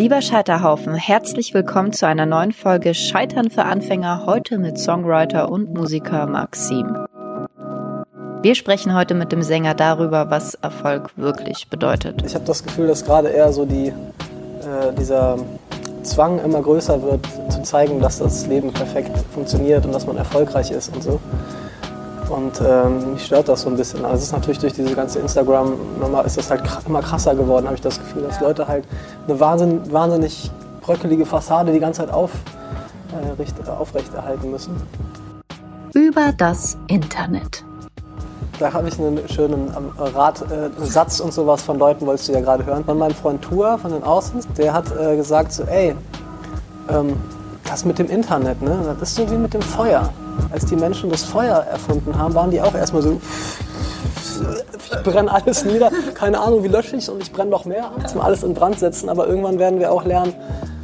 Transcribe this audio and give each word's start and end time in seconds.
Lieber 0.00 0.22
Scheiterhaufen, 0.22 0.94
herzlich 0.94 1.52
willkommen 1.52 1.92
zu 1.92 2.06
einer 2.06 2.24
neuen 2.24 2.52
Folge 2.52 2.94
Scheitern 2.94 3.50
für 3.50 3.64
Anfänger, 3.64 4.24
heute 4.24 4.56
mit 4.56 4.78
Songwriter 4.78 5.50
und 5.50 5.74
Musiker 5.74 6.26
Maxim. 6.26 7.06
Wir 8.40 8.54
sprechen 8.54 8.94
heute 8.94 9.12
mit 9.12 9.30
dem 9.30 9.42
Sänger 9.42 9.74
darüber, 9.74 10.30
was 10.30 10.54
Erfolg 10.54 11.10
wirklich 11.18 11.68
bedeutet. 11.68 12.22
Ich 12.24 12.34
habe 12.34 12.46
das 12.46 12.64
Gefühl, 12.64 12.86
dass 12.86 13.04
gerade 13.04 13.28
eher 13.28 13.52
so 13.52 13.66
die, 13.66 13.88
äh, 13.88 13.92
dieser 14.98 15.36
Zwang 16.02 16.42
immer 16.42 16.62
größer 16.62 17.02
wird, 17.02 17.28
zu 17.50 17.62
zeigen, 17.62 18.00
dass 18.00 18.20
das 18.20 18.46
Leben 18.46 18.72
perfekt 18.72 19.14
funktioniert 19.34 19.84
und 19.84 19.92
dass 19.92 20.06
man 20.06 20.16
erfolgreich 20.16 20.70
ist 20.70 20.94
und 20.94 21.02
so. 21.02 21.20
Und 22.30 22.62
ähm, 22.64 23.14
mich 23.14 23.26
stört 23.26 23.48
das 23.48 23.62
so 23.62 23.68
ein 23.68 23.76
bisschen. 23.76 24.04
Also 24.04 24.18
es 24.18 24.22
ist 24.24 24.32
natürlich 24.32 24.60
durch 24.60 24.72
diese 24.72 24.94
ganze 24.94 25.18
Instagram-Nummer 25.18 26.24
ist 26.24 26.36
das 26.36 26.48
halt 26.48 26.62
immer 26.86 27.02
krasser 27.02 27.34
geworden, 27.34 27.66
habe 27.66 27.74
ich 27.74 27.80
das 27.80 27.98
Gefühl, 27.98 28.22
dass 28.22 28.40
Leute 28.40 28.68
halt 28.68 28.84
eine 29.26 29.40
wahnsinn, 29.40 29.92
wahnsinnig 29.92 30.50
bröckelige 30.80 31.26
Fassade 31.26 31.72
die 31.72 31.80
ganze 31.80 32.02
Zeit 32.02 32.12
auf, 32.12 32.30
äh, 33.12 33.70
aufrechterhalten 33.70 34.48
müssen. 34.48 34.76
Über 35.92 36.32
das 36.36 36.78
Internet. 36.86 37.64
Da 38.60 38.72
habe 38.72 38.88
ich 38.88 38.98
einen 39.00 39.28
schönen 39.28 39.74
ähm, 39.76 39.90
Rat, 39.98 40.42
äh, 40.42 40.70
Satz 40.84 41.18
und 41.18 41.32
sowas 41.32 41.62
von 41.62 41.80
Leuten, 41.80 42.06
wolltest 42.06 42.28
du 42.28 42.32
ja 42.32 42.40
gerade 42.40 42.64
hören, 42.64 42.84
von 42.84 42.96
meinem 42.96 43.14
Freund 43.14 43.42
Tour, 43.42 43.76
von 43.78 43.90
den 43.90 44.04
Außens. 44.04 44.46
Der 44.56 44.72
hat 44.72 44.84
äh, 44.96 45.16
gesagt 45.16 45.52
so, 45.52 45.64
ey, 45.64 45.96
ähm, 46.88 47.16
das 47.64 47.84
mit 47.84 47.98
dem 47.98 48.08
Internet, 48.08 48.62
ne, 48.62 48.78
das 49.00 49.10
ist 49.10 49.16
so 49.16 49.30
wie 49.30 49.36
mit 49.36 49.52
dem 49.52 49.62
Feuer 49.62 50.10
als 50.50 50.66
die 50.66 50.76
Menschen 50.76 51.10
das 51.10 51.22
Feuer 51.22 51.56
erfunden 51.56 52.16
haben, 52.18 52.34
waren 52.34 52.50
die 52.50 52.60
auch 52.60 52.74
erstmal 52.74 53.02
so, 53.02 53.20
ich 54.92 55.02
brenne 55.02 55.32
alles 55.32 55.64
nieder, 55.64 55.90
keine 56.14 56.40
Ahnung, 56.40 56.62
wie 56.64 56.68
lösche 56.68 56.96
ich 56.96 57.04
es 57.04 57.08
und 57.08 57.22
ich 57.22 57.32
brenne 57.32 57.50
noch 57.50 57.64
mehr, 57.64 57.90
dass 58.02 58.14
wir 58.14 58.24
alles 58.24 58.42
in 58.42 58.54
Brand 58.54 58.78
setzen, 58.78 59.08
aber 59.08 59.26
irgendwann 59.26 59.58
werden 59.58 59.78
wir 59.78 59.92
auch 59.92 60.04
lernen, 60.04 60.34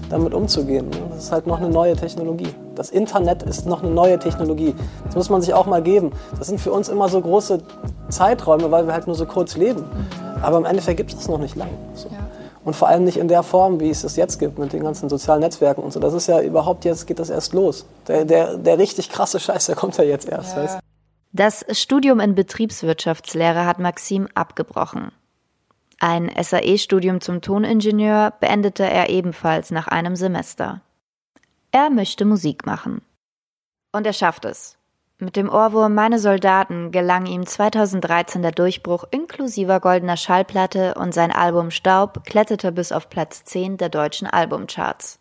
damit 0.09 0.35
umzugehen. 0.35 0.87
Das 1.11 1.25
ist 1.25 1.33
halt 1.33 1.47
noch 1.47 1.59
eine 1.59 1.69
neue 1.69 1.97
Technologie. 1.97 2.55
Das 2.75 2.91
Internet 2.91 3.43
ist 3.43 3.67
noch 3.67 3.83
eine 3.83 3.91
neue 3.91 4.19
Technologie. 4.19 4.75
Das 5.07 5.17
muss 5.17 5.31
man 5.31 5.43
sich 5.43 5.55
auch 5.55 5.67
mal 5.67 5.83
geben. 5.83 6.13
Das 6.39 6.47
sind 6.47 6.61
für 6.61 6.73
uns 6.73 6.89
immer 6.89 7.09
so 7.09 7.21
große 7.21 7.59
Zeiträume, 8.09 8.71
weil 8.71 8.87
wir 8.87 8.93
halt 8.93 9.07
nur 9.07 9.17
so 9.17 9.27
kurz 9.27 9.57
leben. 9.57 9.85
Aber 10.43 10.59
im 10.59 10.65
Endeffekt 10.65 10.99
gibt 10.99 11.11
es 11.11 11.17
das 11.17 11.29
noch 11.29 11.39
nicht 11.39 11.57
lang. 11.57 11.71
So. 11.95 12.09
Und 12.67 12.75
vor 12.75 12.89
allem 12.89 13.05
nicht 13.05 13.17
in 13.17 13.29
der 13.29 13.45
Form, 13.45 13.79
wie 13.79 13.91
es 13.91 14.03
es 14.03 14.17
jetzt 14.17 14.41
gibt, 14.41 14.59
mit 14.59 14.73
den 14.73 14.83
ganzen 14.83 15.09
sozialen 15.09 15.39
Netzwerken 15.39 15.85
und 15.85 15.93
so. 15.93 16.01
Das 16.01 16.13
ist 16.13 16.27
ja 16.27 16.41
überhaupt 16.41 16.85
jetzt, 16.85 17.07
geht 17.07 17.21
das 17.21 17.31
erst 17.31 17.55
los. 17.55 17.87
Der, 18.09 18.25
der, 18.25 18.57
der 18.57 18.77
richtig 18.77 19.09
krasse 19.09 19.39
Scheiß, 19.39 19.67
der 19.67 19.77
kommt 19.77 19.97
ja 19.99 20.03
jetzt 20.03 20.29
erst. 20.29 20.57
Ja. 20.57 20.81
Das 21.33 21.65
Studium 21.71 22.19
in 22.19 22.35
Betriebswirtschaftslehre 22.35 23.67
hat 23.67 23.79
Maxim 23.79 24.27
abgebrochen. 24.35 25.13
Ein 26.01 26.29
SAE-Studium 26.29 27.21
zum 27.21 27.41
Toningenieur 27.41 28.33
beendete 28.41 28.83
er 28.83 29.11
ebenfalls 29.11 29.71
nach 29.71 29.87
einem 29.87 30.17
Semester. 30.17 30.81
Er 31.71 31.89
möchte 31.89 32.25
Musik 32.25 32.67
machen. 32.67 33.01
Und 33.93 34.09
er 34.09 34.13
schafft 34.13 34.45
es. 34.45 34.76
Mit 35.19 35.37
dem 35.37 35.49
Ohrwurm 35.49 35.95
Meine 35.95 36.19
Soldaten 36.19 36.91
gelang 36.91 37.25
ihm 37.25 37.47
2013 37.47 38.43
der 38.43 38.53
Durchbruch 38.53 39.05
inklusiver 39.11 39.81
goldener 39.81 40.19
Schallplatte 40.19 40.93
und 40.97 41.15
sein 41.15 41.33
Album 41.33 41.71
Staub 41.71 42.25
kletterte 42.27 42.71
bis 42.71 42.93
auf 42.93 43.09
Platz 43.09 43.43
10 43.45 43.79
der 43.79 43.89
deutschen 43.89 44.27
Albumcharts. 44.27 45.19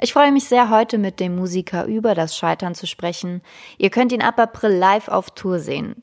Ich 0.00 0.12
freue 0.12 0.32
mich 0.32 0.48
sehr, 0.48 0.68
heute 0.68 0.98
mit 0.98 1.20
dem 1.20 1.36
Musiker 1.36 1.84
über 1.84 2.16
das 2.16 2.36
Scheitern 2.36 2.74
zu 2.74 2.88
sprechen. 2.88 3.40
Ihr 3.78 3.90
könnt 3.90 4.10
ihn 4.10 4.20
ab 4.20 4.36
April 4.40 4.72
live 4.72 5.06
auf 5.06 5.30
Tour 5.30 5.60
sehen. 5.60 6.02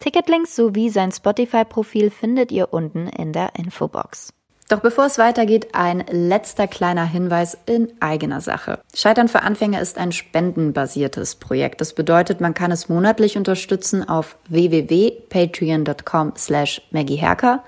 Ticketlinks 0.00 0.56
sowie 0.56 0.90
sein 0.90 1.12
Spotify-Profil 1.12 2.10
findet 2.10 2.50
ihr 2.50 2.72
unten 2.72 3.06
in 3.06 3.32
der 3.32 3.54
Infobox. 3.54 4.34
Doch 4.68 4.80
bevor 4.80 5.06
es 5.06 5.16
weitergeht, 5.16 5.68
ein 5.72 6.04
letzter 6.10 6.68
kleiner 6.68 7.06
Hinweis 7.06 7.56
in 7.64 7.90
eigener 8.00 8.42
Sache. 8.42 8.80
Scheitern 8.94 9.28
für 9.28 9.42
Anfänger 9.42 9.80
ist 9.80 9.96
ein 9.96 10.12
spendenbasiertes 10.12 11.36
Projekt. 11.36 11.80
Das 11.80 11.94
bedeutet, 11.94 12.42
man 12.42 12.52
kann 12.52 12.70
es 12.70 12.90
monatlich 12.90 13.38
unterstützen 13.38 14.06
auf 14.06 14.36
www.patreon.com 14.48 16.34
slash 16.36 16.82
maggieherker 16.90 17.64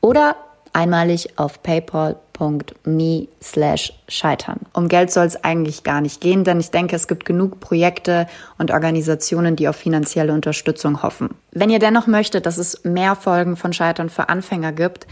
oder 0.00 0.36
einmalig 0.72 1.36
auf 1.36 1.64
paypal.me 1.64 3.26
slash 3.42 3.92
scheitern. 4.06 4.60
Um 4.72 4.86
Geld 4.86 5.10
soll 5.10 5.26
es 5.26 5.42
eigentlich 5.42 5.82
gar 5.82 6.00
nicht 6.00 6.20
gehen, 6.20 6.44
denn 6.44 6.60
ich 6.60 6.70
denke, 6.70 6.94
es 6.94 7.08
gibt 7.08 7.24
genug 7.24 7.58
Projekte 7.58 8.28
und 8.56 8.70
Organisationen, 8.70 9.56
die 9.56 9.66
auf 9.66 9.74
finanzielle 9.74 10.32
Unterstützung 10.32 11.02
hoffen. 11.02 11.30
Wenn 11.50 11.70
ihr 11.70 11.80
dennoch 11.80 12.06
möchtet, 12.06 12.46
dass 12.46 12.56
es 12.56 12.84
mehr 12.84 13.16
Folgen 13.16 13.56
von 13.56 13.72
Scheitern 13.72 14.10
für 14.10 14.28
Anfänger 14.28 14.70
gibt, 14.70 15.08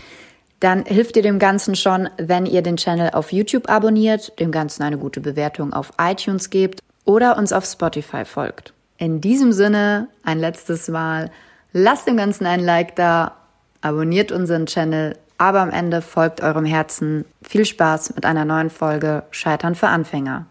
dann 0.60 0.84
hilft 0.84 1.16
ihr 1.16 1.22
dem 1.22 1.38
Ganzen 1.38 1.74
schon, 1.74 2.08
wenn 2.16 2.46
ihr 2.46 2.62
den 2.62 2.76
Channel 2.76 3.10
auf 3.12 3.32
YouTube 3.32 3.68
abonniert, 3.68 4.38
dem 4.40 4.50
Ganzen 4.50 4.82
eine 4.82 4.98
gute 4.98 5.20
Bewertung 5.20 5.72
auf 5.72 5.92
iTunes 6.00 6.50
gebt 6.50 6.80
oder 7.04 7.38
uns 7.38 7.52
auf 7.52 7.64
Spotify 7.64 8.24
folgt. 8.24 8.72
In 8.96 9.20
diesem 9.20 9.52
Sinne, 9.52 10.08
ein 10.24 10.40
letztes 10.40 10.88
Mal, 10.88 11.30
lasst 11.72 12.08
dem 12.08 12.16
Ganzen 12.16 12.46
ein 12.46 12.60
Like 12.60 12.96
da, 12.96 13.36
abonniert 13.80 14.32
unseren 14.32 14.66
Channel, 14.66 15.16
aber 15.38 15.60
am 15.60 15.70
Ende 15.70 16.02
folgt 16.02 16.42
eurem 16.42 16.64
Herzen. 16.64 17.24
Viel 17.42 17.64
Spaß 17.64 18.14
mit 18.16 18.26
einer 18.26 18.44
neuen 18.44 18.70
Folge 18.70 19.22
Scheitern 19.30 19.76
für 19.76 19.86
Anfänger. 19.86 20.46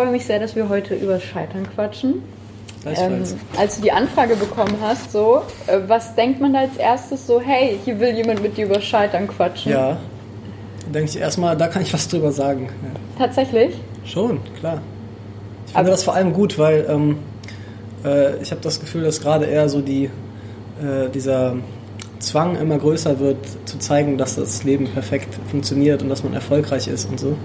Freue 0.00 0.12
mich 0.12 0.24
sehr, 0.24 0.38
dass 0.38 0.56
wir 0.56 0.70
heute 0.70 0.94
über 0.94 1.20
Scheitern 1.20 1.68
quatschen. 1.74 2.22
Ähm, 2.86 3.22
als 3.58 3.76
du 3.76 3.82
die 3.82 3.92
Anfrage 3.92 4.34
bekommen 4.34 4.78
hast, 4.80 5.12
so, 5.12 5.42
äh, 5.66 5.78
was 5.88 6.14
denkt 6.14 6.40
man 6.40 6.54
da 6.54 6.60
als 6.60 6.78
erstes 6.78 7.26
so, 7.26 7.38
hey, 7.38 7.78
hier 7.84 8.00
will 8.00 8.16
jemand 8.16 8.42
mit 8.42 8.56
dir 8.56 8.64
über 8.64 8.80
Scheitern 8.80 9.28
quatschen? 9.28 9.72
Ja, 9.72 9.98
da 10.86 10.92
denke 10.94 11.10
ich 11.10 11.20
erstmal, 11.20 11.54
da 11.54 11.68
kann 11.68 11.82
ich 11.82 11.92
was 11.92 12.08
drüber 12.08 12.32
sagen. 12.32 12.70
Ja. 12.82 13.26
Tatsächlich? 13.26 13.74
Schon, 14.06 14.40
klar. 14.58 14.80
Ich 15.66 15.72
finde 15.72 15.80
Aber 15.80 15.90
das 15.90 16.02
vor 16.02 16.14
allem 16.14 16.32
gut, 16.32 16.58
weil 16.58 16.86
ähm, 16.88 17.18
äh, 18.02 18.38
ich 18.40 18.52
habe 18.52 18.62
das 18.62 18.80
Gefühl, 18.80 19.02
dass 19.02 19.20
gerade 19.20 19.44
eher 19.44 19.68
so 19.68 19.82
die, 19.82 20.04
äh, 20.82 21.10
dieser 21.12 21.56
Zwang 22.20 22.56
immer 22.56 22.78
größer 22.78 23.20
wird, 23.20 23.36
zu 23.66 23.78
zeigen, 23.78 24.16
dass 24.16 24.36
das 24.36 24.64
Leben 24.64 24.86
perfekt 24.86 25.34
funktioniert 25.50 26.02
und 26.02 26.08
dass 26.08 26.24
man 26.24 26.32
erfolgreich 26.32 26.88
ist 26.88 27.10
und 27.10 27.20
so. 27.20 27.36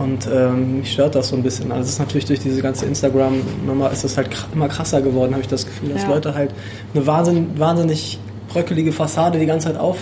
Und 0.00 0.26
ähm, 0.32 0.78
mich 0.78 0.92
stört 0.92 1.14
das 1.14 1.28
so 1.28 1.36
ein 1.36 1.42
bisschen. 1.42 1.70
Also 1.70 1.82
es 1.82 1.90
ist 1.90 1.98
natürlich 1.98 2.24
durch 2.24 2.40
diese 2.40 2.62
ganze 2.62 2.86
Instagram-Nummer 2.86 3.90
ist 3.90 4.02
das 4.02 4.16
halt 4.16 4.30
immer 4.54 4.66
krasser 4.68 5.02
geworden, 5.02 5.32
habe 5.32 5.42
ich 5.42 5.48
das 5.48 5.66
Gefühl, 5.66 5.90
dass 5.90 6.04
ja. 6.04 6.08
Leute 6.08 6.34
halt 6.34 6.54
eine 6.94 7.06
wahnsinn, 7.06 7.58
wahnsinnig 7.58 8.18
bröckelige 8.48 8.92
Fassade 8.92 9.38
die 9.38 9.44
ganze 9.44 9.68
Zeit 9.68 9.76
auf, 9.76 9.98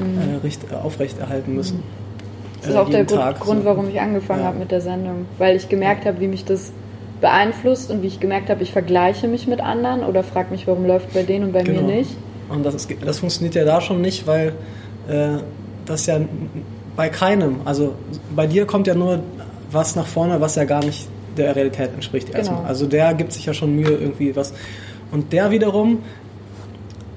mhm. 0.00 0.18
äh, 0.18 0.44
richt, 0.44 0.60
aufrechterhalten 0.74 1.54
müssen. 1.54 1.84
Das 2.60 2.70
ist 2.70 2.74
äh, 2.74 2.78
auch 2.78 2.88
der 2.88 3.04
Grund, 3.04 3.38
Grund, 3.38 3.64
warum 3.64 3.88
ich 3.88 4.00
angefangen 4.00 4.40
ja. 4.40 4.46
habe 4.46 4.58
mit 4.58 4.72
der 4.72 4.80
Sendung. 4.80 5.26
Weil 5.38 5.54
ich 5.54 5.68
gemerkt 5.68 6.04
habe, 6.04 6.18
wie 6.18 6.26
mich 6.26 6.44
das 6.44 6.72
beeinflusst 7.20 7.92
und 7.92 8.02
wie 8.02 8.08
ich 8.08 8.18
gemerkt 8.18 8.50
habe, 8.50 8.64
ich 8.64 8.72
vergleiche 8.72 9.28
mich 9.28 9.46
mit 9.46 9.60
anderen 9.60 10.02
oder 10.02 10.24
frage 10.24 10.50
mich, 10.50 10.66
warum 10.66 10.84
läuft 10.84 11.14
bei 11.14 11.22
denen 11.22 11.44
und 11.44 11.52
bei 11.52 11.62
genau. 11.62 11.82
mir 11.82 11.94
nicht. 11.98 12.10
Und 12.48 12.66
das, 12.66 12.74
ist, 12.74 12.92
das 13.04 13.20
funktioniert 13.20 13.54
ja 13.54 13.64
da 13.64 13.80
schon 13.80 14.00
nicht, 14.00 14.26
weil 14.26 14.54
äh, 15.08 15.38
das 15.86 16.06
ja 16.06 16.18
bei 16.98 17.08
keinem. 17.10 17.60
Also 17.64 17.94
bei 18.34 18.48
dir 18.48 18.66
kommt 18.66 18.88
ja 18.88 18.94
nur 18.96 19.20
was 19.70 19.94
nach 19.94 20.08
vorne, 20.08 20.40
was 20.40 20.56
ja 20.56 20.64
gar 20.64 20.84
nicht 20.84 21.08
der 21.36 21.54
Realität 21.54 21.94
entspricht 21.94 22.34
erstmal. 22.34 22.58
Genau. 22.58 22.68
Also 22.68 22.86
der 22.86 23.14
gibt 23.14 23.32
sich 23.32 23.46
ja 23.46 23.54
schon 23.54 23.76
Mühe 23.76 23.92
irgendwie 23.92 24.34
was. 24.34 24.52
Und 25.12 25.32
der 25.32 25.52
wiederum 25.52 26.00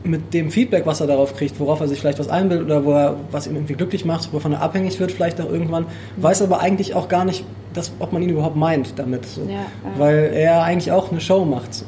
mit 0.03 0.35
dem 0.35 0.51
Feedback, 0.51 0.85
was 0.85 1.01
er 1.01 1.07
darauf 1.07 1.35
kriegt, 1.35 1.59
worauf 1.59 1.79
er 1.79 1.87
sich 1.87 1.99
vielleicht 1.99 2.19
was 2.19 2.27
einbildet 2.27 2.67
oder 2.67 2.85
wo 2.85 2.91
er, 2.91 3.15
was 3.31 3.47
ihn 3.47 3.55
irgendwie 3.55 3.73
glücklich 3.73 4.05
macht, 4.05 4.31
wovon 4.31 4.53
er 4.53 4.61
abhängig 4.61 4.99
wird 4.99 5.11
vielleicht 5.11 5.41
auch 5.41 5.49
irgendwann, 5.49 5.85
mhm. 5.85 6.23
weiß 6.23 6.43
aber 6.43 6.59
eigentlich 6.59 6.93
auch 6.93 7.07
gar 7.07 7.25
nicht, 7.25 7.43
dass, 7.73 7.91
ob 7.97 8.13
man 8.13 8.21
ihn 8.21 8.29
überhaupt 8.29 8.55
meint 8.55 8.99
damit. 8.99 9.25
So. 9.25 9.41
Ja, 9.41 9.53
ja. 9.53 9.65
Weil 9.97 10.31
er 10.31 10.61
eigentlich 10.61 10.91
auch 10.91 11.11
eine 11.11 11.21
Show 11.21 11.43
macht. 11.43 11.73
So. 11.73 11.85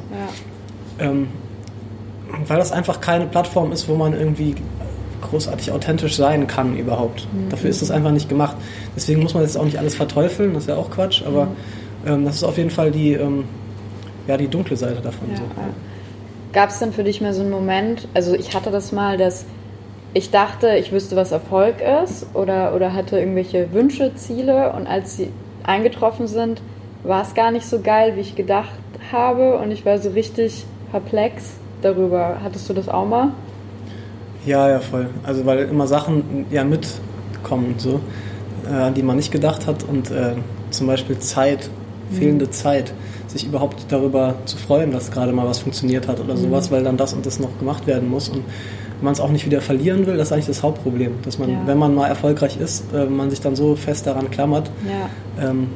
Ja. 0.97 1.05
Ähm, 1.11 1.27
weil 2.47 2.57
das 2.57 2.71
einfach 2.71 3.01
keine 3.01 3.27
Plattform 3.27 3.71
ist, 3.71 3.87
wo 3.87 3.93
man 3.93 4.13
irgendwie 4.13 4.55
großartig 5.29 5.71
authentisch 5.71 6.15
sein 6.15 6.47
kann 6.47 6.77
überhaupt. 6.77 7.27
Mhm. 7.33 7.49
Dafür 7.49 7.69
ist 7.69 7.81
das 7.81 7.91
einfach 7.91 8.11
nicht 8.11 8.29
gemacht. 8.29 8.55
Deswegen 8.95 9.21
muss 9.21 9.33
man 9.33 9.43
jetzt 9.43 9.57
auch 9.57 9.65
nicht 9.65 9.77
alles 9.77 9.95
verteufeln, 9.95 10.53
das 10.53 10.63
ist 10.63 10.69
ja 10.69 10.75
auch 10.75 10.89
Quatsch, 10.89 11.23
aber 11.25 11.45
mhm. 11.45 12.07
ähm, 12.07 12.25
das 12.25 12.35
ist 12.35 12.43
auf 12.43 12.57
jeden 12.57 12.69
Fall 12.69 12.91
die, 12.91 13.13
ähm, 13.13 13.45
ja, 14.27 14.37
die 14.37 14.47
dunkle 14.47 14.77
Seite 14.77 15.01
davon. 15.01 15.29
Ja, 15.31 15.37
so. 15.37 15.43
Gab 16.53 16.69
es 16.69 16.79
denn 16.79 16.93
für 16.93 17.03
dich 17.03 17.19
mal 17.19 17.33
so 17.33 17.41
einen 17.41 17.49
Moment, 17.49 18.07
also 18.13 18.35
ich 18.35 18.55
hatte 18.55 18.69
das 18.69 18.91
mal, 18.91 19.17
dass 19.17 19.45
ich 20.13 20.29
dachte, 20.29 20.75
ich 20.77 20.91
wüsste, 20.91 21.15
was 21.15 21.31
Erfolg 21.31 21.77
ist 22.03 22.27
oder, 22.35 22.75
oder 22.75 22.93
hatte 22.93 23.17
irgendwelche 23.17 23.73
Wünsche, 23.73 24.13
Ziele 24.15 24.71
und 24.73 24.85
als 24.85 25.17
sie 25.17 25.29
eingetroffen 25.63 26.27
sind, 26.27 26.61
war 27.03 27.23
es 27.23 27.33
gar 27.33 27.51
nicht 27.51 27.65
so 27.65 27.81
geil, 27.81 28.15
wie 28.15 28.21
ich 28.21 28.35
gedacht 28.35 28.69
habe 29.11 29.57
und 29.57 29.71
ich 29.71 29.85
war 29.85 29.97
so 29.97 30.11
richtig 30.11 30.65
perplex 30.91 31.53
darüber. 31.81 32.37
Hattest 32.43 32.69
du 32.69 32.73
das 32.73 32.87
auch 32.87 33.05
mal? 33.05 33.31
Ja, 34.45 34.69
ja, 34.69 34.79
voll. 34.79 35.09
Also 35.23 35.45
weil 35.45 35.59
immer 35.59 35.87
Sachen 35.87 36.45
ja 36.49 36.63
mitkommen, 36.63 37.75
so, 37.77 38.01
äh, 38.69 38.73
an 38.73 38.93
die 38.93 39.03
man 39.03 39.15
nicht 39.15 39.31
gedacht 39.31 39.67
hat 39.67 39.83
und 39.83 40.11
äh, 40.11 40.33
zum 40.69 40.87
Beispiel 40.87 41.17
Zeit 41.19 41.69
mhm. 42.09 42.15
fehlende 42.15 42.49
Zeit, 42.49 42.93
sich 43.27 43.45
überhaupt 43.45 43.85
darüber 43.89 44.35
zu 44.45 44.57
freuen, 44.57 44.91
dass 44.91 45.11
gerade 45.11 45.31
mal 45.31 45.47
was 45.47 45.59
funktioniert 45.59 46.07
hat 46.07 46.19
oder 46.19 46.35
mhm. 46.35 46.39
sowas, 46.39 46.71
weil 46.71 46.83
dann 46.83 46.97
das 46.97 47.13
und 47.13 47.25
das 47.25 47.39
noch 47.39 47.57
gemacht 47.59 47.87
werden 47.87 48.09
muss. 48.09 48.29
Und 48.29 48.43
man 49.01 49.13
es 49.13 49.19
auch 49.19 49.29
nicht 49.29 49.45
wieder 49.45 49.61
verlieren 49.61 50.05
will, 50.05 50.17
das 50.17 50.27
ist 50.27 50.33
eigentlich 50.33 50.45
das 50.47 50.63
Hauptproblem. 50.63 51.15
Dass 51.23 51.39
man, 51.39 51.49
ja. 51.49 51.61
wenn 51.65 51.77
man 51.77 51.93
mal 51.95 52.07
erfolgreich 52.07 52.57
ist, 52.59 52.93
äh, 52.93 53.05
man 53.05 53.29
sich 53.29 53.41
dann 53.41 53.55
so 53.55 53.75
fest 53.75 54.07
daran 54.07 54.31
klammert, 54.31 54.69
ja. 54.87 55.49
ähm, 55.49 55.67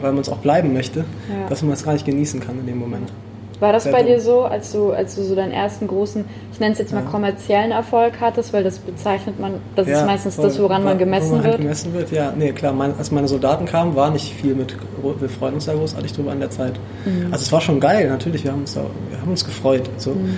weil 0.00 0.12
man 0.12 0.20
es 0.20 0.28
auch 0.28 0.38
bleiben 0.38 0.72
möchte, 0.72 1.00
ja. 1.00 1.48
dass 1.48 1.62
man 1.62 1.72
es 1.72 1.84
gar 1.84 1.92
nicht 1.92 2.04
genießen 2.04 2.40
kann 2.40 2.58
in 2.58 2.66
dem 2.66 2.78
Moment. 2.78 3.10
War 3.58 3.72
das 3.72 3.90
bei 3.90 4.02
dir 4.02 4.20
so, 4.20 4.42
als 4.42 4.72
du, 4.72 4.90
als 4.90 5.14
du 5.14 5.22
so 5.22 5.34
deinen 5.34 5.52
ersten 5.52 5.86
großen, 5.86 6.24
ich 6.52 6.60
nenne 6.60 6.72
es 6.72 6.78
jetzt 6.78 6.92
mal 6.92 7.02
ja. 7.02 7.10
kommerziellen 7.10 7.70
Erfolg 7.70 8.14
hattest, 8.20 8.52
weil 8.52 8.62
das 8.62 8.78
bezeichnet 8.78 9.40
man, 9.40 9.54
das 9.74 9.88
ja, 9.88 10.00
ist 10.00 10.06
meistens 10.06 10.34
voll, 10.34 10.48
das, 10.48 10.60
woran 10.60 10.84
man 10.84 10.98
gemessen 10.98 11.30
woran 11.30 11.44
wird? 11.44 11.56
gemessen 11.58 11.94
wird, 11.94 12.12
ja. 12.12 12.32
Nee, 12.36 12.52
klar, 12.52 12.74
mein, 12.74 12.94
als 12.98 13.10
meine 13.10 13.28
Soldaten 13.28 13.64
kamen, 13.64 13.96
war 13.96 14.10
nicht 14.10 14.34
viel 14.34 14.54
mit, 14.54 14.76
wir 15.18 15.28
freuen 15.28 15.54
uns 15.54 15.64
da 15.64 15.72
großartig 15.72 16.12
drüber 16.12 16.32
in 16.32 16.40
der 16.40 16.50
Zeit. 16.50 16.74
Mhm. 17.06 17.32
Also 17.32 17.44
es 17.44 17.52
war 17.52 17.62
schon 17.62 17.80
geil, 17.80 18.08
natürlich, 18.08 18.44
wir 18.44 18.52
haben 18.52 18.60
uns, 18.60 18.76
auch, 18.76 18.90
wir 19.10 19.20
haben 19.20 19.30
uns 19.30 19.44
gefreut. 19.44 19.88
So. 19.96 20.10
Mhm. 20.10 20.36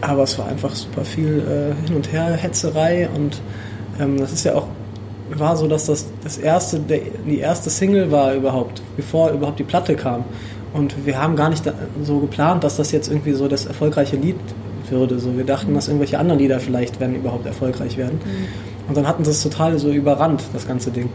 Aber 0.00 0.22
es 0.22 0.38
war 0.38 0.46
einfach 0.46 0.74
super 0.74 1.04
viel 1.04 1.40
äh, 1.40 1.86
Hin 1.86 1.96
und 1.96 2.12
Her, 2.12 2.36
Hetzerei 2.36 3.08
und 3.14 3.40
ähm, 4.00 4.18
das 4.18 4.32
ist 4.32 4.44
ja 4.44 4.54
auch 4.54 4.66
war 5.38 5.56
so, 5.56 5.68
dass 5.68 5.86
das 5.86 6.06
das 6.24 6.38
erste, 6.38 6.80
der, 6.80 7.00
die 7.26 7.38
erste 7.38 7.70
Single 7.70 8.10
war 8.10 8.34
überhaupt, 8.34 8.82
bevor 8.96 9.30
überhaupt 9.30 9.58
die 9.58 9.64
Platte 9.64 9.94
kam. 9.94 10.24
Und 10.72 11.04
wir 11.04 11.20
haben 11.20 11.36
gar 11.36 11.50
nicht 11.50 11.64
so 12.02 12.18
geplant, 12.20 12.62
dass 12.64 12.76
das 12.76 12.92
jetzt 12.92 13.08
irgendwie 13.08 13.32
so 13.32 13.48
das 13.48 13.66
erfolgreiche 13.66 14.16
Lied 14.16 14.36
würde. 14.88 15.18
So, 15.18 15.36
wir 15.36 15.44
dachten, 15.44 15.74
dass 15.74 15.88
irgendwelche 15.88 16.18
anderen 16.18 16.38
Lieder 16.38 16.60
vielleicht, 16.60 17.00
wenn 17.00 17.14
überhaupt, 17.14 17.46
erfolgreich 17.46 17.96
werden. 17.96 18.20
Mhm. 18.24 18.88
Und 18.88 18.96
dann 18.96 19.06
hatten 19.06 19.24
sie 19.24 19.30
es 19.30 19.42
total 19.42 19.78
so 19.78 19.90
überrannt, 19.90 20.42
das 20.52 20.66
ganze 20.66 20.90
Ding. 20.90 21.10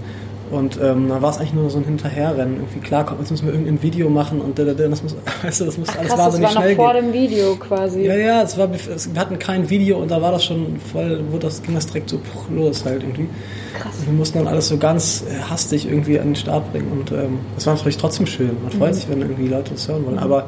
Und 0.52 0.80
ähm, 0.82 1.10
dann 1.10 1.22
war 1.22 1.32
es 1.32 1.38
eigentlich 1.38 1.54
nur 1.54 1.70
so 1.70 1.80
ein 1.80 1.86
Hinterherrennen. 1.86 2.58
Irgendwie 2.58 2.80
klar, 2.80 3.06
komm, 3.06 3.18
jetzt 3.20 3.32
müssen 3.32 3.48
wir 3.48 3.54
irgendein 3.54 3.82
Video 3.82 4.10
machen 4.10 4.42
und 4.42 4.60
das 4.60 5.02
muss, 5.02 5.16
weißt 5.44 5.62
du, 5.62 5.66
das 5.66 5.78
muss 5.78 5.90
Ach, 5.90 5.98
alles 5.98 6.10
krass, 6.10 6.20
wahnsinnig 6.20 6.48
das 6.48 6.56
war 6.56 6.70
noch 6.70 6.76
vor 6.76 6.94
dem 6.94 7.14
Video 7.14 7.56
quasi. 7.56 8.02
Ja, 8.02 8.16
ja, 8.16 8.42
es 8.44 8.58
war, 8.58 8.70
wir 8.72 9.20
hatten 9.20 9.40
kein 9.40 9.70
Video 9.70 9.98
und 9.98 10.12
da 10.12 10.22
war 10.22 10.32
das 10.32 10.46
schon 10.46 10.80
voll, 10.80 11.24
wo 11.32 11.38
das 11.38 11.64
ging 11.64 11.74
das 11.74 11.88
direkt 11.88 12.10
so 12.10 12.20
los 12.54 12.86
halt 12.86 13.02
irgendwie. 13.02 13.28
Krass. 13.80 13.94
Und 14.00 14.06
wir 14.06 14.14
mussten 14.14 14.38
dann 14.38 14.48
alles 14.48 14.68
so 14.68 14.78
ganz 14.78 15.24
äh, 15.24 15.42
hastig 15.50 15.88
irgendwie 15.88 16.20
an 16.20 16.28
den 16.28 16.36
Start 16.36 16.72
bringen 16.72 16.92
und 16.92 17.12
ähm, 17.12 17.40
das 17.56 17.66
war 17.66 17.74
natürlich 17.74 17.98
trotzdem 17.98 18.28
schön. 18.28 18.56
Man 18.62 18.72
freut 18.72 18.92
mhm. 18.92 18.94
sich, 18.94 19.10
wenn 19.10 19.22
irgendwie 19.22 19.48
Leute 19.48 19.72
das 19.72 19.88
hören 19.88 20.06
wollen. 20.06 20.20
Aber 20.20 20.48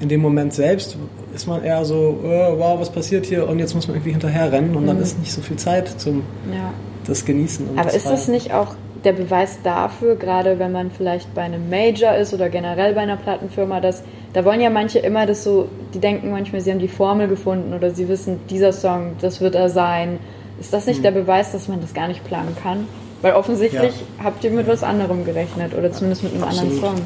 in 0.00 0.08
dem 0.08 0.20
Moment 0.20 0.54
selbst 0.54 0.96
ist 1.34 1.46
man 1.46 1.62
eher 1.62 1.84
so, 1.84 2.18
oh, 2.22 2.58
wow, 2.58 2.80
was 2.80 2.90
passiert 2.90 3.26
hier? 3.26 3.48
Und 3.48 3.58
jetzt 3.60 3.74
muss 3.74 3.86
man 3.86 3.96
irgendwie 3.96 4.10
hinterher 4.10 4.50
rennen 4.52 4.74
und 4.74 4.82
mhm. 4.82 4.88
dann 4.88 5.00
ist 5.00 5.18
nicht 5.18 5.32
so 5.32 5.40
viel 5.40 5.56
Zeit 5.56 6.00
zum 6.00 6.22
ja. 6.52 6.72
Das 7.06 7.24
Genießen. 7.24 7.70
Aber 7.76 7.84
das 7.84 7.96
ist 7.96 8.06
das 8.06 8.28
nicht 8.28 8.52
auch 8.52 8.74
der 9.04 9.12
Beweis 9.12 9.58
dafür, 9.62 10.16
gerade 10.16 10.58
wenn 10.58 10.72
man 10.72 10.90
vielleicht 10.90 11.32
bei 11.34 11.42
einem 11.42 11.70
Major 11.70 12.14
ist 12.14 12.34
oder 12.34 12.48
generell 12.48 12.94
bei 12.94 13.02
einer 13.02 13.16
Plattenfirma, 13.16 13.80
dass 13.80 14.02
da 14.32 14.44
wollen 14.44 14.60
ja 14.60 14.68
manche 14.68 14.98
immer 14.98 15.26
das 15.26 15.44
so, 15.44 15.68
die 15.94 16.00
denken 16.00 16.30
manchmal, 16.30 16.60
sie 16.60 16.70
haben 16.70 16.78
die 16.78 16.88
Formel 16.88 17.28
gefunden 17.28 17.72
oder 17.72 17.90
sie 17.90 18.08
wissen, 18.08 18.40
dieser 18.50 18.72
Song, 18.72 19.12
das 19.20 19.40
wird 19.40 19.54
er 19.54 19.70
sein. 19.70 20.18
Ist 20.60 20.72
das 20.72 20.86
nicht 20.86 20.98
mhm. 20.98 21.04
der 21.04 21.10
Beweis, 21.12 21.52
dass 21.52 21.68
man 21.68 21.80
das 21.80 21.94
gar 21.94 22.08
nicht 22.08 22.24
planen 22.24 22.56
kann? 22.60 22.88
Weil 23.22 23.34
offensichtlich 23.34 23.94
ja. 23.94 24.24
habt 24.24 24.44
ihr 24.44 24.50
mit 24.50 24.66
was 24.66 24.82
anderem 24.82 25.24
gerechnet 25.24 25.74
oder 25.74 25.90
zumindest 25.92 26.22
mit 26.22 26.34
einem 26.34 26.44
Absolut. 26.44 26.72
anderen 26.72 26.96
Song. 26.96 27.04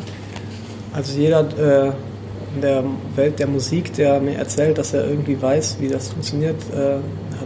Also 0.92 1.18
jeder 1.18 1.40
äh, 1.40 1.92
in 2.56 2.60
der 2.62 2.84
Welt 3.14 3.38
der 3.38 3.46
Musik, 3.46 3.92
der 3.94 4.20
mir 4.20 4.36
erzählt, 4.36 4.78
dass 4.78 4.92
er 4.92 5.06
irgendwie 5.06 5.40
weiß, 5.40 5.76
wie 5.80 5.88
das 5.88 6.08
funktioniert, 6.08 6.56
äh, 6.74 6.96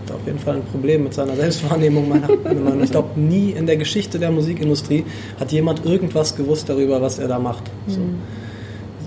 hat 0.05 0.17
auf 0.17 0.27
jeden 0.27 0.39
Fall 0.39 0.57
ein 0.57 0.65
Problem 0.65 1.05
mit 1.05 1.15
seiner 1.15 1.35
Selbstwahrnehmung, 1.37 2.09
meiner, 2.09 2.29
Meinung 2.29 2.83
Ich 2.83 2.91
glaube, 2.91 3.19
nie 3.19 3.51
in 3.51 3.67
der 3.67 3.77
Geschichte 3.77 4.19
der 4.19 4.31
Musikindustrie 4.31 5.05
hat 5.39 5.53
jemand 5.53 5.85
irgendwas 5.85 6.37
gewusst 6.37 6.69
darüber, 6.69 7.01
was 7.01 7.19
er 7.19 7.29
da 7.29 7.39
macht. 7.39 7.65
So. 7.87 8.01
Mhm. 8.01 8.19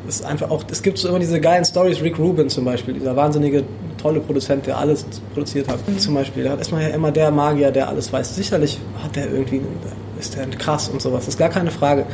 Es, 0.08 0.20
ist 0.20 0.26
einfach 0.26 0.50
auch, 0.50 0.64
es 0.72 0.82
gibt 0.82 0.98
so 0.98 1.10
immer 1.10 1.20
diese 1.20 1.42
geilen 1.42 1.66
Stories, 1.66 2.02
Rick 2.02 2.18
Rubin 2.18 2.50
zum 2.50 2.64
Beispiel, 2.66 2.94
dieser 2.94 3.16
wahnsinnige, 3.16 3.64
tolle 4.02 4.22
Produzent, 4.22 4.66
der 4.66 4.78
alles 4.78 5.06
produziert 5.34 5.68
hat, 5.68 5.80
mhm. 5.88 6.00
zum 6.00 6.14
Beispiel. 6.14 6.44
Da 6.44 6.54
ist 6.54 6.72
man 6.72 6.82
ja 6.82 6.90
immer 6.90 7.12
der 7.12 7.32
Magier, 7.32 7.72
der 7.72 7.90
alles 7.90 8.12
weiß. 8.12 8.36
Sicherlich 8.36 8.80
hat 9.04 9.16
der 9.16 9.32
irgendwie, 9.32 9.62
ist 10.20 10.36
der 10.36 10.48
krass 10.48 10.90
und 10.90 11.02
sowas, 11.02 11.26
das 11.26 11.36
ist 11.36 11.38
gar 11.38 11.50
keine 11.50 11.72
Frage 11.72 12.06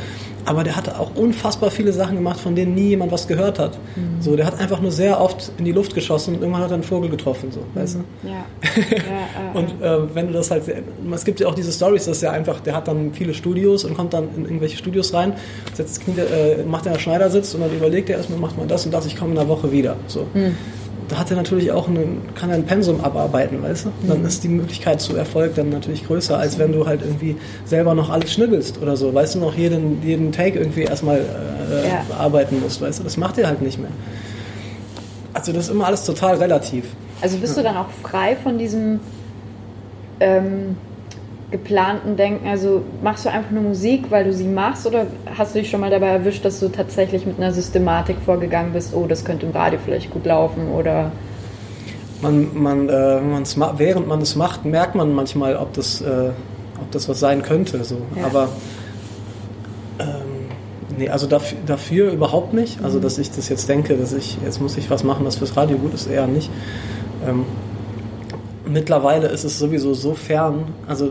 aber 0.44 0.64
der 0.64 0.76
hat 0.76 0.88
auch 0.88 1.14
unfassbar 1.14 1.70
viele 1.70 1.92
Sachen 1.92 2.16
gemacht, 2.16 2.40
von 2.40 2.54
denen 2.54 2.74
nie 2.74 2.88
jemand 2.88 3.12
was 3.12 3.26
gehört 3.26 3.58
hat. 3.58 3.78
Mhm. 3.96 4.20
So, 4.20 4.36
der 4.36 4.46
hat 4.46 4.60
einfach 4.60 4.80
nur 4.80 4.92
sehr 4.92 5.20
oft 5.20 5.52
in 5.58 5.64
die 5.64 5.72
Luft 5.72 5.94
geschossen 5.94 6.34
und 6.34 6.42
irgendwann 6.42 6.62
hat 6.62 6.70
er 6.70 6.74
einen 6.74 6.82
Vogel 6.82 7.10
getroffen, 7.10 7.50
so, 7.50 7.60
mhm. 7.60 7.80
weißt 7.80 7.96
du? 7.96 8.28
Ja. 8.28 8.44
ja 8.90 9.54
äh, 9.54 9.58
und 9.58 9.82
äh, 9.82 10.14
wenn 10.14 10.28
du 10.28 10.32
das 10.34 10.50
halt, 10.50 10.64
es 11.12 11.24
gibt 11.24 11.40
ja 11.40 11.48
auch 11.48 11.54
diese 11.54 11.72
Stories, 11.72 12.04
dass 12.06 12.22
er 12.22 12.32
einfach, 12.32 12.60
der 12.60 12.74
hat 12.76 12.88
dann 12.88 13.12
viele 13.12 13.34
Studios 13.34 13.84
und 13.84 13.94
kommt 13.94 14.12
dann 14.12 14.28
in 14.36 14.44
irgendwelche 14.44 14.76
Studios 14.76 15.12
rein, 15.14 15.34
setzt, 15.72 16.02
äh, 16.08 16.62
macht 16.64 16.86
er 16.86 16.98
Schneidersitz 16.98 17.54
und 17.54 17.62
dann 17.62 17.74
überlegt 17.74 18.10
er 18.10 18.18
erstmal, 18.18 18.38
macht 18.38 18.58
man 18.58 18.68
das 18.68 18.84
und 18.84 18.92
das, 18.92 19.06
ich 19.06 19.16
komme 19.16 19.32
in 19.32 19.38
einer 19.38 19.48
Woche 19.48 19.72
wieder. 19.72 19.96
So. 20.06 20.26
Mhm 20.34 20.56
da 21.08 21.18
hat 21.18 21.30
er 21.30 21.36
natürlich 21.36 21.72
auch 21.72 21.88
einen, 21.88 22.22
kann 22.34 22.50
er 22.50 22.56
ein 22.56 22.64
Pensum 22.64 23.00
abarbeiten, 23.02 23.62
weißt 23.62 23.86
du? 23.86 23.90
Dann 24.08 24.20
mhm. 24.20 24.26
ist 24.26 24.44
die 24.44 24.48
Möglichkeit 24.48 25.00
zu 25.00 25.16
Erfolg 25.16 25.54
dann 25.54 25.70
natürlich 25.70 26.06
größer, 26.06 26.38
als 26.38 26.58
wenn 26.58 26.72
du 26.72 26.86
halt 26.86 27.02
irgendwie 27.02 27.36
selber 27.64 27.94
noch 27.94 28.10
alles 28.10 28.32
schnibbelst 28.32 28.80
oder 28.80 28.96
so, 28.96 29.12
weißt 29.12 29.34
du, 29.34 29.40
noch 29.40 29.54
jeden, 29.54 30.02
jeden 30.02 30.32
Take 30.32 30.58
irgendwie 30.58 30.82
erstmal 30.82 31.18
äh, 31.18 31.88
ja. 31.88 32.04
bearbeiten 32.08 32.60
musst, 32.60 32.80
weißt 32.80 33.00
du? 33.00 33.04
Das 33.04 33.16
macht 33.16 33.38
er 33.38 33.48
halt 33.48 33.62
nicht 33.62 33.78
mehr. 33.78 33.90
Also 35.32 35.52
das 35.52 35.64
ist 35.64 35.70
immer 35.70 35.86
alles 35.86 36.04
total 36.04 36.36
relativ. 36.36 36.84
Also 37.20 37.38
bist 37.38 37.56
ja. 37.56 37.62
du 37.62 37.68
dann 37.68 37.76
auch 37.76 37.90
frei 38.02 38.36
von 38.36 38.58
diesem 38.58 39.00
ähm, 40.20 40.76
geplanten 41.50 42.16
Denken? 42.16 42.48
Also 42.48 42.82
machst 43.02 43.24
du 43.24 43.30
einfach 43.30 43.50
nur 43.50 43.62
Musik, 43.62 44.10
weil 44.10 44.24
du 44.24 44.32
sie 44.32 44.48
machst 44.48 44.86
oder 44.86 45.06
hast 45.36 45.54
du 45.54 45.60
dich 45.60 45.70
schon 45.70 45.80
mal 45.80 45.90
dabei 45.90 46.08
erwischt, 46.08 46.44
dass 46.44 46.60
du 46.60 46.68
tatsächlich 46.68 47.26
mit 47.26 47.38
einer 47.38 47.52
Systematik 47.52 48.16
vorgegangen 48.24 48.72
bist, 48.72 48.94
oh, 48.94 49.06
das 49.06 49.24
könnte 49.24 49.46
im 49.46 49.52
Radio 49.52 49.78
vielleicht 49.84 50.10
gut 50.10 50.26
laufen 50.26 50.72
oder... 50.72 51.12
Man, 52.22 52.48
man, 52.54 52.88
äh, 52.88 53.20
während 53.76 54.08
man 54.08 54.20
es 54.22 54.34
macht, 54.34 54.64
merkt 54.64 54.94
man 54.94 55.12
manchmal, 55.12 55.56
ob 55.56 55.74
das, 55.74 56.00
äh, 56.00 56.30
ob 56.80 56.90
das 56.90 57.08
was 57.08 57.20
sein 57.20 57.42
könnte. 57.42 57.84
So. 57.84 57.98
Ja. 58.16 58.26
Aber 58.26 58.48
ähm, 59.98 60.06
nee, 60.96 61.08
also 61.10 61.26
dafür, 61.26 61.58
dafür, 61.66 62.12
überhaupt 62.12 62.54
nicht. 62.54 62.82
Also 62.82 62.98
mhm. 62.98 63.02
dass 63.02 63.18
ich 63.18 63.30
das 63.30 63.48
jetzt 63.48 63.68
denke, 63.68 63.96
dass 63.96 64.12
ich 64.12 64.38
jetzt 64.42 64.60
muss 64.60 64.76
ich 64.76 64.90
was 64.90 65.04
machen, 65.04 65.26
was 65.26 65.36
fürs 65.36 65.56
Radio 65.56 65.76
gut 65.76 65.92
ist, 65.92 66.06
eher 66.06 66.26
nicht. 66.26 66.50
Ähm, 67.28 67.44
mittlerweile 68.66 69.28
ist 69.28 69.44
es 69.44 69.58
sowieso 69.58 69.94
so 69.94 70.14
fern. 70.14 70.64
Also 70.86 71.10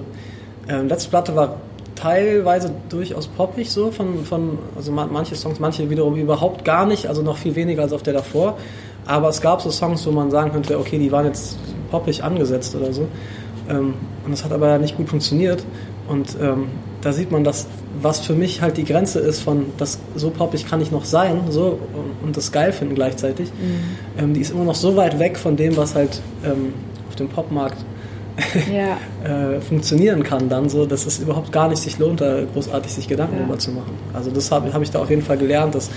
ähm, 0.67 0.87
letzte 0.87 1.09
Platte 1.09 1.35
war 1.35 1.57
teilweise 1.95 2.71
durchaus 2.89 3.27
poppig 3.27 3.69
so 3.69 3.91
von, 3.91 4.25
von 4.25 4.57
also 4.75 4.91
manche 4.91 5.35
Songs, 5.35 5.59
manche 5.59 5.89
wiederum 5.89 6.15
überhaupt 6.15 6.65
gar 6.65 6.85
nicht, 6.85 7.07
also 7.07 7.21
noch 7.21 7.37
viel 7.37 7.55
weniger 7.55 7.83
als 7.83 7.93
auf 7.93 8.03
der 8.03 8.13
davor. 8.13 8.57
Aber 9.05 9.29
es 9.29 9.41
gab 9.41 9.61
so 9.61 9.69
Songs, 9.69 10.05
wo 10.07 10.11
man 10.11 10.31
sagen 10.31 10.51
könnte, 10.51 10.79
okay, 10.79 10.97
die 10.97 11.11
waren 11.11 11.25
jetzt 11.25 11.57
poppig 11.91 12.23
angesetzt 12.23 12.75
oder 12.75 12.93
so. 12.93 13.07
Ähm, 13.69 13.95
und 14.25 14.31
das 14.31 14.43
hat 14.43 14.51
aber 14.51 14.77
nicht 14.79 14.97
gut 14.97 15.09
funktioniert. 15.09 15.63
Und 16.07 16.35
ähm, 16.41 16.67
da 17.01 17.11
sieht 17.13 17.31
man, 17.31 17.43
dass 17.43 17.67
was 18.01 18.19
für 18.19 18.33
mich 18.33 18.61
halt 18.61 18.77
die 18.77 18.85
Grenze 18.85 19.19
ist 19.19 19.41
von 19.41 19.67
das 19.77 19.99
so 20.15 20.29
poppig 20.29 20.67
kann 20.67 20.81
ich 20.81 20.91
noch 20.91 21.05
sein, 21.05 21.41
so 21.49 21.79
und 22.23 22.35
das 22.35 22.51
geil 22.51 22.71
finden 22.71 22.95
gleichzeitig. 22.95 23.49
Mhm. 23.49 24.21
Ähm, 24.21 24.33
die 24.33 24.41
ist 24.41 24.51
immer 24.51 24.63
noch 24.63 24.75
so 24.75 24.95
weit 24.95 25.19
weg 25.19 25.37
von 25.37 25.55
dem, 25.55 25.77
was 25.77 25.95
halt 25.95 26.21
ähm, 26.43 26.73
auf 27.13 27.17
dem 27.17 27.29
Popmarkt 27.29 27.77
ja. 28.71 28.97
äh, 29.55 29.61
funktionieren 29.61 30.23
kann 30.23 30.49
dann 30.49 30.67
so, 30.67 30.87
dass 30.87 31.05
es 31.05 31.19
überhaupt 31.19 31.51
gar 31.51 31.67
nicht 31.67 31.81
sich 31.81 31.99
lohnt, 31.99 32.21
da 32.21 32.43
großartig 32.43 32.91
sich 32.91 33.07
Gedanken 33.07 33.35
ja. 33.35 33.39
darüber 33.41 33.59
zu 33.59 33.71
machen. 33.71 33.93
Also 34.13 34.31
das 34.31 34.51
habe 34.51 34.73
hab 34.73 34.81
ich 34.81 34.89
da 34.89 34.99
auf 34.99 35.09
jeden 35.11 35.21
Fall 35.21 35.37
gelernt, 35.37 35.75
dass 35.75 35.91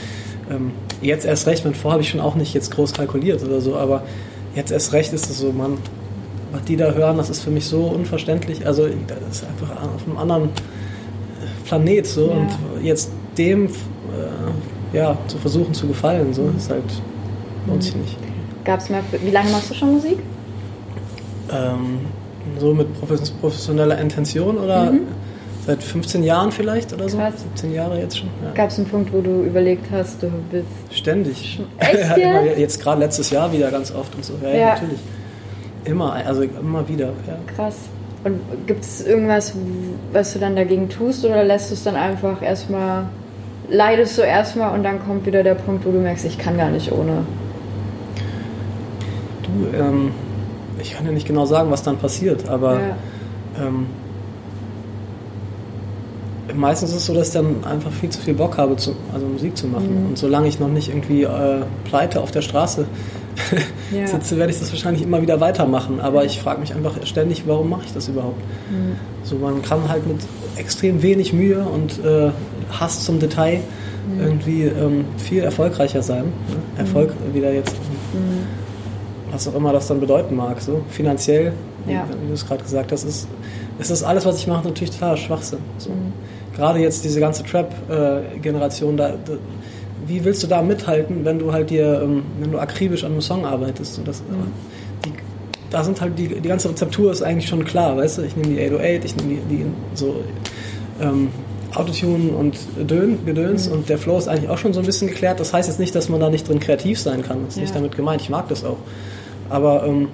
ähm, 0.50 0.72
jetzt 1.00 1.24
erst 1.24 1.46
recht, 1.46 1.64
mit 1.64 1.76
vor 1.76 1.92
habe 1.92 2.02
ich 2.02 2.10
schon 2.10 2.20
auch 2.20 2.34
nicht 2.34 2.52
jetzt 2.52 2.70
groß 2.70 2.92
kalkuliert 2.92 3.42
oder 3.42 3.62
so, 3.62 3.76
aber 3.76 4.02
jetzt 4.54 4.70
erst 4.70 4.92
recht 4.92 5.14
ist 5.14 5.30
es 5.30 5.38
so, 5.38 5.52
man, 5.52 5.78
was 6.52 6.64
die 6.64 6.76
da 6.76 6.92
hören, 6.92 7.16
das 7.16 7.30
ist 7.30 7.42
für 7.42 7.50
mich 7.50 7.64
so 7.64 7.84
unverständlich. 7.84 8.66
Also 8.66 8.86
das 9.06 9.38
ist 9.38 9.44
einfach 9.46 9.70
auf 9.82 10.06
einem 10.06 10.18
anderen 10.18 10.44
äh, 10.44 11.66
Planet 11.66 12.06
so 12.06 12.28
ja. 12.28 12.34
und 12.34 12.84
jetzt 12.84 13.10
dem 13.38 13.66
äh, 13.66 14.96
ja, 14.96 15.16
zu 15.28 15.38
versuchen 15.38 15.72
zu 15.72 15.86
gefallen, 15.88 16.34
so 16.34 16.50
ist 16.54 16.70
halt 16.70 16.84
lohnt 17.66 17.82
sich 17.82 17.96
nicht. 17.96 18.18
Gab's 18.64 18.90
mal, 18.90 19.00
wie 19.24 19.30
lange 19.30 19.50
machst 19.50 19.70
du 19.70 19.74
schon 19.74 19.92
Musik? 19.92 20.18
Ähm, 21.52 22.00
so 22.58 22.72
mit 22.72 22.88
professioneller 23.40 23.98
Intention 23.98 24.58
oder 24.58 24.92
mhm. 24.92 25.00
seit 25.66 25.82
15 25.82 26.22
Jahren 26.22 26.52
vielleicht 26.52 26.92
oder 26.92 27.08
so? 27.08 27.18
Krass. 27.18 27.44
17 27.54 27.74
Jahre 27.74 27.98
jetzt 27.98 28.18
schon. 28.18 28.28
Ja. 28.42 28.52
Gab 28.54 28.70
es 28.70 28.78
einen 28.78 28.88
Punkt, 28.88 29.12
wo 29.12 29.20
du 29.20 29.42
überlegt 29.42 29.86
hast, 29.90 30.22
du 30.22 30.30
bist. 30.50 30.66
Ständig. 30.90 31.60
Echt? 31.78 32.16
Jetzt? 32.16 32.58
jetzt 32.58 32.82
gerade 32.82 33.00
letztes 33.00 33.30
Jahr 33.30 33.52
wieder 33.52 33.70
ganz 33.70 33.92
oft 33.92 34.14
und 34.14 34.24
so. 34.24 34.34
Ja, 34.42 34.50
ja. 34.50 34.66
natürlich. 34.74 35.00
Immer, 35.84 36.12
also 36.14 36.42
immer 36.42 36.88
wieder. 36.88 37.06
Ja. 37.26 37.38
Krass. 37.54 37.76
Und 38.24 38.40
gibt 38.66 38.82
es 38.82 39.06
irgendwas, 39.06 39.54
was 40.12 40.32
du 40.32 40.40
dann 40.40 40.56
dagegen 40.56 40.88
tust 40.88 41.24
oder 41.24 41.44
lässt 41.44 41.70
du 41.70 41.74
es 41.74 41.84
dann 41.84 41.94
einfach 41.94 42.42
erstmal, 42.42 43.04
leidest 43.70 44.18
du 44.18 44.22
erstmal 44.22 44.74
und 44.74 44.82
dann 44.82 45.04
kommt 45.06 45.26
wieder 45.26 45.44
der 45.44 45.54
Punkt, 45.54 45.84
wo 45.86 45.92
du 45.92 45.98
merkst, 45.98 46.24
ich 46.24 46.36
kann 46.36 46.56
gar 46.56 46.70
nicht 46.70 46.90
ohne? 46.90 47.24
Du, 49.44 49.78
ähm, 49.78 50.10
ich 50.86 50.94
kann 50.94 51.06
ja 51.06 51.12
nicht 51.12 51.26
genau 51.26 51.46
sagen, 51.46 51.70
was 51.70 51.82
dann 51.82 51.98
passiert, 51.98 52.48
aber 52.48 52.74
ja. 52.74 52.96
ähm, 53.60 53.86
meistens 56.54 56.90
ist 56.90 56.96
es 56.96 57.06
so, 57.06 57.14
dass 57.14 57.28
ich 57.28 57.34
dann 57.34 57.64
einfach 57.64 57.90
viel 57.90 58.10
zu 58.10 58.20
viel 58.20 58.34
Bock 58.34 58.56
habe, 58.56 58.76
zu, 58.76 58.94
also 59.12 59.26
Musik 59.26 59.56
zu 59.56 59.66
machen. 59.66 60.02
Mhm. 60.02 60.06
Und 60.10 60.18
solange 60.18 60.48
ich 60.48 60.60
noch 60.60 60.68
nicht 60.68 60.88
irgendwie 60.88 61.24
äh, 61.24 61.62
pleite 61.84 62.20
auf 62.20 62.30
der 62.30 62.42
Straße 62.42 62.86
ja. 63.92 64.06
sitze, 64.06 64.38
werde 64.38 64.52
ich 64.52 64.58
das 64.58 64.70
wahrscheinlich 64.72 65.02
immer 65.02 65.20
wieder 65.22 65.40
weitermachen. 65.40 66.00
Aber 66.00 66.24
ich 66.24 66.40
frage 66.40 66.60
mich 66.60 66.74
einfach 66.74 67.04
ständig, 67.04 67.44
warum 67.46 67.70
mache 67.70 67.82
ich 67.86 67.92
das 67.92 68.08
überhaupt? 68.08 68.40
Mhm. 68.70 68.96
So, 69.24 69.36
man 69.36 69.62
kann 69.62 69.88
halt 69.88 70.06
mit 70.06 70.18
extrem 70.56 71.02
wenig 71.02 71.32
Mühe 71.32 71.62
und 71.62 72.04
äh, 72.04 72.30
Hass 72.70 73.04
zum 73.04 73.18
Detail 73.18 73.60
mhm. 74.08 74.20
irgendwie 74.20 74.62
ähm, 74.64 75.04
viel 75.18 75.42
erfolgreicher 75.42 76.02
sein. 76.02 76.24
Ne? 76.24 76.56
Mhm. 76.74 76.78
Erfolg 76.78 77.12
wieder 77.32 77.52
jetzt, 77.52 77.74
mhm. 78.12 78.46
Was 79.30 79.48
auch 79.48 79.54
immer 79.54 79.72
das 79.72 79.88
dann 79.88 80.00
bedeuten 80.00 80.36
mag. 80.36 80.60
So 80.60 80.82
finanziell, 80.88 81.52
ja. 81.86 82.06
wie, 82.22 82.28
du 82.28 82.34
es 82.34 82.46
gerade 82.46 82.62
gesagt 82.62 82.92
hast, 82.92 83.04
ist, 83.04 83.28
ist 83.78 83.90
das 83.90 84.02
alles, 84.02 84.24
was 84.24 84.38
ich 84.38 84.46
mache, 84.46 84.66
natürlich 84.66 84.90
total 84.90 85.16
Schwachsinn. 85.16 85.58
So. 85.78 85.90
Mhm. 85.90 86.12
Gerade 86.54 86.78
jetzt 86.78 87.04
diese 87.04 87.20
ganze 87.20 87.42
Trap-Generation, 87.44 88.96
da, 88.96 89.10
da 89.10 89.34
wie 90.06 90.24
willst 90.24 90.42
du 90.42 90.46
da 90.46 90.62
mithalten, 90.62 91.24
wenn 91.24 91.38
du 91.38 91.52
halt 91.52 91.70
dir, 91.70 92.00
ähm, 92.02 92.22
wenn 92.38 92.52
du 92.52 92.58
akribisch 92.58 93.04
an 93.04 93.12
einem 93.12 93.20
Song 93.20 93.44
arbeitest? 93.44 93.98
Und 93.98 94.08
das, 94.08 94.20
mhm. 94.20 94.52
die, 95.04 95.12
da 95.70 95.82
sind 95.82 96.00
halt 96.00 96.18
die, 96.18 96.28
die 96.28 96.48
ganze 96.48 96.70
Rezeptur 96.70 97.10
ist 97.10 97.22
eigentlich 97.22 97.48
schon 97.48 97.64
klar, 97.64 97.96
weißt 97.96 98.18
du? 98.18 98.22
Ich 98.22 98.36
nehme 98.36 98.54
die 98.54 98.60
808, 98.60 99.04
ich 99.04 99.16
nehme 99.16 99.40
die, 99.48 99.56
die 99.56 99.66
so 99.94 100.22
ähm, 101.00 101.28
Autotune 101.76 102.30
und 102.30 102.56
Dön, 102.88 103.24
Gedöns 103.24 103.68
mhm. 103.68 103.74
und 103.74 103.88
der 103.88 103.98
Flow 103.98 104.18
ist 104.18 104.28
eigentlich 104.28 104.50
auch 104.50 104.58
schon 104.58 104.72
so 104.72 104.80
ein 104.80 104.86
bisschen 104.86 105.08
geklärt. 105.08 105.40
Das 105.40 105.52
heißt 105.52 105.68
jetzt 105.68 105.78
nicht, 105.78 105.94
dass 105.94 106.08
man 106.08 106.20
da 106.20 106.30
nicht 106.30 106.48
drin 106.48 106.60
kreativ 106.60 107.00
sein 107.00 107.22
kann. 107.22 107.44
Das 107.44 107.50
ist 107.50 107.56
ja. 107.56 107.62
nicht 107.62 107.74
damit 107.74 107.96
gemeint. 107.96 108.22
Ich 108.22 108.30
mag 108.30 108.48
das 108.48 108.64
auch. 108.64 108.78
Aber 109.48 109.84
ähm, 109.86 110.08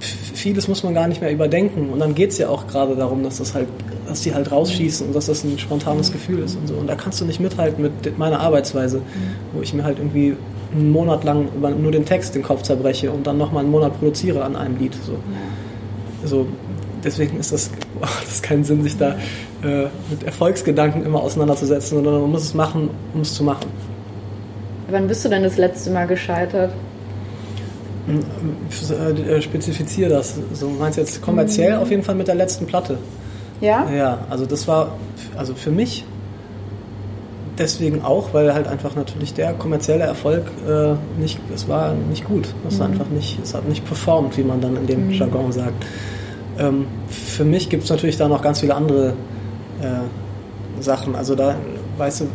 vieles 0.00 0.68
muss 0.68 0.82
man 0.82 0.94
gar 0.94 1.06
nicht 1.06 1.20
mehr 1.20 1.32
überdenken. 1.32 1.90
Und 1.90 1.98
dann 1.98 2.14
geht 2.14 2.30
es 2.30 2.38
ja 2.38 2.48
auch 2.48 2.66
gerade 2.66 2.96
darum, 2.96 3.22
dass 3.22 3.38
das 3.38 3.54
halt 3.54 3.68
dass 4.10 4.22
die 4.22 4.34
halt 4.34 4.50
rausschießen 4.50 5.06
und 5.06 5.14
dass 5.14 5.26
das 5.26 5.44
ein 5.44 5.58
spontanes 5.58 6.10
Gefühl 6.12 6.40
ist 6.40 6.56
und 6.56 6.66
so. 6.66 6.74
Und 6.74 6.88
da 6.88 6.96
kannst 6.96 7.20
du 7.20 7.24
nicht 7.24 7.38
mithalten 7.38 7.82
mit 7.82 8.18
meiner 8.18 8.40
Arbeitsweise, 8.40 9.02
wo 9.52 9.62
ich 9.62 9.72
mir 9.72 9.84
halt 9.84 9.98
irgendwie 9.98 10.36
einen 10.74 10.90
Monat 10.90 11.22
lang 11.22 11.48
nur 11.80 11.92
den 11.92 12.04
Text 12.04 12.34
den 12.34 12.42
Kopf 12.42 12.62
zerbreche 12.62 13.12
und 13.12 13.26
dann 13.26 13.38
nochmal 13.38 13.62
einen 13.62 13.70
Monat 13.70 13.98
produziere 13.98 14.42
an 14.44 14.56
einem 14.56 14.78
Lied. 14.78 14.94
So. 14.94 15.16
so 16.24 16.46
deswegen 17.04 17.38
ist 17.38 17.52
das, 17.52 17.70
oh, 18.00 18.06
das 18.24 18.34
ist 18.34 18.42
keinen 18.42 18.64
Sinn, 18.64 18.82
sich 18.82 18.96
da 18.96 19.14
äh, 19.62 19.88
mit 20.08 20.22
Erfolgsgedanken 20.24 21.04
immer 21.04 21.22
auseinanderzusetzen, 21.22 21.96
sondern 21.96 22.20
man 22.22 22.30
muss 22.30 22.44
es 22.44 22.54
machen, 22.54 22.90
um 23.14 23.20
es 23.20 23.34
zu 23.34 23.44
machen. 23.44 23.66
Wann 24.90 25.06
bist 25.06 25.24
du 25.24 25.28
denn 25.28 25.42
das 25.42 25.56
letzte 25.56 25.90
Mal 25.90 26.06
gescheitert? 26.06 26.72
Hm, 28.06 28.22
äh, 28.90 29.36
äh, 29.36 29.42
spezifiziere 29.42 30.10
das. 30.10 30.34
So 30.52 30.68
meinst 30.68 30.98
du 30.98 31.02
jetzt 31.02 31.22
kommerziell 31.22 31.76
mhm. 31.76 31.82
auf 31.82 31.90
jeden 31.90 32.02
Fall 32.02 32.14
mit 32.14 32.28
der 32.28 32.34
letzten 32.34 32.66
Platte. 32.66 32.98
Ja? 33.60 33.88
Ja, 33.90 34.18
also 34.30 34.46
das 34.46 34.66
war, 34.66 34.96
also 35.36 35.54
für 35.54 35.70
mich 35.70 36.04
deswegen 37.58 38.02
auch, 38.02 38.32
weil 38.32 38.54
halt 38.54 38.66
einfach 38.66 38.96
natürlich 38.96 39.34
der 39.34 39.52
kommerzielle 39.52 40.04
Erfolg 40.04 40.44
äh, 40.66 40.94
nicht, 41.20 41.38
es 41.54 41.68
war 41.68 41.92
nicht 41.92 42.24
gut. 42.24 42.48
Es 42.66 42.78
mhm. 42.78 42.86
einfach 42.86 43.06
nicht, 43.08 43.38
es 43.42 43.54
hat 43.54 43.68
nicht 43.68 43.84
performt, 43.84 44.36
wie 44.38 44.42
man 44.42 44.60
dann 44.60 44.76
in 44.76 44.86
dem 44.86 45.06
mhm. 45.08 45.12
Jargon 45.12 45.52
sagt. 45.52 45.84
Ähm, 46.58 46.86
für 47.08 47.44
mich 47.44 47.68
gibt 47.68 47.84
es 47.84 47.90
natürlich 47.90 48.16
da 48.16 48.28
noch 48.28 48.42
ganz 48.42 48.60
viele 48.60 48.74
andere 48.74 49.14
äh, 49.82 50.82
Sachen. 50.82 51.14
Also 51.14 51.34
da, 51.34 51.56
weißt 51.98 52.22
du, 52.22 52.26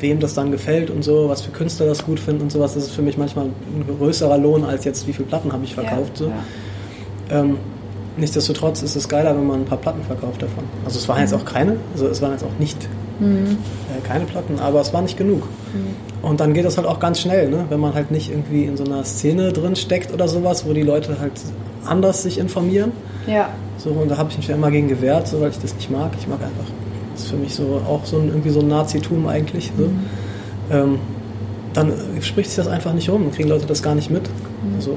wem 0.00 0.20
das 0.20 0.34
dann 0.34 0.50
gefällt 0.50 0.90
und 0.90 1.02
so, 1.02 1.28
was 1.28 1.42
für 1.42 1.50
Künstler 1.50 1.86
das 1.86 2.04
gut 2.04 2.20
finden 2.20 2.42
und 2.42 2.52
sowas, 2.52 2.74
das 2.74 2.84
ist 2.84 2.92
für 2.92 3.02
mich 3.02 3.16
manchmal 3.16 3.46
ein 3.46 3.84
größerer 3.98 4.38
Lohn 4.38 4.64
als 4.64 4.84
jetzt, 4.84 5.06
wie 5.06 5.12
viele 5.12 5.28
Platten 5.28 5.52
habe 5.52 5.64
ich 5.64 5.74
verkauft. 5.74 6.20
Ja, 6.20 6.26
so. 6.26 6.32
Ja. 7.30 7.40
Ähm, 7.40 7.56
Nichtsdestotrotz 8.16 8.82
ist 8.82 8.94
es 8.94 9.08
geiler, 9.08 9.36
wenn 9.36 9.46
man 9.46 9.60
ein 9.60 9.64
paar 9.64 9.78
Platten 9.78 10.02
verkauft 10.04 10.40
davon. 10.40 10.62
Also 10.84 10.98
es 10.98 11.08
waren 11.08 11.20
jetzt 11.20 11.34
auch 11.34 11.44
keine, 11.44 11.76
also 11.92 12.06
es 12.06 12.22
waren 12.22 12.30
jetzt 12.30 12.44
auch 12.44 12.58
nicht 12.60 12.78
mhm. 13.18 13.58
äh, 13.90 14.06
keine 14.06 14.24
Platten, 14.24 14.60
aber 14.60 14.80
es 14.80 14.92
war 14.92 15.02
nicht 15.02 15.18
genug. 15.18 15.42
Mhm. 15.42 16.24
Und 16.24 16.38
dann 16.38 16.54
geht 16.54 16.64
das 16.64 16.76
halt 16.76 16.86
auch 16.86 17.00
ganz 17.00 17.20
schnell, 17.20 17.50
ne? 17.50 17.64
wenn 17.70 17.80
man 17.80 17.94
halt 17.94 18.12
nicht 18.12 18.30
irgendwie 18.30 18.64
in 18.64 18.76
so 18.76 18.84
einer 18.84 19.04
Szene 19.04 19.52
drin 19.52 19.74
steckt 19.74 20.12
oder 20.12 20.28
sowas, 20.28 20.64
wo 20.64 20.72
die 20.72 20.82
Leute 20.82 21.18
halt 21.18 21.32
anders 21.84 22.22
sich 22.22 22.38
informieren. 22.38 22.92
Ja. 23.26 23.48
So, 23.84 23.90
und 23.90 24.10
da 24.10 24.16
habe 24.16 24.30
ich 24.30 24.38
mich 24.38 24.48
ja 24.48 24.54
immer 24.54 24.70
gegen 24.70 24.88
gewehrt, 24.88 25.28
so, 25.28 25.42
weil 25.42 25.50
ich 25.50 25.58
das 25.58 25.74
nicht 25.74 25.90
mag. 25.90 26.12
Ich 26.18 26.26
mag 26.26 26.40
einfach, 26.42 26.72
das 27.12 27.24
ist 27.24 27.30
für 27.30 27.36
mich 27.36 27.54
so 27.54 27.82
auch 27.86 28.06
so 28.06 28.16
ein, 28.16 28.28
irgendwie 28.28 28.48
so 28.48 28.60
ein 28.60 28.68
Nazitum 28.68 29.26
eigentlich. 29.28 29.70
So. 29.76 29.84
Mhm. 29.84 29.98
Ähm, 30.70 30.98
dann 31.74 31.92
spricht 32.22 32.48
sich 32.48 32.56
das 32.56 32.68
einfach 32.68 32.94
nicht 32.94 33.10
um, 33.10 33.30
kriegen 33.30 33.50
Leute 33.50 33.66
das 33.66 33.82
gar 33.82 33.94
nicht 33.94 34.10
mit. 34.10 34.22
Mhm. 34.22 34.76
Also, 34.76 34.96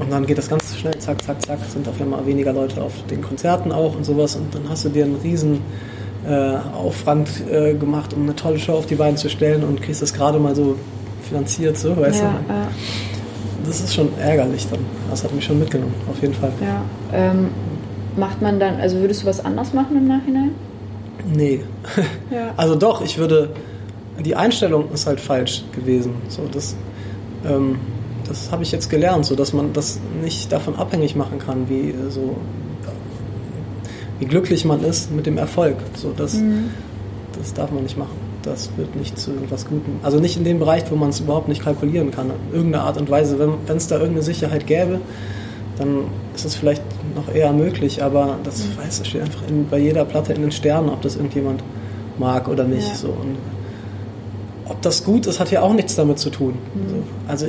und 0.00 0.10
dann 0.10 0.26
geht 0.26 0.36
das 0.36 0.48
ganz 0.48 0.76
schnell, 0.76 0.98
zack, 0.98 1.22
zack, 1.22 1.44
zack, 1.46 1.58
sind 1.72 1.86
auf 1.86 2.00
einmal 2.00 2.26
weniger 2.26 2.52
Leute 2.52 2.82
auf 2.82 2.92
den 3.08 3.22
Konzerten 3.22 3.70
auch 3.70 3.94
und 3.94 4.04
sowas. 4.04 4.34
Und 4.34 4.52
dann 4.52 4.68
hast 4.68 4.84
du 4.84 4.88
dir 4.88 5.04
einen 5.04 5.16
riesen 5.22 5.60
äh, 6.26 6.56
Aufwand 6.76 7.28
äh, 7.48 7.74
gemacht, 7.74 8.14
um 8.14 8.24
eine 8.24 8.34
tolle 8.34 8.58
Show 8.58 8.74
auf 8.74 8.86
die 8.86 8.96
Beine 8.96 9.16
zu 9.16 9.30
stellen 9.30 9.62
und 9.62 9.80
kriegst 9.80 10.02
das 10.02 10.12
gerade 10.12 10.40
mal 10.40 10.56
so 10.56 10.74
finanziert, 11.28 11.78
so, 11.78 11.96
weißt 11.96 12.20
ja, 12.20 12.34
du? 12.46 12.52
Ja. 12.52 12.68
Das 13.64 13.80
ist 13.80 13.94
schon 13.94 14.08
ärgerlich 14.18 14.66
dann. 14.68 14.80
Das 15.08 15.22
hat 15.22 15.32
mich 15.32 15.44
schon 15.44 15.60
mitgenommen, 15.60 15.94
auf 16.10 16.20
jeden 16.20 16.34
Fall. 16.34 16.52
Ja. 16.60 16.82
Ähm, 17.12 17.48
macht 18.18 18.42
man 18.42 18.60
dann, 18.60 18.80
also 18.80 18.98
würdest 18.98 19.22
du 19.22 19.26
was 19.26 19.44
anders 19.44 19.72
machen 19.72 19.96
im 19.96 20.06
Nachhinein? 20.06 20.50
Nee. 21.24 21.60
Ja. 22.30 22.52
Also 22.58 22.74
doch, 22.74 23.00
ich 23.00 23.16
würde, 23.16 23.48
die 24.22 24.36
Einstellung 24.36 24.92
ist 24.92 25.06
halt 25.06 25.18
falsch 25.18 25.64
gewesen. 25.74 26.12
So, 26.28 26.42
das, 26.52 26.76
ähm, 27.46 27.78
das 28.26 28.52
habe 28.52 28.62
ich 28.62 28.70
jetzt 28.70 28.90
gelernt, 28.90 29.24
so 29.24 29.34
dass 29.34 29.54
man 29.54 29.72
das 29.72 29.98
nicht 30.22 30.52
davon 30.52 30.76
abhängig 30.76 31.16
machen 31.16 31.38
kann, 31.38 31.70
wie 31.70 31.94
so 32.10 32.36
wie 34.18 34.26
glücklich 34.26 34.64
man 34.64 34.82
ist 34.84 35.12
mit 35.12 35.26
dem 35.26 35.38
Erfolg. 35.38 35.76
So 35.94 36.12
das, 36.16 36.34
mhm. 36.34 36.70
das 37.38 37.54
darf 37.54 37.70
man 37.70 37.82
nicht 37.82 37.96
machen. 37.96 38.16
Das 38.42 38.70
wird 38.76 38.94
nicht 38.96 39.18
zu 39.18 39.32
irgendwas 39.32 39.64
Gutem. 39.64 39.96
Also 40.02 40.18
nicht 40.18 40.36
in 40.36 40.44
dem 40.44 40.58
Bereich, 40.58 40.84
wo 40.90 40.96
man 40.96 41.10
es 41.10 41.20
überhaupt 41.20 41.48
nicht 41.48 41.62
kalkulieren 41.62 42.10
kann. 42.10 42.30
In 42.50 42.56
irgendeiner 42.56 42.84
Art 42.84 42.98
und 42.98 43.10
Weise. 43.10 43.38
Wenn 43.38 43.76
es 43.76 43.86
da 43.88 43.96
irgendeine 43.96 44.22
Sicherheit 44.22 44.66
gäbe, 44.66 45.00
dann 45.76 46.04
ist 46.38 46.44
es 46.44 46.54
vielleicht 46.54 46.82
noch 47.14 47.32
eher 47.34 47.52
möglich. 47.52 48.02
Aber 48.02 48.38
das 48.44 48.64
mhm. 48.64 48.78
weiß, 48.78 49.06
steht 49.06 49.22
einfach 49.22 49.42
in, 49.48 49.68
bei 49.68 49.78
jeder 49.78 50.04
Platte 50.04 50.32
in 50.32 50.42
den 50.42 50.52
Sternen, 50.52 50.88
ob 50.88 51.02
das 51.02 51.16
irgendjemand 51.16 51.62
mag 52.18 52.48
oder 52.48 52.64
nicht. 52.64 52.88
Ja. 52.88 52.94
So. 52.94 53.08
Und 53.08 53.36
ob 54.66 54.80
das 54.82 55.04
gut 55.04 55.26
ist, 55.26 55.40
hat 55.40 55.50
ja 55.50 55.62
auch 55.62 55.72
nichts 55.72 55.96
damit 55.96 56.18
zu 56.18 56.30
tun. 56.30 56.54
Mhm. 56.74 57.02
Also 57.26 57.46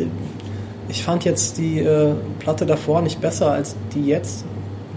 ich 0.87 1.03
fand 1.03 1.23
jetzt 1.25 1.57
die 1.57 1.79
äh, 1.79 2.13
Platte 2.39 2.65
davor 2.65 3.01
nicht 3.01 3.21
besser 3.21 3.51
als 3.51 3.75
die 3.93 4.05
jetzt. 4.05 4.45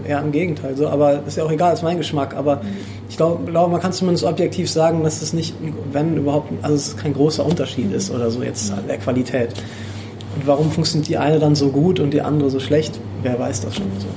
Eher 0.05 0.19
im 0.19 0.33
Gegenteil. 0.33 0.75
So, 0.75 0.89
aber 0.89 1.23
ist 1.25 1.37
ja 1.37 1.45
auch 1.45 1.51
egal, 1.51 1.73
ist 1.73 1.83
mein 1.83 1.97
Geschmack. 1.97 2.35
Aber 2.35 2.61
ich 3.07 3.15
glaube, 3.15 3.49
glaub, 3.49 3.71
man 3.71 3.79
kann 3.79 3.93
zumindest 3.93 4.25
objektiv 4.25 4.69
sagen, 4.69 5.03
dass 5.03 5.21
es 5.21 5.31
nicht, 5.31 5.55
wenn 5.93 6.17
überhaupt, 6.17 6.51
also 6.61 6.75
es 6.75 6.97
kein 6.97 7.13
großer 7.13 7.45
Unterschied 7.45 7.93
ist 7.93 8.11
oder 8.11 8.29
so 8.29 8.43
jetzt 8.43 8.71
an 8.71 8.85
der 8.87 8.97
Qualität. 8.97 9.53
Warum 10.45 10.71
funktioniert 10.71 11.07
die 11.09 11.17
eine 11.17 11.39
dann 11.39 11.55
so 11.55 11.69
gut 11.69 11.99
und 11.99 12.11
die 12.11 12.21
andere 12.21 12.49
so 12.49 12.59
schlecht? 12.59 12.99
Wer 13.21 13.39
weiß 13.39 13.61
das 13.61 13.75
schon 13.75 13.87
so. 13.99 14.07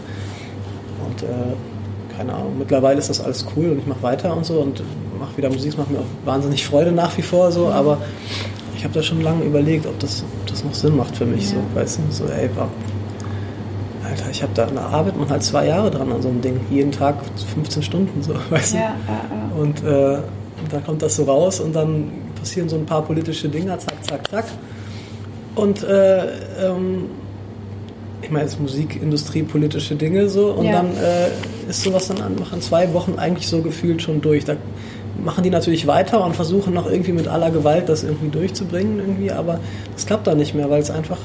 Und 1.07 1.23
äh, 1.23 2.17
keine 2.17 2.35
Ahnung, 2.35 2.59
mittlerweile 2.59 2.99
ist 2.99 3.11
das 3.11 3.21
alles 3.21 3.47
cool 3.57 3.71
und 3.71 3.79
ich 3.79 3.87
mache 3.87 4.03
weiter 4.03 4.37
und 4.37 4.45
so 4.45 4.61
und 4.61 4.83
mache 5.19 5.37
wieder 5.37 5.51
Musik, 5.51 5.73
es 5.73 5.77
macht 5.77 5.91
mir 5.91 5.99
auch 5.99 6.27
wahnsinnig 6.27 6.65
Freude 6.67 6.93
nach 6.93 7.17
wie 7.17 7.23
vor 7.23 7.53
so, 7.53 7.69
aber 7.69 7.99
ich 8.77 8.85
habe 8.85 8.95
da 8.95 9.03
schon 9.03 9.23
lange 9.23 9.45
überlegt, 9.45 9.87
ob 9.87 9.99
das, 9.99 10.23
ob 10.41 10.47
das 10.47 10.65
noch 10.65 10.75
Sinn 10.75 10.97
macht 10.97 11.17
für 11.17 11.27
mich. 11.27 11.51
Ja. 11.51 11.57
So, 11.57 11.81
weißt 11.81 11.99
du, 11.99 12.13
so, 12.13 12.25
ey, 12.27 12.51
Alter, 14.05 14.31
ich 14.31 14.43
habe 14.43 14.53
da 14.55 14.67
eine 14.67 14.81
Arbeit 14.81 15.17
man 15.17 15.29
halt 15.29 15.43
zwei 15.43 15.67
Jahre 15.67 15.91
dran 15.91 16.13
an 16.13 16.23
so 16.23 16.29
einem 16.29 16.41
Ding. 16.41 16.61
Jeden 16.71 16.93
Tag 16.93 17.17
15 17.55 17.83
Stunden, 17.83 18.23
so, 18.23 18.35
weißt 18.51 18.75
du. 18.75 18.79
Ja, 18.79 18.95
ja, 19.09 19.61
und 19.61 19.83
äh, 19.83 20.19
dann 20.71 20.85
kommt 20.85 21.03
das 21.03 21.17
so 21.17 21.25
raus 21.25 21.61
und 21.61 21.75
dann 21.75 22.11
passieren 22.39 22.69
so 22.69 22.77
ein 22.77 22.87
paar 22.87 23.03
politische 23.03 23.49
Dinge, 23.49 23.77
zack, 23.79 24.05
zack, 24.05 24.31
zack. 24.31 24.45
Und 25.57 25.83
äh, 25.83 26.27
ähm, 26.65 27.07
ich 28.23 28.31
meine, 28.31 28.45
jetzt 28.45 28.61
Musikindustrie, 28.61 29.43
politische 29.43 29.97
Dinge 29.97 30.29
so. 30.29 30.53
Und 30.53 30.71
dann 30.71 30.97
äh, 30.97 31.69
ist 31.69 31.83
sowas 31.83 32.09
dann 32.09 32.37
nach 32.37 32.59
zwei 32.61 32.93
Wochen 32.93 33.15
eigentlich 33.19 33.49
so 33.49 33.63
gefühlt 33.63 34.03
schon 34.03 34.21
durch. 34.21 34.45
Da 34.45 34.57
machen 35.23 35.43
die 35.43 35.51
natürlich 35.51 35.87
weiter 35.87 36.25
und 36.25 36.37
versuchen 36.37 36.75
noch 36.75 36.91
irgendwie 36.91 37.13
mit 37.13 37.29
aller 37.29 37.51
Gewalt 37.51 37.89
das 37.89 38.05
irgendwie 38.05 38.29
durchzubringen, 38.29 38.99
irgendwie, 38.99 39.33
aber 39.33 39.61
das 39.95 40.07
klappt 40.07 40.27
dann 40.27 40.37
nicht 40.39 40.55
mehr, 40.55 40.71
weil 40.71 40.81
es 40.81 40.91
einfach 40.91 41.19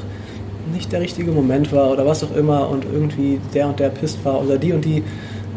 nicht 0.73 0.91
der 0.91 1.01
richtige 1.01 1.31
Moment 1.31 1.71
war 1.73 1.91
oder 1.91 2.05
was 2.05 2.23
auch 2.23 2.35
immer 2.35 2.69
und 2.69 2.85
irgendwie 2.85 3.39
der 3.53 3.67
und 3.67 3.79
der 3.79 3.89
pisst 3.89 4.23
war 4.23 4.41
oder 4.41 4.57
die 4.57 4.71
und 4.73 4.85
die, 4.85 4.99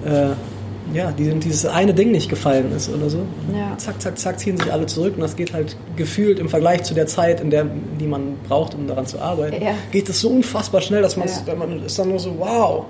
äh, 0.05 0.31
ja, 0.95 1.11
die, 1.11 1.29
dieses 1.35 1.67
eine 1.67 1.93
Ding 1.93 2.13
nicht 2.13 2.31
gefallen 2.31 2.73
ist 2.75 2.89
oder 2.89 3.11
so. 3.11 3.19
Ja. 3.53 3.77
Zack, 3.77 4.01
zack, 4.01 4.19
zack, 4.19 4.39
ziehen 4.39 4.57
sich 4.57 4.73
alle 4.73 4.87
zurück 4.87 5.15
und 5.17 5.21
das 5.21 5.37
geht 5.37 5.53
halt 5.53 5.77
gefühlt 5.97 6.39
im 6.39 6.49
Vergleich 6.49 6.85
zu 6.85 6.95
der 6.95 7.07
Zeit, 7.07 7.41
in 7.41 7.51
der, 7.51 7.67
die 8.01 8.07
man 8.07 8.37
braucht, 8.49 8.75
um 8.75 8.87
daran 8.87 9.07
zu 9.07 9.21
arbeiten, 9.21 9.63
ja. 9.63 9.73
geht 9.91 10.09
das 10.09 10.21
so 10.21 10.29
unfassbar 10.31 10.81
schnell, 10.81 11.03
dass 11.03 11.17
ja. 11.17 11.55
man 11.55 11.85
ist 11.85 11.99
dann 11.99 12.09
nur 12.09 12.19
so, 12.19 12.39
wow, 12.39 12.85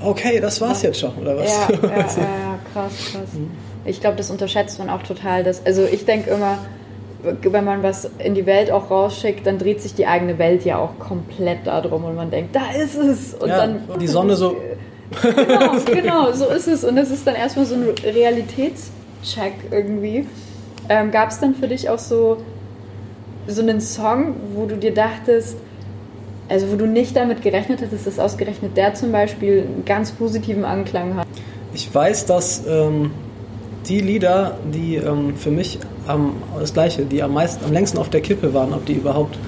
okay, 0.00 0.40
das 0.40 0.60
war's 0.60 0.82
jetzt 0.82 1.00
schon, 1.00 1.14
oder 1.20 1.36
was? 1.36 1.50
Ja, 1.50 1.68
ja, 1.82 1.88
ja 1.90 2.58
krass, 2.72 2.92
krass. 3.12 3.32
Mhm. 3.34 3.50
Ich 3.84 4.00
glaube, 4.00 4.16
das 4.16 4.30
unterschätzt 4.30 4.78
man 4.78 4.88
auch 4.88 5.02
total. 5.02 5.44
Dass, 5.44 5.64
also 5.66 5.84
ich 5.84 6.06
denke 6.06 6.30
immer, 6.30 6.58
wenn 7.22 7.64
man 7.64 7.82
was 7.82 8.10
in 8.18 8.34
die 8.34 8.46
Welt 8.46 8.70
auch 8.70 8.90
rausschickt, 8.90 9.46
dann 9.46 9.58
dreht 9.58 9.82
sich 9.82 9.94
die 9.94 10.06
eigene 10.06 10.38
Welt 10.38 10.64
ja 10.64 10.78
auch 10.78 10.98
komplett 10.98 11.66
darum 11.66 12.04
und 12.04 12.16
man 12.16 12.30
denkt, 12.30 12.56
da 12.56 12.70
ist 12.72 12.96
es. 12.96 13.34
Und 13.34 13.48
ja, 13.48 13.58
dann 13.58 13.80
die 14.00 14.08
Sonne 14.08 14.36
so. 14.36 14.56
genau, 15.22 15.78
genau, 15.84 16.32
so 16.32 16.46
ist 16.48 16.68
es. 16.68 16.84
Und 16.84 16.96
das 16.96 17.10
ist 17.10 17.26
dann 17.26 17.34
erstmal 17.34 17.66
so 17.66 17.74
ein 17.74 17.84
Realitätscheck 18.04 18.92
check 19.24 19.54
irgendwie. 19.70 20.26
Ähm, 20.88 21.10
Gab 21.10 21.30
es 21.30 21.40
dann 21.40 21.54
für 21.54 21.68
dich 21.68 21.88
auch 21.88 21.98
so, 21.98 22.38
so 23.46 23.62
einen 23.62 23.80
Song, 23.80 24.36
wo 24.54 24.66
du 24.66 24.76
dir 24.76 24.92
dachtest, 24.92 25.56
also 26.48 26.70
wo 26.70 26.76
du 26.76 26.86
nicht 26.86 27.16
damit 27.16 27.42
gerechnet 27.42 27.80
hättest, 27.80 28.06
dass 28.06 28.18
ausgerechnet 28.18 28.76
der 28.76 28.94
zum 28.94 29.12
Beispiel 29.12 29.60
einen 29.62 29.84
ganz 29.86 30.12
positiven 30.12 30.64
Anklang 30.64 31.16
hat? 31.16 31.26
Ich 31.72 31.92
weiß, 31.92 32.26
dass 32.26 32.66
ähm, 32.66 33.12
die 33.88 34.00
Lieder, 34.00 34.58
die 34.72 34.96
ähm, 34.96 35.36
für 35.36 35.50
mich 35.50 35.78
am, 36.06 36.34
das 36.58 36.74
Gleiche, 36.74 37.04
die 37.06 37.22
am 37.22 37.32
meisten, 37.32 37.64
am 37.64 37.72
längsten 37.72 37.98
auf 37.98 38.10
der 38.10 38.20
Kippe 38.20 38.52
waren, 38.52 38.74
ob 38.74 38.84
die 38.84 38.94
überhaupt 38.94 39.38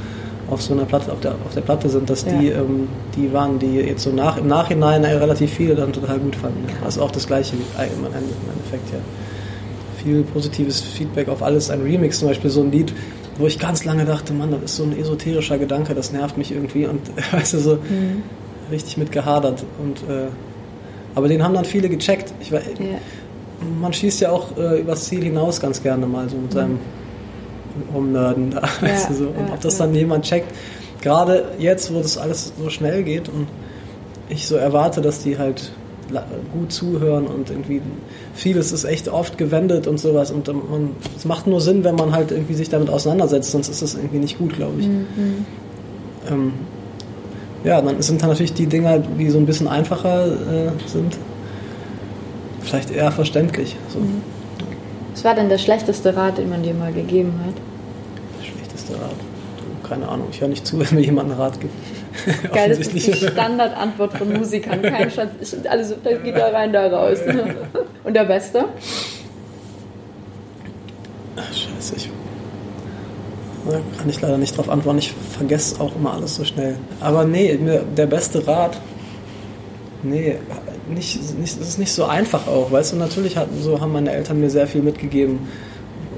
auf 0.49 0.63
so 0.63 0.75
einer 0.75 0.85
Platte, 0.85 1.13
auf 1.13 1.21
der, 1.21 1.33
auf 1.33 1.55
der 1.55 1.61
Platte 1.61 1.89
sind, 1.89 2.09
dass 2.09 2.25
ja. 2.25 2.33
die, 2.33 2.49
ähm, 2.49 2.89
die 3.17 3.33
waren, 3.33 3.59
die 3.59 3.77
jetzt 3.77 4.03
so 4.03 4.11
nach, 4.11 4.37
im 4.37 4.49
Nachhinein 4.49 5.05
relativ 5.05 5.53
viele 5.53 5.75
dann 5.75 5.93
total 5.93 6.19
gut 6.19 6.37
fanden. 6.37 6.65
Also 6.85 7.03
auch 7.03 7.11
das 7.11 7.27
Gleiche 7.27 7.57
im 7.57 8.05
Endeffekt, 8.05 8.93
ja. 8.93 8.99
Viel 10.03 10.23
positives 10.23 10.81
Feedback 10.81 11.29
auf 11.29 11.43
alles. 11.43 11.69
Ein 11.69 11.83
Remix 11.83 12.21
zum 12.21 12.29
Beispiel, 12.29 12.49
so 12.49 12.61
ein 12.61 12.71
Lied, 12.71 12.93
wo 13.39 13.47
ich 13.47 13.59
ganz 13.59 13.85
lange 13.85 14.05
dachte, 14.05 14.33
Mann, 14.33 14.53
das 14.53 14.63
ist 14.63 14.77
so 14.77 14.85
ein 14.85 14.97
esoterischer 14.97 15.59
Gedanke, 15.59 15.95
das 15.95 16.13
nervt 16.13 16.39
mich 16.39 16.53
irgendwie 16.53 16.87
und 16.87 17.01
weißt 17.33 17.55
du, 17.55 17.59
so 17.59 17.75
mhm. 17.75 18.23
richtig 18.71 18.97
mit 18.99 19.11
gehadert. 19.11 19.65
Und, 19.83 19.99
äh, 20.09 20.29
aber 21.15 21.27
den 21.29 21.43
haben 21.43 21.55
dann 21.55 21.65
viele 21.65 21.89
gecheckt. 21.89 22.33
Ich, 22.41 22.51
ja. 22.51 22.61
Man 23.81 23.93
schießt 23.93 24.21
ja 24.21 24.31
auch 24.31 24.57
äh, 24.57 24.81
übers 24.81 25.07
Ziel 25.07 25.25
hinaus 25.25 25.61
ganz 25.61 25.83
gerne 25.83 26.07
mal 26.07 26.29
so 26.29 26.37
mit 26.37 26.51
mhm. 26.51 26.55
seinem 26.55 26.79
Rumnörden 27.95 28.51
da. 28.51 28.63
Ja, 28.83 28.89
weißt 28.89 29.11
du, 29.11 29.15
so. 29.15 29.25
Und 29.27 29.49
ja, 29.49 29.55
ob 29.55 29.61
das 29.61 29.77
dann 29.77 29.95
jemand 29.95 30.25
checkt, 30.25 30.53
gerade 31.03 31.45
jetzt, 31.59 31.93
wo 31.93 32.01
das 32.01 32.19
alles 32.19 32.53
so 32.61 32.71
schnell 32.71 33.03
geht 33.03 33.29
und 33.29 33.47
ich 34.29 34.47
so 34.47 34.57
erwarte, 34.57 35.01
dass 35.01 35.23
die 35.23 35.39
halt 35.39 35.73
gut 36.53 36.73
zuhören 36.73 37.27
und 37.27 37.51
irgendwie 37.51 37.83
vieles 38.35 38.73
ist 38.73 38.85
echt 38.85 39.09
oft 39.09 39.39
gewendet 39.39 39.87
und 39.87 39.99
sowas 39.99 40.31
und 40.31 40.49
es 41.17 41.25
macht 41.25 41.47
nur 41.47 41.61
Sinn, 41.61 41.83
wenn 41.85 41.97
man 41.97 42.13
halt 42.13 42.31
irgendwie 42.31 42.55
sich 42.55 42.69
damit 42.69 42.91
auseinandersetzt, 42.91 43.51
sonst 43.51 43.69
ist 43.69 43.83
das 43.83 43.95
irgendwie 43.95 44.19
nicht 44.19 44.39
gut, 44.39 44.55
glaube 44.55 44.81
ich. 44.81 44.87
Mhm. 44.87 45.47
Ähm, 46.31 46.53
ja, 47.65 47.83
dann 47.83 48.01
sind 48.03 48.23
dann 48.23 48.29
natürlich 48.29 48.55
die 48.55 48.67
Dinger, 48.67 48.99
die 48.99 49.31
so 49.31 49.39
ein 49.39 49.47
bisschen 49.47 49.67
einfacher 49.67 50.27
äh, 50.27 50.71
sind, 50.87 51.19
vielleicht 52.63 52.93
eher 52.93 53.11
verständlich. 53.11 53.77
So. 53.89 53.99
Mhm. 53.99 54.23
Was 55.13 55.25
war 55.25 55.35
denn 55.35 55.49
der 55.49 55.59
schlechteste 55.59 56.15
Rat, 56.15 56.39
den 56.39 56.51
man 56.51 56.63
dir 56.63 56.75
mal 56.75 56.93
gegeben 56.93 57.33
hat? 57.45 57.55
Der 58.89 58.97
Rat? 58.97 59.89
Keine 59.89 60.09
Ahnung, 60.09 60.29
ich 60.31 60.41
höre 60.41 60.49
nicht 60.49 60.67
zu, 60.67 60.79
wenn 60.81 60.95
mir 60.95 61.05
jemand 61.05 61.31
einen 61.31 61.41
Rat 61.41 61.61
gibt. 61.61 61.75
Geil, 62.53 62.71
das 62.71 62.79
ist 62.79 62.93
die 62.95 63.13
Standardantwort 63.13 64.17
von 64.17 64.33
Musikern. 64.33 64.81
Kein 64.83 65.11
Schatz, 65.11 65.31
alles 65.69 65.95
da 66.03 66.13
geht 66.13 66.37
da 66.37 66.49
rein, 66.49 66.73
da 66.73 66.87
raus. 66.87 67.19
Und 68.05 68.15
der 68.15 68.25
Beste? 68.25 68.65
Ach, 71.37 71.53
scheiße, 71.53 71.97
ich 71.97 72.11
da 73.69 73.81
kann 73.99 74.09
ich 74.09 74.21
leider 74.21 74.39
nicht 74.39 74.57
drauf 74.57 74.69
antworten. 74.69 74.99
Ich 74.99 75.13
vergesse 75.37 75.81
auch 75.81 75.97
immer 75.97 76.15
alles 76.15 76.37
so 76.37 76.45
schnell. 76.45 76.77
Aber 77.01 77.25
nee, 77.25 77.59
der 77.97 78.07
beste 78.07 78.47
Rat. 78.47 78.81
Nee, 80.03 80.37
nicht, 80.89 81.39
nicht, 81.39 81.61
das 81.61 81.69
ist 81.69 81.79
nicht 81.79 81.93
so 81.93 82.05
einfach 82.05 82.47
auch. 82.47 82.71
Weißt 82.71 82.93
du, 82.93 82.97
natürlich 82.97 83.37
hatten, 83.37 83.61
so 83.61 83.81
haben 83.81 83.93
meine 83.93 84.13
Eltern 84.13 84.41
mir 84.41 84.51
sehr 84.51 84.69
viel 84.69 84.83
mitgegeben 84.83 85.49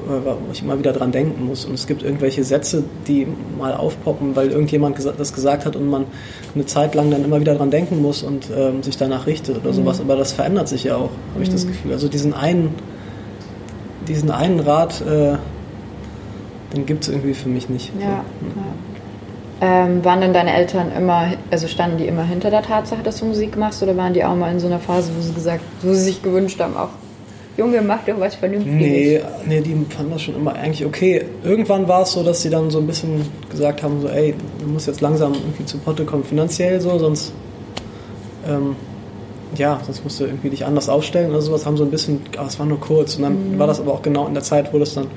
wo 0.09 0.53
ich 0.53 0.63
immer 0.63 0.79
wieder 0.79 0.93
dran 0.93 1.13
denken 1.13 1.47
muss. 1.47 1.65
Und 1.65 1.75
es 1.75 1.87
gibt 1.87 2.03
irgendwelche 2.03 2.45
Sätze, 2.45 2.85
die 3.07 3.27
mal 3.59 3.75
aufpoppen, 3.75 4.35
weil 4.37 4.51
irgendjemand 4.51 4.99
das 5.19 5.33
gesagt 5.33 5.67
hat 5.67 5.77
und 5.77 5.89
man 5.89 6.07
eine 6.55 6.67
Zeit 6.67 6.95
lang 6.95 7.11
dann 7.11 7.25
immer 7.25 7.41
wieder 7.41 7.55
dran 7.55 7.71
denken 7.71 8.03
muss 8.03 8.23
und 8.23 8.49
ähm, 8.57 8.83
sich 8.83 8.97
danach 8.97 9.27
richtet 9.27 9.59
oder 9.59 9.71
mhm. 9.71 9.77
sowas. 9.77 10.01
Aber 10.01 10.17
das 10.17 10.33
verändert 10.33 10.69
sich 10.69 10.85
ja 10.85 10.97
auch, 10.97 11.11
habe 11.35 11.43
ich 11.43 11.51
das 11.51 11.65
mhm. 11.65 11.69
Gefühl. 11.69 11.93
Also 11.93 12.09
diesen 12.09 12.35
einen, 12.35 12.75
diesen 14.07 14.31
einen 14.31 14.61
Rat, 14.61 15.01
äh, 15.03 15.37
den 16.75 16.87
gibt 16.87 17.05
es 17.05 17.09
irgendwie 17.09 17.35
für 17.35 17.49
mich 17.49 17.69
nicht. 17.69 17.93
Ja, 17.99 18.25
so. 18.41 18.61
ja. 18.61 18.67
Ähm, 19.61 20.05
waren 20.05 20.21
denn 20.21 20.33
deine 20.33 20.55
Eltern 20.55 20.93
immer, 20.97 21.33
also 21.51 21.67
standen 21.67 21.99
die 21.99 22.07
immer 22.07 22.23
hinter 22.23 22.49
der 22.51 22.63
Tatsache, 22.63 23.03
dass 23.03 23.19
du 23.19 23.25
Musik 23.25 23.57
machst 23.57 23.83
oder 23.83 23.97
waren 23.97 24.15
die 24.15 24.25
auch 24.25 24.37
mal 24.37 24.53
in 24.53 24.61
so 24.61 24.69
einer 24.69 24.79
Phase, 24.79 25.11
wo 25.17 25.21
sie 25.21 25.33
gesagt, 25.33 25.63
wo 25.83 25.93
sie 25.95 26.03
sich 26.03 26.23
gewünscht 26.23 26.61
haben, 26.61 26.77
auch 26.77 26.91
Junge, 27.59 27.83
mach 27.83 28.05
doch 28.05 28.21
was 28.21 28.37
Vernünftiges. 28.37 28.79
Nee, 28.79 29.21
nee, 29.47 29.61
die 29.61 29.75
fanden 29.93 30.13
das 30.13 30.23
schon 30.23 30.37
immer 30.37 30.55
eigentlich 30.55 30.87
okay. 30.87 31.25
Irgendwann 31.43 31.89
war 31.89 32.03
es 32.03 32.13
so, 32.13 32.23
dass 32.23 32.41
sie 32.41 32.51
dann 32.51 32.71
so 32.71 32.79
ein 32.79 32.87
bisschen 32.87 33.27
gesagt 33.51 33.83
haben, 33.83 34.01
so, 34.01 34.09
ey, 34.09 34.33
du 34.61 34.67
musst 34.67 34.87
jetzt 34.87 35.01
langsam 35.01 35.35
irgendwie 35.35 35.65
zu 35.65 35.77
Potte 35.79 36.05
kommen, 36.05 36.23
finanziell 36.23 36.81
so, 36.81 36.97
sonst, 37.01 37.33
ähm, 38.49 38.77
ja, 39.57 39.81
sonst 39.85 40.05
musst 40.05 40.21
du 40.21 40.27
irgendwie 40.27 40.51
dich 40.51 40.65
anders 40.65 40.89
aufstellen 40.89 41.31
oder 41.31 41.43
sowas, 41.43 41.67
haben 41.67 41.77
so 41.77 41.83
ein 41.83 41.91
bisschen, 41.91 42.21
aber 42.37 42.47
es 42.47 42.61
war 42.61 42.67
nur 42.67 42.79
kurz. 42.79 43.17
Und 43.17 43.23
dann 43.23 43.55
mhm. 43.55 43.59
war 43.59 43.67
das 43.67 43.81
aber 43.81 43.93
auch 43.93 44.03
genau 44.03 44.29
in 44.29 44.35
der 44.35 44.45
Zeit, 44.45 44.73
wo 44.73 44.79
das 44.79 44.95
dann 44.95 45.09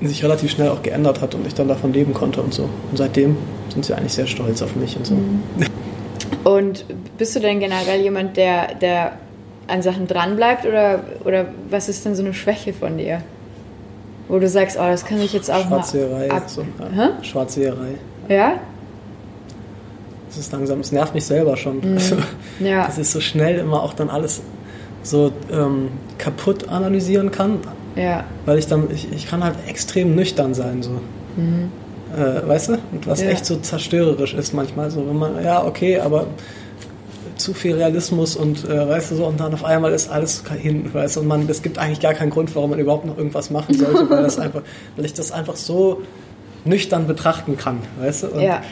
sich 0.00 0.24
relativ 0.24 0.50
schnell 0.50 0.70
auch 0.70 0.82
geändert 0.82 1.20
hat 1.20 1.34
und 1.34 1.46
ich 1.46 1.54
dann 1.54 1.68
davon 1.68 1.92
leben 1.92 2.14
konnte 2.14 2.40
und 2.40 2.54
so. 2.54 2.70
Und 2.90 2.96
seitdem 2.96 3.36
sind 3.68 3.84
sie 3.84 3.92
eigentlich 3.92 4.14
sehr 4.14 4.26
stolz 4.26 4.62
auf 4.62 4.74
mich 4.76 4.96
und 4.96 5.06
so. 5.06 5.14
Mhm. 5.14 5.42
Und 6.44 6.86
bist 7.18 7.36
du 7.36 7.40
denn 7.40 7.60
generell 7.60 8.00
jemand, 8.00 8.38
der, 8.38 8.74
der 8.76 9.18
an 9.68 9.82
Sachen 9.82 10.06
dranbleibt 10.06 10.66
oder, 10.66 11.00
oder 11.24 11.46
was 11.70 11.88
ist 11.88 12.04
denn 12.04 12.14
so 12.14 12.22
eine 12.22 12.34
Schwäche 12.34 12.72
von 12.72 12.98
dir? 12.98 13.22
Wo 14.28 14.38
du 14.38 14.48
sagst, 14.48 14.76
oh, 14.78 14.86
das 14.86 15.04
kann 15.04 15.20
ich 15.20 15.32
jetzt 15.32 15.50
auch 15.50 15.66
Schwarzseherei, 15.66 16.28
mal 16.28 16.36
ab 16.36 16.50
so, 16.50 16.64
ja. 16.96 17.12
Schwarzseherei. 17.22 17.94
Ja? 18.28 18.54
Das 20.28 20.38
ist 20.38 20.52
langsam, 20.52 20.80
es 20.80 20.92
nervt 20.92 21.14
mich 21.14 21.24
selber 21.24 21.56
schon. 21.56 21.80
Mhm. 21.80 21.94
Also, 21.94 22.16
ja. 22.60 22.86
Das 22.86 22.98
ist 22.98 23.12
so 23.12 23.20
schnell 23.20 23.58
immer 23.58 23.82
auch 23.82 23.94
dann 23.94 24.10
alles 24.10 24.42
so 25.02 25.32
ähm, 25.52 25.90
kaputt 26.18 26.68
analysieren 26.68 27.30
kann. 27.30 27.60
Ja. 27.94 28.24
Weil 28.44 28.58
ich 28.58 28.66
dann, 28.66 28.90
ich, 28.92 29.10
ich 29.12 29.28
kann 29.28 29.42
halt 29.42 29.54
extrem 29.68 30.14
nüchtern 30.14 30.54
sein, 30.54 30.82
so. 30.82 30.90
Mhm. 31.36 31.70
Äh, 32.16 32.48
weißt 32.48 32.70
du? 32.70 32.72
Und 32.92 33.06
was 33.06 33.22
ja. 33.22 33.28
echt 33.28 33.46
so 33.46 33.56
zerstörerisch 33.56 34.34
ist 34.34 34.52
manchmal. 34.52 34.90
So, 34.90 35.06
wenn 35.06 35.16
man, 35.16 35.42
ja, 35.42 35.64
okay, 35.64 35.98
aber 35.98 36.26
zu 37.36 37.54
viel 37.54 37.74
Realismus 37.74 38.36
und 38.36 38.64
äh, 38.68 38.88
weißt 38.88 39.10
du 39.10 39.16
so, 39.16 39.26
und 39.26 39.40
dann 39.40 39.52
auf 39.52 39.64
einmal 39.64 39.92
ist 39.92 40.10
alles 40.10 40.42
hin, 40.60 40.92
weißt 40.92 41.16
du, 41.16 41.20
und 41.20 41.26
man, 41.26 41.48
es 41.48 41.62
gibt 41.62 41.78
eigentlich 41.78 42.00
gar 42.00 42.14
keinen 42.14 42.30
Grund, 42.30 42.54
warum 42.54 42.70
man 42.70 42.78
überhaupt 42.78 43.04
noch 43.04 43.16
irgendwas 43.16 43.50
machen 43.50 43.74
sollte, 43.78 44.08
weil 44.08 44.22
das 44.22 44.38
einfach, 44.38 44.62
weil 44.96 45.04
ich 45.04 45.14
das 45.14 45.32
einfach 45.32 45.56
so 45.56 46.02
nüchtern 46.64 47.06
betrachten 47.06 47.56
kann, 47.56 47.80
weißt 48.00 48.24
du? 48.24 48.26
Und 48.28 48.40
ja. 48.40 48.62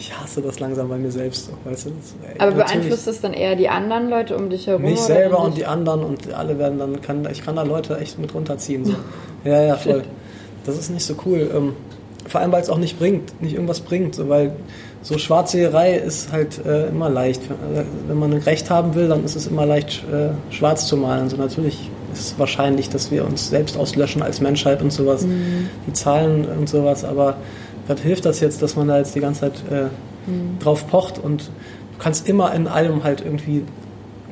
Ich 0.00 0.16
hasse 0.16 0.40
das 0.40 0.60
langsam 0.60 0.88
bei 0.88 0.96
mir 0.96 1.10
selbst, 1.10 1.50
weißt 1.64 1.86
du? 1.86 1.90
Das, 1.90 2.40
Aber 2.40 2.52
beeinflusst 2.52 3.08
das 3.08 3.20
dann 3.20 3.32
eher 3.32 3.56
die 3.56 3.68
anderen 3.68 4.08
Leute 4.08 4.36
um 4.36 4.48
dich 4.48 4.68
herum? 4.68 4.82
Mich 4.82 5.00
selber 5.00 5.40
und 5.40 5.56
die 5.56 5.66
anderen 5.66 6.04
und 6.04 6.32
alle 6.32 6.56
werden 6.56 6.78
dann, 6.78 7.02
kann, 7.02 7.26
ich 7.32 7.44
kann 7.44 7.56
da 7.56 7.62
Leute 7.64 7.98
echt 7.98 8.16
mit 8.16 8.32
runterziehen. 8.32 8.84
So. 8.84 8.94
ja, 9.44 9.60
ja, 9.60 9.76
voll. 9.76 10.04
Das 10.64 10.78
ist 10.78 10.90
nicht 10.90 11.04
so 11.04 11.16
cool. 11.26 11.50
Ähm, 11.52 11.72
vor 12.28 12.40
allem, 12.40 12.52
weil 12.52 12.62
es 12.62 12.70
auch 12.70 12.78
nicht 12.78 12.98
bringt, 12.98 13.42
nicht 13.42 13.54
irgendwas 13.54 13.80
bringt, 13.80 14.14
so, 14.14 14.28
weil 14.28 14.52
so 15.02 15.16
Schwarzseherei 15.16 15.94
ist 15.94 16.32
halt 16.32 16.64
äh, 16.66 16.88
immer 16.88 17.08
leicht. 17.08 17.42
Wenn 18.08 18.18
man 18.18 18.32
ein 18.32 18.42
Recht 18.42 18.68
haben 18.70 18.94
will, 18.94 19.08
dann 19.08 19.24
ist 19.24 19.36
es 19.36 19.46
immer 19.46 19.64
leicht, 19.64 20.04
äh, 20.12 20.30
schwarz 20.52 20.86
zu 20.86 20.96
malen. 20.96 21.28
So 21.28 21.36
natürlich 21.36 21.90
ist 22.12 22.20
es 22.20 22.38
wahrscheinlich, 22.38 22.88
dass 22.88 23.10
wir 23.10 23.24
uns 23.24 23.50
selbst 23.50 23.76
auslöschen 23.76 24.22
als 24.22 24.40
Menschheit 24.40 24.82
und 24.82 24.92
sowas, 24.92 25.22
mhm. 25.22 25.68
die 25.86 25.92
Zahlen 25.92 26.46
und 26.46 26.68
sowas, 26.68 27.04
aber 27.04 27.36
was 27.86 28.00
hilft 28.00 28.24
das 28.24 28.40
jetzt, 28.40 28.62
dass 28.62 28.76
man 28.76 28.88
da 28.88 28.98
jetzt 28.98 29.14
die 29.14 29.20
ganze 29.20 29.40
Zeit 29.40 29.62
äh, 29.70 29.84
mhm. 30.30 30.58
drauf 30.58 30.86
pocht 30.88 31.18
und 31.18 31.42
du 31.42 31.98
kannst 31.98 32.28
immer 32.28 32.54
in 32.54 32.66
allem 32.66 33.04
halt 33.04 33.22
irgendwie 33.24 33.64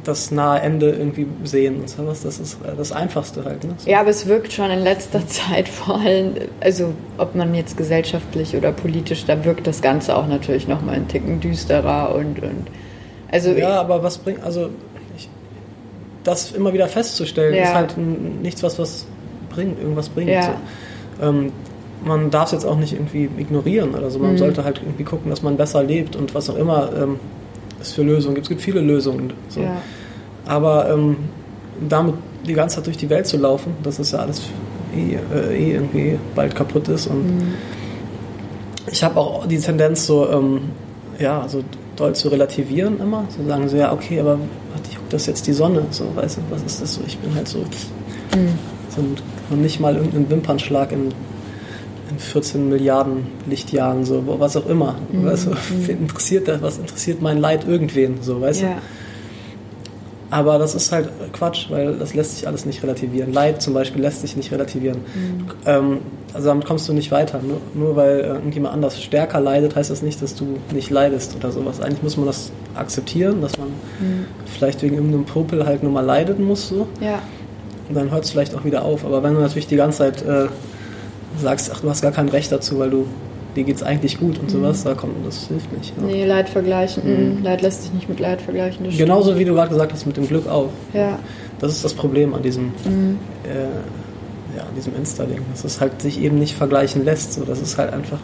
das 0.06 0.30
nahe 0.30 0.60
Ende 0.60 0.90
irgendwie 0.90 1.26
sehen 1.44 1.80
und 1.80 1.90
sowas. 1.90 2.22
Das 2.22 2.38
ist 2.38 2.58
äh, 2.64 2.76
das 2.76 2.92
Einfachste 2.92 3.44
halt. 3.44 3.64
Ne? 3.64 3.74
So. 3.78 3.90
Ja, 3.90 4.00
aber 4.00 4.10
es 4.10 4.26
wirkt 4.26 4.52
schon 4.52 4.70
in 4.70 4.80
letzter 4.80 5.26
Zeit 5.26 5.68
vor 5.68 6.00
allem, 6.00 6.34
also 6.60 6.92
ob 7.18 7.34
man 7.34 7.54
jetzt 7.54 7.76
gesellschaftlich 7.76 8.56
oder 8.56 8.72
politisch, 8.72 9.24
da 9.24 9.44
wirkt 9.44 9.66
das 9.66 9.82
Ganze 9.82 10.16
auch 10.16 10.26
natürlich 10.26 10.68
nochmal 10.68 10.96
einen 10.96 11.08
Ticken 11.08 11.40
düsterer 11.40 12.14
und, 12.14 12.42
und 12.42 12.66
also 13.30 13.50
Ja, 13.50 13.80
aber 13.80 14.02
was 14.02 14.18
bringt, 14.18 14.42
also 14.42 14.70
ich, 15.16 15.28
das 16.24 16.52
immer 16.52 16.72
wieder 16.72 16.88
festzustellen, 16.88 17.54
ja. 17.54 17.64
ist 17.64 17.74
halt 17.74 17.96
nichts, 17.98 18.62
was 18.62 18.78
was 18.78 19.06
bringt, 19.50 19.80
irgendwas 19.80 20.08
bringt. 20.08 20.30
Ja. 20.30 20.58
So. 21.20 21.26
Ähm, 21.26 21.52
man 22.04 22.30
darf 22.30 22.46
es 22.46 22.52
jetzt 22.52 22.64
auch 22.64 22.76
nicht 22.76 22.92
irgendwie 22.92 23.28
ignorieren 23.38 23.94
oder 23.94 24.10
so. 24.10 24.18
Man 24.18 24.32
mhm. 24.32 24.38
sollte 24.38 24.64
halt 24.64 24.80
irgendwie 24.82 25.04
gucken, 25.04 25.30
dass 25.30 25.42
man 25.42 25.56
besser 25.56 25.82
lebt 25.82 26.14
und 26.14 26.34
was 26.34 26.48
auch 26.50 26.56
immer 26.56 26.90
ähm, 26.96 27.18
es 27.80 27.92
für 27.92 28.02
Lösungen 28.02 28.34
gibt. 28.34 28.46
Es 28.46 28.48
gibt 28.48 28.60
viele 28.60 28.80
Lösungen. 28.80 29.32
So. 29.48 29.60
Ja. 29.60 29.80
Aber 30.46 30.90
ähm, 30.90 31.16
damit 31.88 32.14
die 32.46 32.54
ganze 32.54 32.76
Zeit 32.76 32.86
durch 32.86 32.96
die 32.96 33.10
Welt 33.10 33.26
zu 33.26 33.36
laufen, 33.36 33.74
das 33.82 33.98
ist 33.98 34.12
ja 34.12 34.20
alles 34.20 34.42
eh, 34.94 35.14
äh, 35.14 35.56
eh 35.56 35.72
irgendwie 35.74 36.18
bald 36.34 36.54
kaputt 36.54 36.88
ist. 36.88 37.06
Und 37.06 37.24
mhm. 37.24 37.54
ich 38.90 39.02
habe 39.02 39.18
auch 39.18 39.46
die 39.46 39.58
Tendenz, 39.58 40.06
so, 40.06 40.28
ähm, 40.30 40.60
ja, 41.18 41.46
so 41.48 41.62
doll 41.96 42.14
zu 42.14 42.28
relativieren 42.28 43.00
immer. 43.00 43.24
So 43.28 43.46
sagen 43.46 43.68
so, 43.68 43.76
ja, 43.76 43.92
okay, 43.92 44.20
aber 44.20 44.38
was 44.72 44.94
juckt 44.94 45.12
das 45.12 45.26
jetzt 45.26 45.46
die 45.46 45.52
Sonne? 45.52 45.82
So, 45.90 46.04
weißt 46.14 46.38
du, 46.38 46.40
was 46.50 46.62
ist 46.62 46.82
das 46.82 46.94
so? 46.94 47.00
Ich 47.06 47.18
bin 47.18 47.34
halt 47.34 47.48
so, 47.48 47.58
mhm. 47.58 48.58
so 49.50 49.56
nicht 49.56 49.80
mal 49.80 49.96
irgendein 49.96 50.30
Wimpernschlag 50.30 50.92
in 50.92 51.12
in 52.10 52.18
14 52.18 52.68
Milliarden 52.68 53.26
Lichtjahren, 53.48 54.04
so, 54.04 54.22
was 54.38 54.56
auch 54.56 54.66
immer. 54.66 54.96
Mhm. 55.10 55.24
Du, 55.24 55.92
interessiert 55.92 56.48
das, 56.48 56.62
was 56.62 56.78
interessiert 56.78 57.20
mein 57.22 57.38
Leid 57.38 57.66
irgendwen, 57.66 58.22
so, 58.22 58.40
weißt 58.40 58.62
ja. 58.62 58.68
du? 58.68 58.74
Aber 60.28 60.58
das 60.58 60.74
ist 60.74 60.90
halt 60.90 61.08
Quatsch, 61.32 61.70
weil 61.70 61.94
das 61.94 62.14
lässt 62.14 62.36
sich 62.36 62.48
alles 62.48 62.66
nicht 62.66 62.82
relativieren. 62.82 63.32
Leid 63.32 63.62
zum 63.62 63.74
Beispiel 63.74 64.02
lässt 64.02 64.22
sich 64.22 64.36
nicht 64.36 64.50
relativieren. 64.50 64.98
Mhm. 64.98 65.46
Ähm, 65.64 65.98
also 66.34 66.48
damit 66.48 66.66
kommst 66.66 66.88
du 66.88 66.92
nicht 66.92 67.12
weiter. 67.12 67.40
Nur, 67.40 67.58
nur 67.74 67.94
weil 67.96 68.20
äh, 68.20 68.26
irgendjemand 68.26 68.74
anders 68.74 69.00
stärker 69.00 69.40
leidet, 69.40 69.76
heißt 69.76 69.88
das 69.88 70.02
nicht, 70.02 70.20
dass 70.20 70.34
du 70.34 70.58
nicht 70.72 70.90
leidest 70.90 71.36
oder 71.36 71.52
sowas. 71.52 71.80
Eigentlich 71.80 72.02
muss 72.02 72.16
man 72.16 72.26
das 72.26 72.50
akzeptieren, 72.74 73.40
dass 73.40 73.56
man 73.56 73.68
Mhm. 73.68 74.26
vielleicht 74.46 74.82
wegen 74.82 74.96
irgendeinem 74.96 75.24
Popel 75.26 75.64
halt 75.64 75.84
nur 75.84 75.92
mal 75.92 76.04
leiden 76.04 76.44
muss. 76.44 76.68
So. 76.68 76.88
Ja. 77.00 77.20
Und 77.88 77.94
dann 77.94 78.10
hört 78.10 78.24
es 78.24 78.30
vielleicht 78.30 78.54
auch 78.56 78.64
wieder 78.64 78.82
auf. 78.82 79.04
Aber 79.04 79.22
wenn 79.22 79.34
du 79.34 79.40
natürlich 79.40 79.68
die 79.68 79.76
ganze 79.76 79.98
Zeit 79.98 80.22
äh, 80.22 80.48
sagst, 81.38 81.70
ach, 81.74 81.80
du 81.80 81.88
hast 81.90 82.02
gar 82.02 82.12
kein 82.12 82.28
Recht 82.28 82.50
dazu, 82.52 82.78
weil 82.78 82.90
du 82.90 83.06
dir 83.54 83.64
geht's 83.64 83.82
eigentlich 83.82 84.18
gut 84.20 84.38
und 84.38 84.50
sowas, 84.50 84.84
da 84.84 84.94
kommt 84.94 85.14
das 85.26 85.46
hilft 85.48 85.72
nicht. 85.72 85.94
Ja. 85.96 86.02
Mhm. 86.02 86.08
Nee, 86.08 86.24
Leid 86.26 86.48
vergleichen. 86.48 87.36
mhm. 87.38 87.42
Leid 87.42 87.62
lässt 87.62 87.84
sich 87.84 87.92
nicht 87.94 88.08
mit 88.08 88.20
Leid 88.20 88.42
vergleichen. 88.42 88.84
das 88.84 88.94
stimmt. 88.94 89.08
Genauso 89.08 89.38
wie 89.38 89.44
du 89.46 89.54
gerade 89.54 89.70
gesagt 89.70 89.92
hast 89.94 90.04
mit 90.06 90.16
dem 90.16 90.28
Glück 90.28 90.46
auch. 90.48 90.68
Ja. 90.92 91.18
Das 91.58 91.72
ist 91.72 91.82
das 91.84 91.94
Problem 91.94 92.34
an 92.34 92.42
diesem, 92.42 92.64
Mhm. 92.84 93.18
äh, 93.44 94.56
ja, 94.58 94.62
an 94.64 94.74
diesem 94.76 94.94
Insta-Ding, 94.94 95.40
dass 95.52 95.64
es 95.64 95.80
halt 95.80 96.02
sich 96.02 96.20
eben 96.20 96.38
nicht 96.38 96.54
vergleichen 96.54 97.04
lässt. 97.04 97.32
So, 97.32 97.44
das 97.44 97.60
ist 97.60 97.78
halt 97.78 97.92
einfach 97.94 98.18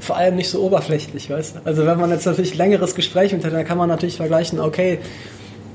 vor 0.00 0.16
allem 0.16 0.36
nicht 0.36 0.48
so 0.50 0.62
oberflächlich, 0.62 1.28
weißt 1.30 1.56
du? 1.56 1.58
Also 1.64 1.84
wenn 1.86 1.98
man 2.00 2.10
jetzt 2.10 2.24
natürlich 2.26 2.56
längeres 2.56 2.94
Gespräch 2.94 3.32
mit 3.32 3.44
hat, 3.44 3.52
dann 3.52 3.64
kann 3.66 3.76
man 3.78 3.88
natürlich 3.90 4.16
vergleichen, 4.16 4.60
okay, 4.60 4.98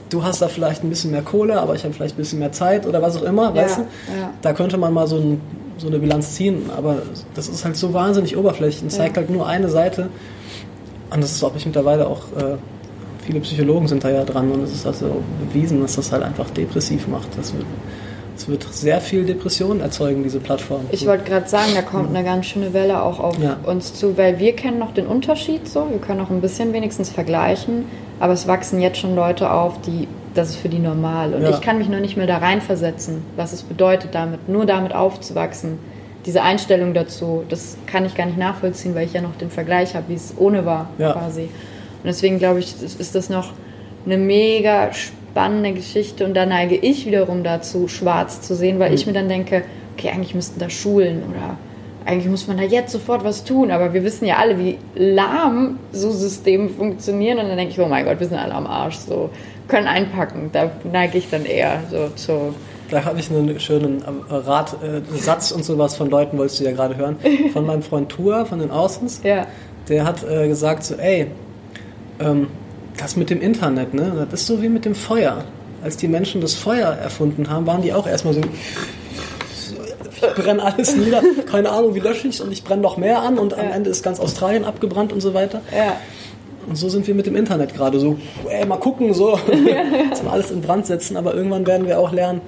du 0.09 0.23
hast 0.23 0.41
da 0.41 0.47
vielleicht 0.47 0.83
ein 0.83 0.89
bisschen 0.89 1.11
mehr 1.11 1.21
Kohle, 1.21 1.59
aber 1.61 1.75
ich 1.75 1.83
habe 1.83 1.93
vielleicht 1.93 2.15
ein 2.15 2.17
bisschen 2.17 2.39
mehr 2.39 2.51
Zeit 2.51 2.87
oder 2.87 3.01
was 3.03 3.17
auch 3.17 3.23
immer, 3.23 3.53
Ja, 3.55 3.63
weißt 3.63 3.77
du? 3.77 3.81
ja. 4.19 4.33
Da 4.41 4.53
könnte 4.53 4.77
man 4.77 4.93
mal 4.93 5.05
so, 5.07 5.17
ein, 5.17 5.41
so 5.79 5.87
eine 5.87 5.99
Bilanz 5.99 6.33
ziehen, 6.35 6.69
aber 6.75 6.97
das 7.35 7.47
ist 7.47 7.65
halt 7.65 7.75
so 7.75 7.93
wahnsinnig 7.93 8.35
oberflächlich 8.37 8.83
und 8.83 8.91
zeigt 8.91 9.15
Ja. 9.15 9.21
halt 9.21 9.29
nur 9.31 9.47
eine 9.47 9.69
Seite. 9.69 10.09
Und 11.11 11.23
das 11.23 11.31
ist, 11.31 11.39
glaube 11.39 11.57
ich, 11.57 11.65
mittlerweile 11.65 12.05
auch, 12.07 12.23
äh, 12.37 12.57
viele 13.25 13.39
Psychologen 13.39 13.87
sind 13.87 14.03
da 14.03 14.09
ja 14.09 14.23
dran 14.25 14.51
und 14.51 14.63
es 14.63 14.73
ist 14.73 14.85
also 14.85 15.21
bewiesen, 15.47 15.81
dass 15.81 15.95
das 15.95 16.11
halt 16.11 16.23
einfach 16.23 16.49
depressiv 16.51 17.07
macht. 17.07 17.29
Das 17.37 17.53
wird, 17.53 17.65
das 18.35 18.47
wird 18.47 18.63
sehr 18.71 19.01
viel 19.01 19.25
Depression 19.25 19.81
erzeugen, 19.81 20.23
diese 20.23 20.39
Plattform. 20.39 20.81
Ich 20.91 21.05
wollte 21.07 21.23
gerade 21.23 21.47
sagen, 21.49 21.71
da 21.75 21.81
kommt 21.81 22.09
eine 22.15 22.23
ganz 22.23 22.45
schöne 22.47 22.73
Welle 22.73 23.01
auch 23.01 23.19
auf 23.19 23.37
Ja. 23.39 23.57
uns 23.65 23.93
zu, 23.93 24.17
weil 24.17 24.39
wir 24.39 24.55
kennen 24.55 24.79
noch 24.79 24.93
den 24.93 25.07
Unterschied 25.07 25.67
so, 25.67 25.87
wir 25.89 25.99
können 25.99 26.19
auch 26.21 26.29
ein 26.29 26.41
bisschen 26.41 26.73
wenigstens 26.73 27.09
vergleichen, 27.09 27.85
aber 28.19 28.33
es 28.33 28.47
wachsen 28.47 28.79
jetzt 28.81 28.97
schon 28.99 29.15
Leute 29.15 29.51
auf, 29.51 29.81
die, 29.81 30.07
das 30.33 30.49
ist 30.49 30.57
für 30.57 30.69
die 30.69 30.79
normal. 30.79 31.33
Und 31.33 31.41
Ja. 31.43 31.49
ich 31.49 31.61
kann 31.61 31.77
mich 31.77 31.89
noch 31.89 31.99
nicht 31.99 32.17
mehr 32.17 32.27
da 32.27 32.37
reinversetzen, 32.37 33.23
was 33.35 33.53
es 33.53 33.63
bedeutet, 33.63 34.13
damit, 34.13 34.47
nur 34.49 34.65
damit 34.65 34.93
aufzuwachsen. 34.93 35.79
Diese 36.25 36.41
Einstellung 36.43 36.93
dazu, 36.93 37.43
das 37.49 37.77
kann 37.87 38.05
ich 38.05 38.15
gar 38.15 38.25
nicht 38.25 38.37
nachvollziehen, 38.37 38.93
weil 38.93 39.05
ich 39.05 39.13
ja 39.13 39.21
noch 39.21 39.35
den 39.37 39.49
Vergleich 39.49 39.95
habe, 39.95 40.05
wie 40.09 40.13
es 40.15 40.33
ohne 40.37 40.65
war, 40.65 40.89
Ja. 40.97 41.13
quasi. 41.13 41.43
Und 41.43 42.05
deswegen 42.05 42.37
glaube 42.39 42.59
ich, 42.59 42.75
ist 42.81 42.99
ist 42.99 43.15
das 43.15 43.29
noch 43.29 43.51
eine 44.05 44.17
mega 44.17 44.91
spannende 44.93 45.73
Geschichte 45.73 46.25
und 46.25 46.33
da 46.35 46.45
neige 46.45 46.75
ich 46.75 47.05
wiederum 47.05 47.43
dazu, 47.43 47.87
schwarz 47.87 48.41
zu 48.41 48.55
sehen, 48.55 48.79
weil 48.79 48.93
ich 48.93 49.05
mir 49.07 49.13
dann 49.13 49.29
denke, 49.29 49.63
okay, 49.97 50.09
eigentlich 50.09 50.35
müssten 50.35 50.59
da 50.59 50.69
Schulen 50.69 51.23
oder 51.29 51.57
eigentlich 52.05 52.29
muss 52.29 52.47
man 52.47 52.57
da 52.57 52.63
jetzt 52.63 52.91
sofort 52.91 53.23
was 53.23 53.43
tun, 53.43 53.69
aber 53.71 53.93
wir 53.93 54.03
wissen 54.03 54.25
ja 54.25 54.37
alle, 54.37 54.57
wie 54.57 54.77
lahm 54.95 55.77
so 55.91 56.09
Systeme 56.11 56.69
funktionieren 56.69 57.37
und 57.39 57.47
dann 57.49 57.57
denke 57.57 57.73
ich, 57.73 57.79
oh 57.79 57.87
mein 57.87 58.05
Gott, 58.05 58.19
wir 58.19 58.27
sind 58.27 58.37
alle 58.37 58.53
am 58.53 58.65
Arsch, 58.67 58.95
so 58.95 59.29
können 59.69 59.87
einpacken, 59.87 60.49
da 60.51 60.69
neige 60.83 61.17
ich 61.17 61.29
dann 61.29 61.45
eher 61.45 61.81
so 61.89 62.09
zu. 62.15 62.53
Da 62.91 63.05
habe 63.05 63.19
ich 63.19 63.29
einen 63.31 63.59
schönen 63.59 64.01
äh, 64.01 64.33
Rat, 64.33 64.75
äh, 64.83 65.01
Satz 65.17 65.51
und 65.51 65.63
sowas 65.63 65.95
von 65.95 66.09
Leuten, 66.09 66.37
wolltest 66.37 66.59
du 66.59 66.63
ja 66.65 66.71
gerade 66.71 66.97
hören, 66.97 67.17
von 67.53 67.65
meinem 67.65 67.83
Freund 67.83 68.09
Tua, 68.09 68.45
von 68.45 68.59
den 68.59 68.71
Außens. 68.71 69.21
Ja, 69.23 69.45
Der 69.87 70.03
hat 70.05 70.23
äh, 70.27 70.47
gesagt 70.47 70.83
so, 70.83 70.95
ey, 70.95 71.27
ähm, 72.19 72.47
das 72.97 73.15
mit 73.15 73.29
dem 73.29 73.41
Internet, 73.41 73.93
ne, 73.93 74.27
das 74.29 74.41
ist 74.41 74.47
so 74.47 74.61
wie 74.61 74.69
mit 74.69 74.85
dem 74.85 74.95
Feuer. 74.95 75.43
Als 75.83 75.95
die 75.97 76.07
Menschen 76.09 76.41
das 76.41 76.55
Feuer 76.55 76.89
erfunden 76.89 77.49
haben, 77.49 77.65
waren 77.67 77.81
die 77.81 77.93
auch 77.93 78.05
erstmal 78.07 78.33
so, 78.33 78.41
ich 78.41 80.33
brenne 80.43 80.63
alles 80.63 80.95
nieder, 80.95 81.21
keine 81.49 81.69
Ahnung, 81.69 81.95
wie 81.95 81.99
lösche 81.99 82.27
ich 82.27 82.41
und 82.41 82.51
ich 82.51 82.63
brenne 82.63 82.81
noch 82.81 82.97
mehr 82.97 83.21
an 83.21 83.37
und 83.37 83.53
am 83.53 83.65
Ja. 83.69 83.75
Ende 83.75 83.89
ist 83.89 84.03
ganz 84.03 84.19
Australien 84.19 84.65
abgebrannt 84.65 85.13
und 85.13 85.21
so 85.21 85.33
weiter. 85.33 85.61
ja, 85.75 85.95
Und 86.69 86.75
so 86.75 86.87
sind 86.87 87.07
wir 87.07 87.15
mit 87.15 87.25
dem 87.25 87.35
Internet 87.35 87.73
gerade 87.73 87.99
so, 87.99 88.17
ey, 88.49 88.65
mal 88.65 88.77
gucken, 88.77 89.13
so, 89.13 89.31
dass 90.09 90.23
wir 90.23 90.31
alles 90.31 90.51
in 90.51 90.61
Brand 90.61 90.85
setzen, 90.85 91.17
aber 91.17 91.33
irgendwann 91.33 91.65
werden 91.65 91.87
wir 91.87 91.99
auch 91.99 92.11
lernen, 92.13 92.41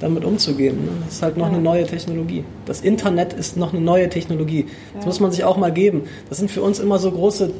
damit 0.00 0.24
umzugehen. 0.24 0.76
Ne? 0.84 0.90
Das 1.04 1.14
ist 1.16 1.22
halt 1.22 1.36
noch 1.36 1.46
Ja. 1.46 1.52
eine 1.52 1.60
neue 1.62 1.84
Technologie. 1.86 2.44
Das 2.66 2.80
Internet 2.80 3.32
ist 3.34 3.56
noch 3.56 3.72
eine 3.72 3.82
neue 3.82 4.08
Technologie. 4.08 4.66
Das 4.94 5.04
muss 5.06 5.20
man 5.20 5.30
sich 5.32 5.44
auch 5.44 5.56
mal 5.56 5.72
geben. 5.72 6.02
Das 6.28 6.38
sind 6.38 6.50
für 6.50 6.62
uns 6.62 6.78
immer 6.78 6.98
so 6.98 7.10
große 7.10 7.50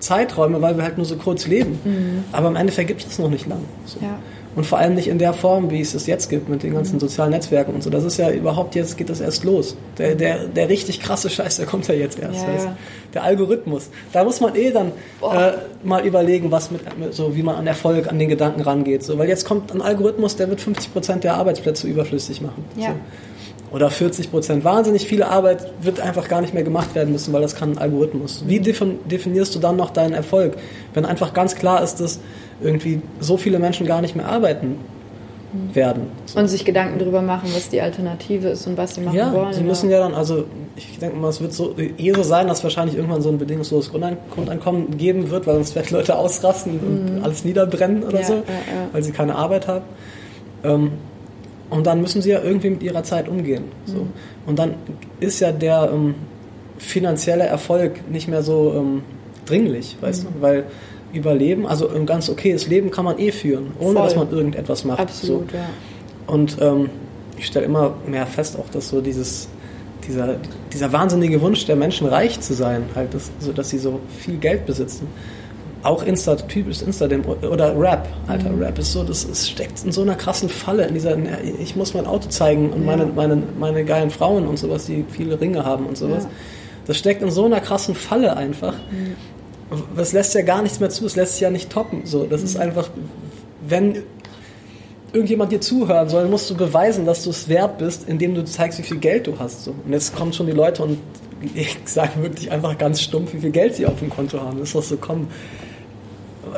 Zeiträume, 0.00 0.62
weil 0.62 0.76
wir 0.76 0.84
halt 0.84 0.96
nur 0.96 1.04
so 1.06 1.16
kurz 1.16 1.46
leben. 1.48 2.24
Aber 2.32 2.48
im 2.48 2.56
Endeffekt 2.56 2.86
gibt 2.88 3.00
es 3.00 3.08
das 3.08 3.18
noch 3.18 3.30
nicht 3.30 3.46
lang. 3.48 3.60
So. 3.84 3.98
Mhm. 3.98 4.04
Ja. 4.06 4.18
Und 4.56 4.66
vor 4.66 4.78
allem 4.78 4.94
nicht 4.94 5.08
in 5.08 5.18
der 5.18 5.32
Form, 5.34 5.70
wie 5.70 5.80
es 5.80 5.94
es 5.94 6.06
jetzt 6.06 6.28
gibt 6.28 6.48
mit 6.48 6.62
den 6.62 6.74
ganzen 6.74 6.98
sozialen 6.98 7.30
Netzwerken 7.30 7.74
und 7.74 7.82
so. 7.82 7.90
Das 7.90 8.04
ist 8.04 8.16
ja 8.16 8.30
überhaupt 8.30 8.74
jetzt 8.74 8.96
geht 8.96 9.08
das 9.08 9.20
erst 9.20 9.44
los. 9.44 9.76
Der, 9.98 10.14
der, 10.14 10.46
der 10.46 10.68
richtig 10.68 11.00
krasse 11.00 11.30
Scheiß, 11.30 11.56
der 11.56 11.66
kommt 11.66 11.86
ja 11.86 11.94
jetzt 11.94 12.18
erst. 12.18 12.42
Ja, 12.42 12.54
ja. 12.54 12.76
Der 13.14 13.22
Algorithmus. 13.24 13.88
Da 14.12 14.24
muss 14.24 14.40
man 14.40 14.56
eh 14.56 14.70
dann 14.70 14.88
äh, 15.22 15.52
mal 15.84 16.04
überlegen, 16.04 16.50
was 16.50 16.70
mit, 16.70 16.98
mit 16.98 17.14
so 17.14 17.36
wie 17.36 17.42
man 17.42 17.56
an 17.56 17.66
Erfolg, 17.66 18.08
an 18.08 18.18
den 18.18 18.28
Gedanken 18.28 18.60
rangeht. 18.60 19.02
So, 19.02 19.18
weil 19.18 19.28
jetzt 19.28 19.44
kommt 19.44 19.72
ein 19.72 19.80
Algorithmus, 19.80 20.36
der 20.36 20.48
wird 20.48 20.60
50 20.60 20.92
Prozent 20.92 21.24
der 21.24 21.34
Arbeitsplätze 21.34 21.86
überflüssig 21.86 22.40
machen. 22.40 22.64
Ja. 22.76 22.88
So. 22.88 22.94
Oder 23.70 23.90
40 23.90 24.30
Prozent. 24.30 24.64
Wahnsinnig 24.64 25.06
viele 25.06 25.28
Arbeit 25.28 25.66
wird 25.82 26.00
einfach 26.00 26.28
gar 26.28 26.40
nicht 26.40 26.54
mehr 26.54 26.62
gemacht 26.62 26.94
werden 26.94 27.12
müssen, 27.12 27.32
weil 27.34 27.42
das 27.42 27.54
kann 27.54 27.72
ein 27.72 27.78
Algorithmus. 27.78 28.44
Wie 28.46 28.60
defin- 28.60 28.96
definierst 29.04 29.54
du 29.54 29.58
dann 29.58 29.76
noch 29.76 29.90
deinen 29.90 30.14
Erfolg? 30.14 30.56
Wenn 30.94 31.04
einfach 31.04 31.34
ganz 31.34 31.54
klar 31.54 31.82
ist, 31.82 31.96
dass 32.00 32.18
irgendwie 32.62 33.02
so 33.20 33.36
viele 33.36 33.58
Menschen 33.58 33.86
gar 33.86 34.00
nicht 34.00 34.16
mehr 34.16 34.26
arbeiten 34.26 34.76
werden. 35.72 36.08
So. 36.26 36.38
Und 36.38 36.48
sich 36.48 36.64
Gedanken 36.64 36.98
darüber 36.98 37.22
machen, 37.22 37.48
was 37.54 37.70
die 37.70 37.80
Alternative 37.80 38.48
ist 38.48 38.66
und 38.66 38.76
was 38.76 38.94
sie 38.94 39.00
machen 39.00 39.16
Ja, 39.16 39.32
wollen. 39.32 39.54
sie 39.54 39.62
müssen 39.62 39.88
ja 39.90 39.98
dann, 39.98 40.14
also 40.14 40.44
ich 40.76 40.98
denke 40.98 41.16
mal, 41.16 41.28
es 41.30 41.40
wird 41.40 41.52
so 41.54 41.74
eher 41.74 42.14
so 42.14 42.22
sein, 42.22 42.48
dass 42.48 42.62
wahrscheinlich 42.62 42.96
irgendwann 42.96 43.22
so 43.22 43.30
ein 43.30 43.38
bedingungsloses 43.38 43.90
Grundein 43.90 44.18
Grundeinkommen 44.34 44.98
geben 44.98 45.30
wird, 45.30 45.46
weil 45.46 45.54
sonst 45.54 45.74
werden 45.74 45.88
Leute 45.90 46.16
ausrasten 46.16 46.78
und 46.80 47.24
alles 47.24 47.44
niederbrennen 47.44 48.02
oder 48.02 48.12
Mhm. 48.16 48.20
Ja, 48.20 48.26
so, 48.26 48.34
ja. 48.34 48.42
weil 48.92 49.02
sie 49.02 49.12
keine 49.12 49.36
Arbeit 49.36 49.68
haben. 49.68 49.84
Ähm, 50.64 50.92
und 51.70 51.86
dann 51.86 52.00
müssen 52.00 52.22
sie 52.22 52.30
ja 52.30 52.42
irgendwie 52.42 52.70
mit 52.70 52.82
ihrer 52.82 53.02
Zeit 53.02 53.28
umgehen. 53.28 53.64
So. 53.86 53.96
Mhm. 53.98 54.12
Und 54.46 54.58
dann 54.58 54.74
ist 55.20 55.40
ja 55.40 55.52
der 55.52 55.90
ähm, 55.92 56.14
finanzielle 56.78 57.44
Erfolg 57.44 58.08
nicht 58.10 58.28
mehr 58.28 58.42
so 58.42 58.72
ähm, 58.76 59.02
dringlich, 59.46 59.96
weißt 60.00 60.24
Mhm. 60.24 60.28
du, 60.34 60.42
weil 60.42 60.64
Überleben, 61.12 61.66
also 61.66 61.88
ein 61.88 62.04
ganz 62.04 62.28
okayes 62.28 62.66
Leben 62.68 62.90
kann 62.90 63.04
man 63.06 63.18
eh 63.18 63.32
führen, 63.32 63.68
ohne 63.80 63.94
Voll. 63.94 64.02
dass 64.04 64.16
man 64.16 64.30
irgendetwas 64.30 64.84
macht. 64.84 65.00
Absolut, 65.00 65.50
so. 65.50 65.56
ja. 65.56 65.64
Und 66.26 66.58
ähm, 66.60 66.90
ich 67.38 67.46
stelle 67.46 67.64
immer 67.64 67.94
mehr 68.06 68.26
fest, 68.26 68.58
auch 68.58 68.68
dass 68.70 68.88
so 68.90 69.00
dieses, 69.00 69.48
dieser, 70.06 70.36
dieser 70.72 70.92
wahnsinnige 70.92 71.40
Wunsch 71.40 71.64
der 71.64 71.76
Menschen, 71.76 72.06
reich 72.08 72.40
zu 72.40 72.52
sein, 72.52 72.82
halt, 72.94 73.14
das, 73.14 73.30
so, 73.40 73.52
dass 73.52 73.70
sie 73.70 73.78
so 73.78 74.00
viel 74.18 74.36
Geld 74.36 74.66
besitzen. 74.66 75.06
Auch 75.82 76.02
Insta, 76.02 76.34
typisch 76.34 76.82
Insta 76.82 77.06
oder 77.06 77.78
Rap, 77.78 78.08
alter 78.26 78.50
Mhm. 78.50 78.62
Rap 78.62 78.78
ist 78.78 78.92
so, 78.92 79.04
das 79.04 79.24
es 79.24 79.48
steckt 79.48 79.84
in 79.84 79.92
so 79.92 80.02
einer 80.02 80.16
krassen 80.16 80.48
Falle, 80.48 80.86
in 80.86 80.94
dieser, 80.94 81.16
ich 81.60 81.76
muss 81.76 81.94
mein 81.94 82.06
Auto 82.06 82.28
zeigen 82.28 82.70
und 82.70 82.80
Ja. 82.80 82.86
meine, 82.86 83.06
meine, 83.06 83.42
meine 83.58 83.84
geilen 83.84 84.10
Frauen 84.10 84.46
und 84.48 84.58
sowas, 84.58 84.86
die 84.86 85.04
viele 85.08 85.40
Ringe 85.40 85.64
haben 85.64 85.86
und 85.86 85.96
sowas. 85.96 86.24
Ja. 86.24 86.30
Das 86.86 86.96
steckt 86.96 87.22
in 87.22 87.30
so 87.30 87.44
einer 87.44 87.60
krassen 87.60 87.94
Falle 87.94 88.36
einfach. 88.36 88.74
Das 89.96 90.12
lässt 90.12 90.34
ja 90.34 90.42
gar 90.42 90.62
nichts 90.62 90.80
mehr 90.80 90.88
zu, 90.90 91.04
es 91.06 91.14
lässt 91.14 91.32
sich 91.34 91.42
ja 91.42 91.50
nicht 91.50 91.70
toppen. 91.70 92.02
So, 92.04 92.24
das 92.24 92.42
ist 92.42 92.56
einfach, 92.56 92.88
wenn 93.68 93.98
irgendjemand 95.12 95.52
dir 95.52 95.60
zuhören 95.60 96.08
soll, 96.08 96.26
musst 96.26 96.50
du 96.50 96.56
beweisen, 96.56 97.06
dass 97.06 97.22
du 97.24 97.30
es 97.30 97.48
wert 97.48 97.78
bist, 97.78 98.08
indem 98.08 98.34
du 98.34 98.44
zeigst, 98.44 98.78
wie 98.78 98.82
viel 98.82 98.98
Geld 98.98 99.26
du 99.26 99.38
hast. 99.38 99.64
So. 99.64 99.70
Und 99.84 99.92
jetzt 99.92 100.16
kommen 100.16 100.32
schon 100.32 100.46
die 100.46 100.52
Leute 100.52 100.82
und 100.82 100.98
sagen 101.84 102.22
wirklich 102.22 102.50
einfach 102.50 102.76
ganz 102.78 103.00
stumpf, 103.00 103.32
wie 103.34 103.38
viel 103.38 103.50
Geld 103.50 103.74
sie 103.76 103.86
auf 103.86 103.98
dem 104.00 104.10
Konto 104.10 104.40
haben. 104.40 104.58
Das 104.58 104.68
ist 104.68 104.74
doch 104.74 104.82
so, 104.82 104.96
komm. 104.96 105.28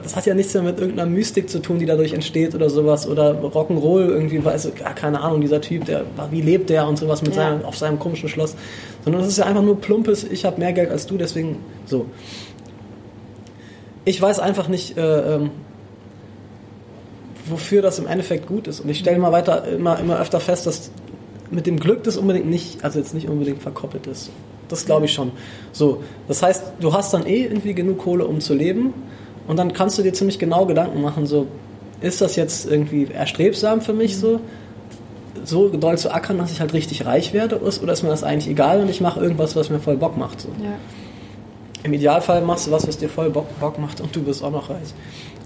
Das 0.02 0.16
hat 0.16 0.26
ja 0.26 0.34
nichts 0.34 0.54
mehr 0.54 0.62
mit 0.62 0.78
irgendeiner 0.78 1.08
Mystik 1.10 1.48
zu 1.50 1.60
tun, 1.60 1.78
die 1.78 1.86
dadurch 1.86 2.12
entsteht 2.12 2.54
oder 2.54 2.70
sowas. 2.70 3.08
Oder 3.08 3.34
Rock'n'Roll 3.42 4.08
irgendwie, 4.08 4.44
weißt 4.44 4.66
du, 4.66 4.70
ah, 4.84 4.92
keine 4.92 5.20
Ahnung, 5.20 5.40
dieser 5.40 5.60
Typ, 5.60 5.84
der, 5.84 6.04
wie 6.30 6.40
lebt 6.40 6.70
der 6.70 6.86
und 6.86 6.98
sowas 6.98 7.22
mit 7.22 7.34
Ja. 7.34 7.42
seinem, 7.50 7.64
auf 7.64 7.76
seinem 7.76 7.98
komischen 7.98 8.28
Schloss. 8.28 8.56
Sondern 9.04 9.22
es 9.22 9.28
ist 9.28 9.38
ja 9.38 9.46
einfach 9.46 9.62
nur 9.62 9.80
plumpes, 9.80 10.24
ich 10.24 10.44
habe 10.44 10.58
mehr 10.60 10.72
Geld 10.72 10.90
als 10.90 11.06
du, 11.06 11.16
deswegen 11.16 11.56
so. 11.86 12.06
Ich 14.04 14.20
weiß 14.20 14.38
einfach 14.40 14.68
nicht, 14.68 14.96
äh, 14.96 15.34
ähm, 15.36 15.50
wofür 17.46 17.82
das 17.82 17.98
im 17.98 18.06
Endeffekt 18.06 18.46
gut 18.46 18.66
ist. 18.66 18.80
Und 18.80 18.88
ich 18.88 18.98
stelle 18.98 19.16
immer 19.16 19.32
weiter, 19.32 19.66
immer, 19.68 19.98
immer 19.98 20.20
öfter 20.20 20.40
fest, 20.40 20.66
dass 20.66 20.90
mit 21.50 21.66
dem 21.66 21.78
Glück 21.80 22.04
das 22.04 22.16
unbedingt 22.16 22.48
nicht, 22.48 22.84
also 22.84 22.98
jetzt 22.98 23.12
nicht 23.14 23.28
unbedingt 23.28 23.62
verkoppelt 23.62 24.06
ist. 24.06 24.30
Das 24.68 24.86
glaube 24.86 25.06
ich 25.06 25.12
schon. 25.12 25.32
So, 25.72 26.02
das 26.28 26.42
heißt, 26.42 26.62
du 26.80 26.92
hast 26.92 27.12
dann 27.12 27.26
eh 27.26 27.42
irgendwie 27.42 27.74
genug 27.74 27.98
Kohle, 27.98 28.24
um 28.24 28.40
zu 28.40 28.54
leben. 28.54 28.94
Und 29.50 29.56
dann 29.56 29.72
kannst 29.72 29.98
du 29.98 30.04
dir 30.04 30.12
ziemlich 30.12 30.38
genau 30.38 30.64
Gedanken 30.64 31.02
machen, 31.02 31.26
so, 31.26 31.48
ist 32.00 32.20
das 32.20 32.36
jetzt 32.36 32.70
irgendwie 32.70 33.08
erstrebsam 33.12 33.80
für 33.80 33.92
mich 33.92 34.16
so? 34.16 34.38
So 35.44 35.68
doll 35.70 35.98
zu 35.98 36.14
ackern, 36.14 36.38
dass 36.38 36.52
ich 36.52 36.60
halt 36.60 36.72
richtig 36.72 37.04
reich 37.04 37.32
werde? 37.32 37.60
Oder 37.60 37.92
ist 37.92 38.04
mir 38.04 38.10
das 38.10 38.22
eigentlich 38.22 38.48
egal 38.48 38.80
und 38.80 38.88
ich 38.88 39.00
mache 39.00 39.18
irgendwas, 39.18 39.56
was 39.56 39.68
mir 39.68 39.80
voll 39.80 39.96
Bock 39.96 40.16
macht? 40.16 40.42
So. 40.42 40.50
Ja. 40.62 40.74
im 41.82 41.92
Idealfall 41.92 42.42
machst 42.42 42.68
du 42.68 42.70
was, 42.70 42.86
was 42.86 42.96
dir 42.96 43.08
voll 43.08 43.30
Bock, 43.30 43.46
Bock 43.58 43.76
macht 43.80 44.00
und 44.00 44.14
du 44.14 44.22
bist 44.22 44.40
auch 44.44 44.52
noch 44.52 44.70
reich. 44.70 44.94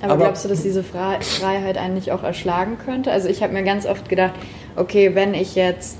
Aber, 0.03 0.13
Aber 0.13 0.25
glaubst 0.25 0.45
du, 0.45 0.51
dass 0.51 0.63
diese 0.63 0.85
Freiheit 0.85 1.79
eigentlich 1.79 2.13
auch 2.13 2.25
erschlagen 2.25 2.77
könnte? 2.85 3.11
Also 3.11 3.29
ich 3.29 3.43
habe 3.43 3.55
mir 3.55 3.63
ganz 3.63 3.87
oft 3.87 4.11
gedacht, 4.11 4.35
okay, 4.77 5.15
wenn 5.15 5.33
ich 5.33 5.55
jetzt 5.55 5.97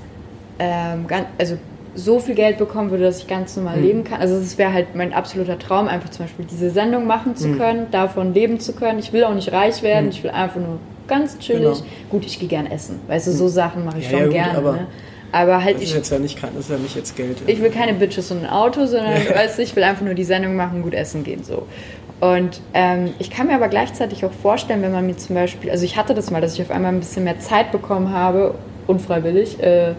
ähm, 0.59 1.07
ganz, 1.07 1.25
also 1.39 1.57
so 1.95 2.19
viel 2.19 2.35
Geld 2.35 2.57
bekommen 2.57 2.91
würde, 2.91 3.03
dass 3.03 3.19
ich 3.19 3.27
ganz 3.27 3.55
normal 3.55 3.77
mhm. 3.77 3.83
leben 3.83 4.03
kann. 4.03 4.21
Also 4.21 4.35
es 4.35 4.57
wäre 4.57 4.73
halt 4.73 4.95
mein 4.95 5.13
absoluter 5.13 5.57
Traum, 5.57 5.87
einfach 5.87 6.09
zum 6.09 6.25
Beispiel 6.25 6.45
diese 6.45 6.69
Sendung 6.69 7.07
machen 7.07 7.35
zu 7.35 7.47
mhm. 7.47 7.57
können, 7.57 7.87
davon 7.91 8.33
leben 8.33 8.59
zu 8.59 8.73
können. 8.73 8.99
Ich 8.99 9.13
will 9.13 9.23
auch 9.23 9.33
nicht 9.33 9.51
reich 9.51 9.81
werden, 9.81 10.05
mhm. 10.05 10.11
ich 10.11 10.23
will 10.23 10.31
einfach 10.31 10.59
nur 10.59 10.79
ganz 11.07 11.37
chillig. 11.39 11.63
Genau. 11.63 11.91
Gut, 12.09 12.25
ich 12.25 12.39
gehe 12.39 12.49
gern 12.49 12.67
essen. 12.67 12.99
Weißt 13.07 13.27
du, 13.27 13.31
so 13.31 13.45
hm. 13.45 13.51
Sachen 13.51 13.85
mache 13.85 13.99
ich 13.99 14.05
ja, 14.05 14.11
schon 14.11 14.31
ja, 14.31 14.43
gerne. 14.43 14.57
Aber, 14.57 14.71
ne? 14.73 14.87
aber 15.31 15.63
halt 15.63 15.75
das 15.75 15.83
ist 15.83 15.89
ich, 15.89 15.95
jetzt 15.95 16.11
ja 16.11 16.19
nicht, 16.19 16.41
das 16.41 16.51
ist 16.55 16.69
ja 16.69 16.77
nicht 16.77 16.95
jetzt 16.95 17.15
Geld. 17.15 17.37
Ich 17.47 17.61
will 17.61 17.69
keine 17.69 17.93
Bitches 17.93 18.31
und 18.31 18.43
ein 18.43 18.49
Auto, 18.49 18.85
sondern 18.85 19.13
ja. 19.13 19.35
weißt 19.35 19.57
du, 19.57 19.63
ich 19.63 19.75
will 19.75 19.83
einfach 19.83 20.03
nur 20.03 20.13
die 20.13 20.23
Sendung 20.23 20.55
machen, 20.55 20.81
gut 20.81 20.93
essen 20.93 21.23
gehen 21.23 21.43
so. 21.43 21.67
Und 22.21 22.61
ähm, 22.73 23.13
ich 23.19 23.29
kann 23.29 23.47
mir 23.47 23.55
aber 23.55 23.67
gleichzeitig 23.67 24.23
auch 24.23 24.31
vorstellen, 24.31 24.81
wenn 24.81 24.93
man 24.93 25.05
mir 25.05 25.17
zum 25.17 25.35
Beispiel, 25.35 25.69
also 25.69 25.83
ich 25.83 25.97
hatte 25.97 26.13
das 26.13 26.31
mal, 26.31 26.41
dass 26.41 26.53
ich 26.53 26.61
auf 26.61 26.71
einmal 26.71 26.93
ein 26.93 26.99
bisschen 26.99 27.25
mehr 27.25 27.39
Zeit 27.39 27.71
bekommen 27.71 28.13
habe, 28.13 28.55
unfreiwillig, 28.87 29.61
äh, 29.61 29.95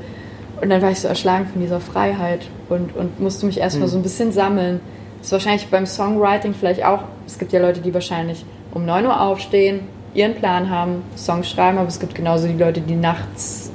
und 0.61 0.71
dann 0.71 0.83
war 0.83 0.91
ich 0.91 1.01
so 1.01 1.09
erschlagen 1.09 1.47
von 1.47 1.61
dieser 1.61 1.81
Freiheit 1.81 2.49
und, 2.69 2.95
und 2.97 3.21
musste 3.21 3.47
mich 3.47 3.59
erstmal 3.59 3.89
mhm. 3.89 3.93
so 3.93 3.99
ein 3.99 4.03
bisschen 4.03 4.33
sammeln. 4.33 4.81
Das 5.19 5.29
ist 5.29 5.33
wahrscheinlich 5.33 5.67
beim 5.69 5.87
Songwriting 5.87 6.55
vielleicht 6.55 6.85
auch, 6.85 7.05
es 7.27 7.39
gibt 7.39 7.53
ja 7.53 7.61
Leute, 7.61 7.81
die 7.81 7.93
wahrscheinlich 7.93 8.45
um 8.73 8.85
9 8.87 9.07
Uhr 9.07 9.21
aufstehen, 9.21 9.81
ihren 10.15 10.35
Plan 10.35 10.71
haben, 10.71 11.03
Songs 11.17 11.51
schreiben, 11.51 11.79
aber 11.79 11.89
es 11.89 12.01
gibt 12.01 12.15
genauso 12.15 12.47
die 12.47 12.57
Leute, 12.57 12.81
die 12.81 12.95
nachts, 12.95 13.71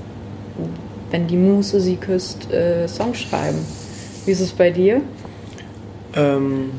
wenn 1.11 1.27
die 1.27 1.37
Muse 1.37 1.79
sie 1.79 1.97
küsst, 1.97 2.51
äh, 2.51 2.87
Songs 2.87 3.19
schreiben. 3.19 3.59
Wie 4.25 4.31
ist 4.31 4.41
es 4.41 4.51
bei 4.51 4.71
dir? 4.71 5.01
Ähm, 6.15 6.71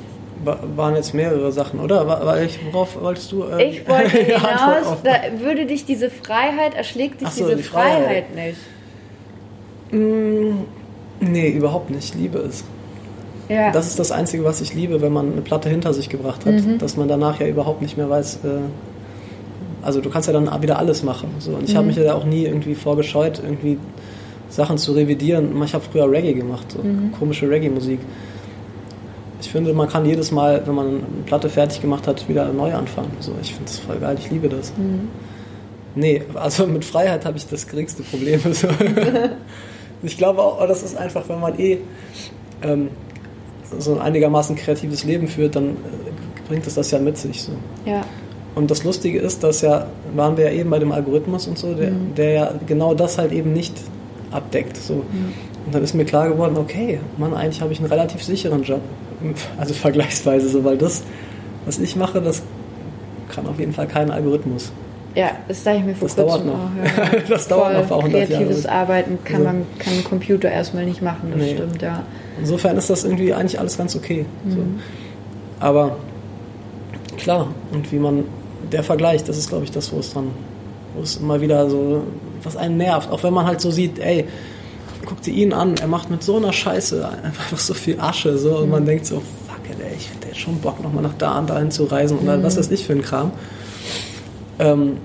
waren 0.45 0.97
jetzt 0.97 1.15
mehrere 1.15 1.53
Sachen, 1.53 1.79
oder? 1.79 2.07
War, 2.07 2.41
ich, 2.43 2.59
worauf 2.73 3.01
wolltest 3.01 3.31
du? 3.33 3.45
Äh, 3.45 3.65
ich 3.65 3.89
wollte 3.89 4.19
hinaus, 4.19 4.97
da 5.05 5.13
würde 5.39 5.67
dich 5.67 5.85
diese 5.85 6.11
Freiheit, 6.11 6.75
erschlägt 6.75 7.21
dich 7.21 7.29
so, 7.29 7.45
diese 7.45 7.57
die 7.57 7.63
Freiheit. 7.63 8.05
Freiheit 8.05 8.35
nicht? 8.35 8.59
Mm, 9.93 10.65
nee, 11.21 11.51
überhaupt 11.51 11.91
nicht. 11.91 12.15
Ich 12.15 12.21
liebe 12.21 12.39
es. 12.39 12.65
Ja. 13.49 13.71
Das 13.71 13.87
ist 13.87 13.99
das 13.99 14.11
Einzige, 14.13 14.45
was 14.45 14.61
ich 14.61 14.75
liebe, 14.75 15.03
wenn 15.03 15.13
man 15.13 15.33
eine 15.33 15.43
Platte 15.43 15.69
hinter 15.69 15.93
sich 15.93 16.09
gebracht 16.09 16.47
hat, 16.47 16.55
mhm. 16.55 16.79
dass 16.79 16.97
man 16.97 17.09
danach 17.09 17.39
ja 17.39 17.47
überhaupt 17.47 17.83
nicht 17.83 17.97
mehr 17.97 18.09
weiß. 18.09 18.37
Äh, 18.45 18.49
also 19.83 20.01
du 20.01 20.11
kannst 20.11 20.29
ja 20.29 20.33
dann 20.33 20.63
wieder 20.63 20.79
alles 20.79 21.03
machen. 21.03 21.29
So. 21.39 21.53
Und 21.53 21.65
ich 21.65 21.75
mhm. 21.75 21.79
habe 21.79 21.87
mich 21.89 21.97
ja 21.97 22.15
auch 22.15 22.25
nie 22.25 22.45
irgendwie 22.45 22.75
vorgescheut, 22.75 23.41
irgendwie 23.45 23.79
Sachen 24.49 24.79
zu 24.79 24.93
revidieren. 24.93 25.61
Ich 25.65 25.75
habe 25.75 25.85
früher 25.85 26.11
Reggae 26.11 26.35
gemacht, 26.35 26.73
so 26.73 26.79
mhm. 26.79 27.13
komische 27.19 27.49
Reggae-Musik. 27.49 28.01
Ich 29.41 29.51
finde, 29.51 29.75
man 29.75 29.89
kann 29.89 30.07
jedes 30.07 30.31
Mal, 30.31 30.63
wenn 30.67 30.75
man 30.75 30.87
eine 30.87 31.01
Platte 31.27 31.49
fertig 31.49 31.81
gemacht 31.81 32.07
hat, 32.07 32.29
wieder 32.29 32.51
neu 32.53 32.73
anfangen. 32.73 33.11
So, 33.19 33.33
ich 33.43 33.53
finde 33.55 33.65
das 33.67 33.81
voll 33.81 33.99
geil, 33.99 34.17
ich 34.19 34.31
liebe 34.31 34.49
das. 34.49 34.73
Mhm. 34.77 35.09
Nee, 35.95 36.23
also 36.35 36.67
mit 36.67 36.85
Freiheit 36.85 37.27
habe 37.27 37.37
ich 37.37 37.47
das 37.49 37.67
geringste 37.67 38.03
Problem. 38.03 38.41
Ich 40.03 40.19
glaube 40.19 40.43
auch, 40.43 40.67
das 40.67 40.83
ist 40.83 40.97
einfach, 40.97 41.29
wenn 41.29 41.41
man 41.41 41.59
eh 41.59 41.79
ähm, 42.63 42.89
so 43.79 43.95
ein 43.95 44.01
einigermaßen 44.01 44.57
kreatives 44.57 45.05
Leben 45.05 45.29
führt, 45.29 45.57
dann 45.57 45.71
äh, 45.71 46.49
bringt 46.49 46.67
es 46.67 46.75
das 46.75 46.91
ja 46.91 46.99
mit 46.99 47.17
sich. 47.17 47.43
So. 47.43 47.53
Ja. 47.87 48.03
Und 48.55 48.71
das 48.71 48.85
Lustige 48.85 49.19
ist, 49.19 49.43
dass 49.43 49.63
ja, 49.63 49.87
waren 50.15 50.37
wir 50.37 50.53
ja 50.53 50.61
eben 50.61 50.71
bei 50.71 50.79
dem 50.79 50.93
Algorithmus 50.93 51.47
und 51.47 51.59
so, 51.59 51.75
der, 51.75 51.91
mhm. 51.91 52.15
der 52.15 52.31
ja 52.31 52.55
genau 52.67 52.95
das 52.95 53.19
halt 53.19 53.33
eben 53.33 53.53
nicht 53.53 53.75
abdeckt. 54.31 54.77
So. 54.77 54.95
Mhm. 54.95 55.33
Und 55.67 55.75
dann 55.75 55.83
ist 55.83 55.95
mir 55.95 56.05
klar 56.05 56.29
geworden, 56.29 56.57
okay, 56.59 57.01
Mann, 57.17 57.35
eigentlich 57.35 57.63
habe 57.63 57.73
ich 57.73 57.79
einen 57.79 57.89
relativ 57.89 58.23
sicheren 58.23 58.63
Job. 58.63 58.81
Also 59.57 59.73
vergleichsweise 59.73 60.49
so, 60.49 60.65
weil 60.65 60.77
das, 60.77 61.05
was 61.65 61.79
ich 61.79 61.95
mache, 61.95 62.21
das 62.21 62.43
kann 63.29 63.47
auf 63.47 63.61
jeden 63.61 63.73
Fall 63.73 63.87
kein 63.87 64.11
Algorithmus. 64.11 64.73
Ja, 65.15 65.33
das 65.47 65.63
sage 65.63 65.79
ich 65.79 65.85
mir 65.85 65.95
vor 65.95 66.09
das 66.09 66.17
kurzem 66.17 66.47
dauert 66.47 66.47
noch. 66.47 66.55
auch. 66.55 67.15
Ja. 67.15 67.21
das 67.29 67.49
dauert 67.49 67.73
noch 67.75 67.83
ein 67.83 67.89
paar 67.89 68.03
hundert 68.03 68.29
Kreatives 68.29 68.65
Jahre. 68.65 68.77
Arbeiten 68.77 69.19
kann 69.25 69.39
so. 69.39 69.45
man 69.45 69.67
kann 69.79 69.93
ein 69.95 70.05
Computer 70.05 70.51
erstmal 70.51 70.87
nicht 70.87 71.03
machen, 71.03 71.33
das 71.33 71.43
nee. 71.43 71.55
stimmt, 71.55 71.83
ja. 71.83 72.05
Insofern 72.39 72.77
ist 72.77 72.89
das 72.89 73.05
irgendwie 73.05 73.35
eigentlich 73.35 73.59
alles 73.61 73.77
ganz 73.77 73.95
okay. 73.95 74.25
Mhm. 74.45 74.51
So. 74.51 74.59
Aber 75.61 75.97
klar, 77.19 77.49
und 77.73 77.93
wie 77.93 77.99
man 77.99 78.25
der 78.71 78.83
Vergleich, 78.83 79.23
das 79.25 79.37
ist 79.37 79.49
glaube 79.49 79.65
ich 79.65 79.71
das, 79.71 79.93
wo 79.93 79.99
es 79.99 80.13
dann, 80.15 80.29
wo 80.95 81.03
es 81.03 81.17
immer 81.17 81.41
wieder 81.41 81.69
so, 81.69 82.05
was 82.43 82.57
einen 82.57 82.79
nervt. 82.79 83.11
Auch 83.11 83.23
wenn 83.23 83.35
man 83.35 83.47
halt 83.47 83.61
so 83.61 83.71
sieht, 83.71 83.99
ey, 83.99 84.27
guck 85.05 85.21
dir 85.21 85.35
ihn 85.35 85.53
an, 85.53 85.75
er 85.81 85.89
macht 85.89 86.11
mit 86.11 86.23
so 86.23 86.37
einer 86.37 86.53
Scheiße 86.53 87.07
einfach 87.23 87.57
so 87.59 87.75
viel 87.75 88.01
Asche, 88.01 88.39
so, 88.39 88.59
und 88.59 88.71
man 88.71 88.83
mhm. 88.85 88.87
denkt 88.87 89.07
so, 89.07 89.17
fuck 89.17 89.71
it, 89.71 89.77
ey, 89.79 89.95
ich 89.97 90.09
hätte 90.09 90.29
jetzt 90.29 90.41
schon 90.41 90.59
Bock, 90.61 90.83
nochmal 90.83 91.03
nach 91.03 91.15
da 91.19 91.39
und 91.39 91.51
dahin 91.51 91.71
zu 91.71 91.85
reisen 91.85 92.19
oder 92.19 92.39
mhm. 92.39 92.43
was 92.45 92.57
weiß 92.57 92.71
ich 92.71 92.87
für 92.87 92.95
ein 92.95 93.03
Kram. 93.03 93.33
Ähm, 94.63 94.99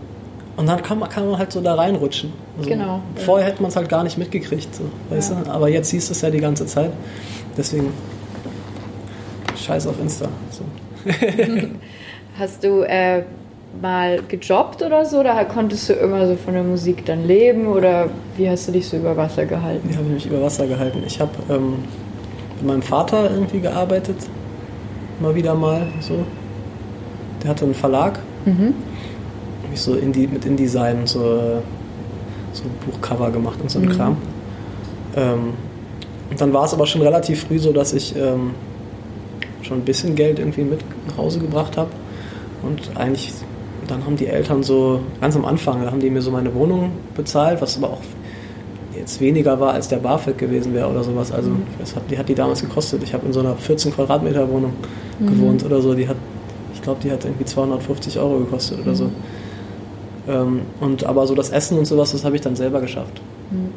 und 0.55 0.67
dann 0.67 0.81
kann 0.81 0.97
man, 0.97 1.09
kann 1.09 1.29
man 1.29 1.37
halt 1.37 1.51
so 1.51 1.61
da 1.61 1.75
reinrutschen. 1.75 2.33
Also 2.57 2.69
genau. 2.69 3.01
Vorher 3.15 3.47
hätte 3.47 3.61
man 3.61 3.69
es 3.69 3.75
halt 3.75 3.89
gar 3.89 4.03
nicht 4.03 4.17
mitgekriegt, 4.17 4.73
so, 4.73 4.85
weißt 5.09 5.31
ja. 5.31 5.41
du? 5.43 5.51
Aber 5.51 5.69
jetzt 5.69 5.89
siehst 5.89 6.09
du 6.09 6.13
es 6.13 6.21
ja 6.21 6.31
die 6.31 6.39
ganze 6.39 6.65
Zeit. 6.65 6.91
Deswegen 7.55 7.93
scheiß 9.55 9.85
auf 9.85 9.99
Insta. 10.01 10.27
So. 10.49 10.63
Hast 12.39 12.63
du 12.63 12.81
äh, 12.81 13.23
mal 13.79 14.19
gejobbt 14.27 14.81
oder 14.81 15.05
so? 15.05 15.19
Oder 15.19 15.45
konntest 15.45 15.89
du 15.89 15.93
immer 15.93 16.27
so 16.27 16.35
von 16.35 16.55
der 16.55 16.63
Musik 16.63 17.05
dann 17.05 17.25
leben? 17.27 17.67
Oder 17.67 18.09
wie 18.35 18.49
hast 18.49 18.67
du 18.67 18.71
dich 18.71 18.87
so 18.87 18.97
über 18.97 19.17
Wasser 19.17 19.45
gehalten? 19.45 19.89
Wie 19.89 19.95
habe 19.95 20.05
ich 20.07 20.13
mich 20.13 20.25
über 20.27 20.41
Wasser 20.41 20.67
gehalten? 20.67 21.03
Ich 21.05 21.19
habe 21.19 21.31
ähm, 21.49 21.75
mit 22.57 22.67
meinem 22.67 22.81
Vater 22.81 23.29
irgendwie 23.31 23.59
gearbeitet. 23.59 24.17
Mal 25.19 25.33
wieder 25.33 25.55
mal 25.55 25.87
so. 25.99 26.25
Der 27.43 27.51
hatte 27.51 27.65
einen 27.65 27.73
Verlag. 27.73 28.19
Mhm 28.45 28.73
mich 29.77 29.81
so 29.83 29.95
Indie, 29.95 30.27
mit 30.27 30.45
InDesign 30.45 31.05
so, 31.05 31.61
so 32.51 32.63
Buchcover 32.85 33.31
gemacht 33.31 33.59
und 33.61 33.69
so 33.69 33.79
ein 33.79 33.85
mhm. 33.85 33.89
Kram. 33.89 34.17
Ähm, 35.15 35.53
und 36.29 36.41
dann 36.41 36.51
war 36.53 36.65
es 36.65 36.73
aber 36.73 36.85
schon 36.85 37.01
relativ 37.01 37.45
früh 37.45 37.59
so, 37.59 37.71
dass 37.71 37.93
ich 37.93 38.15
ähm, 38.15 38.51
schon 39.61 39.77
ein 39.77 39.85
bisschen 39.85 40.15
Geld 40.15 40.39
irgendwie 40.39 40.63
mit 40.63 40.79
nach 41.07 41.17
Hause 41.17 41.39
gebracht 41.39 41.77
habe. 41.77 41.89
Und 42.63 42.97
eigentlich, 42.97 43.31
dann 43.87 44.03
haben 44.05 44.17
die 44.17 44.27
Eltern 44.27 44.63
so, 44.63 45.01
ganz 45.21 45.35
am 45.35 45.45
Anfang, 45.45 45.83
da 45.83 45.91
haben 45.91 45.99
die 45.99 46.09
mir 46.09 46.21
so 46.21 46.31
meine 46.31 46.53
Wohnung 46.53 46.91
bezahlt, 47.15 47.61
was 47.61 47.77
aber 47.77 47.91
auch 47.93 48.01
jetzt 48.97 49.21
weniger 49.21 49.59
war, 49.59 49.73
als 49.73 49.87
der 49.87 49.97
BAföG 49.97 50.37
gewesen 50.37 50.73
wäre 50.73 50.89
oder 50.89 51.03
sowas. 51.03 51.31
Also 51.31 51.51
mhm. 51.51 51.63
hat, 51.79 52.03
die 52.09 52.17
hat 52.17 52.27
die 52.27 52.35
damals 52.35 52.61
gekostet. 52.61 53.03
Ich 53.03 53.13
habe 53.13 53.25
in 53.27 53.33
so 53.33 53.39
einer 53.39 53.55
14 53.55 53.93
Quadratmeter 53.93 54.49
Wohnung 54.49 54.73
mhm. 55.19 55.27
gewohnt 55.27 55.63
oder 55.63 55.81
so. 55.81 55.93
Die 55.93 56.07
hat, 56.07 56.17
ich 56.73 56.81
glaube, 56.81 56.99
die 57.03 57.11
hat 57.11 57.23
irgendwie 57.23 57.45
250 57.45 58.19
Euro 58.19 58.39
gekostet 58.39 58.79
oder 58.81 58.95
so. 58.95 59.09
Ähm, 60.27 60.61
und 60.79 61.05
aber 61.05 61.25
so 61.27 61.35
das 61.35 61.49
Essen 61.49 61.77
und 61.77 61.85
sowas, 61.85 62.11
das 62.11 62.23
habe 62.25 62.35
ich 62.35 62.41
dann 62.41 62.55
selber 62.55 62.81
geschafft. 62.81 63.21
Mhm. 63.51 63.71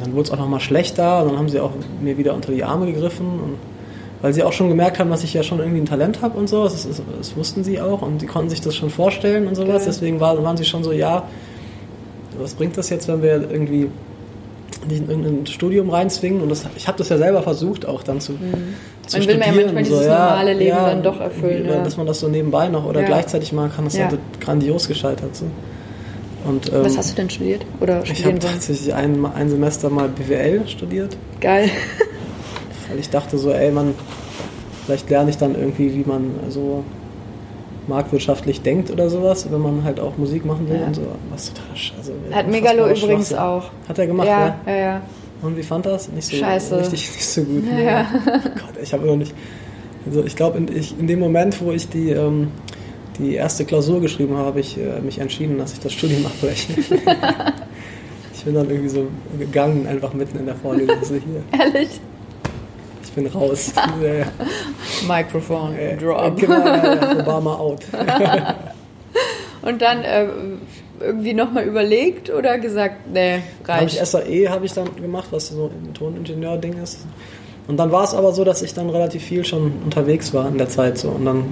dann 0.00 0.12
wurde 0.12 0.22
es 0.22 0.30
auch 0.30 0.38
nochmal 0.38 0.60
schlechter, 0.60 1.24
dann 1.24 1.36
haben 1.36 1.48
sie 1.48 1.60
auch 1.60 1.72
mir 2.00 2.16
wieder 2.16 2.34
unter 2.34 2.52
die 2.52 2.64
Arme 2.64 2.86
gegriffen. 2.86 3.26
Und, 3.26 3.56
weil 4.22 4.34
sie 4.34 4.42
auch 4.42 4.52
schon 4.52 4.68
gemerkt 4.68 4.98
haben, 4.98 5.10
dass 5.10 5.24
ich 5.24 5.32
ja 5.32 5.42
schon 5.42 5.60
irgendwie 5.60 5.80
ein 5.80 5.86
Talent 5.86 6.20
habe 6.20 6.38
und 6.38 6.48
so, 6.48 6.64
das, 6.64 6.86
das, 6.86 7.02
das, 7.18 7.36
wussten 7.36 7.64
sie 7.64 7.80
auch 7.80 8.02
und 8.02 8.20
sie 8.20 8.26
konnten 8.26 8.50
sich 8.50 8.60
das 8.60 8.76
schon 8.76 8.90
vorstellen 8.90 9.46
und 9.46 9.54
sowas. 9.54 9.76
Okay. 9.76 9.84
Deswegen 9.86 10.20
war, 10.20 10.42
waren 10.42 10.56
sie 10.56 10.64
schon 10.64 10.84
so, 10.84 10.92
ja, 10.92 11.24
was 12.38 12.54
bringt 12.54 12.76
das 12.76 12.90
jetzt, 12.90 13.08
wenn 13.08 13.22
wir 13.22 13.50
irgendwie 13.50 13.88
in 14.88 15.08
irgendein 15.08 15.46
Studium 15.46 15.90
reinzwingen. 15.90 16.40
Und 16.42 16.48
das, 16.48 16.64
ich 16.76 16.88
habe 16.88 16.98
das 16.98 17.08
ja 17.08 17.18
selber 17.18 17.42
versucht, 17.42 17.86
auch 17.86 18.02
dann 18.02 18.20
zu, 18.20 18.32
mhm. 18.32 18.74
zu 19.06 19.18
man 19.18 19.22
studieren. 19.22 19.40
Man 19.40 19.54
will 19.54 19.60
ja 19.60 19.72
manchmal 19.72 19.82
dieses 19.84 20.06
ja, 20.06 20.18
normale 20.18 20.52
Leben 20.54 20.76
ja, 20.76 20.86
dann 20.86 21.02
doch 21.02 21.20
erfüllen. 21.20 21.66
Ja. 21.66 21.82
Dass 21.82 21.96
man 21.96 22.06
das 22.06 22.20
so 22.20 22.28
nebenbei 22.28 22.68
noch 22.68 22.86
oder 22.86 23.02
gleichzeitig 23.02 23.52
machen 23.52 23.72
kann, 23.74 23.84
das 23.84 23.96
ja. 23.96 24.08
halt 24.08 24.18
grandios 24.40 24.88
gescheitert. 24.88 25.36
So. 25.36 25.46
Und, 26.44 26.72
ähm, 26.72 26.84
Was 26.84 26.96
hast 26.96 27.12
du 27.12 27.16
denn 27.16 27.30
studiert? 27.30 27.66
Oder 27.80 28.02
ich 28.04 28.24
habe 28.24 28.38
tatsächlich 28.38 28.94
ein, 28.94 29.24
ein 29.26 29.50
Semester 29.50 29.90
mal 29.90 30.08
BWL 30.08 30.66
studiert. 30.66 31.16
Geil. 31.40 31.70
Weil 32.88 32.98
ich 32.98 33.10
dachte 33.10 33.38
so, 33.38 33.52
ey, 33.52 33.70
man, 33.70 33.94
vielleicht 34.86 35.10
lerne 35.10 35.30
ich 35.30 35.36
dann 35.36 35.54
irgendwie, 35.54 35.94
wie 35.94 36.04
man 36.08 36.30
so 36.48 36.84
marktwirtschaftlich 37.90 38.62
denkt 38.62 38.90
oder 38.90 39.10
sowas, 39.10 39.46
wenn 39.50 39.60
man 39.60 39.84
halt 39.84 40.00
auch 40.00 40.16
Musik 40.16 40.46
machen 40.46 40.68
will 40.68 40.80
ja. 40.80 40.86
und 40.86 40.94
so. 40.94 41.02
Was 41.30 41.52
total 41.52 41.64
also, 41.98 42.12
Hat 42.32 42.48
Megalo 42.48 42.88
übrigens 42.88 43.34
auch. 43.34 43.70
Hat 43.86 43.98
er 43.98 44.06
gemacht, 44.06 44.28
ja? 44.28 44.58
Ja, 44.66 44.76
ja. 44.76 45.02
Und 45.42 45.56
wie 45.56 45.62
fand 45.62 45.86
das? 45.86 46.08
Nicht 46.10 46.28
so 46.28 46.36
Scheiße. 46.36 46.78
richtig 46.78 47.10
nicht 47.12 47.26
so 47.26 47.42
gut. 47.42 47.64
Ja, 47.66 47.78
ja. 47.78 48.06
Gott, 48.42 48.82
ich 48.82 48.92
habe 48.92 49.06
noch 49.06 49.16
nicht. 49.16 49.34
Also 50.06 50.24
ich 50.24 50.36
glaube, 50.36 50.58
in, 50.58 50.68
in, 50.68 51.06
dem 51.06 51.18
Moment, 51.18 51.60
wo 51.60 51.72
ich 51.72 51.88
die, 51.88 52.10
ähm, 52.10 52.48
die 53.18 53.34
erste 53.34 53.64
Klausur 53.64 54.00
geschrieben 54.00 54.36
habe, 54.36 54.46
habe 54.46 54.60
ich 54.60 54.78
äh, 54.78 55.00
mich 55.00 55.18
entschieden, 55.18 55.58
dass 55.58 55.72
ich 55.72 55.80
das 55.80 55.92
Studium 55.92 56.24
abbreche. 56.26 56.72
ich 58.34 58.44
bin 58.44 58.54
dann 58.54 58.70
irgendwie 58.70 58.88
so 58.88 59.08
gegangen, 59.38 59.86
einfach 59.86 60.14
mitten 60.14 60.38
in 60.38 60.46
der 60.46 60.56
Vorlesung. 60.56 61.22
Ehrlich? 61.52 62.00
Ich 63.10 63.14
bin 63.14 63.26
raus. 63.26 63.72
Mikrofon 65.08 65.76
äh, 65.76 65.96
drop. 65.96 66.36
Genau, 66.36 67.20
Obama 67.20 67.54
out. 67.56 67.80
Und 69.62 69.82
dann 69.82 70.02
äh, 70.02 70.26
irgendwie 71.00 71.34
nochmal 71.34 71.64
überlegt 71.64 72.30
oder 72.30 72.58
gesagt, 72.58 73.10
nee, 73.12 73.42
reicht? 73.64 74.00
Hab 74.00 74.02
ich 74.02 74.08
SAE 74.08 74.48
habe 74.48 74.66
ich 74.66 74.72
dann 74.72 74.94
gemacht, 74.96 75.28
was 75.30 75.48
so 75.48 75.66
ein 75.66 75.92
Toningenieur-Ding 75.92 76.82
ist. 76.82 77.04
Und 77.68 77.76
dann 77.76 77.92
war 77.92 78.04
es 78.04 78.14
aber 78.14 78.32
so, 78.32 78.44
dass 78.44 78.62
ich 78.62 78.74
dann 78.74 78.88
relativ 78.90 79.22
viel 79.22 79.44
schon 79.44 79.72
unterwegs 79.84 80.32
war 80.32 80.48
in 80.48 80.58
der 80.58 80.68
Zeit 80.68 80.98
so 80.98 81.08
und 81.10 81.24
dann 81.24 81.44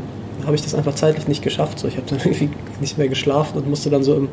habe 0.44 0.54
ich 0.54 0.62
das 0.62 0.74
einfach 0.74 0.94
zeitlich 0.94 1.28
nicht 1.28 1.42
geschafft. 1.42 1.78
So. 1.78 1.88
Ich 1.88 1.96
habe 1.96 2.06
dann 2.08 2.18
irgendwie 2.24 2.50
nicht 2.80 2.98
mehr 2.98 3.08
geschlafen 3.08 3.58
und 3.58 3.68
musste 3.68 3.90
dann 3.90 4.02
so 4.02 4.14
im, 4.14 4.28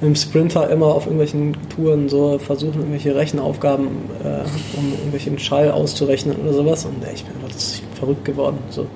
im 0.00 0.14
Sprinter 0.14 0.68
immer 0.70 0.86
auf 0.86 1.06
irgendwelchen 1.06 1.56
Touren 1.74 2.08
so 2.08 2.38
versuchen, 2.38 2.80
irgendwelche 2.80 3.14
Rechenaufgaben, 3.14 3.86
äh, 4.22 4.78
um 4.78 4.92
irgendwelchen 4.92 5.38
Schall 5.38 5.70
auszurechnen 5.70 6.36
oder 6.36 6.52
sowas. 6.52 6.84
Und 6.84 7.02
ey, 7.04 7.14
ich 7.14 7.24
bin 7.24 7.34
einfach 7.36 7.56
verrückt 7.98 8.24
geworden. 8.24 8.58
So. 8.70 8.86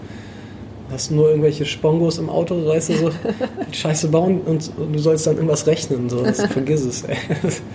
Hast 0.90 1.10
nur 1.12 1.28
irgendwelche 1.28 1.64
Spongos 1.64 2.18
im 2.18 2.28
Auto, 2.28 2.66
weißt 2.66 2.90
du, 2.90 2.94
so 2.96 3.10
Scheiße 3.72 4.08
bauen 4.08 4.40
und, 4.42 4.70
und, 4.76 4.92
du 4.92 4.98
sollst 4.98 5.26
dann 5.26 5.36
irgendwas 5.36 5.66
rechnen. 5.66 6.10
So. 6.10 6.22
Das, 6.22 6.42
vergiss 6.52 6.84
es, 6.84 7.04
ey. 7.04 7.16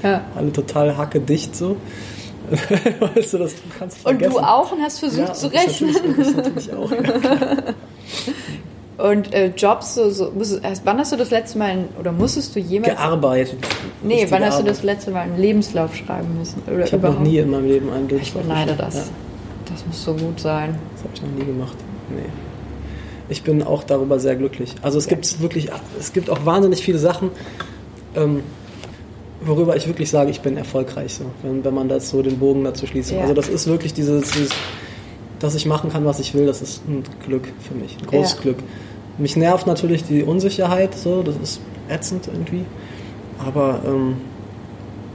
Ja. 0.04 0.26
Alle 0.36 0.52
total 0.52 0.96
hacke 0.96 1.20
dicht 1.20 1.56
so. 1.56 1.78
weißt 3.16 3.34
du, 3.34 3.38
das 3.40 3.56
du 3.56 3.62
kannst 3.80 3.98
vergessen. 3.98 4.34
Und 4.34 4.42
du 4.42 4.48
auch 4.48 4.72
und 4.72 4.82
hast 4.82 5.00
versucht 5.00 5.30
ja, 5.30 5.34
zu 5.34 5.48
rechnen. 5.48 5.94
Das 5.94 6.04
natürlich, 6.04 6.36
das 6.36 6.36
natürlich 6.36 6.74
auch, 6.74 6.92
ja, 6.92 7.74
Und 8.98 9.34
äh, 9.34 9.52
Jobs, 9.56 9.96
so, 9.96 10.10
so, 10.10 10.32
musst, 10.32 10.62
wann 10.86 10.98
hast 10.98 11.12
du 11.12 11.18
das 11.18 11.30
letzte 11.30 11.58
Mal, 11.58 11.72
in, 11.72 11.88
oder 12.00 12.14
musstest 12.14 12.56
du 12.56 12.60
jemals... 12.60 12.94
Gearbeitet. 12.94 13.60
Nee, 14.02 14.26
wann 14.30 14.46
hast 14.46 14.60
du 14.60 14.64
das 14.64 14.84
letzte 14.84 15.12
Mal 15.12 15.22
einen 15.22 15.38
Lebenslauf 15.38 15.96
schreiben 15.96 16.38
müssen? 16.38 16.62
Oder 16.66 16.86
ich 16.86 16.94
habe 16.94 17.10
noch 17.10 17.20
nie 17.20 17.38
in 17.38 17.50
meinem 17.50 17.68
Leben 17.68 17.92
einen 17.92 18.08
Lebenslauf 18.08 18.44
Ich 18.44 18.48
beneide 18.48 18.74
das. 18.76 18.96
Ja. 18.96 19.04
Das 19.70 19.86
muss 19.86 20.04
so 20.04 20.14
gut 20.14 20.40
sein. 20.40 20.78
Das 20.94 21.04
habe 21.04 21.14
ich 21.14 21.22
noch 21.22 21.32
nie 21.32 21.46
gemacht. 21.46 21.76
Nee. 22.10 22.30
Ich 23.28 23.44
bin 23.44 23.64
auch 23.64 23.84
darüber 23.84 24.20
sehr 24.20 24.36
glücklich. 24.36 24.76
Also 24.82 24.98
es 24.98 25.06
ja. 25.06 25.16
gibt 25.16 25.42
wirklich, 25.42 25.70
es 26.00 26.14
gibt 26.14 26.30
auch 26.30 26.46
wahnsinnig 26.46 26.82
viele 26.82 27.00
Sachen, 27.00 27.32
ähm, 28.16 28.44
worüber 29.42 29.76
ich 29.76 29.88
wirklich 29.88 30.10
sage, 30.10 30.32
ich 30.32 30.42
bin 30.42 30.56
erfolgreich, 30.56 31.16
so, 31.16 31.26
wenn, 31.44 31.66
wenn 31.66 31.74
man 31.74 31.90
das 31.90 32.10
so 32.10 32.22
den 32.22 32.40
Bogen 32.40 32.64
dazu 32.64 32.88
schließt. 32.88 33.12
Ja. 33.12 33.22
Also 33.22 33.34
das 33.34 33.50
ist 33.50 33.68
wirklich 33.68 33.94
dieses, 33.94 34.32
dieses 34.32 34.52
dass 35.39 35.56
ich 35.56 35.65
machen 35.65 35.91
kann, 35.91 36.06
was 36.06 36.19
ich 36.19 36.34
will, 36.34 36.45
das 36.45 36.62
ist 36.62 36.88
ein 36.88 37.04
Glück 37.26 37.48
für 37.60 37.76
mich, 37.76 37.98
ein 38.00 38.08
großes 38.08 38.36
ja. 38.36 38.41
Glück. 38.41 38.58
Mich 39.17 39.36
nervt 39.36 39.67
natürlich 39.67 40.04
die 40.04 40.24
Unsicherheit, 40.24 40.93
so, 40.95 41.24
das 41.24 41.36
ist 41.38 41.62
ätzend 41.89 42.28
irgendwie. 42.28 42.65
Aber 43.45 43.80
ähm, 43.86 44.15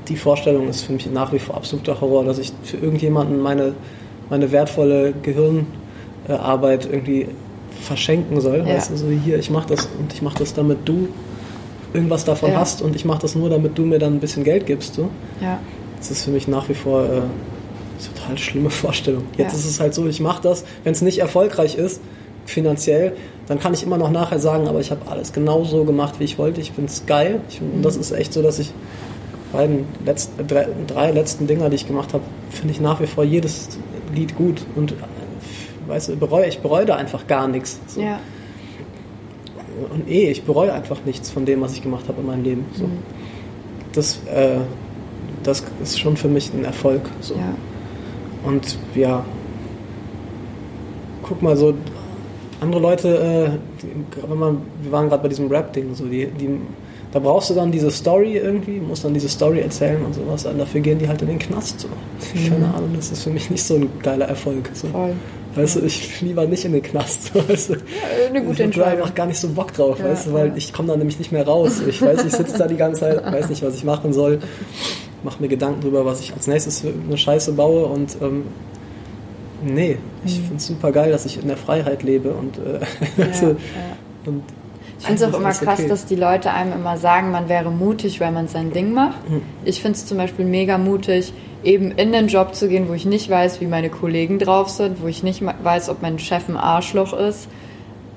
die 0.09 0.17
Vorstellung 0.17 0.69
ist 0.69 0.83
für 0.83 0.93
mich 0.93 1.11
nach 1.11 1.33
wie 1.33 1.39
vor 1.39 1.57
absoluter 1.57 2.01
Horror, 2.01 2.25
dass 2.25 2.39
ich 2.39 2.53
für 2.63 2.77
irgendjemanden 2.77 3.41
meine, 3.41 3.75
meine 4.29 4.51
wertvolle 4.53 5.13
Gehirnarbeit 5.23 6.87
irgendwie 6.91 7.29
verschenken 7.81 8.41
soll. 8.41 8.59
Ja. 8.59 8.75
Weißt 8.75 8.91
du, 8.91 8.97
so 8.97 9.09
hier, 9.09 9.39
ich 9.39 9.51
mache 9.51 9.69
das 9.69 9.89
und 9.99 10.13
ich 10.13 10.23
mache 10.23 10.39
das, 10.39 10.55
damit 10.55 10.79
du 10.85 11.09
irgendwas 11.93 12.25
davon 12.25 12.53
ja. 12.53 12.59
hast 12.59 12.83
und 12.83 12.95
ich 12.95 13.05
mache 13.05 13.21
das 13.23 13.35
nur, 13.35 13.51
damit 13.51 13.77
du 13.77 13.83
mir 13.83 13.99
dann 13.99 14.15
ein 14.15 14.21
bisschen 14.21 14.45
Geld 14.45 14.67
gibst. 14.67 14.95
So. 14.95 15.09
Ja. 15.41 15.59
Das 15.99 16.11
ist 16.11 16.25
für 16.25 16.31
mich 16.31 16.49
nach 16.49 16.69
wie 16.69 16.75
vor 16.75 17.05
äh, 17.05 17.23
total 18.01 18.39
schlimme 18.39 18.71
Vorstellung. 18.71 19.25
Jetzt 19.37 19.53
ja. 19.53 19.59
ist 19.59 19.67
es 19.67 19.81
halt 19.81 19.95
so, 19.95 20.07
ich 20.07 20.21
mache 20.21 20.43
das, 20.43 20.65
wenn 20.85 20.93
es 20.93 21.03
nicht 21.03 21.19
erfolgreich 21.19 21.77
ist, 21.77 22.01
finanziell, 22.47 23.13
dann 23.47 23.59
kann 23.59 23.75
ich 23.75 23.83
immer 23.83 23.99
noch 23.99 24.11
nachher 24.11 24.39
sagen, 24.39 24.69
aber 24.69 24.81
ich 24.81 24.91
habe 24.91 25.11
alles 25.11 25.33
genau 25.33 25.65
so 25.65 25.85
gemacht, 25.85 26.21
wie 26.21 26.25
ich 26.25 26.39
wollte. 26.39 26.61
Ich 26.61 26.73
finde 26.73 26.91
es 26.91 27.07
geil. 27.07 27.41
Ich, 27.49 27.61
mhm. 27.61 27.83
Das 27.83 27.97
ist 27.97 28.13
echt 28.13 28.33
so, 28.33 28.43
dass 28.43 28.59
ich 28.59 28.73
bei 29.53 29.67
den 29.67 29.85
letzten, 30.05 30.47
drei, 30.47 30.69
drei, 30.87 31.11
letzten 31.11 31.47
Dinger, 31.47 31.69
die 31.71 31.77
ich 31.77 31.87
gemacht 31.87 32.15
habe, 32.15 32.23
finde 32.51 32.75
ich 32.75 32.81
nach 32.81 33.01
wie 33.01 33.07
vor 33.07 33.25
jedes 33.25 33.69
Lied 34.15 34.37
gut. 34.37 34.63
Und 34.77 34.95
weißt 35.89 36.11
du, 36.11 36.17
bereue, 36.17 36.47
ich 36.47 36.61
bereue 36.61 36.87
da 36.87 36.97
einfach 36.97 37.27
gar 37.27 37.49
nichts. 37.49 37.81
So. 37.89 38.01
Ja. 38.01 38.21
Und 39.93 40.09
eh, 40.09 40.31
ich 40.31 40.45
bereue 40.45 40.73
einfach 40.73 40.99
nichts 41.05 41.31
von 41.31 41.45
dem, 41.45 41.61
was 41.61 41.73
ich 41.73 41.83
gemacht 41.83 42.07
habe 42.07 42.21
in 42.21 42.27
meinem 42.27 42.45
Leben. 42.45 42.67
So. 42.75 42.85
Mhm. 42.85 42.99
Das, 43.93 44.21
äh, 44.33 44.59
das 45.43 45.65
ist 45.83 45.99
schon 45.99 46.17
für 46.17 46.29
mich 46.29 46.53
ein 46.53 46.65
Erfolg. 46.65 47.03
So. 47.21 47.35
Ja. 47.35 47.55
Und 48.45 48.79
ja, 48.95 49.25
guck 51.23 51.43
mal, 51.43 51.57
so 51.57 51.75
andere 52.61 52.81
Leute, 52.81 53.09
äh, 53.09 53.83
die, 53.83 54.29
wenn 54.29 54.39
man, 54.39 54.63
wir 54.83 54.93
waren 54.93 55.09
gerade 55.09 55.23
bei 55.23 55.29
diesem 55.29 55.49
Rap-Ding, 55.49 55.95
so 55.95 56.05
die, 56.05 56.27
die, 56.27 56.61
da 57.13 57.19
brauchst 57.19 57.51
du 57.51 57.55
dann 57.55 57.73
diese 57.73 57.91
Story 57.91 58.37
irgendwie, 58.37 58.81
musst 58.81 59.05
dann 59.05 59.15
diese 59.15 59.29
Story 59.29 59.61
erzählen 59.61 60.03
und 60.05 60.15
sowas, 60.15 60.45
und 60.47 60.59
dafür 60.59 60.81
gehen 60.81 60.99
die 60.99 61.09
halt 61.09 61.23
in 61.23 61.29
den 61.29 61.39
Knast. 61.39 61.81
So. 61.81 61.89
Mhm. 61.89 62.49
Keine 62.51 62.75
Ahnung, 62.75 62.91
das 62.97 63.11
ist 63.11 63.23
für 63.23 63.31
mich 63.31 63.51
nicht 63.51 63.63
so 63.63 63.77
ein 63.77 63.89
geiler 64.03 64.27
Erfolg. 64.27 64.71
So. 64.75 64.89
Voll. 64.89 65.15
Weißt 65.55 65.77
du, 65.77 65.81
ich 65.81 66.21
lieber 66.21 66.47
nicht 66.47 66.65
in 66.65 66.73
den 66.73 66.83
Knast. 66.83 67.35
Weißt 67.49 67.71
du? 67.71 67.73
Ja, 67.75 67.79
eine 68.29 68.43
gute 68.45 68.63
Entscheidung. 68.63 68.71
Ich 68.71 68.93
habe 68.93 69.03
einfach 69.03 69.15
gar 69.15 69.27
nicht 69.27 69.41
so 69.41 69.49
Bock 69.49 69.73
drauf, 69.73 69.99
ja, 69.99 70.05
weißt 70.05 70.29
du, 70.29 70.33
weil 70.33 70.49
ja. 70.49 70.53
ich 70.55 70.73
komme 70.73 70.89
da 70.89 70.97
nämlich 70.97 71.19
nicht 71.19 71.33
mehr 71.33 71.45
raus. 71.45 71.83
Ich 71.89 72.01
weiß, 72.01 72.25
ich 72.25 72.33
sitze 72.33 72.57
da 72.57 72.69
die 72.69 72.77
ganze 72.77 73.01
Zeit, 73.01 73.25
weiß 73.25 73.49
nicht, 73.49 73.63
was 73.63 73.75
ich 73.75 73.83
machen 73.83 74.13
soll, 74.13 74.39
mache 75.25 75.41
mir 75.43 75.49
Gedanken 75.49 75.81
darüber, 75.81 76.05
was 76.05 76.21
ich 76.21 76.33
als 76.33 76.47
nächstes 76.47 76.81
für 76.81 76.89
eine 76.89 77.17
Scheiße 77.17 77.53
baue 77.53 77.87
und 77.87 78.17
ähm, 78.23 78.45
nee, 79.65 79.99
ich 80.25 80.39
mhm. 80.39 80.43
finde 80.43 80.57
es 80.57 80.67
super 80.67 80.93
geil, 80.93 81.11
dass 81.11 81.27
ich 81.27 81.41
in 81.41 81.49
der 81.49 81.57
Freiheit 81.57 82.03
lebe 82.03 82.33
und, 82.33 82.59
äh, 82.59 82.81
ja, 83.19 83.57
und 84.27 84.43
ich 84.99 85.07
finde 85.07 85.25
es 85.25 85.33
auch 85.33 85.39
immer 85.39 85.53
krass, 85.53 85.79
okay. 85.79 85.89
dass 85.89 86.05
die 86.05 86.17
Leute 86.17 86.53
einem 86.53 86.75
immer 86.75 86.99
sagen, 86.99 87.31
man 87.31 87.49
wäre 87.49 87.71
mutig, 87.71 88.21
weil 88.21 88.33
man 88.33 88.49
sein 88.49 88.71
Ding 88.71 88.93
macht. 88.93 89.31
Mhm. 89.31 89.41
Ich 89.65 89.81
finde 89.81 89.97
es 89.97 90.05
zum 90.05 90.19
Beispiel 90.19 90.45
mega 90.45 90.77
mutig, 90.77 91.33
eben 91.65 91.91
in 91.93 92.13
den 92.13 92.29
Job 92.29 92.55
zu 92.55 92.69
gehen, 92.69 92.87
wo 92.89 92.93
ich 92.93 93.07
nicht 93.07 93.31
weiß, 93.31 93.63
wie 93.63 93.67
meine 93.67 93.89
Kollegen 93.89 94.39
drauf 94.39 94.69
sind, 94.69 95.03
wo 95.03 95.07
ich 95.07 95.23
nicht 95.23 95.43
weiß, 95.43 95.89
ob 95.89 96.03
mein 96.03 96.19
Chef 96.19 96.49
ein 96.49 96.59
Arschloch 96.59 97.15
ist 97.15 97.49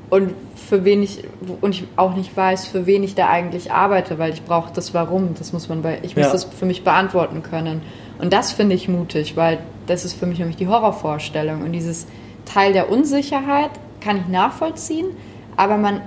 und 0.09 0.33
für 0.69 0.85
wen 0.85 1.03
ich 1.03 1.23
und 1.61 1.75
ich 1.75 1.83
auch 1.95 2.15
nicht 2.15 2.35
weiß, 2.35 2.67
für 2.67 2.85
wen 2.85 3.03
ich 3.03 3.15
da 3.15 3.29
eigentlich 3.29 3.71
arbeite, 3.71 4.17
weil 4.17 4.33
ich 4.33 4.43
brauche 4.43 4.73
das 4.73 4.93
Warum. 4.93 5.35
Das 5.37 5.53
muss 5.53 5.69
man 5.69 5.81
bei 5.81 5.99
ich 6.01 6.15
muss 6.15 6.25
ja. 6.25 6.31
das 6.31 6.45
für 6.45 6.65
mich 6.65 6.83
beantworten 6.83 7.43
können. 7.43 7.81
Und 8.19 8.33
das 8.33 8.51
finde 8.51 8.75
ich 8.75 8.87
mutig, 8.87 9.35
weil 9.35 9.59
das 9.87 10.05
ist 10.05 10.13
für 10.13 10.25
mich 10.25 10.39
nämlich 10.39 10.57
die 10.57 10.67
Horrorvorstellung 10.67 11.61
und 11.63 11.73
dieses 11.73 12.07
Teil 12.45 12.73
der 12.73 12.89
Unsicherheit 12.89 13.71
kann 13.99 14.17
ich 14.17 14.27
nachvollziehen, 14.27 15.07
aber 15.55 15.77
man 15.77 16.01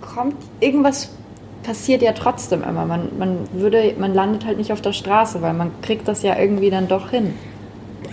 kommt 0.00 0.36
irgendwas 0.60 1.10
passiert 1.62 2.02
ja 2.02 2.12
trotzdem 2.12 2.62
immer. 2.62 2.84
Man, 2.84 3.08
man, 3.18 3.38
würde, 3.52 3.94
man 3.98 4.14
landet 4.14 4.44
halt 4.44 4.58
nicht 4.58 4.72
auf 4.72 4.82
der 4.82 4.92
Straße, 4.92 5.42
weil 5.42 5.54
man 5.54 5.70
kriegt 5.80 6.06
das 6.06 6.22
ja 6.22 6.38
irgendwie 6.38 6.70
dann 6.70 6.88
doch 6.88 7.10
hin. 7.10 7.34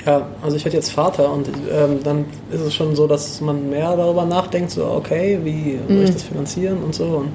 Ja, 0.05 0.27
also 0.41 0.57
ich 0.57 0.65
werde 0.65 0.77
jetzt 0.77 0.91
Vater 0.91 1.31
und 1.31 1.47
ähm, 1.47 1.99
dann 2.03 2.25
ist 2.51 2.61
es 2.61 2.73
schon 2.73 2.95
so, 2.95 3.07
dass 3.07 3.39
man 3.41 3.69
mehr 3.69 3.95
darüber 3.95 4.25
nachdenkt, 4.25 4.71
so 4.71 4.85
okay, 4.85 5.39
wie 5.43 5.79
soll 5.87 6.03
ich 6.03 6.09
mhm. 6.09 6.13
das 6.13 6.23
finanzieren 6.23 6.77
und 6.83 6.95
so 6.95 7.05
und 7.05 7.29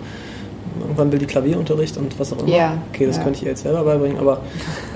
irgendwann 0.81 1.13
will 1.13 1.19
die 1.19 1.27
Klavierunterricht 1.27 1.97
und 1.97 2.19
was 2.19 2.33
auch 2.33 2.39
immer. 2.39 2.57
Ja, 2.57 2.79
okay, 2.93 3.07
das 3.07 3.19
ja. 3.19 3.23
könnte 3.23 3.39
ich 3.39 3.45
ihr 3.45 3.51
jetzt 3.51 3.63
selber 3.63 3.85
beibringen, 3.85 4.19
aber 4.19 4.41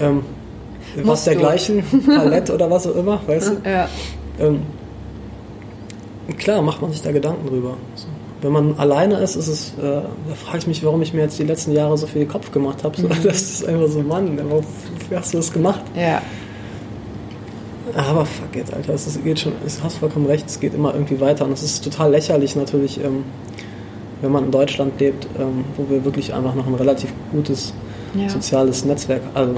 ähm, 0.00 0.22
was 1.04 1.24
dergleichen, 1.24 1.84
Palett 2.06 2.50
oder 2.50 2.70
was 2.70 2.86
auch 2.86 2.96
immer, 2.96 3.20
weißt 3.26 3.48
du? 3.50 3.68
Ja. 3.68 3.88
Ähm, 4.40 4.62
klar 6.38 6.62
macht 6.62 6.82
man 6.82 6.90
sich 6.90 7.02
da 7.02 7.12
Gedanken 7.12 7.46
drüber. 7.46 7.76
So 7.94 8.06
wenn 8.42 8.52
man 8.52 8.78
alleine 8.78 9.16
ist, 9.16 9.36
ist 9.36 9.48
es, 9.48 9.68
äh, 9.78 9.82
da 9.82 10.34
frage 10.34 10.58
ich 10.58 10.66
mich, 10.66 10.84
warum 10.84 11.02
ich 11.02 11.12
mir 11.12 11.22
jetzt 11.22 11.38
die 11.38 11.44
letzten 11.44 11.72
Jahre 11.72 11.96
so 11.98 12.06
viel 12.06 12.26
Kopf 12.26 12.50
gemacht 12.52 12.84
habe. 12.84 13.00
So, 13.00 13.08
mhm. 13.08 13.22
Das 13.22 13.40
ist 13.40 13.66
einfach 13.66 13.88
so, 13.88 14.00
Mann, 14.00 14.38
wofür 14.50 15.18
hast 15.18 15.32
du 15.32 15.38
das 15.38 15.52
gemacht? 15.52 15.82
Ja. 15.94 16.22
Aber 17.94 18.24
fuck 18.26 18.54
it, 18.56 18.72
Alter, 18.72 18.94
es 18.94 19.18
geht 19.22 19.40
schon, 19.40 19.52
du 19.52 19.84
hast 19.84 19.98
vollkommen 19.98 20.26
recht, 20.26 20.46
es 20.48 20.60
geht 20.60 20.74
immer 20.74 20.94
irgendwie 20.94 21.20
weiter. 21.20 21.44
Und 21.44 21.52
es 21.52 21.62
ist 21.62 21.84
total 21.84 22.10
lächerlich 22.10 22.56
natürlich, 22.56 23.02
ähm, 23.02 23.24
wenn 24.22 24.32
man 24.32 24.44
in 24.44 24.50
Deutschland 24.50 25.00
lebt, 25.00 25.26
ähm, 25.38 25.64
wo 25.76 25.88
wir 25.88 26.04
wirklich 26.04 26.34
einfach 26.34 26.54
noch 26.54 26.66
ein 26.66 26.74
relativ 26.74 27.12
gutes 27.32 27.72
ja. 28.14 28.28
soziales 28.28 28.84
Netzwerk, 28.84 29.22
also 29.34 29.54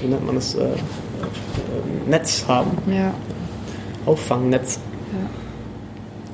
wie 0.00 0.08
nennt 0.08 0.24
man 0.24 0.34
das, 0.34 0.54
äh, 0.54 0.62
äh, 0.64 2.08
Netz 2.08 2.44
haben. 2.48 2.70
Ja. 2.90 3.12
Auffangnetz. 4.06 4.80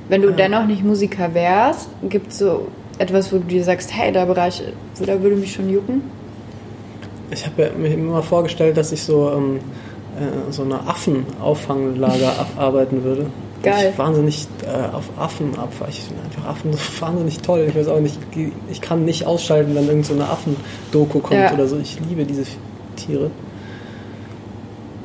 Wenn 0.09 0.23
du 0.23 0.31
ja. 0.31 0.37
dennoch 0.37 0.67
nicht 0.67 0.85
Musiker 0.85 1.35
wärst, 1.35 1.89
gibt 2.09 2.31
es 2.31 2.39
so 2.39 2.69
etwas, 2.99 3.33
wo 3.33 3.39
du 3.39 3.45
dir 3.45 3.65
sagst, 3.65 3.93
hey, 3.93 4.13
der 4.13 4.27
Bereich, 4.27 4.63
da 5.05 5.21
würde 5.21 5.37
mich 5.37 5.53
schon 5.53 5.69
jucken? 5.69 6.03
Ich 7.31 7.45
habe 7.45 7.73
mir 7.77 7.93
immer 7.93 8.23
vorgestellt, 8.23 8.77
dass 8.77 8.93
ich 8.93 9.03
so 9.03 9.33
ähm, 9.33 9.59
äh, 10.16 10.52
so 10.52 10.62
eine 10.62 10.81
Affenauffanglage 10.87 12.31
arbeiten 12.57 13.05
würde. 13.05 13.26
Geil. 13.62 13.90
Ich 13.92 13.98
wahnsinnig 13.98 14.46
äh, 14.64 14.94
auf 14.94 15.05
Affen 15.18 15.59
abfahre. 15.59 15.90
Ich 15.90 16.02
finde 16.02 16.22
einfach 16.22 16.44
Affen 16.50 16.72
so 16.72 16.79
wahnsinnig 17.00 17.38
toll. 17.40 17.66
Ich 17.68 17.74
weiß 17.74 17.88
auch 17.88 18.00
nicht, 18.00 18.18
ich 18.70 18.81
kann 18.81 19.05
nicht 19.05 19.26
ausschalten, 19.26 19.74
wenn 19.74 19.88
irgend 19.88 20.07
so 20.07 20.14
eine 20.14 20.29
Affendoku 20.29 21.21
kommt 21.21 21.40
ja. 21.40 21.52
oder 21.52 21.67
so. 21.67 21.77
Ich 21.79 21.98
liebe 22.08 22.25
diese 22.25 22.44
Tiere. 22.96 23.31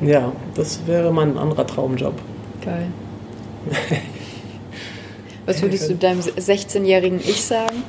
Ja, 0.00 0.32
das 0.54 0.80
wäre 0.86 1.12
mein 1.12 1.38
anderer 1.38 1.66
Traumjob. 1.66 2.14
Geil. 2.64 2.88
Was 5.46 5.62
würdest 5.62 5.90
du 5.90 5.94
deinem 5.94 6.20
16-jährigen 6.20 7.20
Ich 7.20 7.42
sagen? 7.42 7.82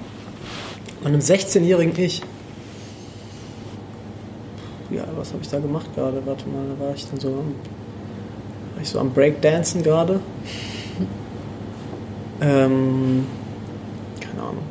Meinem 1.03 1.19
16-jährigen 1.19 1.97
Ich? 1.97 2.21
Ja, 4.93 5.05
was 5.15 5.33
habe 5.33 5.41
ich 5.41 5.49
da 5.49 5.59
gemacht 5.59 5.87
gerade? 5.95 6.21
Warte 6.25 6.47
mal, 6.47 6.65
da 6.77 6.85
war 6.85 6.93
ich 6.93 7.09
dann 7.09 7.19
so 7.19 7.29
am, 7.29 7.55
war 8.75 8.81
ich 8.81 8.89
so 8.89 8.99
am 8.99 9.11
Breakdancen 9.11 9.81
gerade. 9.81 10.19
ähm, 12.41 13.25
keine 14.19 14.41
Ahnung. 14.41 14.63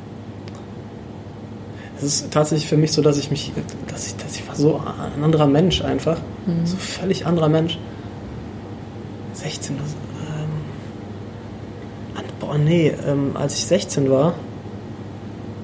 Es 1.96 2.04
ist 2.04 2.32
tatsächlich 2.32 2.68
für 2.68 2.76
mich 2.76 2.92
so, 2.92 3.02
dass 3.02 3.18
ich 3.18 3.30
mich, 3.30 3.52
dass 3.88 4.06
ich, 4.06 4.16
dass 4.16 4.36
ich 4.36 4.46
war 4.46 4.54
so 4.54 4.80
ein 5.16 5.24
anderer 5.24 5.46
Mensch 5.46 5.82
einfach, 5.82 6.18
mhm. 6.46 6.66
so 6.66 6.76
völlig 6.76 7.26
anderer 7.26 7.48
Mensch 7.48 7.78
16, 9.34 9.76
das, 9.78 9.94
ähm, 10.38 10.50
boah, 12.38 12.58
nee, 12.58 12.92
ähm, 13.06 13.32
als 13.34 13.56
ich 13.56 13.66
16 13.66 14.08
war, 14.10 14.34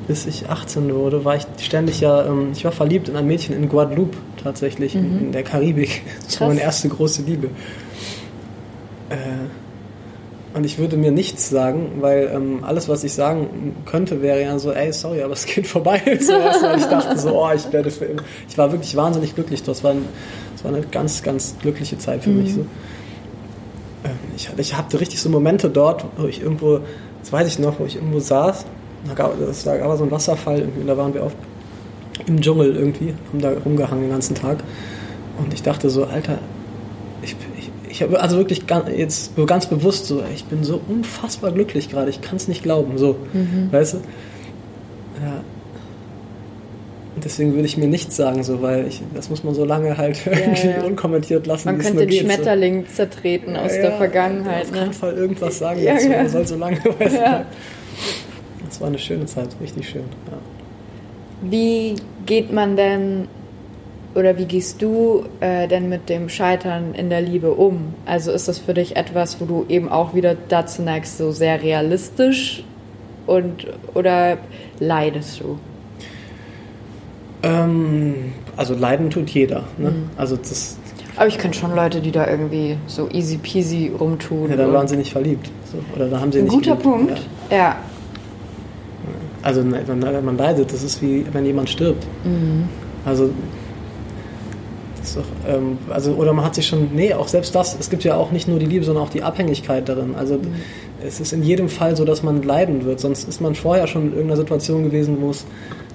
bis 0.08 0.26
ich 0.26 0.48
18 0.48 0.92
wurde, 0.94 1.24
war 1.24 1.36
ich 1.36 1.44
ständig 1.60 2.00
ja, 2.00 2.24
ähm, 2.26 2.48
ich 2.52 2.64
war 2.64 2.72
verliebt 2.72 3.08
in 3.08 3.16
ein 3.16 3.26
Mädchen 3.26 3.54
in 3.54 3.68
Guadeloupe 3.68 4.16
tatsächlich, 4.42 4.94
mhm. 4.94 5.18
in, 5.18 5.32
der 5.32 5.44
Karibik. 5.44 6.02
Das 6.24 6.40
war 6.40 6.48
meine 6.48 6.62
erste 6.62 6.88
große 6.88 7.22
Liebe. 7.22 7.48
Äh, 9.10 9.16
und 10.54 10.64
ich 10.64 10.78
würde 10.78 10.96
mir 10.96 11.12
nichts 11.12 11.50
sagen, 11.50 11.98
weil 12.00 12.30
ähm, 12.34 12.64
alles, 12.64 12.88
was 12.88 13.04
ich 13.04 13.12
sagen 13.12 13.76
könnte, 13.84 14.22
wäre 14.22 14.40
ja 14.42 14.58
so, 14.58 14.72
ey, 14.72 14.92
sorry, 14.92 15.22
aber 15.22 15.34
es 15.34 15.44
geht 15.44 15.66
vorbei. 15.66 16.00
so, 16.20 16.32
ich 16.76 16.84
dachte 16.86 17.18
so, 17.18 17.44
oh, 17.44 17.50
ich 17.54 17.70
werde 17.70 17.90
für 17.90 18.06
immer. 18.06 18.22
Ich 18.48 18.56
war 18.56 18.72
wirklich 18.72 18.96
wahnsinnig 18.96 19.34
glücklich. 19.34 19.62
Das 19.62 19.84
war, 19.84 19.90
ein, 19.90 20.06
das 20.54 20.64
war 20.64 20.74
eine 20.74 20.84
ganz, 20.86 21.22
ganz 21.22 21.54
glückliche 21.60 21.98
Zeit 21.98 22.24
für 22.24 22.30
mhm. 22.30 22.42
mich. 22.42 22.54
So. 22.54 22.60
Ähm, 24.04 24.10
ich, 24.36 24.48
ich 24.56 24.76
hatte 24.76 25.00
richtig 25.00 25.20
so 25.20 25.28
Momente 25.28 25.68
dort, 25.68 26.06
wo 26.16 26.26
ich 26.26 26.40
irgendwo, 26.40 26.80
das 27.20 27.30
weiß 27.30 27.46
ich 27.46 27.58
noch, 27.58 27.78
wo 27.78 27.84
ich 27.84 27.96
irgendwo 27.96 28.18
saß. 28.18 28.64
Da 29.06 29.14
gab, 29.14 29.38
das 29.38 29.64
war 29.66 29.80
aber 29.80 29.96
so 29.96 30.04
ein 30.04 30.10
Wasserfall, 30.10 30.60
irgendwie, 30.60 30.86
da 30.86 30.96
waren 30.96 31.14
wir 31.14 31.24
oft 31.24 31.36
im 32.26 32.40
Dschungel 32.40 32.76
irgendwie, 32.76 33.14
haben 33.28 33.40
da 33.40 33.52
rumgehangen 33.64 34.04
den 34.04 34.10
ganzen 34.10 34.34
Tag. 34.34 34.58
Und 35.38 35.54
ich 35.54 35.62
dachte 35.62 35.88
so, 35.88 36.04
Alter, 36.04 36.38
ich, 37.22 37.36
ich, 37.58 37.70
ich 37.88 38.02
habe 38.02 38.20
also 38.20 38.36
wirklich 38.36 38.66
ganz, 38.66 38.88
jetzt 38.94 39.32
ganz 39.46 39.66
bewusst 39.66 40.06
so, 40.06 40.22
ich 40.34 40.44
bin 40.44 40.64
so 40.64 40.80
unfassbar 40.88 41.52
glücklich 41.52 41.88
gerade, 41.88 42.10
ich 42.10 42.20
kann 42.20 42.36
es 42.36 42.48
nicht 42.48 42.62
glauben, 42.62 42.98
so, 42.98 43.16
mhm. 43.32 43.68
weißt 43.70 43.94
du? 43.94 43.96
Ja. 45.24 45.44
Und 47.14 47.24
deswegen 47.24 47.54
würde 47.54 47.66
ich 47.66 47.76
mir 47.76 47.88
nichts 47.88 48.14
sagen, 48.14 48.44
so, 48.44 48.62
weil 48.62 48.86
ich, 48.86 49.02
das 49.12 49.28
muss 49.28 49.42
man 49.42 49.52
so 49.52 49.64
lange 49.64 49.96
halt 49.96 50.24
ja, 50.24 50.32
irgendwie 50.32 50.68
ja. 50.68 50.82
unkommentiert 50.84 51.48
lassen. 51.48 51.66
Man 51.66 51.78
könnte 51.78 52.06
den 52.06 52.12
Schmetterling 52.12 52.84
so. 52.86 52.94
zertreten 52.94 53.56
aus 53.56 53.74
ja, 53.74 53.82
der 53.82 53.92
Vergangenheit. 53.96 54.66
Auf 54.66 54.70
ne? 54.70 54.78
keinen 54.78 54.92
Fall 54.92 55.14
irgendwas 55.14 55.58
sagen 55.58 55.82
ja, 55.82 55.94
dazu, 55.94 56.08
man 56.08 56.28
soll 56.28 56.46
so 56.46 56.56
lange, 56.56 56.76
weißt 56.98 57.16
du. 57.16 57.46
Das 58.78 58.82
war 58.82 58.88
eine 58.90 58.98
schöne 59.00 59.26
Zeit, 59.26 59.48
richtig 59.60 59.88
schön. 59.88 60.04
Wie 61.42 61.96
geht 62.26 62.52
man 62.52 62.76
denn 62.76 63.26
oder 64.14 64.38
wie 64.38 64.44
gehst 64.44 64.80
du 64.80 65.24
äh, 65.40 65.66
denn 65.66 65.88
mit 65.88 66.08
dem 66.08 66.28
Scheitern 66.28 66.94
in 66.94 67.10
der 67.10 67.20
Liebe 67.20 67.54
um? 67.54 67.94
Also 68.06 68.30
ist 68.30 68.46
das 68.46 68.60
für 68.60 68.74
dich 68.74 68.96
etwas, 68.96 69.40
wo 69.40 69.46
du 69.46 69.66
eben 69.68 69.88
auch 69.88 70.14
wieder 70.14 70.36
dazu 70.48 70.82
neigst, 70.82 71.18
so 71.18 71.32
sehr 71.32 71.60
realistisch 71.60 72.62
und 73.26 73.66
oder 73.94 74.38
leidest 74.78 75.40
du? 75.40 75.58
Ähm, 77.42 78.32
also 78.56 78.74
leiden 78.74 79.10
tut 79.10 79.28
jeder. 79.30 79.64
Ne? 79.76 79.90
Mhm. 79.90 80.10
Also 80.16 80.36
das. 80.36 80.78
Aber 81.16 81.26
ich 81.26 81.38
kenne 81.38 81.52
schon 81.52 81.74
Leute, 81.74 82.00
die 82.00 82.12
da 82.12 82.28
irgendwie 82.28 82.76
so 82.86 83.08
easy 83.10 83.38
peasy 83.38 83.90
rumtun. 83.98 84.50
Ja, 84.50 84.56
da 84.56 84.72
waren 84.72 84.86
sie 84.86 84.96
nicht 84.96 85.10
verliebt. 85.10 85.50
So. 85.64 85.78
Oder 85.96 86.08
da 86.08 86.20
haben 86.20 86.30
sie 86.30 86.38
Ein 86.38 86.44
nicht 86.44 86.54
guter 86.54 86.76
geliebt. 86.76 86.82
Punkt. 86.84 87.26
Ja. 87.50 87.56
ja. 87.56 87.76
Also 89.48 89.62
man, 89.62 90.24
man 90.26 90.36
leidet, 90.36 90.74
das 90.74 90.82
ist 90.82 91.00
wie 91.00 91.24
wenn 91.32 91.46
jemand 91.46 91.70
stirbt. 91.70 92.06
Mhm. 92.22 92.68
Also 93.06 93.30
doch, 95.16 95.24
ähm, 95.48 95.78
also 95.88 96.12
oder 96.12 96.34
man 96.34 96.44
hat 96.44 96.54
sich 96.54 96.66
schon, 96.66 96.90
nee, 96.94 97.14
auch 97.14 97.28
selbst 97.28 97.54
das, 97.54 97.74
es 97.80 97.88
gibt 97.88 98.04
ja 98.04 98.16
auch 98.16 98.30
nicht 98.30 98.46
nur 98.46 98.58
die 98.58 98.66
Liebe, 98.66 98.84
sondern 98.84 99.04
auch 99.04 99.08
die 99.08 99.22
Abhängigkeit 99.22 99.88
darin. 99.88 100.14
Also 100.16 100.34
mhm. 100.34 100.52
es 101.02 101.18
ist 101.18 101.32
in 101.32 101.42
jedem 101.42 101.70
Fall 101.70 101.96
so, 101.96 102.04
dass 102.04 102.22
man 102.22 102.42
leiden 102.42 102.84
wird, 102.84 103.00
sonst 103.00 103.26
ist 103.26 103.40
man 103.40 103.54
vorher 103.54 103.86
schon 103.86 104.08
in 104.08 104.12
irgendeiner 104.12 104.36
Situation 104.36 104.84
gewesen, 104.84 105.16
wo 105.22 105.30
es 105.30 105.46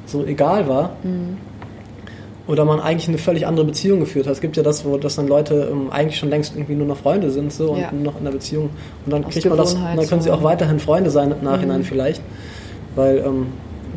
so 0.07 0.25
egal 0.25 0.67
war. 0.67 0.95
Mhm. 1.03 1.37
Oder 2.47 2.65
man 2.65 2.79
eigentlich 2.79 3.07
eine 3.07 3.19
völlig 3.19 3.45
andere 3.45 3.67
Beziehung 3.67 3.99
geführt 3.99 4.25
hat. 4.25 4.33
Es 4.33 4.41
gibt 4.41 4.57
ja 4.57 4.63
das, 4.63 4.83
wo 4.83 4.97
dass 4.97 5.15
dann 5.15 5.27
Leute 5.27 5.69
ähm, 5.71 5.91
eigentlich 5.91 6.17
schon 6.17 6.31
längst 6.31 6.55
irgendwie 6.55 6.73
nur 6.73 6.87
noch 6.87 6.97
Freunde 6.97 7.29
sind 7.29 7.53
so, 7.53 7.75
ja. 7.75 7.89
und 7.89 8.01
nur 8.01 8.13
noch 8.13 8.19
in 8.19 8.25
einer 8.25 8.31
Beziehung. 8.31 8.71
Und 9.05 9.13
dann 9.13 9.25
Aus 9.25 9.31
kriegt 9.31 9.45
man 9.45 9.59
das, 9.59 9.75
dann 9.75 10.07
können 10.07 10.21
sie 10.21 10.31
auch 10.31 10.41
weiterhin 10.41 10.79
Freunde 10.79 11.11
sein 11.11 11.31
im 11.31 11.43
Nachhinein 11.43 11.81
mhm. 11.81 11.85
vielleicht. 11.85 12.23
Weil 12.95 13.19
ähm, 13.25 13.47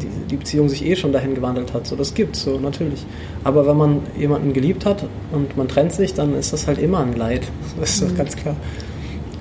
die, 0.00 0.08
die 0.30 0.36
Beziehung 0.36 0.68
sich 0.68 0.84
eh 0.84 0.96
schon 0.96 1.12
dahin 1.12 1.34
gewandelt 1.34 1.72
hat. 1.72 1.86
So, 1.86 1.96
das 1.96 2.14
gibt's 2.14 2.42
so, 2.42 2.58
natürlich. 2.58 3.04
Aber 3.44 3.66
wenn 3.66 3.76
man 3.76 4.00
jemanden 4.18 4.52
geliebt 4.52 4.84
hat 4.84 5.04
und 5.32 5.56
man 5.56 5.68
trennt 5.68 5.92
sich, 5.92 6.14
dann 6.14 6.34
ist 6.34 6.52
das 6.52 6.66
halt 6.66 6.78
immer 6.78 7.00
ein 7.00 7.14
Leid. 7.14 7.42
Das 7.80 7.90
ist 7.90 8.02
doch 8.02 8.08
mhm. 8.08 8.16
ganz 8.16 8.36
klar. 8.36 8.56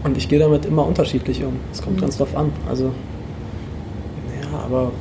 Und 0.03 0.18
ich 0.18 0.30
gehe 0.30 0.39
damit 0.39 0.66
immer 0.66 0.86
unterschiedlich 0.86 1.43
um. 1.43 1.53
Es 1.72 1.82
kommt 1.82 1.97
mhm. 1.97 2.01
ganz 2.01 2.18
drauf 2.18 2.36
an. 2.36 2.51
Also, 2.70 2.91
ja, 4.41 4.60
aber 4.60 4.91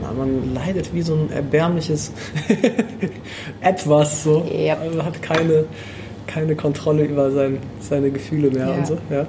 man, 0.00 0.16
man 0.16 0.54
leidet 0.54 0.94
wie 0.94 1.02
so 1.02 1.14
ein 1.14 1.30
erbärmliches 1.30 2.12
Etwas 3.60 4.22
so. 4.24 4.44
Yep. 4.50 4.80
Also 4.80 5.04
hat 5.04 5.22
keine, 5.22 5.64
keine 6.26 6.54
Kontrolle 6.54 7.04
über 7.04 7.30
sein, 7.30 7.58
seine 7.80 8.10
Gefühle 8.10 8.50
mehr 8.50 8.68
ja. 8.68 8.74
und 8.74 8.86
so. 8.86 8.98
Ja. 9.10 9.26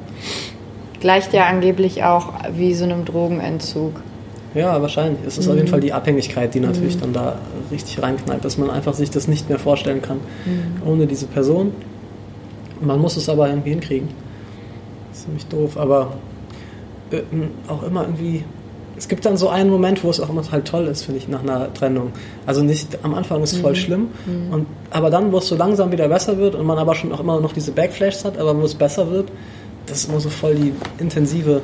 Gleicht 0.99 1.33
ja 1.33 1.45
angeblich 1.45 2.03
auch 2.03 2.33
wie 2.55 2.73
so 2.73 2.85
einem 2.85 3.05
Drogenentzug. 3.05 3.93
Ja, 4.53 4.81
wahrscheinlich. 4.81 5.19
Es 5.25 5.37
ist 5.37 5.45
mhm. 5.45 5.51
auf 5.51 5.57
jeden 5.57 5.67
Fall 5.67 5.79
die 5.79 5.93
Abhängigkeit, 5.93 6.53
die 6.53 6.59
natürlich 6.59 6.95
mhm. 6.95 7.01
dann 7.01 7.13
da 7.13 7.35
richtig 7.71 8.01
reinknallt, 8.01 8.43
dass 8.43 8.57
man 8.57 8.69
einfach 8.69 8.93
sich 8.93 9.11
das 9.11 9.27
nicht 9.27 9.49
mehr 9.49 9.59
vorstellen 9.59 10.01
kann 10.01 10.17
mhm. 10.45 10.87
ohne 10.87 11.07
diese 11.07 11.27
Person. 11.27 11.71
Man 12.81 12.99
muss 12.99 13.17
es 13.17 13.29
aber 13.29 13.49
irgendwie 13.49 13.71
hinkriegen. 13.71 14.09
Das 15.09 15.19
ist 15.19 15.25
ziemlich 15.25 15.45
doof, 15.47 15.77
aber 15.77 16.13
äh, 17.11 17.21
auch 17.67 17.83
immer 17.83 18.03
irgendwie. 18.03 18.43
Es 18.97 19.07
gibt 19.07 19.25
dann 19.25 19.37
so 19.37 19.49
einen 19.49 19.69
Moment, 19.69 20.03
wo 20.03 20.09
es 20.09 20.19
auch 20.19 20.29
immer 20.29 20.41
halt 20.51 20.65
toll 20.65 20.87
ist, 20.87 21.03
finde 21.03 21.19
ich, 21.19 21.27
nach 21.27 21.43
einer 21.43 21.71
Trennung. 21.71 22.13
Also 22.47 22.63
nicht 22.63 22.97
am 23.03 23.13
Anfang 23.13 23.43
ist 23.43 23.53
es 23.53 23.59
voll 23.59 23.73
mhm. 23.73 23.75
schlimm, 23.75 24.07
mhm. 24.25 24.53
und, 24.53 24.65
aber 24.89 25.11
dann, 25.11 25.31
wo 25.31 25.37
es 25.37 25.47
so 25.47 25.55
langsam 25.55 25.91
wieder 25.91 26.07
besser 26.07 26.39
wird 26.39 26.55
und 26.55 26.65
man 26.65 26.79
aber 26.79 26.95
schon 26.95 27.11
auch 27.11 27.19
immer 27.19 27.39
noch 27.39 27.53
diese 27.53 27.71
Backflashes 27.71 28.25
hat, 28.25 28.39
aber 28.39 28.59
wo 28.59 28.63
es 28.63 28.73
besser 28.73 29.11
wird, 29.11 29.31
das 29.85 29.99
ist 29.99 30.09
immer 30.09 30.19
so 30.19 30.29
voll 30.29 30.55
die 30.55 30.73
intensive 30.97 31.61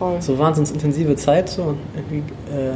Voll. 0.00 0.20
So 0.22 0.38
wahnsinns 0.38 0.70
intensive 0.70 1.14
Zeit, 1.14 1.50
so 1.50 1.76
irgendwie 1.94 2.24
äh, 2.50 2.72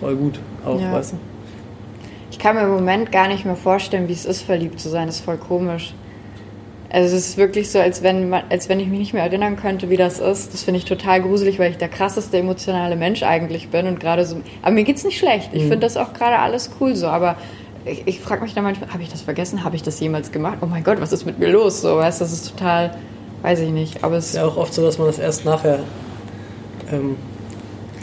voll 0.00 0.16
gut 0.16 0.40
auch, 0.64 0.80
ja. 0.80 0.90
weißt 0.90 1.12
du? 1.12 1.16
Ich 2.30 2.38
kann 2.38 2.56
mir 2.56 2.62
im 2.62 2.70
Moment 2.70 3.12
gar 3.12 3.28
nicht 3.28 3.44
mehr 3.44 3.54
vorstellen, 3.54 4.08
wie 4.08 4.14
es 4.14 4.24
ist, 4.24 4.40
verliebt 4.40 4.80
zu 4.80 4.88
sein. 4.88 5.06
Das 5.06 5.16
ist 5.16 5.24
voll 5.24 5.36
komisch. 5.36 5.92
Also 6.88 7.14
es 7.14 7.28
ist 7.28 7.36
wirklich 7.36 7.70
so, 7.70 7.78
als 7.78 8.02
wenn, 8.02 8.30
man, 8.30 8.44
als 8.48 8.70
wenn 8.70 8.80
ich 8.80 8.88
mich 8.88 8.98
nicht 8.98 9.12
mehr 9.12 9.22
erinnern 9.22 9.56
könnte, 9.56 9.90
wie 9.90 9.98
das 9.98 10.18
ist. 10.18 10.54
Das 10.54 10.62
finde 10.62 10.78
ich 10.78 10.86
total 10.86 11.20
gruselig, 11.20 11.58
weil 11.58 11.72
ich 11.72 11.76
der 11.76 11.88
krasseste 11.88 12.38
emotionale 12.38 12.96
Mensch 12.96 13.22
eigentlich 13.22 13.68
bin 13.68 13.86
und 13.86 14.00
gerade 14.00 14.24
so. 14.24 14.36
Aber 14.62 14.72
mir 14.72 14.84
geht's 14.84 15.04
nicht 15.04 15.18
schlecht. 15.18 15.50
Ich 15.52 15.64
mhm. 15.64 15.68
finde 15.68 15.80
das 15.80 15.98
auch 15.98 16.14
gerade 16.14 16.38
alles 16.38 16.70
cool 16.80 16.96
so. 16.96 17.08
Aber 17.08 17.36
ich, 17.84 18.06
ich 18.06 18.20
frage 18.20 18.40
mich 18.40 18.54
dann 18.54 18.64
manchmal, 18.64 18.90
habe 18.94 19.02
ich 19.02 19.10
das 19.10 19.20
vergessen? 19.20 19.62
Habe 19.62 19.76
ich 19.76 19.82
das 19.82 20.00
jemals 20.00 20.32
gemacht? 20.32 20.58
Oh 20.62 20.66
mein 20.66 20.84
Gott, 20.84 21.02
was 21.02 21.12
ist 21.12 21.26
mit 21.26 21.38
mir 21.38 21.50
los? 21.50 21.82
So, 21.82 21.96
weißt, 21.96 22.22
das 22.22 22.32
ist 22.32 22.48
total 22.48 22.92
Weiß 23.42 23.60
ich 23.60 23.70
nicht, 23.70 24.02
aber 24.02 24.16
es 24.16 24.26
ist 24.26 24.34
ja 24.36 24.44
auch 24.44 24.56
oft 24.56 24.74
so, 24.74 24.82
dass 24.82 24.98
man 24.98 25.06
das 25.06 25.18
erst 25.18 25.44
nachher 25.44 25.80
ähm, 26.90 27.16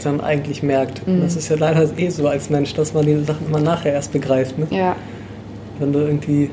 dann 0.02 0.20
eigentlich 0.20 0.62
merkt. 0.62 1.06
Mhm. 1.06 1.20
Das 1.20 1.36
ist 1.36 1.48
ja 1.48 1.56
leider 1.56 1.86
eh 1.98 2.08
so 2.08 2.26
als 2.28 2.50
Mensch, 2.50 2.74
dass 2.74 2.94
man 2.94 3.04
die 3.04 3.22
Sachen 3.24 3.46
immer 3.46 3.60
nachher 3.60 3.92
erst 3.92 4.12
begreift. 4.12 4.58
Ne? 4.58 4.66
Ja. 4.70 4.96
Wenn 5.78 5.92
du 5.92 6.00
irgendwie 6.00 6.50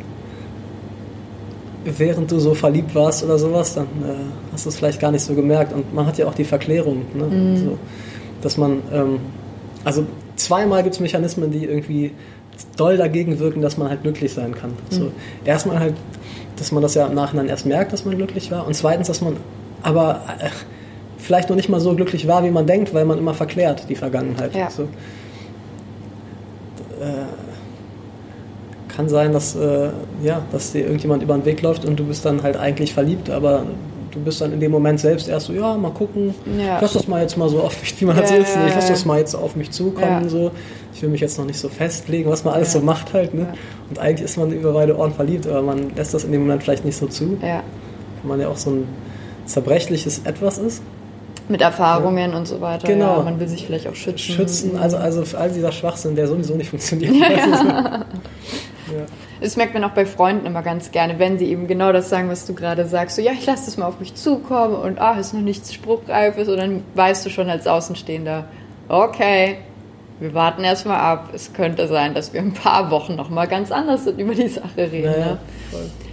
während 1.86 2.31
du 2.31 2.39
so 2.39 2.53
verliebt 2.53 2.95
warst 2.95 3.23
oder 3.23 3.38
sowas, 3.38 3.75
dann 3.75 3.86
äh, 3.86 4.15
hast 4.51 4.65
du 4.65 4.69
es 4.69 4.77
vielleicht 4.77 4.99
gar 4.99 5.11
nicht 5.11 5.23
so 5.23 5.34
gemerkt. 5.34 5.73
Und 5.73 5.93
man 5.93 6.05
hat 6.05 6.17
ja 6.17 6.27
auch 6.27 6.34
die 6.34 6.45
Verklärung, 6.45 7.03
ne? 7.13 7.25
mhm. 7.25 7.57
so, 7.57 7.77
dass 8.41 8.57
man, 8.57 8.81
ähm, 8.91 9.19
also 9.84 10.05
zweimal 10.36 10.84
gibt 10.84 10.95
es 10.95 11.01
Mechanismen, 11.01 11.51
die 11.51 11.65
irgendwie 11.65 12.11
doll 12.78 12.97
dagegen 12.97 13.39
wirken, 13.39 13.62
dass 13.62 13.78
man 13.78 13.89
halt 13.89 14.04
glücklich 14.04 14.34
sein 14.34 14.56
kann. 14.56 14.72
Mhm. 14.72 14.95
So, 14.95 15.12
erstmal 15.45 15.80
halt 15.80 15.95
dass 16.58 16.72
man 16.72 16.82
das 16.82 16.95
ja 16.95 17.08
im 17.08 17.16
Nachhinein 17.16 17.49
erst 17.49 17.66
merkt, 17.66 17.93
dass 17.93 18.06
man 18.06 18.16
glücklich 18.16 18.51
war. 18.51 18.68
Und 18.68 18.74
zweitens, 18.74 19.08
dass 19.08 19.22
man 19.22 19.38
aber 19.82 20.22
äh, 20.39 20.49
vielleicht 21.18 21.49
noch 21.49 21.56
nicht 21.56 21.70
mal 21.70 21.80
so 21.80 21.95
glücklich 21.95 22.28
war, 22.28 22.43
wie 22.43 22.51
man 22.51 22.68
denkt, 22.68 22.93
weil 22.93 23.06
man 23.06 23.18
immer 23.18 23.34
verklärt 23.34 23.89
die 23.89 23.95
Vergangenheit. 23.95 24.56
Ja. 24.56 24.70
So. 24.70 24.84
Äh, 24.84 24.86
kann 28.95 29.10
sein, 29.10 29.34
dass, 29.34 29.56
äh, 29.56 29.89
ja, 30.22 30.43
dass 30.51 30.72
dir 30.72 30.82
irgendjemand 30.82 31.24
über 31.24 31.34
den 31.34 31.45
Weg 31.45 31.62
läuft 31.62 31.86
und 31.86 31.99
du 31.99 32.06
bist 32.06 32.26
dann 32.26 32.43
halt 32.43 32.58
eigentlich 32.58 32.93
verliebt, 32.93 33.30
aber 33.30 33.66
du 34.14 34.20
bist 34.20 34.41
dann 34.41 34.53
in 34.53 34.59
dem 34.59 34.72
Moment 34.72 34.99
selbst 34.99 35.28
erst 35.28 35.47
so, 35.47 35.53
ja, 35.53 35.76
mal 35.76 35.91
gucken, 35.91 36.34
ja. 36.57 36.80
lass 36.80 36.93
das 36.93 37.07
mal 37.07 37.22
jetzt 37.22 37.38
mal 37.38 37.49
so 37.49 37.61
auf 37.61 37.80
mich, 37.82 37.99
wie 37.99 38.05
man 38.05 38.16
so 38.26 38.36
ist, 38.36 38.55
ich 38.68 38.76
lass 38.76 38.88
das 38.88 39.05
mal 39.05 39.20
jetzt 39.20 39.36
auf 39.36 39.55
mich 39.55 39.72
zukommen, 39.72 40.30
so. 40.30 40.51
Ich 40.95 41.01
will 41.01 41.09
mich 41.09 41.22
jetzt 41.22 41.39
noch 41.39 41.45
nicht 41.45 41.57
so 41.57 41.70
festlegen, 41.70 42.30
was 42.30 42.43
man 42.43 42.53
alles 42.53 42.72
so 42.72 42.80
macht 42.80 43.14
halt, 43.14 43.34
ne? 43.34 43.47
Und 43.89 43.99
eigentlich 43.99 44.26
ist 44.26 44.38
man 44.38 44.51
über 44.51 44.74
beide 44.74 44.95
Ohren 44.97 45.14
verliebt, 45.14 45.47
aber 45.47 45.61
man 45.61 45.95
lässt 45.95 46.14
das 46.14 46.24
in 46.24 46.32
dem 46.32 46.41
Moment 46.41 46.64
vielleicht 46.64 46.86
nicht 46.86 46.95
so 46.95 47.07
zu. 47.07 47.38
Ja. 47.41 47.64
Weil 48.22 48.30
man 48.30 48.39
ja 48.39 48.47
auch 48.47 48.57
so 48.57 48.70
ein 48.70 48.88
zerbrechliches 49.45 50.22
Etwas 50.26 50.59
ist. 50.59 50.84
Mit 51.49 51.61
Erfahrungen 51.61 52.32
ja. 52.32 52.38
und 52.38 52.47
so 52.47 52.61
weiter. 52.61 52.88
Genau. 52.88 53.18
Ja, 53.18 53.24
man 53.24 53.39
will 53.39 53.47
sich 53.47 53.66
vielleicht 53.66 53.88
auch 53.88 53.95
schützen. 53.95 54.34
Schützen, 54.34 54.78
also, 54.78 54.97
also 54.97 55.26
für 55.26 55.39
all 55.39 55.49
dieser 55.49 55.72
Schwachsinn, 55.72 56.16
der 56.16 56.28
sowieso 56.28 56.55
nicht 56.55 56.70
funktioniert. 56.70 57.14
Ja. 57.16 58.05
ja. 58.91 59.05
Das 59.41 59.55
merkt 59.57 59.73
man 59.73 59.84
auch 59.84 59.91
bei 59.91 60.05
Freunden 60.05 60.45
immer 60.45 60.61
ganz 60.61 60.91
gerne, 60.91 61.19
wenn 61.19 61.38
sie 61.38 61.45
eben 61.45 61.67
genau 61.67 61.91
das 61.91 62.09
sagen, 62.09 62.29
was 62.29 62.45
du 62.45 62.53
gerade 62.53 62.86
sagst. 62.86 63.15
So, 63.15 63.21
ja, 63.21 63.31
ich 63.31 63.45
lasse 63.45 63.65
das 63.65 63.77
mal 63.77 63.86
auf 63.86 63.99
mich 63.99 64.15
zukommen 64.15 64.75
und 64.75 64.99
ah, 64.99 65.19
ist 65.19 65.34
noch 65.34 65.41
nichts 65.41 65.73
Spruchreifes. 65.73 66.47
Und 66.47 66.57
dann 66.57 66.84
weißt 66.95 67.25
du 67.25 67.29
schon 67.29 67.49
als 67.49 67.67
Außenstehender, 67.67 68.45
okay, 68.89 69.57
wir 70.19 70.34
warten 70.34 70.63
erstmal 70.63 70.99
ab. 70.99 71.29
Es 71.34 71.53
könnte 71.53 71.88
sein, 71.88 72.13
dass 72.13 72.34
wir 72.34 72.41
ein 72.41 72.53
paar 72.53 72.91
Wochen 72.91 73.15
nochmal 73.15 73.47
ganz 73.47 73.71
anders 73.71 74.07
über 74.07 74.34
die 74.34 74.47
Sache 74.47 74.77
reden. 74.77 75.11
Naja, 75.11 75.25
ne? 75.25 75.38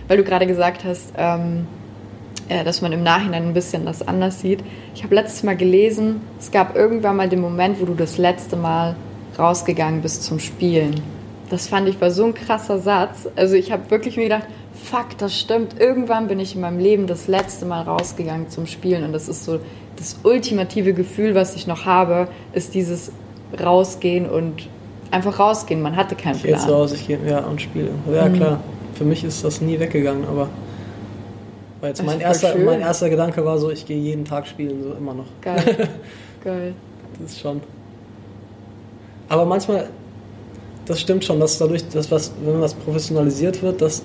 Weil 0.09 0.17
du 0.17 0.25
gerade 0.25 0.47
gesagt 0.47 0.85
hast, 0.85 1.13
ähm, 1.17 1.67
äh, 2.49 2.65
dass 2.65 2.83
man 2.83 2.91
im 2.91 3.05
Nachhinein 3.05 3.45
ein 3.45 3.55
bisschen 3.55 3.87
das 3.87 4.07
anders 4.07 4.41
sieht. 4.41 4.65
Ich 4.95 5.05
habe 5.05 5.15
letztes 5.15 5.45
Mal 5.45 5.57
gelesen, 5.57 6.21
es 6.39 6.51
gab 6.51 6.75
irgendwann 6.75 7.17
mal 7.17 7.29
den 7.29 7.41
Moment, 7.41 7.81
wo 7.81 7.85
du 7.85 7.95
das 7.95 8.19
letzte 8.19 8.57
Mal 8.57 8.97
rausgegangen 9.39 10.03
bist 10.03 10.25
zum 10.25 10.41
Spielen. 10.41 11.01
Das 11.51 11.67
fand 11.69 11.89
ich 11.89 12.01
war 12.01 12.11
so 12.11 12.25
ein 12.25 12.35
krasser 12.35 12.79
Satz. 12.79 13.29
Also 13.37 13.55
ich 13.57 13.73
habe 13.73 13.91
wirklich 13.91 14.17
mir 14.17 14.25
gedacht, 14.25 14.47
fuck, 14.85 15.19
das 15.19 15.39
stimmt. 15.39 15.79
Irgendwann 15.81 16.29
bin 16.29 16.39
ich 16.41 16.55
in 16.55 16.61
meinem 16.61 16.79
Leben 16.79 17.07
das 17.07 17.27
letzte 17.29 17.67
Mal 17.67 17.83
rausgegangen 17.83 18.49
zum 18.51 18.67
Spielen 18.67 19.05
und 19.05 19.13
das 19.13 19.29
ist 19.29 19.45
so 19.45 19.59
das 19.97 20.17
ultimative 20.23 20.95
Gefühl, 20.95 21.35
was 21.35 21.55
ich 21.57 21.67
noch 21.67 21.85
habe, 21.85 22.29
ist 22.53 22.75
dieses 22.75 23.13
rausgehen 23.63 24.31
und 24.31 24.69
einfach 25.11 25.39
rausgehen. 25.39 25.83
Man 25.83 25.97
hatte 25.97 26.15
keinen 26.15 26.37
Ich 26.37 26.43
gehe 26.43 26.53
Plan. 26.53 26.63
jetzt 26.63 26.73
raus, 26.73 26.93
ich 26.93 27.07
gehe 27.07 27.19
ja, 27.27 27.41
und 27.41 27.61
spiele. 27.61 27.91
Ja, 28.13 28.27
Mhm. 28.29 28.33
klar. 28.35 28.61
Für 28.95 29.05
mich 29.05 29.25
ist 29.25 29.43
das 29.45 29.61
nie 29.61 29.79
weggegangen, 29.81 30.25
aber 30.27 30.49
war 31.81 31.89
jetzt 31.89 32.03
mein 32.05 32.21
erster, 32.21 32.53
schön. 32.53 32.65
mein 32.65 32.81
erster 32.81 33.09
Gedanke 33.11 33.45
war 33.45 33.59
so, 33.59 33.71
ich 33.71 33.85
gehe 33.87 33.99
jeden 33.99 34.25
Tag 34.25 34.47
spielen, 34.47 34.83
so 34.83 34.93
immer 34.93 35.15
noch. 35.15 35.25
Geil. 35.41 35.89
Geil. 36.45 36.75
Das 37.21 37.33
ist 37.33 37.41
schon. 37.41 37.61
Aber 39.29 39.45
manchmal, 39.47 39.89
das 40.87 41.01
stimmt 41.01 41.25
schon, 41.25 41.41
dass 41.41 41.59
dadurch, 41.59 41.87
dass 41.89 42.11
was, 42.11 42.33
wenn 42.45 42.61
was 42.61 42.75
professionalisiert 42.75 43.63
wird, 43.63 43.81
dass 43.81 44.03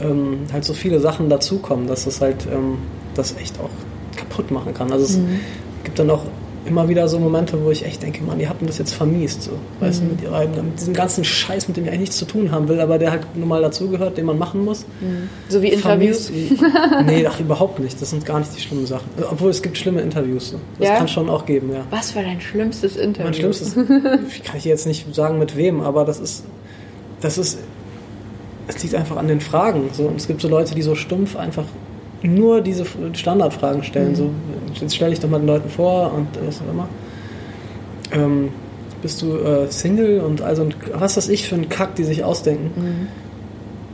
ähm, 0.00 0.40
halt 0.52 0.64
so 0.64 0.74
viele 0.74 1.00
Sachen 1.00 1.28
dazukommen, 1.28 1.86
dass 1.86 2.06
es 2.06 2.20
halt 2.20 2.46
ähm, 2.52 2.78
das 3.14 3.36
echt 3.36 3.58
auch 3.60 3.70
kaputt 4.16 4.50
machen 4.50 4.74
kann. 4.74 4.90
Also 4.92 5.04
es 5.04 5.16
Mhm. 5.18 5.40
gibt 5.84 5.98
dann 5.98 6.10
auch 6.10 6.24
immer 6.66 6.88
wieder 6.88 7.08
so 7.08 7.18
Momente, 7.18 7.62
wo 7.62 7.70
ich 7.70 7.84
echt 7.84 8.02
denke, 8.02 8.22
Mann, 8.24 8.38
die 8.38 8.48
hatten 8.48 8.66
das 8.66 8.78
jetzt 8.78 8.94
vermiest. 8.94 9.42
So. 9.42 9.52
Weißt 9.80 10.02
Mhm. 10.02 10.06
du, 10.08 10.14
mit, 10.14 10.22
ihrer, 10.22 10.46
mit 10.62 10.80
diesem 10.80 10.94
ganzen 10.94 11.22
Scheiß, 11.24 11.68
mit 11.68 11.76
dem 11.76 11.84
ich 11.84 11.90
eigentlich 11.90 12.00
nichts 12.00 12.16
zu 12.16 12.24
tun 12.24 12.50
haben 12.50 12.68
will, 12.68 12.80
aber 12.80 12.98
der 12.98 13.10
halt 13.10 13.22
nun 13.36 13.48
mal 13.48 13.60
dazugehört, 13.60 14.16
den 14.16 14.24
man 14.26 14.38
machen 14.38 14.64
muss. 14.64 14.86
So 15.48 15.60
wie 15.62 15.68
Interviews. 15.68 16.26
Vermiest 16.30 16.62
nee, 17.06 17.26
ach, 17.26 17.38
überhaupt 17.40 17.80
nicht. 17.80 18.00
Das 18.00 18.10
sind 18.10 18.24
gar 18.24 18.38
nicht 18.38 18.54
die 18.56 18.60
schlimmen 18.60 18.86
Sachen. 18.86 19.06
Obwohl 19.30 19.50
es 19.50 19.60
gibt 19.62 19.76
schlimme 19.76 20.00
Interviews. 20.00 20.50
So. 20.50 20.60
Das 20.78 20.88
Ja? 20.88 20.96
kann 20.96 21.08
schon 21.08 21.28
auch 21.28 21.44
geben, 21.44 21.70
ja. 21.72 21.84
Was 21.90 22.14
war 22.16 22.22
dein 22.22 22.40
schlimmstes 22.40 22.96
Interview? 22.96 23.24
Mein 23.24 23.34
schlimmstes, 23.34 23.74
kann 24.44 24.56
ich 24.56 24.64
jetzt 24.64 24.86
nicht 24.86 25.14
sagen 25.14 25.38
mit 25.38 25.56
wem, 25.56 25.80
aber 25.82 26.04
das 26.04 26.18
ist, 26.20 26.44
das 27.20 27.36
ist, 27.38 27.58
es 28.68 28.82
liegt 28.82 28.94
einfach 28.94 29.16
an 29.18 29.28
den 29.28 29.40
Fragen. 29.40 29.90
So. 29.92 30.04
Und 30.04 30.16
es 30.16 30.26
gibt 30.26 30.40
so 30.40 30.48
Leute, 30.48 30.74
die 30.74 30.82
so 30.82 30.94
stumpf 30.94 31.36
einfach 31.36 31.64
nur 32.24 32.60
diese 32.60 32.84
Standardfragen 33.12 33.82
stellen. 33.84 34.12
Mhm. 34.12 34.16
So, 34.16 34.30
jetzt 34.80 34.96
stelle 34.96 35.12
ich 35.12 35.20
doch 35.20 35.28
mal 35.28 35.38
den 35.38 35.46
Leuten 35.46 35.68
vor 35.68 36.12
und 36.12 36.26
was 36.46 36.60
auch 36.60 36.70
immer. 36.72 36.88
Ähm, 38.12 38.48
bist 39.02 39.20
du 39.22 39.36
äh, 39.36 39.70
Single 39.70 40.20
und 40.20 40.40
also 40.42 40.62
ein- 40.62 40.74
was 40.94 41.16
weiß 41.16 41.28
ich 41.28 41.46
für 41.48 41.54
einen 41.54 41.68
Kack, 41.68 41.94
die 41.96 42.04
sich 42.04 42.24
ausdenken. 42.24 42.70
Mhm. 42.80 43.08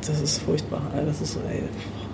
Das 0.07 0.21
ist 0.21 0.39
furchtbar. 0.43 0.81
Das 1.07 1.21
ist, 1.21 1.37
ey, 1.51 1.63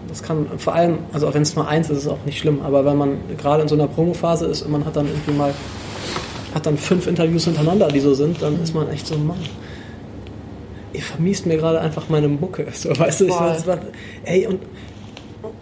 das 0.08 0.22
kann 0.22 0.46
vor 0.58 0.74
allem, 0.74 0.98
also 1.12 1.32
wenn 1.32 1.42
es 1.42 1.54
mal 1.56 1.66
eins 1.66 1.90
ist, 1.90 1.98
ist 1.98 2.04
es 2.04 2.10
auch 2.10 2.24
nicht 2.24 2.38
schlimm, 2.38 2.60
aber 2.62 2.84
wenn 2.84 2.96
man 2.96 3.18
gerade 3.38 3.62
in 3.62 3.68
so 3.68 3.74
einer 3.74 3.86
Promophase 3.86 4.46
ist 4.46 4.62
und 4.62 4.72
man 4.72 4.84
hat 4.84 4.96
dann 4.96 5.06
irgendwie 5.06 5.32
mal, 5.32 5.52
hat 6.54 6.64
dann 6.66 6.78
fünf 6.78 7.06
Interviews 7.06 7.44
hintereinander, 7.44 7.88
die 7.88 8.00
so 8.00 8.14
sind, 8.14 8.40
dann 8.40 8.60
ist 8.62 8.74
man 8.74 8.88
echt 8.90 9.06
so, 9.06 9.16
Mann, 9.18 9.36
ihr 10.92 11.02
vermiest 11.02 11.46
mir 11.46 11.56
gerade 11.58 11.80
einfach 11.80 12.08
meine 12.08 12.28
Mucke. 12.28 12.66
So, 12.72 12.90
weißt 12.98 13.20
du, 13.20 13.24
ich, 13.26 13.34
das 13.34 13.64
ey, 14.24 14.46
und, 14.46 14.60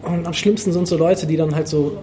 und 0.03 0.26
am 0.26 0.32
schlimmsten 0.32 0.72
sind 0.72 0.87
so 0.89 0.97
Leute, 0.97 1.26
die 1.26 1.37
dann 1.37 1.55
halt 1.55 1.68
so 1.68 1.99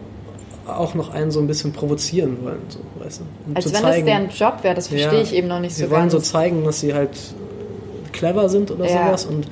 auch 0.68 0.94
noch 0.94 1.10
einen 1.14 1.32
so 1.32 1.40
ein 1.40 1.48
bisschen 1.48 1.74
provozieren 1.74 2.38
wollen, 2.44 2.60
so, 2.70 2.80
weißt 3.04 3.22
du. 3.22 3.24
Um 3.50 3.56
Als 3.56 3.66
wenn 3.66 3.74
zeigen, 3.82 4.06
das 4.06 4.16
deren 4.16 4.30
Job 4.30 4.64
wäre, 4.64 4.76
das 4.76 4.88
verstehe 4.88 5.14
Ja. 5.18 5.22
ich 5.22 5.34
eben 5.34 5.48
noch 5.48 5.60
nicht 5.60 5.76
Sie 5.76 5.84
so 5.84 5.90
wollen 5.90 6.02
ganz. 6.02 6.14
so 6.14 6.20
zeigen, 6.20 6.64
dass 6.64 6.80
sie 6.80 6.94
halt 6.94 7.10
äh, 7.16 8.10
clever 8.12 8.48
sind 8.48 8.72
oder 8.72 8.86
Ja. 8.90 9.06
sowas 9.08 9.26
und 9.26 9.48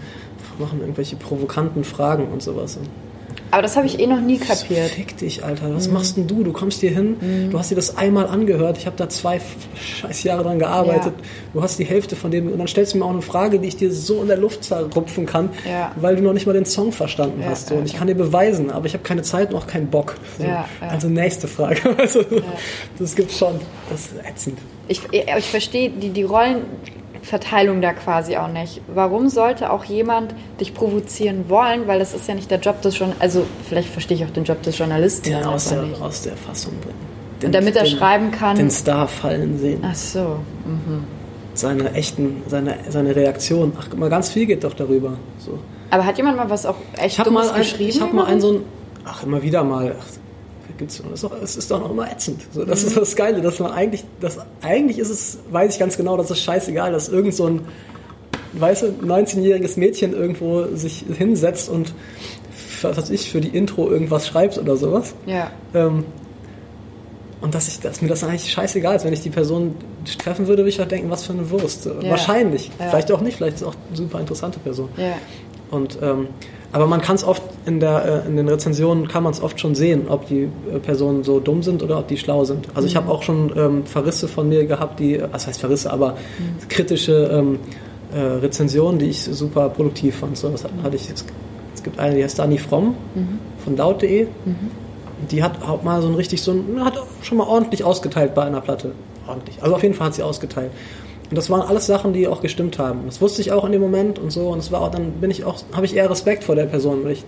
machen 0.60 0.80
irgendwelche 0.82 1.16
provokanten 1.16 1.84
Fragen 1.84 2.28
und 2.32 2.42
sowas. 2.42 2.78
Und 2.78 2.88
Aber 3.52 3.62
das 3.64 3.76
habe 3.76 3.88
ich 3.88 4.00
eh 4.00 4.06
noch 4.08 4.22
nie 4.22 4.38
kapiert. 4.38 4.90
Fick 4.92 5.18
dich, 5.18 5.44
Alter. 5.44 5.74
Was 5.74 5.88
Mhm. 5.88 5.94
machst 5.96 6.18
denn 6.18 6.28
du? 6.28 6.44
Du 6.44 6.52
kommst 6.54 6.82
hier 6.82 6.92
hin, 6.92 7.50
du 7.52 7.58
hast 7.58 7.72
dir 7.72 7.76
das 7.76 7.98
einmal 7.98 8.28
angehört. 8.28 8.78
Ich 8.78 8.86
habe 8.86 8.96
da 8.96 9.10
zwei 9.10 9.42
scheiß 9.82 10.24
Jahre 10.24 10.44
dran 10.44 10.60
gearbeitet. 10.60 11.14
Du 11.54 11.62
hast 11.64 11.80
die 11.80 11.86
Hälfte 11.86 12.16
von 12.16 12.30
dem 12.32 12.52
und 12.52 12.60
dann 12.60 12.68
stellst 12.68 12.94
du 12.94 13.00
mir 13.00 13.06
auch 13.06 13.10
eine 13.10 13.22
Frage, 13.22 13.60
die 13.60 13.68
ich 13.68 13.76
dir 13.78 13.92
so 13.92 14.22
in 14.22 14.28
der 14.28 14.38
Luft 14.38 14.64
zerrupfen 14.64 15.26
kann, 15.26 15.50
Ja. 15.68 15.92
weil 15.96 16.16
du 16.16 16.22
noch 16.22 16.34
nicht 16.34 16.46
mal 16.46 16.54
den 16.54 16.66
Song 16.66 16.92
verstanden 16.92 17.42
Ja, 17.42 17.50
hast. 17.50 17.68
So. 17.68 17.74
ja, 17.74 17.80
Und 17.80 17.86
ich 17.88 17.94
ja. 17.94 18.00
kann 18.00 18.08
dir 18.08 18.16
beweisen, 18.16 18.70
aber 18.72 18.86
ich 18.86 18.94
habe 18.94 19.04
keine 19.04 19.24
Zeit 19.24 19.52
und 19.52 19.58
auch 19.58 19.68
keinen 19.68 19.88
Bock. 19.88 20.16
So. 20.38 20.44
Ja, 20.44 20.68
ja. 20.82 20.88
Also 20.88 21.08
nächste 21.10 21.48
Frage. 21.48 21.80
Also, 21.98 22.24
Das 23.00 23.16
gibt's 23.16 23.38
schon. 23.38 23.56
Das 23.90 24.02
ist 24.02 24.12
ätzend. 24.30 24.60
Ich, 24.88 25.02
ich 25.12 25.46
verstehe 25.46 25.90
die, 25.90 26.10
die 26.10 26.24
Rollenverteilung 27.20 27.82
da 27.82 27.94
quasi 27.94 28.38
auch 28.38 28.48
nicht. 28.48 28.82
Warum 28.88 29.30
sollte 29.30 29.72
auch 29.72 29.84
jemand 29.84 30.34
dich 30.60 30.74
provozieren 30.74 31.46
wollen? 31.50 31.88
Weil 31.88 32.00
das 32.00 32.14
ist 32.14 32.28
ja 32.28 32.36
nicht 32.36 32.50
der 32.50 32.60
Job 32.60 32.82
des 32.82 32.98
Journalisten. 32.98 33.22
Also, 33.24 33.46
vielleicht 33.68 33.90
verstehe 33.90 34.18
ich 34.18 34.26
auch 34.26 34.30
den 34.30 34.44
Job 34.44 34.62
des 34.64 34.78
Journalisten 34.78 35.30
Den 35.32 35.44
aus 35.44 35.70
der, 35.70 35.84
nicht. 35.84 36.02
aus 36.02 36.22
der 36.24 36.36
Fassung 36.36 36.74
bringen. 36.82 37.10
Und 37.44 37.56
damit 37.56 37.76
er 37.76 37.84
den, 37.84 37.98
schreiben 37.98 38.32
kann. 38.32 38.58
Den 38.58 38.70
Star 38.72 39.08
fallen 39.08 39.58
sehen. 39.60 39.82
Ach 39.84 39.96
so. 39.96 40.40
Mhm. 40.66 41.06
Seine 41.54 41.94
echten, 41.94 42.44
seine, 42.48 42.76
seine 42.90 43.16
Reaktion. 43.16 43.74
Ach, 43.80 43.94
mal, 43.96 44.10
ganz 44.10 44.30
viel 44.30 44.46
geht 44.46 44.64
doch 44.64 44.74
darüber. 44.74 45.18
So. 45.40 45.60
Aber 45.90 46.06
hat 46.06 46.18
jemand 46.18 46.38
mal 46.38 46.50
was 46.50 46.66
auch 46.66 46.76
echt 46.98 47.14
Ich 47.14 47.20
habe 47.20 47.30
Dummes 47.30 47.48
mal, 47.48 47.54
ein, 47.54 47.62
geschrieben? 47.62 47.90
ich 47.90 48.02
hab 48.02 48.14
mal 48.14 48.26
einen 48.26 48.42
so 48.42 48.54
ein, 48.54 48.62
ach, 49.06 49.24
immer 49.24 49.42
wieder 49.42 49.64
mal. 49.64 49.96
Ach, 50.00 50.06
gibt's, 50.80 51.02
das 51.12 51.24
ist 51.24 51.32
es 51.44 51.56
ist 51.58 51.72
doch 51.72 51.80
noch 51.80 51.92
immer 51.92 52.12
ätzend. 52.12 52.42
So, 52.52 52.66
das 52.66 52.84
ist 52.84 52.98
das 52.98 53.16
Geile, 53.16 53.42
dass 53.42 53.60
man 53.60 53.72
eigentlich, 53.72 54.04
das, 54.20 54.38
eigentlich 54.62 54.98
ist 54.98 55.10
es, 55.10 55.38
weiß 55.52 55.74
ich 55.74 55.80
ganz 55.80 55.98
genau, 55.98 56.18
das 56.18 56.32
ist 56.32 56.42
scheißegal, 56.42 56.92
dass 56.92 57.10
irgend 57.10 57.36
so 57.36 57.46
ein, 57.46 57.62
weißt 58.54 58.82
du, 58.84 58.88
19-jähriges 59.06 59.78
Mädchen 59.78 60.14
irgendwo 60.14 60.66
sich 60.76 61.06
hinsetzt 61.16 61.70
und, 61.70 61.94
was 62.82 62.98
weiß 62.98 63.10
ich, 63.12 63.30
für 63.30 63.42
die 63.42 63.56
Intro 63.56 63.92
irgendwas 63.92 64.28
schreibt 64.28 64.58
oder 64.58 64.76
sowas. 64.76 65.14
Ja. 65.28 65.52
Ähm, 65.76 66.06
und 67.42 67.56
dass, 67.56 67.68
ich, 67.68 67.80
dass 67.80 68.02
mir 68.02 68.10
das 68.10 68.24
eigentlich 68.24 68.52
scheißegal 68.52 68.98
ist. 68.98 69.06
Wenn 69.06 69.14
ich 69.14 69.22
die 69.22 69.30
Person 69.30 69.76
treffen 70.18 70.48
würde, 70.48 70.64
würde 70.64 70.70
ich 70.70 70.80
halt 70.80 70.92
denken, 70.92 71.10
was 71.10 71.26
für 71.26 71.34
eine 71.34 71.50
Wurst. 71.50 71.86
Ja. 71.86 72.10
Wahrscheinlich. 72.10 72.70
Ja. 72.80 72.90
Vielleicht 72.90 73.12
auch 73.12 73.22
nicht, 73.22 73.38
vielleicht 73.38 73.56
ist 73.56 73.62
es 73.62 73.68
auch 73.68 73.76
eine 73.88 73.96
super 73.96 74.20
interessante 74.20 74.60
Person. 74.60 74.90
Ja. 74.98 75.14
Und, 75.72 76.00
ähm, 76.02 76.28
aber 76.72 76.88
man 76.88 77.02
kann 77.02 77.16
es 77.16 77.24
oft 77.24 77.42
in, 77.66 77.80
der, 77.80 78.24
äh, 78.26 78.28
in 78.28 78.38
den 78.38 78.48
Rezensionen 78.48 79.08
kann 79.08 79.24
man 79.24 79.34
es 79.34 79.42
oft 79.42 79.60
schon 79.60 79.76
sehen, 79.76 80.08
ob 80.08 80.28
die 80.28 80.44
äh, 80.44 80.80
Personen 80.80 81.24
so 81.24 81.40
dumm 81.40 81.64
sind 81.64 81.84
oder 81.84 82.00
ob 82.00 82.08
die 82.08 82.18
schlau 82.18 82.46
sind. 82.46 82.68
Also 82.76 82.88
ich 82.88 82.96
habe 82.96 83.12
auch 83.12 83.24
schon 83.24 83.52
ähm, 83.56 83.86
Verrisse 83.86 84.28
von 84.28 84.50
mir 84.50 84.66
gehabt, 84.66 85.00
die, 85.00 85.22
was 85.32 85.48
heißt 85.48 85.60
Verrisse, 85.60 85.92
aber 85.92 86.18
kritische 86.68 87.30
ähm, 87.32 87.60
äh, 88.14 88.20
Rezensionen, 88.20 89.00
die 89.00 89.08
ich 89.08 89.22
super 89.22 89.70
produktiv 89.70 90.18
fand. 90.18 90.38
So, 90.38 90.50
das 90.50 90.64
hatte 90.84 90.96
ich, 90.96 91.10
es, 91.10 91.26
es 91.74 91.84
gibt 91.84 92.00
eine, 92.00 92.16
die 92.16 92.24
heißt 92.24 92.38
Dani 92.38 92.58
Fromm 92.58 92.96
von 93.64 93.78
laut.de. 93.78 94.28
Die 95.32 95.44
hat 95.44 95.62
auch 95.68 95.84
mal 95.84 96.02
so 96.02 96.08
ein 96.08 96.16
richtig 96.16 96.42
so 96.42 96.52
ein, 96.52 96.84
hat 96.84 96.98
schon 97.22 97.38
mal 97.38 97.48
ordentlich 97.48 97.84
ausgeteilt 97.84 98.34
bei 98.36 98.44
einer 98.44 98.62
Platte. 98.62 98.94
Ordentlich. 99.28 99.58
Also 99.62 99.76
auf 99.76 99.84
jeden 99.84 99.94
Fall 99.94 100.08
hat 100.08 100.16
sie 100.16 100.24
ausgeteilt. 100.24 100.72
Und 101.30 101.38
das 101.38 101.50
waren 101.50 101.62
alles 101.62 101.86
Sachen, 101.86 102.14
die 102.14 102.28
auch 102.28 102.42
gestimmt 102.42 102.80
haben. 102.80 103.02
Das 103.06 103.22
wusste 103.22 103.42
ich 103.42 103.52
auch 103.52 103.64
in 103.66 103.72
dem 103.72 103.82
Moment 103.82 104.18
und 104.20 104.32
so. 104.32 104.50
Und 104.50 104.60
es 104.60 104.72
war 104.72 104.82
auch, 104.82 104.92
dann 104.92 105.12
bin 105.14 105.30
ich 105.30 105.46
auch, 105.46 105.58
habe 105.74 105.86
ich 105.86 105.96
eher 105.96 106.10
Respekt 106.10 106.44
vor 106.44 106.56
der 106.56 106.66
Person, 106.66 107.04
weil 107.04 107.12
ich, 107.12 107.24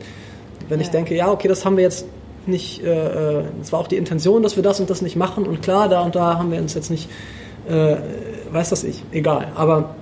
wenn 0.69 0.79
ich 0.79 0.87
Ja. 0.87 0.93
denke, 0.93 1.15
ja, 1.15 1.31
okay, 1.31 1.47
das 1.47 1.65
haben 1.65 1.77
wir 1.77 1.83
jetzt 1.83 2.05
nicht, 2.47 2.83
äh, 2.83 3.39
äh, 3.39 3.43
es 3.61 3.71
war 3.71 3.79
auch 3.79 3.87
die 3.87 3.97
Intention, 3.97 4.41
dass 4.41 4.55
wir 4.55 4.63
das 4.63 4.79
und 4.79 4.89
das 4.89 5.03
nicht 5.03 5.15
machen. 5.15 5.45
Und 5.45 5.61
klar, 5.61 5.87
da 5.87 6.01
und 6.01 6.15
da 6.15 6.39
haben 6.39 6.51
wir 6.51 6.59
uns 6.59 6.73
jetzt 6.73 6.89
nicht, 6.89 7.09
äh, 7.69 7.97
weiß 8.51 8.69
das 8.71 8.83
ich, 8.83 9.03
egal. 9.11 9.49
Aber 9.55 9.93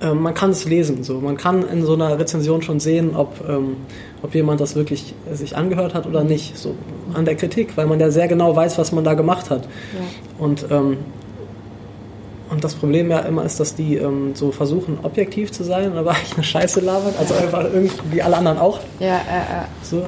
äh, 0.00 0.12
man 0.12 0.34
kann 0.34 0.50
es 0.50 0.64
lesen. 0.64 1.04
So. 1.04 1.20
Man 1.20 1.36
kann 1.36 1.62
in 1.68 1.84
so 1.86 1.94
einer 1.94 2.18
Rezension 2.18 2.62
schon 2.62 2.80
sehen, 2.80 3.14
ob, 3.14 3.48
ähm, 3.48 3.76
ob 4.22 4.34
jemand 4.34 4.60
das 4.60 4.74
wirklich 4.74 5.14
sich 5.32 5.56
angehört 5.56 5.94
hat 5.94 6.06
oder 6.06 6.24
nicht. 6.24 6.58
So 6.58 6.74
an 7.14 7.24
der 7.24 7.36
Kritik, 7.36 7.76
weil 7.76 7.86
man 7.86 8.00
ja 8.00 8.10
sehr 8.10 8.26
genau 8.26 8.56
weiß, 8.56 8.76
was 8.76 8.90
man 8.90 9.04
da 9.04 9.14
gemacht 9.14 9.50
hat. 9.50 9.68
Und, 10.38 10.66
ähm, 10.72 10.96
und 12.50 12.62
das 12.62 12.74
Problem 12.74 13.10
ja 13.10 13.20
immer 13.20 13.44
ist, 13.44 13.58
dass 13.58 13.74
die 13.74 13.96
ähm, 13.96 14.34
so 14.34 14.52
versuchen, 14.52 14.98
objektiv 15.02 15.50
zu 15.52 15.64
sein, 15.64 15.96
aber 15.96 16.10
eigentlich 16.14 16.34
eine 16.34 16.44
Scheiße 16.44 16.80
labern. 16.80 17.14
Also 17.18 17.34
einfach 17.34 17.64
irgendwie 17.64 17.92
wie 18.10 18.22
alle 18.22 18.36
anderen 18.36 18.58
auch. 18.58 18.80
Ja, 19.00 19.16
äh, 19.16 19.18
äh. 19.18 19.64
So. 19.82 20.06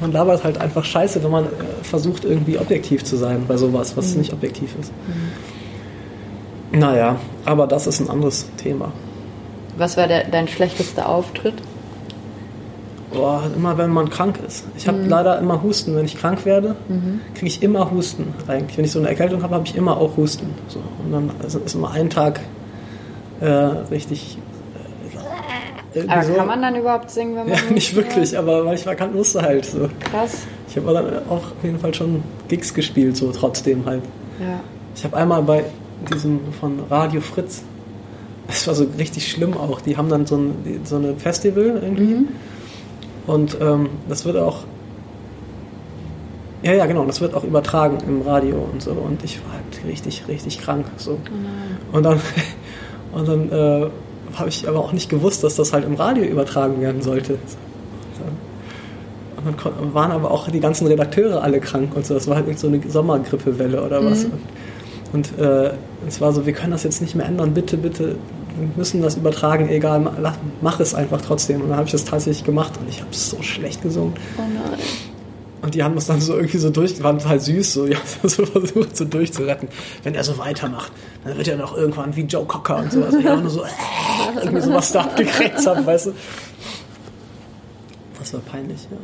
Man 0.00 0.12
labert 0.12 0.44
halt 0.44 0.58
einfach 0.58 0.84
Scheiße, 0.84 1.22
wenn 1.22 1.30
man 1.30 1.44
äh, 1.44 1.48
versucht, 1.82 2.24
irgendwie 2.24 2.58
objektiv 2.58 3.04
zu 3.04 3.16
sein 3.16 3.44
bei 3.46 3.56
sowas, 3.56 3.96
was 3.96 4.14
nicht 4.14 4.32
objektiv 4.32 4.74
ist. 4.80 4.92
Naja, 6.72 7.16
aber 7.44 7.66
das 7.66 7.86
ist 7.86 8.00
ein 8.00 8.08
anderes 8.08 8.46
Thema. 8.56 8.92
Was 9.76 9.96
war 9.96 10.06
der, 10.06 10.24
dein 10.24 10.48
schlechtester 10.48 11.08
Auftritt? 11.08 11.54
Boah, 13.12 13.42
immer 13.56 13.76
wenn 13.76 13.90
man 13.90 14.08
krank 14.08 14.38
ist. 14.46 14.64
Ich 14.76 14.86
habe 14.86 14.98
leider 15.02 15.38
immer 15.40 15.62
Husten. 15.62 15.96
Wenn 15.96 16.04
ich 16.04 16.16
krank 16.16 16.44
werde, 16.44 16.76
kriege 17.34 17.46
ich 17.46 17.62
immer 17.62 17.90
Husten 17.90 18.34
eigentlich. 18.46 18.78
Wenn 18.78 18.84
ich 18.84 18.92
so 18.92 19.00
eine 19.00 19.08
Erkältung 19.08 19.42
habe, 19.42 19.54
habe 19.56 19.66
ich 19.66 19.74
immer 19.76 19.96
auch 19.96 20.16
Husten. 20.16 20.54
So. 20.68 20.78
Und 21.04 21.12
dann 21.12 21.30
ist 21.44 21.54
ist 21.54 21.74
immer 21.74 21.90
ein 21.90 22.08
Tag 22.08 22.40
äh, 23.40 23.46
richtig. 23.46 24.38
Äh, 25.94 26.06
Aber 26.06 26.22
so. 26.22 26.34
kann 26.34 26.46
man 26.46 26.62
dann 26.62 26.76
überhaupt 26.76 27.10
singen, 27.10 27.34
wenn 27.36 27.48
man. 27.48 27.54
Ja, 27.54 27.72
nicht 27.72 27.94
wirklich, 27.96 28.36
aber 28.38 28.64
manchmal 28.64 28.96
kann 28.96 29.14
musste 29.14 29.42
halt 29.42 29.64
so. 29.64 29.88
Krass. 30.10 30.46
Ich 30.68 30.76
habe 30.76 30.92
dann 30.92 31.06
auch 31.28 31.42
auf 31.42 31.64
jeden 31.64 31.78
Fall 31.80 31.92
schon 31.94 32.22
Gigs 32.48 32.72
gespielt, 32.72 33.16
so 33.16 33.32
trotzdem 33.32 33.84
halt. 33.86 34.02
Ja. 34.38 34.60
Ich 34.94 35.04
habe 35.04 35.16
einmal 35.16 35.42
bei 35.42 35.64
diesem 36.12 36.40
von 36.60 36.78
Radio 36.88 37.20
Fritz, 37.20 37.62
das 38.46 38.66
war 38.68 38.74
so 38.74 38.86
richtig 38.98 39.30
schlimm 39.30 39.56
auch, 39.56 39.80
die 39.80 39.96
haben 39.96 40.08
dann 40.08 40.26
so 40.26 40.36
ein 40.36 40.80
so 40.84 40.96
eine 40.96 41.16
Festival 41.16 41.80
irgendwie. 41.82 42.26
Und 43.30 43.56
ähm, 43.60 43.90
das 44.08 44.24
wird 44.24 44.36
auch 44.36 44.64
Ja, 46.64 46.72
ja, 46.72 46.86
genau. 46.86 47.04
Das 47.04 47.20
wird 47.20 47.32
auch 47.34 47.44
übertragen 47.44 47.98
im 48.06 48.22
Radio 48.22 48.56
und 48.72 48.82
so. 48.82 48.90
Und 48.90 49.22
ich 49.22 49.40
war 49.44 49.52
halt 49.52 49.84
richtig, 49.86 50.24
richtig 50.26 50.60
krank. 50.60 50.86
So. 50.96 51.12
Oh 51.12 51.96
und 51.96 52.02
dann, 52.02 52.20
und 53.12 53.28
dann 53.28 53.52
äh, 53.52 53.86
habe 54.34 54.48
ich 54.48 54.68
aber 54.68 54.80
auch 54.80 54.92
nicht 54.92 55.08
gewusst, 55.08 55.44
dass 55.44 55.54
das 55.54 55.72
halt 55.72 55.84
im 55.84 55.94
Radio 55.94 56.24
übertragen 56.24 56.80
werden 56.80 57.02
sollte. 57.02 57.38
Und 59.36 59.64
dann 59.64 59.94
waren 59.94 60.10
aber 60.10 60.32
auch 60.32 60.48
die 60.48 60.60
ganzen 60.60 60.88
Redakteure 60.88 61.40
alle 61.40 61.60
krank 61.60 61.94
und 61.94 62.04
so. 62.04 62.14
Das 62.14 62.26
war 62.26 62.34
halt 62.34 62.58
so 62.58 62.66
eine 62.66 62.80
Sommergrippewelle 62.86 63.80
oder 63.80 64.04
was. 64.04 64.24
Mhm. 64.24 64.32
Und 65.12 65.38
äh, 65.38 65.70
es 66.06 66.20
war 66.20 66.32
so, 66.32 66.46
wir 66.46 66.52
können 66.52 66.72
das 66.72 66.82
jetzt 66.82 67.00
nicht 67.00 67.14
mehr 67.14 67.26
ändern. 67.26 67.54
Bitte, 67.54 67.76
bitte, 67.76 68.16
wir 68.58 68.68
müssen 68.76 69.02
das 69.02 69.16
übertragen. 69.16 69.68
Egal, 69.68 70.00
ma- 70.00 70.14
lach- 70.20 70.38
mach 70.60 70.80
es 70.80 70.94
einfach 70.94 71.20
trotzdem. 71.20 71.60
Und 71.62 71.68
dann 71.68 71.76
habe 71.78 71.86
ich 71.86 71.92
das 71.92 72.04
tatsächlich 72.04 72.44
gemacht 72.44 72.72
und 72.80 72.88
ich 72.88 73.00
habe 73.00 73.12
so 73.14 73.40
schlecht 73.42 73.82
gesungen. 73.82 74.14
Oh 74.38 74.42
nein. 74.42 74.78
Und 75.62 75.74
die 75.74 75.82
haben 75.82 75.94
das 75.94 76.06
dann 76.06 76.22
so 76.22 76.34
irgendwie 76.36 76.56
so 76.56 76.70
durch, 76.70 77.02
waren 77.02 77.18
total 77.18 77.38
süß, 77.38 77.72
so, 77.74 77.86
die 77.86 77.94
haben 77.96 78.02
das 78.22 78.32
so 78.34 78.46
versucht, 78.46 78.96
so 78.96 79.04
durchzuretten. 79.04 79.68
Wenn 80.02 80.14
er 80.14 80.24
so 80.24 80.38
weitermacht, 80.38 80.90
dann 81.24 81.36
wird 81.36 81.48
er 81.48 81.56
noch 81.58 81.76
irgendwann 81.76 82.16
wie 82.16 82.22
Joe 82.22 82.46
Cocker 82.46 82.78
und 82.78 82.90
sowas. 82.92 83.14
Ich 83.14 83.28
auch 83.28 83.40
nur 83.40 83.50
so, 83.50 83.62
äh, 83.64 83.66
irgendwie 84.42 84.62
sowas 84.62 84.90
da 84.92 85.02
abgekriegt 85.02 85.66
habe, 85.66 85.84
weißt 85.84 86.06
du. 86.06 86.12
Das 88.18 88.32
war 88.34 88.40
peinlich, 88.40 88.86
ja. 88.90 88.96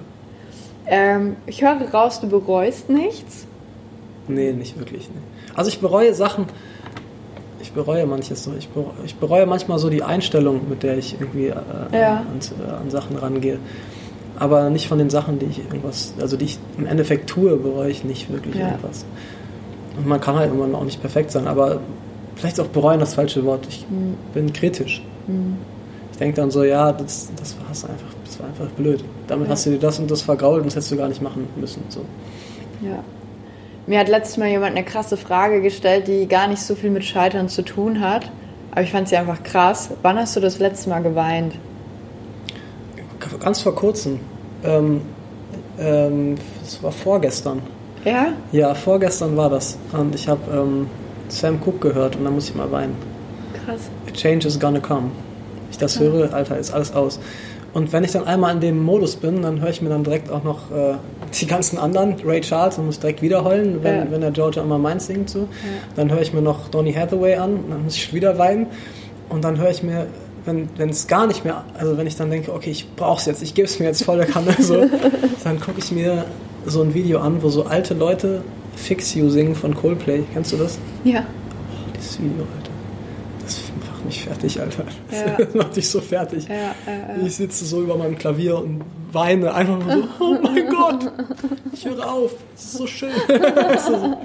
Ähm, 0.88 1.36
ich 1.46 1.62
höre 1.62 1.80
raus, 1.92 2.20
du 2.20 2.28
bereust 2.28 2.88
nichts. 2.88 3.46
Nee, 4.28 4.52
nicht 4.52 4.78
wirklich. 4.78 5.08
Nee. 5.08 5.20
Also 5.54 5.68
ich 5.68 5.80
bereue 5.80 6.14
Sachen, 6.14 6.46
bereue 7.76 8.04
manches 8.06 8.42
so. 8.42 8.50
Ich 8.58 8.68
bereue, 8.70 8.90
ich 9.04 9.14
bereue 9.16 9.46
manchmal 9.46 9.78
so 9.78 9.88
die 9.88 10.02
Einstellung, 10.02 10.62
mit 10.68 10.82
der 10.82 10.98
ich 10.98 11.14
irgendwie 11.20 11.46
äh, 11.48 11.54
Ja. 11.92 12.16
an, 12.16 12.40
an 12.82 12.90
Sachen 12.90 13.16
rangehe. 13.16 13.58
Aber 14.38 14.68
nicht 14.70 14.88
von 14.88 14.98
den 14.98 15.08
Sachen, 15.10 15.38
die 15.38 15.46
ich 15.46 15.58
irgendwas, 15.60 16.12
also 16.20 16.36
die 16.36 16.46
ich 16.46 16.58
im 16.76 16.86
Endeffekt 16.86 17.28
tue, 17.30 17.56
bereue 17.56 17.90
ich 17.90 18.02
nicht 18.04 18.30
wirklich 18.32 18.56
Ja. 18.56 18.66
irgendwas. 18.68 19.04
Und 19.96 20.06
man 20.06 20.20
kann 20.20 20.34
halt 20.36 20.52
immer 20.52 20.76
auch 20.76 20.84
nicht 20.84 21.00
perfekt 21.00 21.30
sein, 21.30 21.46
aber 21.46 21.78
vielleicht 22.34 22.58
auch 22.60 22.66
bereuen 22.66 23.00
das 23.00 23.14
falsche 23.14 23.44
Wort. 23.44 23.66
Ich 23.68 23.86
Hm. 23.88 24.14
bin 24.34 24.52
kritisch. 24.52 25.02
Ich 26.12 26.18
denke 26.18 26.36
dann 26.36 26.50
so, 26.50 26.64
ja, 26.64 26.92
das, 26.92 27.30
das 27.38 27.56
war's 27.66 27.84
einfach, 27.84 28.12
das 28.24 28.38
war 28.40 28.46
einfach 28.48 28.66
blöd. 28.76 29.02
Damit 29.26 29.46
Ja. 29.46 29.52
hast 29.52 29.66
du 29.66 29.70
dir 29.70 29.78
das 29.78 29.98
und 29.98 30.10
das 30.10 30.22
vergault 30.22 30.58
und 30.60 30.66
das 30.66 30.74
hättest 30.76 30.92
du 30.92 30.96
gar 30.96 31.08
nicht 31.08 31.22
machen 31.22 31.46
müssen. 31.56 31.82
So. 31.88 32.00
Ja. 32.82 33.02
Mir 33.86 34.00
hat 34.00 34.08
letztes 34.08 34.36
Mal 34.36 34.48
jemand 34.48 34.72
eine 34.72 34.84
krasse 34.84 35.16
Frage 35.16 35.62
gestellt, 35.62 36.08
die 36.08 36.26
gar 36.26 36.48
nicht 36.48 36.60
so 36.60 36.74
viel 36.74 36.90
mit 36.90 37.04
Scheitern 37.04 37.48
zu 37.48 37.62
tun 37.62 38.00
hat. 38.00 38.30
Aber 38.72 38.82
ich 38.82 38.90
fand 38.90 39.08
sie 39.08 39.16
einfach 39.16 39.42
krass. 39.42 39.90
Wann 40.02 40.18
hast 40.18 40.34
du 40.34 40.40
das 40.40 40.58
letzte 40.58 40.90
Mal 40.90 41.02
geweint? 41.02 41.54
Ganz 43.40 43.60
vor 43.60 43.74
kurzem. 43.74 44.20
Ähm, 44.64 45.02
ähm, 45.78 46.34
das 46.62 46.82
war 46.82 46.90
vorgestern. 46.90 47.62
Ja? 48.04 48.32
Ja, 48.50 48.74
vorgestern 48.74 49.36
war 49.36 49.50
das. 49.50 49.78
Und 49.92 50.14
ich 50.14 50.28
habe 50.28 50.40
ähm, 50.52 50.88
Sam 51.28 51.60
Cooke 51.64 51.88
gehört 51.88 52.16
und 52.16 52.24
da 52.24 52.30
muss 52.30 52.48
ich 52.48 52.54
mal 52.54 52.70
weinen. 52.72 52.96
Krass. 53.64 53.82
A 54.08 54.10
change 54.10 54.48
is 54.48 54.58
gonna 54.58 54.80
come. 54.80 55.10
Wenn 55.62 55.70
ich 55.70 55.78
das 55.78 56.00
höre, 56.00 56.32
Alter, 56.34 56.58
ist 56.58 56.72
alles 56.72 56.92
aus. 56.92 57.20
Und 57.72 57.92
wenn 57.92 58.04
ich 58.04 58.12
dann 58.12 58.26
einmal 58.26 58.54
in 58.54 58.60
dem 58.60 58.82
Modus 58.82 59.16
bin, 59.16 59.42
dann 59.42 59.60
höre 59.60 59.70
ich 59.70 59.82
mir 59.82 59.90
dann 59.90 60.02
direkt 60.02 60.30
auch 60.30 60.42
noch 60.42 60.70
äh, 60.70 60.94
die 61.40 61.46
ganzen 61.46 61.78
anderen, 61.78 62.16
Ray 62.24 62.40
Charles, 62.40 62.78
und 62.78 62.86
muss 62.86 62.98
direkt 63.00 63.22
wieder 63.22 63.44
heulen, 63.44 63.82
wenn, 63.82 63.96
Ja. 63.96 64.06
wenn 64.10 64.20
der 64.20 64.30
Georgia 64.30 64.62
immer 64.62 64.78
meins 64.78 65.06
singt. 65.06 65.30
So. 65.30 65.48
Dann 65.94 66.10
höre 66.10 66.20
ich 66.22 66.32
mir 66.32 66.42
noch 66.42 66.68
Donny 66.68 66.92
Hathaway 66.92 67.36
an, 67.36 67.54
und 67.56 67.70
dann 67.70 67.84
muss 67.84 67.96
ich 67.96 68.12
wieder 68.14 68.38
weinen. 68.38 68.66
Und 69.28 69.42
dann 69.44 69.58
höre 69.58 69.70
ich 69.70 69.82
mir, 69.82 70.06
wenn 70.44 70.68
es 70.90 71.06
gar 71.08 71.26
nicht 71.26 71.44
mehr, 71.44 71.64
also 71.76 71.96
wenn 71.98 72.06
ich 72.06 72.14
dann 72.16 72.30
denke, 72.30 72.52
okay, 72.52 72.70
ich 72.70 72.88
brauch's 72.94 73.26
jetzt, 73.26 73.42
ich 73.42 73.54
gebe 73.54 73.66
es 73.66 73.78
mir 73.80 73.86
jetzt 73.86 74.04
volle 74.04 74.26
Kanne, 74.26 74.54
so, 74.60 74.86
dann 75.44 75.58
gucke 75.60 75.78
ich 75.78 75.90
mir 75.90 76.24
so 76.66 76.82
ein 76.82 76.94
Video 76.94 77.18
an, 77.20 77.42
wo 77.42 77.48
so 77.48 77.64
alte 77.64 77.94
Leute 77.94 78.42
Fix 78.76 79.14
You 79.14 79.28
singen 79.30 79.54
von 79.54 79.74
Coldplay. 79.74 80.22
Kennst 80.34 80.52
du 80.52 80.56
das? 80.58 80.78
Ja. 81.04 81.24
Dieses 81.96 82.18
Video, 82.20 82.42
Alter. 82.42 82.70
Das 83.44 83.58
macht 83.90 84.04
mich 84.04 84.22
fertig, 84.22 84.60
Alter. 84.60 84.84
Ja. 85.10 85.36
Das 85.44 85.54
macht 85.54 85.74
mich 85.76 85.88
so 85.88 86.00
fertig. 86.00 86.46
Ja, 86.48 86.54
ja, 86.54 86.66
ja. 87.18 87.26
Ich 87.26 87.34
sitze 87.36 87.64
so 87.64 87.82
über 87.82 87.96
meinem 87.96 88.16
Klavier 88.18 88.58
und 88.58 88.82
weine 89.16 89.52
einfach 89.52 89.78
nur 89.84 89.92
so, 89.92 90.02
oh 90.20 90.36
mein 90.40 90.68
Gott, 90.68 91.10
ich 91.72 91.84
höre 91.84 92.08
auf, 92.12 92.30
es 92.54 92.64
ist 92.66 92.72
so 92.74 92.86
schön. 92.86 93.10
So. 93.84 94.16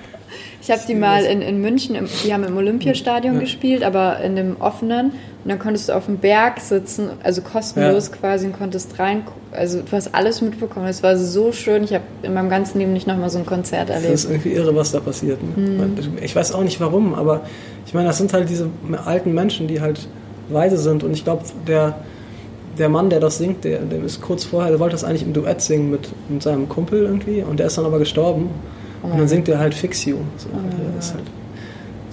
Ich 0.62 0.70
habe 0.70 0.82
die 0.88 0.94
mal 0.94 1.24
in, 1.26 1.42
in 1.42 1.60
München, 1.60 1.96
im, 1.96 2.06
die 2.24 2.32
haben 2.32 2.44
im 2.44 2.56
Olympiastadion 2.56 3.34
Ja. 3.34 3.40
gespielt, 3.40 3.82
aber 3.84 4.20
in 4.20 4.36
dem 4.36 4.58
offenen. 4.62 5.08
Und 5.08 5.50
dann 5.50 5.58
konntest 5.58 5.90
du 5.90 5.94
auf 5.94 6.06
dem 6.06 6.18
Berg 6.18 6.60
sitzen, 6.60 7.10
also 7.24 7.42
kostenlos 7.42 8.10
Ja. 8.10 8.16
quasi 8.16 8.46
und 8.46 8.54
konntest 8.58 9.00
rein. 9.00 9.24
Also 9.52 9.82
du 9.82 9.92
hast 9.92 10.14
alles 10.14 10.40
mitbekommen. 10.42 10.86
Es 10.88 11.02
war 11.02 11.18
so 11.18 11.52
schön. 11.52 11.84
Ich 11.84 11.94
habe 11.96 12.04
in 12.22 12.36
meinem 12.36 12.50
ganzen 12.52 12.78
Leben 12.78 12.94
nicht 12.94 13.08
nochmal 13.08 13.32
so 13.32 13.40
ein 13.40 13.46
Konzert 13.48 13.90
Das 13.90 13.96
erlebt. 13.98 14.14
ist 14.14 14.26
irgendwie 14.30 14.50
irre, 14.54 14.76
was 14.76 14.92
da 14.92 15.00
passiert. 15.00 15.40
Mhm. 15.42 15.78
Ne? 15.78 15.90
Ich 16.22 16.36
weiß 16.36 16.52
auch 16.54 16.62
nicht 16.64 16.80
warum, 16.80 17.16
aber 17.16 17.42
ich 17.88 17.96
meine, 17.96 18.08
das 18.08 18.20
sind 18.20 18.32
halt 18.32 18.48
diese 18.48 18.70
alten 19.04 19.34
Menschen, 19.34 19.68
die 19.68 19.82
halt 19.82 20.08
weise 20.50 20.78
sind. 20.78 21.04
Und 21.04 21.14
ich 21.14 21.24
glaube, 21.24 21.44
der, 21.68 21.96
der 22.78 22.90
Mann, 22.90 23.10
der 23.10 23.20
das 23.20 23.38
singt, 23.38 23.64
der, 23.64 23.80
der 23.80 24.04
ist 24.04 24.22
kurz 24.22 24.44
vorher, 24.44 24.72
der 24.72 24.80
wollte 24.80 24.94
das 24.94 25.04
eigentlich 25.04 25.24
im 25.24 25.34
Duett 25.34 25.62
singen 25.62 25.92
mit, 25.92 26.10
mit 26.30 26.42
seinem 26.42 26.70
Kumpel 26.70 27.04
irgendwie. 27.04 27.44
Und 27.44 27.60
der 27.60 27.68
ist 27.68 27.78
dann 27.78 27.86
aber 27.86 28.00
gestorben. 28.00 28.50
Und 29.04 29.18
dann 29.18 29.28
singt 29.28 29.50
er 29.50 29.60
halt 29.60 29.74
Fix 29.74 30.06
You. 30.06 30.18
So, 30.38 30.50
ist 31.00 31.14
halt, 31.14 31.24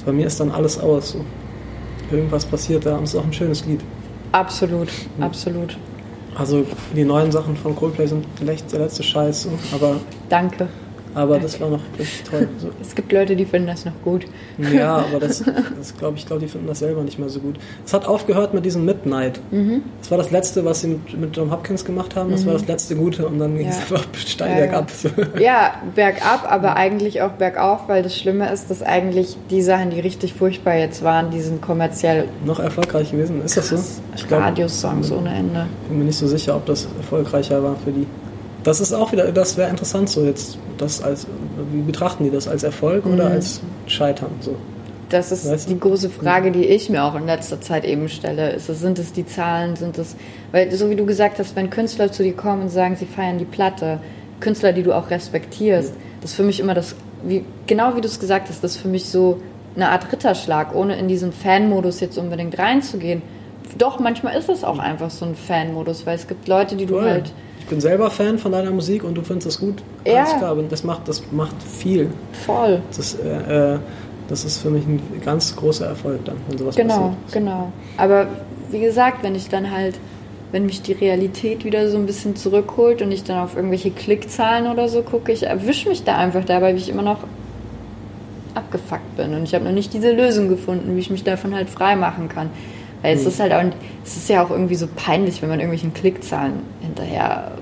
bei 0.06 0.12
mir 0.12 0.26
ist 0.26 0.40
dann 0.40 0.50
alles 0.50 0.78
aus. 0.78 1.10
So. 1.10 1.24
Irgendwas 2.10 2.46
passiert 2.46 2.86
da 2.86 2.96
und 2.96 3.04
es 3.04 3.12
ist 3.12 3.20
auch 3.20 3.24
ein 3.24 3.32
schönes 3.32 3.66
Lied. 3.66 3.80
Absolut, 4.32 4.88
absolut. 5.20 5.76
Also 6.34 6.64
die 6.94 7.04
neuen 7.04 7.30
Sachen 7.30 7.56
von 7.56 7.76
Coldplay 7.76 8.06
sind 8.06 8.24
echt 8.46 8.72
der 8.72 8.80
letzte 8.80 9.02
Scheiß. 9.02 9.42
So. 9.42 9.50
Aber, 9.74 9.96
Danke. 10.28 10.68
Aber 11.18 11.38
das 11.38 11.60
war 11.60 11.68
noch 11.70 11.80
richtig 11.98 12.22
toll. 12.24 12.48
So. 12.58 12.68
Es 12.80 12.94
gibt 12.94 13.12
Leute, 13.12 13.36
die 13.36 13.44
finden 13.44 13.66
das 13.68 13.84
noch 13.84 13.92
gut. 14.04 14.26
Ja, 14.72 14.96
aber 14.96 15.20
das, 15.20 15.42
das 15.78 15.96
glaube 15.96 16.16
ich, 16.16 16.26
glaube 16.26 16.40
die 16.42 16.48
finden 16.48 16.66
das 16.66 16.78
selber 16.78 17.02
nicht 17.02 17.18
mehr 17.18 17.28
so 17.28 17.40
gut. 17.40 17.56
Es 17.84 17.92
hat 17.92 18.06
aufgehört 18.06 18.54
mit 18.54 18.64
diesem 18.64 18.84
Midnight. 18.84 19.40
Das 20.00 20.10
war 20.10 20.18
das 20.18 20.30
letzte, 20.30 20.64
was 20.64 20.80
sie 20.82 20.88
mit, 20.88 21.18
mit 21.20 21.36
John 21.36 21.50
Hopkins 21.50 21.84
gemacht 21.84 22.16
haben. 22.16 22.30
Das 22.30 22.46
war 22.46 22.52
das 22.54 22.66
letzte 22.66 22.96
Gute 22.96 23.26
und 23.26 23.38
dann 23.38 23.56
ging 23.56 23.68
es 23.68 23.76
einfach 23.80 24.04
steil 24.14 24.50
Ja, 24.50 24.54
ja. 24.54 24.60
bergab. 24.64 24.90
So. 24.90 25.08
Ja, 25.38 25.74
bergab, 25.94 26.50
aber 26.50 26.76
eigentlich 26.76 27.22
auch 27.22 27.32
bergauf, 27.32 27.88
weil 27.88 28.02
das 28.02 28.16
Schlimme 28.16 28.50
ist, 28.52 28.70
dass 28.70 28.82
eigentlich 28.82 29.36
die 29.50 29.62
Sachen, 29.62 29.90
die 29.90 30.00
richtig 30.00 30.34
furchtbar 30.34 30.74
jetzt 30.76 31.02
waren, 31.02 31.30
die 31.30 31.40
sind 31.40 31.60
kommerziell 31.62 32.26
Noch 32.44 32.58
erfolgreich 32.60 33.10
gewesen. 33.10 33.42
Ist 33.44 33.56
das 33.56 33.68
so? 33.68 33.76
Ich 34.16 34.26
glaub, 34.26 34.40
Radiosongs 34.42 35.10
ohne 35.12 35.34
Ende. 35.34 35.66
bin 35.88 35.98
mir 35.98 36.04
nicht 36.04 36.18
so 36.18 36.26
sicher, 36.26 36.56
ob 36.56 36.66
das 36.66 36.86
erfolgreicher 36.96 37.62
war 37.62 37.76
für 37.84 37.92
die. 37.92 38.06
Das 38.64 38.80
ist 38.80 38.92
auch 38.92 39.12
wieder, 39.12 39.30
das 39.32 39.56
wäre 39.56 39.70
interessant 39.70 40.08
so 40.10 40.24
jetzt. 40.24 40.58
Das 40.78 41.02
als, 41.02 41.26
wie 41.72 41.80
betrachten 41.82 42.24
die 42.24 42.30
das 42.30 42.48
als 42.48 42.62
Erfolg 42.62 43.06
oder 43.06 43.26
Mhm. 43.26 43.32
als 43.32 43.60
Scheitern? 43.86 44.30
So. 44.40 44.54
Das 45.08 45.32
ist 45.32 45.48
Weißt 45.50 45.68
du? 45.68 45.74
die 45.74 45.80
große 45.80 46.10
Frage, 46.10 46.50
die 46.52 46.64
ich 46.66 46.90
mir 46.90 47.02
auch 47.02 47.14
in 47.14 47.24
letzter 47.26 47.60
Zeit 47.60 47.84
eben 47.84 48.08
stelle. 48.08 48.50
Ist 48.52 48.66
sind 48.66 48.98
es 48.98 49.12
die 49.12 49.24
Zahlen, 49.24 49.74
sind 49.76 49.96
es, 49.96 50.16
weil 50.52 50.70
so 50.72 50.90
wie 50.90 50.96
du 50.96 51.06
gesagt 51.06 51.38
hast, 51.38 51.56
wenn 51.56 51.70
Künstler 51.70 52.12
zu 52.12 52.22
dir 52.22 52.34
kommen 52.34 52.62
und 52.62 52.68
sagen, 52.68 52.96
sie 52.96 53.06
feiern 53.06 53.38
die 53.38 53.44
Platte, 53.46 54.00
Künstler, 54.40 54.72
die 54.72 54.82
du 54.82 54.92
auch 54.92 55.10
respektierst, 55.10 55.92
das 56.20 56.30
ist 56.32 56.36
für 56.36 56.42
mich 56.42 56.60
immer 56.60 56.74
das, 56.74 56.94
wie, 57.24 57.44
genau 57.66 57.96
wie 57.96 58.00
du 58.02 58.06
es 58.06 58.20
gesagt 58.20 58.48
hast, 58.50 58.62
das 58.62 58.72
ist 58.76 58.82
für 58.82 58.88
mich 58.88 59.06
so 59.06 59.40
eine 59.74 59.88
Art 59.90 60.12
Ritterschlag, 60.12 60.74
ohne 60.74 60.96
in 60.98 61.08
diesen 61.08 61.32
Fan-Modus 61.32 62.00
jetzt 62.00 62.18
unbedingt 62.18 62.58
reinzugehen. 62.58 63.22
Doch, 63.78 63.98
manchmal 64.00 64.36
ist 64.36 64.48
es 64.48 64.62
auch 64.62 64.78
einfach 64.78 65.10
so 65.10 65.24
ein 65.24 65.34
Fan-Modus, 65.36 66.04
weil 66.06 66.16
es 66.16 66.26
gibt 66.26 66.48
Leute, 66.48 66.76
die 66.76 66.86
du 66.86 66.94
Voll. 66.94 67.08
halt 67.10 67.32
bin 67.68 67.80
selber 67.80 68.10
Fan 68.10 68.38
von 68.38 68.52
deiner 68.52 68.70
Musik 68.70 69.04
und 69.04 69.14
du 69.14 69.22
findest 69.22 69.46
das 69.46 69.60
gut. 69.60 69.82
Ja. 70.06 70.24
Alles 70.24 70.36
klar, 70.38 70.56
das 70.68 70.84
macht, 70.84 71.06
das 71.08 71.22
macht 71.32 71.62
viel. 71.62 72.10
voll. 72.46 72.80
Das 72.88 72.98
ist, 72.98 73.20
äh, 73.20 73.74
äh, 73.74 73.78
das 74.28 74.44
ist 74.44 74.58
für 74.58 74.70
mich 74.70 74.84
ein 74.86 75.00
ganz 75.24 75.54
großer 75.56 75.86
Erfolg 75.86 76.24
dann, 76.24 76.36
wenn 76.48 76.58
sowas 76.58 76.76
Genau, 76.76 76.94
passiert. 76.94 77.32
genau. 77.32 77.72
Aber 77.96 78.26
wie 78.70 78.80
gesagt, 78.80 79.22
wenn 79.22 79.34
ich 79.34 79.48
dann 79.48 79.70
halt, 79.70 79.94
wenn 80.52 80.66
mich 80.66 80.82
die 80.82 80.92
Realität 80.92 81.64
wieder 81.64 81.88
so 81.90 81.96
ein 81.96 82.06
bisschen 82.06 82.36
zurückholt 82.36 83.00
und 83.02 83.12
ich 83.12 83.24
dann 83.24 83.38
auf 83.38 83.56
irgendwelche 83.56 83.90
Klickzahlen 83.90 84.66
oder 84.70 84.88
so 84.88 85.02
gucke, 85.02 85.32
ich 85.32 85.44
erwische 85.44 85.88
mich 85.88 86.04
da 86.04 86.16
einfach 86.16 86.44
dabei, 86.44 86.74
wie 86.74 86.78
ich 86.78 86.88
immer 86.88 87.02
noch 87.02 87.18
abgefuckt 88.54 89.16
bin. 89.16 89.34
Und 89.34 89.44
ich 89.44 89.54
habe 89.54 89.64
noch 89.64 89.72
nicht 89.72 89.92
diese 89.92 90.12
Lösung 90.12 90.48
gefunden, 90.48 90.94
wie 90.96 91.00
ich 91.00 91.10
mich 91.10 91.24
davon 91.24 91.54
halt 91.54 91.70
frei 91.70 91.96
machen 91.96 92.28
kann. 92.28 92.50
Weil 93.02 93.14
es 93.16 93.24
ist 93.24 93.38
halt 93.40 93.52
auch, 93.52 93.62
es 94.04 94.16
ist 94.16 94.28
ja 94.28 94.44
auch 94.44 94.50
irgendwie 94.50 94.74
so 94.74 94.88
peinlich, 94.96 95.40
wenn 95.42 95.48
man 95.48 95.60
irgendwelchen 95.60 95.94
Klickzahlen 95.94 96.54
hinterher 96.80 97.52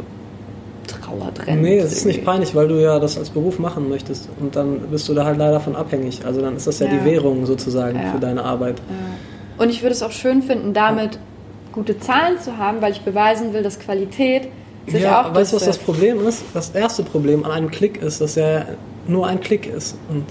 trauert 0.87 1.47
rennt. 1.47 1.63
Nee, 1.63 1.79
es 1.79 1.93
ist 1.93 2.07
nicht 2.07 2.25
peinlich, 2.25 2.55
weil 2.55 2.69
du 2.69 2.81
ja 2.81 2.99
das 2.99 3.19
als 3.19 3.31
Beruf 3.31 3.59
machen 3.59 3.89
möchtest. 3.89 4.29
Und 4.41 4.57
dann 4.57 4.81
bist 4.91 5.09
du 5.09 5.15
da 5.15 5.25
halt 5.25 5.39
leider 5.39 5.61
von 5.61 5.77
abhängig. 5.77 6.25
Also 6.25 6.41
dann 6.41 6.57
ist 6.57 6.67
das 6.67 6.79
ja, 6.79 6.87
Ja. 6.87 6.93
die 6.99 7.05
Währung 7.05 7.45
sozusagen 7.47 7.99
Ja. 7.99 8.13
für 8.13 8.19
deine 8.21 8.45
Arbeit. 8.45 8.77
Und 9.59 9.71
ich 9.71 9.83
würde 9.83 9.95
es 9.95 10.03
auch 10.03 10.11
schön 10.13 10.43
finden, 10.43 10.73
damit 10.75 11.19
gute 11.73 11.99
Zahlen 11.99 12.39
zu 12.41 12.57
haben, 12.57 12.81
weil 12.81 12.93
ich 12.93 13.03
beweisen 13.03 13.53
will, 13.53 13.63
dass 13.63 13.79
Qualität 13.79 14.49
sich 14.87 15.03
ja, 15.03 15.27
auch 15.27 15.35
weißt 15.35 15.53
du, 15.53 15.57
was 15.57 15.65
das. 15.65 15.79
Problem 15.79 16.25
ist? 16.27 16.43
Das 16.55 16.71
erste 16.71 17.03
Problem 17.03 17.45
an 17.45 17.51
einem 17.51 17.71
Klick 17.71 18.01
ist, 18.01 18.21
dass 18.21 18.37
er 18.37 18.67
nur 19.09 19.27
ein 19.27 19.41
Klick 19.41 19.67
ist. 19.67 19.97
Und 20.09 20.25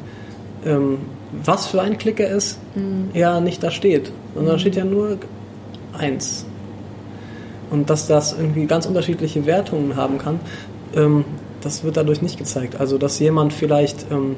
ähm, 0.65 0.97
was 1.31 1.67
für 1.67 1.81
ein 1.81 1.97
Klick 1.97 2.19
er 2.19 2.29
ist, 2.29 2.59
Mhm. 2.75 3.09
ja 3.13 3.39
nicht 3.39 3.63
da 3.63 3.71
steht. 3.71 4.11
Sondern 4.33 4.53
da 4.53 4.59
steht 4.59 4.75
ja 4.75 4.85
nur 4.85 5.17
eins. 5.97 6.45
Und 7.69 7.89
dass 7.89 8.07
das 8.07 8.33
irgendwie 8.33 8.65
ganz 8.65 8.85
unterschiedliche 8.85 9.45
Wertungen 9.45 9.95
haben 9.95 10.17
kann, 10.17 10.39
ähm, 10.95 11.25
das 11.61 11.83
wird 11.83 11.97
dadurch 11.97 12.21
nicht 12.21 12.37
gezeigt. 12.37 12.79
Also, 12.79 12.97
dass 12.97 13.19
jemand 13.19 13.51
vielleicht, 13.51 14.05
ähm, 14.11 14.35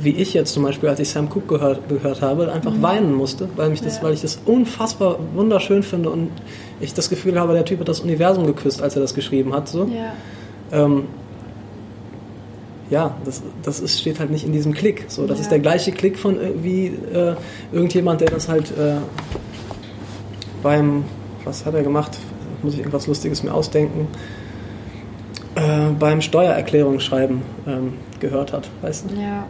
wie 0.00 0.12
ich 0.12 0.32
jetzt 0.32 0.54
zum 0.54 0.62
Beispiel, 0.62 0.88
als 0.88 1.00
ich 1.00 1.10
Sam 1.10 1.28
Cooke 1.28 1.46
gehört, 1.46 1.88
gehört 1.88 2.22
habe, 2.22 2.50
einfach 2.50 2.72
mhm. 2.72 2.82
weinen 2.82 3.14
musste, 3.14 3.48
weil, 3.56 3.68
mich 3.68 3.82
das, 3.82 3.98
ja. 3.98 4.02
weil 4.02 4.14
ich 4.14 4.22
das 4.22 4.38
unfassbar 4.46 5.18
wunderschön 5.34 5.82
finde 5.82 6.10
und 6.10 6.30
ich 6.80 6.94
das 6.94 7.10
Gefühl 7.10 7.38
habe, 7.38 7.52
der 7.52 7.64
Typ 7.64 7.80
hat 7.80 7.88
das 7.88 8.00
Universum 8.00 8.46
geküsst, 8.46 8.82
als 8.82 8.96
er 8.96 9.02
das 9.02 9.14
geschrieben 9.14 9.52
hat. 9.52 9.68
So. 9.68 9.84
Ja. 9.84 10.12
Ähm, 10.72 11.04
ja, 12.90 13.16
das, 13.24 13.42
das 13.62 13.80
ist, 13.80 14.00
steht 14.00 14.20
halt 14.20 14.30
nicht 14.30 14.44
in 14.44 14.52
diesem 14.52 14.72
Klick. 14.72 15.06
So, 15.08 15.26
das 15.26 15.38
ja. 15.38 15.42
ist 15.42 15.50
der 15.50 15.58
gleiche 15.58 15.92
Klick 15.92 16.18
von 16.18 16.38
wie 16.62 16.86
äh, 16.86 17.34
irgendjemand, 17.72 18.20
der 18.20 18.30
das 18.30 18.48
halt 18.48 18.70
äh, 18.70 18.96
beim, 20.62 21.04
was 21.44 21.64
hat 21.64 21.74
er 21.74 21.82
gemacht? 21.82 22.18
Muss 22.62 22.74
ich 22.74 22.80
irgendwas 22.80 23.06
Lustiges 23.06 23.42
mir 23.42 23.52
ausdenken? 23.52 24.08
Äh, 25.54 25.92
beim 25.98 26.20
Steuererklärung 26.20 27.00
schreiben 27.00 27.42
ähm, 27.66 27.94
gehört 28.20 28.52
hat, 28.52 28.68
weißt 28.82 29.06
du? 29.10 29.14
Ja. 29.14 29.46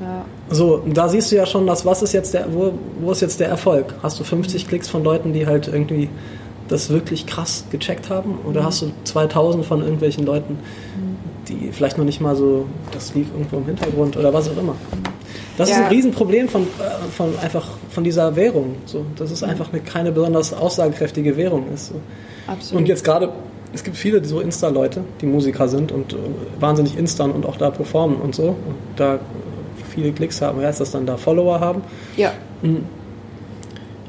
ja. 0.00 0.24
So, 0.48 0.82
da 0.86 1.08
siehst 1.08 1.30
du 1.30 1.36
ja 1.36 1.46
schon, 1.46 1.66
dass 1.66 1.84
was 1.84 2.02
ist 2.02 2.12
jetzt 2.12 2.34
der, 2.34 2.52
wo, 2.52 2.72
wo 3.00 3.12
ist 3.12 3.20
jetzt 3.20 3.38
der 3.38 3.48
Erfolg? 3.48 3.94
Hast 4.02 4.18
du 4.18 4.24
50 4.24 4.64
mhm. 4.64 4.68
Klicks 4.68 4.88
von 4.88 5.04
Leuten, 5.04 5.32
die 5.32 5.46
halt 5.46 5.68
irgendwie 5.68 6.08
das 6.68 6.90
wirklich 6.90 7.26
krass 7.26 7.64
gecheckt 7.70 8.10
haben? 8.10 8.38
Oder 8.44 8.62
mhm. 8.62 8.66
hast 8.66 8.82
du 8.82 8.92
2000 9.04 9.64
von 9.64 9.82
irgendwelchen 9.82 10.24
Leuten. 10.24 10.58
Die 11.48 11.70
vielleicht 11.72 11.98
noch 11.98 12.04
nicht 12.04 12.20
mal 12.20 12.36
so, 12.36 12.66
das 12.92 13.14
lief 13.14 13.28
irgendwo 13.32 13.58
im 13.58 13.66
Hintergrund 13.66 14.16
oder 14.16 14.32
was 14.32 14.48
auch 14.48 14.56
immer? 14.56 14.74
Das 15.56 15.70
ja. 15.70 15.76
ist 15.76 15.82
ein 15.82 15.88
Riesenproblem 15.88 16.48
von, 16.48 16.62
äh, 16.62 17.10
von, 17.10 17.38
einfach 17.38 17.66
von 17.90 18.04
dieser 18.04 18.36
Währung. 18.36 18.76
So, 18.84 19.06
dass 19.16 19.30
es 19.30 19.42
einfach 19.42 19.72
eine, 19.72 19.80
keine 19.80 20.12
besonders 20.12 20.52
aussagekräftige 20.52 21.36
Währung 21.36 21.66
ist. 21.72 21.88
So. 21.88 21.94
Absolut. 22.46 22.82
Und 22.82 22.88
jetzt 22.88 23.04
gerade, 23.04 23.30
es 23.72 23.82
gibt 23.82 23.96
viele 23.96 24.24
so 24.24 24.40
Insta-Leute, 24.40 25.02
die 25.20 25.26
Musiker 25.26 25.68
sind 25.68 25.92
und 25.92 26.12
äh, 26.12 26.16
wahnsinnig 26.60 26.96
instan 26.98 27.30
und 27.30 27.46
auch 27.46 27.56
da 27.56 27.70
performen 27.70 28.20
und 28.20 28.34
so. 28.34 28.48
Und 28.48 28.76
da 28.96 29.18
viele 29.94 30.12
Klicks 30.12 30.42
haben, 30.42 30.60
heißt 30.60 30.80
das 30.80 30.90
dann 30.90 31.06
da 31.06 31.16
Follower 31.16 31.58
haben. 31.60 31.82
Ja. 32.16 32.32
Mhm. 32.62 32.84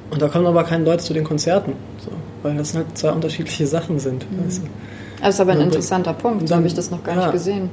Und 0.09 0.21
da 0.21 0.27
kommen 0.27 0.45
aber 0.45 0.63
keine 0.63 0.85
Leute 0.85 1.03
zu 1.03 1.13
den 1.13 1.23
Konzerten, 1.23 1.73
so, 1.99 2.11
weil 2.43 2.55
das 2.57 2.75
halt 2.75 2.97
zwei 2.97 3.11
unterschiedliche 3.11 3.67
Sachen 3.67 3.99
sind. 3.99 4.29
Mhm. 4.31 4.45
Weißt 4.45 4.61
du? 4.63 4.67
Das 5.21 5.35
ist 5.35 5.41
aber 5.41 5.53
ein 5.53 5.61
interessanter 5.61 6.13
Punkt, 6.13 6.47
so 6.47 6.55
habe 6.55 6.67
ich 6.67 6.73
das 6.73 6.91
noch 6.91 7.03
gar 7.03 7.15
ja. 7.15 7.21
nicht 7.21 7.33
gesehen. 7.33 7.69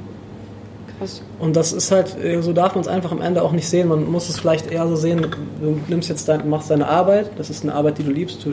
Krass. 0.97 1.21
Und 1.39 1.55
das 1.55 1.73
ist 1.73 1.91
halt, 1.91 2.17
äh, 2.23 2.41
so 2.41 2.53
darf 2.53 2.75
man 2.75 2.81
es 2.81 2.87
einfach 2.87 3.11
am 3.11 3.21
Ende 3.21 3.41
auch 3.41 3.51
nicht 3.51 3.67
sehen. 3.67 3.89
Man 3.89 4.09
muss 4.09 4.29
es 4.29 4.39
vielleicht 4.39 4.71
eher 4.71 4.87
so 4.87 4.95
sehen, 4.95 5.27
du 5.61 5.79
nimmst 5.87 6.09
jetzt 6.09 6.27
dein, 6.29 6.49
machst 6.49 6.69
deine 6.69 6.87
Arbeit, 6.87 7.31
das 7.37 7.49
ist 7.49 7.63
eine 7.63 7.73
Arbeit, 7.73 7.97
die 7.97 8.03
du 8.03 8.11
liebst, 8.11 8.45
du 8.45 8.51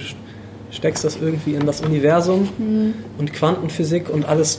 steckst 0.71 1.05
das 1.05 1.17
irgendwie 1.17 1.55
in 1.55 1.67
das 1.67 1.83
Universum 1.83 2.49
mhm. 2.59 2.95
und 3.19 3.33
Quantenphysik 3.33 4.11
und 4.11 4.27
alles 4.27 4.59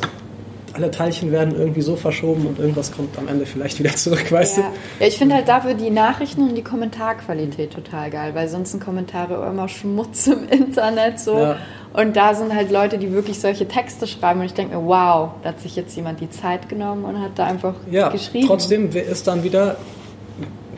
alle 0.73 0.89
Teilchen 0.89 1.31
werden 1.31 1.55
irgendwie 1.55 1.81
so 1.81 1.95
verschoben 1.95 2.47
und 2.47 2.59
irgendwas 2.59 2.91
kommt 2.91 3.17
am 3.17 3.27
Ende 3.27 3.45
vielleicht 3.45 3.79
wieder 3.79 3.95
zurück, 3.95 4.31
weißt 4.31 4.57
ja. 4.57 4.63
du? 4.63 4.69
Ja, 5.03 5.07
ich 5.07 5.17
finde 5.17 5.35
halt 5.35 5.47
dafür 5.47 5.75
die 5.75 5.91
Nachrichten 5.91 6.49
und 6.49 6.55
die 6.55 6.63
Kommentarqualität 6.63 7.73
total 7.73 8.09
geil, 8.09 8.33
weil 8.33 8.47
sonst 8.47 8.71
sind 8.71 8.83
Kommentare 8.83 9.47
immer 9.47 9.67
Schmutz 9.69 10.27
im 10.27 10.47
Internet 10.49 11.19
so. 11.19 11.37
Ja. 11.37 11.57
Und 11.93 12.15
da 12.15 12.33
sind 12.33 12.55
halt 12.55 12.71
Leute, 12.71 12.97
die 12.97 13.13
wirklich 13.13 13.39
solche 13.39 13.67
Texte 13.67 14.07
schreiben 14.07 14.39
und 14.39 14.47
ich 14.47 14.53
denke 14.53 14.75
mir, 14.75 14.83
wow, 14.83 15.29
da 15.43 15.49
hat 15.49 15.59
sich 15.59 15.75
jetzt 15.75 15.95
jemand 15.95 16.19
die 16.21 16.29
Zeit 16.29 16.67
genommen 16.67 17.05
und 17.05 17.21
hat 17.21 17.31
da 17.35 17.45
einfach 17.45 17.75
ja, 17.89 18.09
geschrieben. 18.09 18.47
Trotzdem 18.47 18.89
ist 18.89 19.27
dann 19.27 19.43
wieder, 19.43 19.77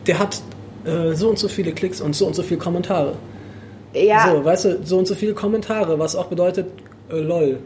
der 0.06 0.18
hat 0.18 0.42
äh, 0.84 1.14
so 1.14 1.30
und 1.30 1.38
so 1.38 1.48
viele 1.48 1.72
Klicks 1.72 2.02
und 2.02 2.14
so 2.14 2.26
und 2.26 2.34
so 2.34 2.42
viele 2.42 2.60
Kommentare. 2.60 3.14
Ja. 3.94 4.30
So, 4.30 4.44
weißt 4.44 4.64
du, 4.66 4.80
so 4.84 4.98
und 4.98 5.08
so 5.08 5.14
viele 5.14 5.32
Kommentare, 5.32 5.98
was 5.98 6.16
auch 6.16 6.26
bedeutet, 6.26 6.66
äh, 7.10 7.16
lol. 7.16 7.60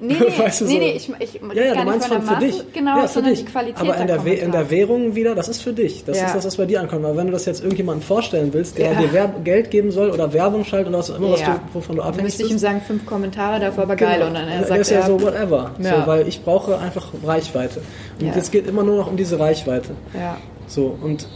Nee, 0.00 0.14
nee, 0.18 0.38
weißt 0.38 0.62
du 0.62 0.64
nee, 0.64 0.72
so? 0.72 0.78
nee, 0.78 0.90
ich, 0.92 1.34
ich 1.34 1.40
ja, 1.54 1.62
ja, 1.62 1.74
du 1.74 1.84
meinst 1.84 2.08
von 2.08 2.22
für 2.22 2.36
dich. 2.36 2.72
Genau, 2.72 2.98
ja, 2.98 3.08
sondern 3.08 3.34
dich. 3.34 3.44
die 3.44 3.50
Qualität 3.50 3.80
Aber 3.80 3.96
in 3.96 4.06
der, 4.06 4.42
in 4.42 4.50
der 4.50 4.70
Währung 4.70 5.14
wieder, 5.14 5.34
das 5.34 5.48
ist 5.48 5.62
für 5.62 5.74
dich. 5.74 6.04
Das 6.04 6.18
ja. 6.18 6.26
ist 6.26 6.36
das, 6.36 6.46
was 6.46 6.56
bei 6.56 6.64
dir 6.64 6.80
ankommt. 6.80 7.04
Aber 7.04 7.16
wenn 7.16 7.26
du 7.26 7.32
das 7.32 7.44
jetzt 7.44 7.60
irgendjemandem 7.60 8.02
vorstellen 8.02 8.52
willst, 8.52 8.78
der 8.78 8.92
ja. 8.92 8.98
dir 8.98 9.12
Werb 9.12 9.44
Geld 9.44 9.70
geben 9.70 9.90
soll 9.90 10.10
oder 10.10 10.32
Werbung 10.32 10.64
schaltet 10.64 10.88
oder 10.88 10.98
was 10.98 11.10
auch 11.10 11.18
immer, 11.18 11.32
was 11.32 11.42
du, 11.42 11.60
wovon 11.74 11.96
du 11.96 12.02
abhängst 12.02 12.18
Dann 12.18 12.24
müsste 12.24 12.42
ich 12.44 12.50
ihm 12.50 12.58
sagen, 12.58 12.80
fünf 12.80 13.04
Kommentare, 13.04 13.60
dafür 13.60 13.82
aber 13.82 13.96
geil. 13.96 14.14
Genau. 14.14 14.28
Und 14.28 14.34
dann 14.34 14.48
er 14.48 14.64
sagt, 14.64 14.80
ist 14.80 14.90
ja 14.90 15.02
so 15.02 15.20
whatever. 15.20 15.72
So, 15.78 16.06
weil 16.06 16.26
ich 16.26 16.42
brauche 16.42 16.78
einfach 16.78 17.08
Reichweite. 17.24 17.82
Und 18.20 18.34
jetzt 18.34 18.50
geht 18.50 18.66
immer 18.66 18.82
nur 18.82 18.96
noch 18.96 19.06
um 19.06 19.16
diese 19.16 19.38
Reichweite. 19.38 19.90
Ja. 20.14 20.38
So, 20.66 20.96
und 21.02 21.26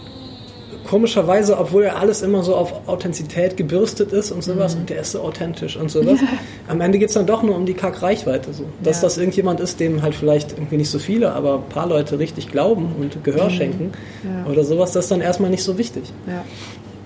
komischerweise, 0.84 1.58
obwohl 1.58 1.84
er 1.84 1.98
alles 1.98 2.22
immer 2.22 2.42
so 2.42 2.54
auf 2.54 2.88
Authentizität 2.88 3.56
gebürstet 3.56 4.12
ist 4.12 4.30
und 4.30 4.44
sowas, 4.44 4.74
mhm. 4.74 4.82
und 4.82 4.90
der 4.90 5.00
ist 5.00 5.12
so 5.12 5.20
authentisch 5.20 5.76
und 5.76 5.90
sowas, 5.90 6.20
ja. 6.20 6.28
am 6.68 6.80
Ende 6.80 6.98
geht 6.98 7.08
es 7.08 7.14
dann 7.14 7.26
doch 7.26 7.42
nur 7.42 7.56
um 7.56 7.66
die 7.66 7.74
Kack-Reichweite. 7.74 8.52
So. 8.52 8.64
Dass 8.82 8.98
ja. 8.98 9.02
das 9.02 9.18
irgendjemand 9.18 9.60
ist, 9.60 9.80
dem 9.80 10.02
halt 10.02 10.14
vielleicht 10.14 10.52
irgendwie 10.52 10.76
nicht 10.76 10.90
so 10.90 10.98
viele, 10.98 11.32
aber 11.32 11.54
ein 11.56 11.68
paar 11.68 11.88
Leute 11.88 12.18
richtig 12.18 12.50
glauben 12.50 12.94
und 12.98 13.24
Gehör 13.24 13.46
mhm. 13.46 13.50
schenken 13.50 13.92
ja. 14.22 14.50
oder 14.50 14.64
sowas, 14.64 14.92
das 14.92 15.06
ist 15.06 15.10
dann 15.10 15.20
erstmal 15.20 15.50
nicht 15.50 15.62
so 15.62 15.78
wichtig. 15.78 16.04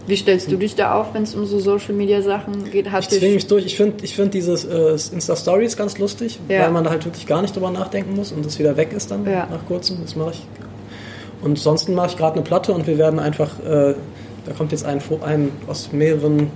Wie 0.06 0.16
stellst 0.16 0.50
du 0.50 0.56
dich 0.56 0.74
da 0.74 0.94
auf, 0.94 1.12
wenn 1.12 1.24
es 1.24 1.34
um 1.34 1.44
so 1.44 1.58
Social 1.58 1.92
Media 1.94 2.22
Sachen 2.22 2.70
geht? 2.70 2.90
Hast 2.90 3.12
ich 3.12 3.18
zwinge 3.18 3.34
mich 3.34 3.46
durch. 3.46 3.66
Ich 3.66 3.76
finde 3.76 4.02
ich 4.02 4.16
find 4.16 4.32
dieses 4.32 4.64
äh, 4.64 4.96
Insta 5.12 5.36
Stories 5.36 5.76
ganz 5.76 5.98
lustig, 5.98 6.40
weil 6.48 6.70
man 6.70 6.82
da 6.84 6.90
halt 6.90 7.04
wirklich 7.04 7.26
gar 7.26 7.42
nicht 7.42 7.54
drüber 7.54 7.70
nachdenken 7.70 8.16
muss 8.16 8.32
und 8.32 8.44
das 8.44 8.58
wieder 8.58 8.76
weg 8.78 8.94
ist 8.94 9.10
dann 9.10 9.24
nach 9.24 9.66
kurzem. 9.68 9.98
Das 10.02 10.16
mache 10.16 10.32
ich 10.32 10.42
und 11.42 11.52
ansonsten 11.52 11.94
mache 11.94 12.08
ich 12.08 12.16
gerade 12.16 12.34
eine 12.34 12.42
Platte 12.42 12.72
und 12.72 12.86
wir 12.86 12.98
werden 12.98 13.18
einfach, 13.18 13.58
äh, 13.60 13.94
da 14.46 14.52
kommt 14.56 14.72
jetzt 14.72 14.84
ein, 14.84 15.00
ein 15.24 15.50
aus 15.66 15.92
mehreren, 15.92 16.50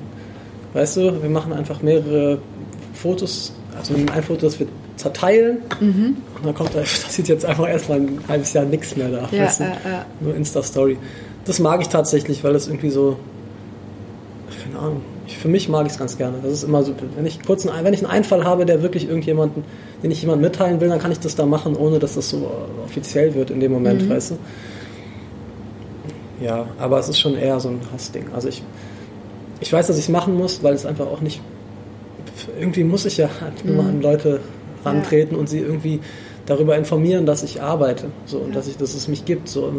weißt 0.72 0.96
du, 0.96 1.22
wir 1.22 1.30
machen 1.30 1.52
einfach 1.52 1.82
mehrere 1.82 2.38
Fotos, 2.94 3.52
also 3.76 3.94
ein 3.94 4.22
Foto, 4.22 4.46
das 4.46 4.58
wir 4.58 4.66
zerteilen 4.96 5.58
mhm. 5.80 6.16
und 6.36 6.46
dann 6.46 6.54
kommt, 6.54 6.74
das 6.74 7.14
sieht 7.14 7.28
jetzt 7.28 7.44
einfach 7.44 7.68
erstmal 7.68 8.00
ein 8.00 8.20
halbes 8.28 8.52
Jahr 8.52 8.64
nichts 8.64 8.96
mehr 8.96 9.08
da, 9.08 9.28
ja, 9.30 9.44
weißt 9.44 9.60
du? 9.60 9.64
äh, 9.64 9.66
äh. 9.68 9.70
nur 10.20 10.34
Insta-Story. 10.34 10.98
Das 11.44 11.58
mag 11.58 11.80
ich 11.80 11.88
tatsächlich, 11.88 12.44
weil 12.44 12.52
das 12.52 12.68
irgendwie 12.68 12.90
so, 12.90 13.16
keine 14.64 14.78
Ahnung, 14.78 15.02
ich, 15.26 15.38
für 15.38 15.48
mich 15.48 15.68
mag 15.68 15.86
ich 15.86 15.92
es 15.92 15.98
ganz 15.98 16.18
gerne. 16.18 16.38
Das 16.42 16.52
ist 16.52 16.64
immer 16.64 16.82
so, 16.82 16.94
wenn 17.16 17.26
ich 17.26 17.42
kurz 17.42 17.66
einen, 17.66 17.84
wenn 17.84 17.94
ich 17.94 18.00
einen 18.00 18.10
Einfall 18.10 18.44
habe, 18.44 18.66
der 18.66 18.82
wirklich 18.82 19.08
irgendjemanden, 19.08 19.64
den 20.02 20.10
ich 20.10 20.20
jemandem 20.20 20.50
mitteilen 20.50 20.80
will, 20.80 20.88
dann 20.88 20.98
kann 20.98 21.12
ich 21.12 21.20
das 21.20 21.36
da 21.36 21.46
machen, 21.46 21.76
ohne 21.76 21.98
dass 21.98 22.14
das 22.14 22.30
so 22.30 22.50
offiziell 22.84 23.34
wird 23.34 23.50
in 23.50 23.60
dem 23.60 23.72
Moment, 23.72 24.02
mhm. 24.02 24.10
weißt 24.10 24.32
du? 24.32 24.38
Ja, 26.44 26.66
aber 26.78 26.98
es 26.98 27.08
ist 27.08 27.20
schon 27.20 27.36
eher 27.36 27.60
so 27.60 27.68
ein 27.68 27.80
Hassding. 27.92 28.26
Also 28.34 28.48
ich, 28.48 28.62
ich 29.60 29.72
weiß, 29.72 29.86
dass 29.86 29.96
ich 29.96 30.04
es 30.04 30.08
machen 30.08 30.36
muss, 30.36 30.62
weil 30.62 30.74
es 30.74 30.84
einfach 30.84 31.06
auch 31.06 31.20
nicht. 31.20 31.40
Irgendwie 32.58 32.82
muss 32.82 33.04
ich 33.04 33.16
ja 33.16 33.28
halt 33.40 33.64
mhm. 33.64 33.80
an 33.80 34.02
Leute 34.02 34.40
rantreten 34.84 35.34
ja. 35.34 35.40
und 35.40 35.48
sie 35.48 35.60
irgendwie 35.60 36.00
darüber 36.46 36.76
informieren, 36.76 37.24
dass 37.24 37.44
ich 37.44 37.62
arbeite 37.62 38.06
so, 38.26 38.38
und 38.38 38.48
ja. 38.48 38.54
dass, 38.56 38.66
ich, 38.66 38.76
dass 38.76 38.94
es 38.94 39.06
mich 39.06 39.24
gibt. 39.24 39.48
So, 39.48 39.72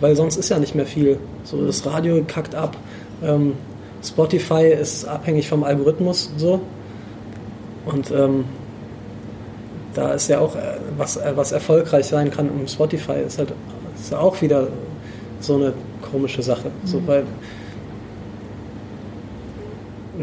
weil 0.00 0.16
sonst 0.16 0.36
ist 0.36 0.48
ja 0.48 0.58
nicht 0.58 0.74
mehr 0.74 0.86
viel. 0.86 1.18
So, 1.44 1.64
das 1.64 1.86
Radio 1.86 2.24
kackt 2.26 2.56
ab. 2.56 2.76
Ähm, 3.22 3.52
Spotify 4.02 4.68
ist 4.68 5.06
abhängig 5.06 5.48
vom 5.48 5.64
Algorithmus 5.64 6.30
so. 6.36 6.60
Und 7.84 8.10
ähm, 8.10 8.44
da 9.94 10.12
ist 10.12 10.28
ja 10.28 10.40
auch, 10.40 10.56
äh, 10.56 10.78
was, 10.96 11.16
äh, 11.16 11.32
was 11.34 11.52
erfolgreich 11.52 12.06
sein 12.06 12.30
kann 12.30 12.48
um 12.48 12.66
Spotify, 12.66 13.20
ist 13.26 13.38
halt 13.38 13.52
ist 13.98 14.14
auch 14.14 14.40
wieder 14.40 14.68
so 15.40 15.54
eine 15.54 15.72
komische 16.10 16.42
Sache. 16.42 16.68
Mhm. 16.68 16.86
So, 16.86 17.06
weil 17.06 17.24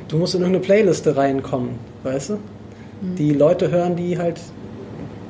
du 0.07 0.17
musst 0.17 0.35
in 0.35 0.41
irgendeine 0.41 0.65
Playliste 0.65 1.15
reinkommen, 1.15 1.71
weißt 2.03 2.31
du? 2.31 2.33
Mhm. 2.33 3.15
Die 3.15 3.33
Leute 3.33 3.71
hören, 3.71 3.95
die 3.95 4.17
halt 4.17 4.39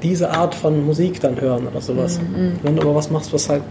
diese 0.02 0.32
Art 0.32 0.56
von 0.56 0.86
Musik 0.86 1.20
dann 1.20 1.40
hören 1.40 1.68
oder 1.68 1.82
sowas. 1.82 2.20
Mhm. 2.20 2.44
mhm. 2.44 2.52
Wenn 2.64 2.76
du 2.76 2.82
aber 2.84 2.96
was 2.96 3.12
machst, 3.12 3.34
was 3.34 3.50
halt 3.50 3.64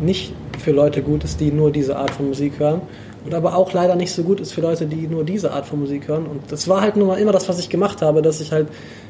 nicht 0.00 0.34
für 0.58 0.72
Leute 0.72 1.02
gut 1.02 1.24
ist, 1.24 1.40
die 1.40 1.50
nur 1.50 1.70
diese 1.70 1.96
Art 1.96 2.10
von 2.10 2.28
Musik 2.28 2.58
hören, 2.58 2.82
und 3.26 3.34
aber 3.34 3.56
auch 3.56 3.72
leider 3.72 3.96
nicht 3.96 4.12
so 4.12 4.22
gut 4.22 4.40
ist 4.40 4.52
für 4.52 4.60
Leute, 4.60 4.86
die 4.86 5.08
nur 5.08 5.24
diese 5.24 5.52
Art 5.52 5.66
von 5.66 5.80
Musik 5.80 6.06
hören. 6.06 6.26
Und 6.26 6.40
das 6.52 6.68
war 6.68 6.80
halt 6.80 6.96
nur 6.96 7.08
mal 7.08 7.18
immer 7.18 7.32
das, 7.32 7.48
was 7.48 7.58
ich 7.58 7.68
gemacht 7.68 8.00
habe, 8.00 8.22
dass 8.22 8.40
ich 8.40 8.52
halt 8.52 8.68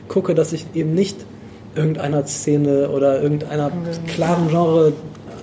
gucke, 0.08 0.34
dass 0.34 0.54
ich 0.54 0.66
eben 0.74 0.94
nicht 0.94 1.18
irgendeiner 1.74 2.24
Szene 2.24 2.88
oder 2.88 3.22
irgendeiner 3.22 3.70
klaren 4.06 4.48
Genre 4.48 4.94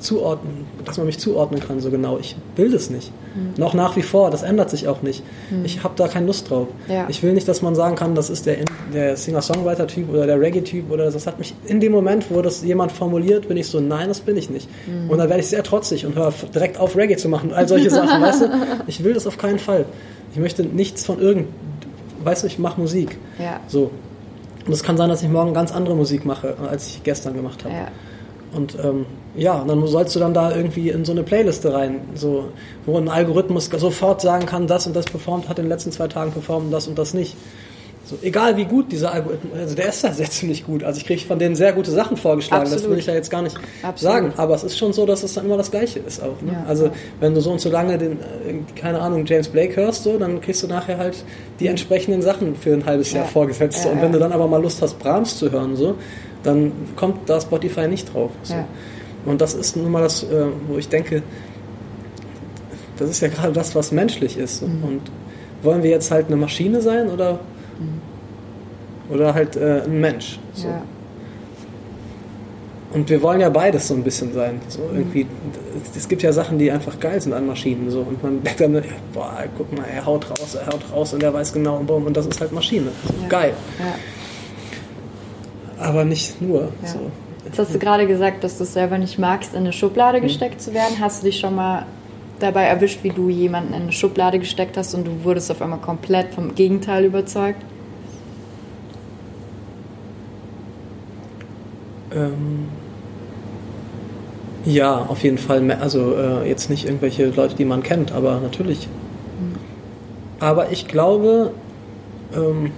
zuordnen, 0.04 0.66
dass 0.86 0.98
man 0.98 1.06
mich 1.06 1.18
zuordnen 1.18 1.62
kann 1.62 1.80
so 1.80 1.90
genau. 1.90 2.18
Ich 2.20 2.36
will 2.56 2.72
das 2.72 2.90
nicht. 2.90 3.12
Mhm. 3.36 3.54
Noch 3.58 3.74
nach 3.74 3.96
wie 3.96 4.02
vor, 4.02 4.30
das 4.30 4.44
ändert 4.44 4.70
sich 4.70 4.88
auch 4.88 5.02
nicht. 5.02 5.24
Mhm. 5.50 5.66
Ich 5.66 5.84
habe 5.84 5.94
da 5.96 6.08
keine 6.08 6.28
Lust 6.28 6.50
drauf. 6.50 6.68
Ja. 6.88 7.06
Ich 7.08 7.24
will 7.24 7.34
nicht, 7.34 7.48
dass 7.48 7.62
man 7.62 7.74
sagen 7.74 7.96
kann, 7.96 8.14
das 8.14 8.30
ist 8.30 8.46
der, 8.46 8.58
der 8.94 9.16
Singer-Songwriter-Typ 9.18 10.10
oder 10.10 10.28
der 10.28 10.40
Reggae-Typ 10.40 10.92
oder 10.92 11.10
das 11.10 11.26
hat 11.26 11.40
mich 11.40 11.56
in 11.66 11.80
dem 11.80 11.92
Moment, 11.92 12.26
wo 12.30 12.42
das 12.42 12.64
jemand 12.64 12.92
formuliert, 12.92 13.48
bin 13.48 13.58
ich 13.58 13.68
so, 13.68 13.80
nein, 13.80 14.10
das 14.10 14.20
bin 14.20 14.38
ich 14.38 14.50
nicht. 14.50 14.70
Mhm. 14.88 15.10
Und 15.10 15.18
dann 15.18 15.30
werde 15.30 15.42
ich 15.42 15.48
sehr 15.48 15.64
trotzig 15.64 16.06
und 16.06 16.16
höre 16.16 16.34
direkt 16.54 16.80
auf 16.80 16.96
Reggae 16.96 17.16
zu 17.16 17.30
machen, 17.30 17.54
all 17.54 17.68
solche 17.68 17.90
Sachen, 17.90 18.22
weißt 18.22 18.42
du? 18.42 18.50
Ich 18.88 19.04
will 19.04 19.14
das 19.14 19.26
auf 19.28 19.38
keinen 19.38 19.60
Fall. 19.60 19.86
Ich 20.34 20.40
möchte 20.40 20.64
nichts 20.64 21.06
von 21.06 21.20
irgend, 21.20 21.48
weißt 22.24 22.44
du, 22.44 22.48
ich 22.48 22.60
mache 22.60 22.80
Musik. 22.80 23.18
Ja. 23.40 23.60
So. 23.68 23.92
Und 24.66 24.74
es 24.74 24.84
kann 24.84 24.98
sein, 24.98 25.10
dass 25.10 25.24
ich 25.24 25.30
morgen 25.30 25.54
ganz 25.54 25.72
andere 25.72 25.96
Musik 25.96 26.26
mache, 26.26 26.56
als 26.70 26.88
ich 26.88 27.04
gestern 27.04 27.34
gemacht 27.34 27.64
habe. 27.64 27.74
Ja. 27.74 27.88
Und 28.54 28.78
ähm, 28.84 29.06
ja, 29.36 29.54
und 29.62 29.68
dann 29.68 29.86
sollst 29.88 30.16
du 30.16 30.20
dann 30.20 30.34
da 30.34 30.56
irgendwie 30.56 30.90
in 30.90 31.06
so 31.06 31.12
eine 31.12 31.24
Playliste 31.24 31.74
rein, 31.74 32.02
so, 32.16 32.46
wo 32.86 32.98
ein 32.98 33.10
Algorithmus 33.10 33.66
sofort 33.66 34.22
sagen 34.22 34.46
kann, 34.46 34.68
das 34.68 34.86
und 34.88 34.96
das 34.96 35.06
performt, 35.06 35.50
hat 35.50 35.58
in 35.60 35.66
den 35.66 35.70
letzten 35.70 35.92
zwei 35.92 36.08
Tagen 36.08 36.32
performt, 36.32 36.72
das 36.72 36.88
und 36.88 36.98
das 36.98 37.14
nicht. 37.14 37.36
So, 38.06 38.18
egal 38.22 38.58
wie 38.58 38.66
gut 38.66 38.92
dieser 38.92 39.14
Algorithmus, 39.14 39.58
also 39.58 39.76
der 39.76 39.88
ist 39.88 40.04
ja 40.04 40.12
sehr 40.14 40.30
ziemlich 40.30 40.66
gut. 40.66 40.84
Also 40.84 41.00
ich 41.00 41.06
kriege 41.06 41.22
von 41.22 41.40
denen 41.40 41.56
sehr 41.56 41.72
gute 41.72 41.90
Sachen 41.90 42.18
vorgeschlagen, 42.18 42.64
Absolut. 42.64 42.84
das 42.84 42.92
will 42.92 42.98
ich 43.00 43.06
ja 43.06 43.14
jetzt 43.14 43.32
gar 43.32 43.42
nicht 43.42 43.56
Absolut. 43.82 44.00
sagen. 44.14 44.34
Aber 44.36 44.56
es 44.56 44.64
ist 44.66 44.78
schon 44.78 44.92
so, 44.92 45.06
dass 45.06 45.24
es 45.24 45.34
dann 45.36 45.46
immer 45.46 45.56
das 45.56 45.72
Gleiche 45.72 46.00
ist 46.00 46.22
auch. 46.22 46.42
Ne? 46.42 46.52
Ja. 46.52 46.66
Also 46.68 46.90
wenn 47.22 47.34
du 47.34 47.40
so 47.40 47.52
und 47.52 47.62
so 47.62 47.70
lange 47.72 47.98
den, 47.98 48.12
äh, 48.20 48.56
keine 48.76 49.00
Ahnung, 49.00 49.26
James 49.26 49.48
Blake 49.48 49.78
hörst, 49.78 50.04
so, 50.04 50.18
dann 50.18 50.42
kriegst 50.42 50.62
du 50.62 50.68
nachher 50.68 50.98
halt 50.98 51.16
die 51.62 51.68
entsprechenden 51.68 52.22
Sachen 52.22 52.58
für 52.58 52.74
ein 52.74 52.86
halbes 52.86 53.14
Jahr 53.14 53.24
Ja. 53.24 53.30
vorgesetzt. 53.30 53.86
Ja, 53.86 53.92
und 53.92 54.02
wenn 54.02 54.12
du 54.12 54.20
dann 54.20 54.34
aber 54.34 54.48
mal 54.48 54.62
Lust 54.62 54.82
hast, 54.82 55.00
Brahms 55.00 55.38
zu 55.40 55.50
hören, 55.50 55.78
so, 55.78 55.96
dann 56.44 56.74
kommt 56.98 57.30
da 57.30 57.40
Spotify 57.40 57.88
nicht 57.88 58.14
drauf. 58.14 58.32
So. 58.44 58.56
Und 59.26 59.42
das 59.42 59.54
ist 59.54 59.76
nun 59.76 59.92
mal 59.92 60.02
das, 60.02 60.24
äh, 60.24 60.46
wo 60.68 60.78
ich 60.78 60.90
denke, 60.90 61.24
das 62.98 63.10
ist 63.10 63.22
ja 63.22 63.28
gerade 63.28 63.54
das, 63.54 63.76
was 63.76 63.92
menschlich 63.92 64.38
ist. 64.38 64.62
Mhm. 64.62 64.84
Und 64.84 65.02
wollen 65.62 65.84
wir 65.84 65.90
jetzt 65.90 66.12
halt 66.12 66.28
eine 66.28 66.36
Maschine 66.36 66.82
sein 66.82 67.10
oder, 67.10 67.40
oder 69.10 69.34
halt 69.34 69.56
äh, 69.56 69.82
ein 69.84 70.00
Mensch? 70.00 70.40
So. 70.54 70.68
Ja. 70.68 70.84
Und 72.94 73.10
wir 73.10 73.22
wollen 73.24 73.40
ja 73.40 73.50
beides 73.50 73.88
so 73.88 73.96
ein 73.96 74.04
bisschen 74.04 74.34
sein. 74.34 74.62
So 74.68 74.82
irgendwie, 74.94 75.26
es 75.98 76.08
gibt 76.08 76.22
ja 76.22 76.32
Sachen, 76.32 76.60
die 76.60 76.70
einfach 76.72 77.00
geil 77.00 77.20
sind 77.20 77.34
an 77.34 77.48
Maschinen. 77.48 77.90
So. 77.90 78.02
Und 78.02 78.22
man 78.22 78.44
denkt 78.44 78.62
dann, 78.62 78.84
boah, 79.14 79.44
guck 79.58 79.76
mal, 79.76 79.86
er 79.92 80.06
haut 80.06 80.30
raus, 80.30 80.54
er 80.54 80.68
haut 80.68 80.84
raus 80.92 81.14
und 81.14 81.24
er 81.24 81.34
weiß 81.34 81.54
genau, 81.54 81.80
boom, 81.80 82.06
und 82.06 82.16
das 82.16 82.28
ist 82.28 82.40
halt 82.40 82.52
Maschine. 82.52 82.90
So, 83.08 83.14
Ja. 83.24 83.30
Geil. 83.30 83.54
Ja. 83.80 83.96
Aber 85.88 86.06
nicht 86.06 86.40
nur. 86.40 86.70
So. 86.86 87.12
Jetzt 87.46 87.60
hast 87.60 87.74
du 87.74 87.80
gerade 87.80 88.08
gesagt, 88.08 88.44
dass 88.44 88.58
du 88.58 88.64
es 88.64 88.74
selber 88.74 88.98
nicht 88.98 89.20
magst, 89.20 89.54
in 89.54 89.60
eine 89.60 89.74
Schublade 89.74 90.20
Mhm. 90.20 90.24
gesteckt 90.24 90.62
zu 90.62 90.74
werden. 90.74 90.98
Hast 91.00 91.22
du 91.22 91.26
dich 91.28 91.40
schon 91.40 91.56
mal 91.56 91.86
dabei 92.40 92.64
erwischt, 92.64 93.04
wie 93.04 93.10
du 93.10 93.30
jemanden 93.30 93.74
in 93.74 93.84
eine 93.84 93.92
Schublade 93.92 94.40
gesteckt 94.40 94.78
hast 94.78 94.94
und 94.96 95.06
du 95.06 95.24
wurdest 95.24 95.52
auf 95.52 95.62
einmal 95.62 95.80
komplett 95.80 96.34
vom 96.34 96.56
Gegenteil 96.56 97.06
überzeugt? 97.06 97.62
Ähm, 102.16 102.68
ja, 104.66 104.98
auf 104.98 105.24
jeden 105.24 105.38
Fall. 105.38 105.70
Also 105.72 106.16
äh, 106.16 106.48
jetzt 106.48 106.70
nicht 106.70 106.86
irgendwelche 106.86 107.26
Leute, 107.28 107.56
die 107.56 107.66
man 107.66 107.84
kennt, 107.84 108.12
aber 108.12 108.40
natürlich. 108.40 108.88
Aber 110.40 110.72
ich 110.72 110.88
glaube, 110.88 111.52
ähm, 112.36 112.72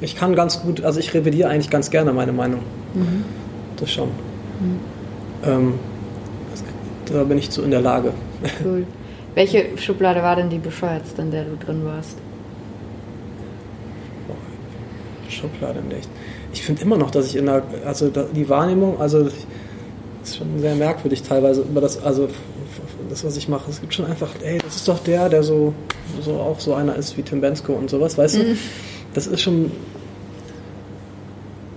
ich 0.00 0.14
kann 0.16 0.34
ganz 0.34 0.62
gut, 0.62 0.84
also 0.84 1.00
ich 1.00 1.12
revidiere 1.14 1.48
eigentlich 1.48 1.70
ganz 1.70 1.90
gerne 1.90 2.12
meine 2.12 2.32
Meinung. 2.32 2.60
Das 3.78 3.90
schon. 3.90 4.08
Ähm, 5.44 5.74
das, 6.50 6.64
da 7.12 7.24
bin 7.24 7.38
ich 7.38 7.50
zu 7.50 7.62
in 7.62 7.70
der 7.70 7.80
Lage. 7.80 8.12
Cool. 8.64 8.86
Welche 9.34 9.66
Schublade 9.78 10.22
war 10.22 10.36
denn 10.36 10.50
die 10.50 10.58
bescheuertste, 10.58 11.22
in 11.22 11.30
der 11.30 11.44
du 11.44 11.56
drin 11.56 11.84
warst? 11.84 12.16
Schublade 15.28 15.80
der 15.90 15.98
ich. 16.52 16.62
Finde 16.62 16.82
immer 16.82 16.96
noch, 16.96 17.10
dass 17.10 17.26
ich 17.26 17.36
in 17.36 17.46
der, 17.46 17.62
also 17.86 18.10
die 18.10 18.48
Wahrnehmung, 18.48 19.00
also 19.00 19.26
ich, 19.26 19.46
ist 20.22 20.36
schon 20.36 20.58
sehr 20.58 20.74
merkwürdig 20.74 21.22
teilweise 21.22 21.62
über 21.62 21.80
das, 21.80 22.02
also 22.02 22.28
das, 23.08 23.24
was 23.24 23.36
ich 23.36 23.48
mache. 23.48 23.70
Es 23.70 23.80
gibt 23.80 23.94
schon 23.94 24.04
einfach, 24.04 24.28
ey, 24.42 24.58
das 24.58 24.76
ist 24.76 24.88
doch 24.88 24.98
der, 24.98 25.28
der 25.28 25.42
so, 25.42 25.72
so 26.20 26.32
auch 26.32 26.60
so 26.60 26.74
einer 26.74 26.96
ist 26.96 27.16
wie 27.16 27.22
Tim 27.22 27.40
Bensko 27.40 27.72
und 27.72 27.88
sowas, 27.88 28.18
weißt 28.18 28.36
du? 28.36 28.56
Das 29.14 29.26
ist 29.26 29.40
schon, 29.40 29.70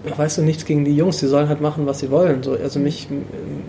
weißt 0.03 0.39
du, 0.39 0.41
nichts 0.41 0.65
gegen 0.65 0.85
die 0.85 0.95
Jungs, 0.95 1.17
die 1.17 1.27
sollen 1.27 1.47
halt 1.47 1.61
machen, 1.61 1.85
was 1.85 1.99
sie 1.99 2.09
wollen. 2.09 2.43
So, 2.43 2.53
also 2.53 2.79
mich, 2.79 3.07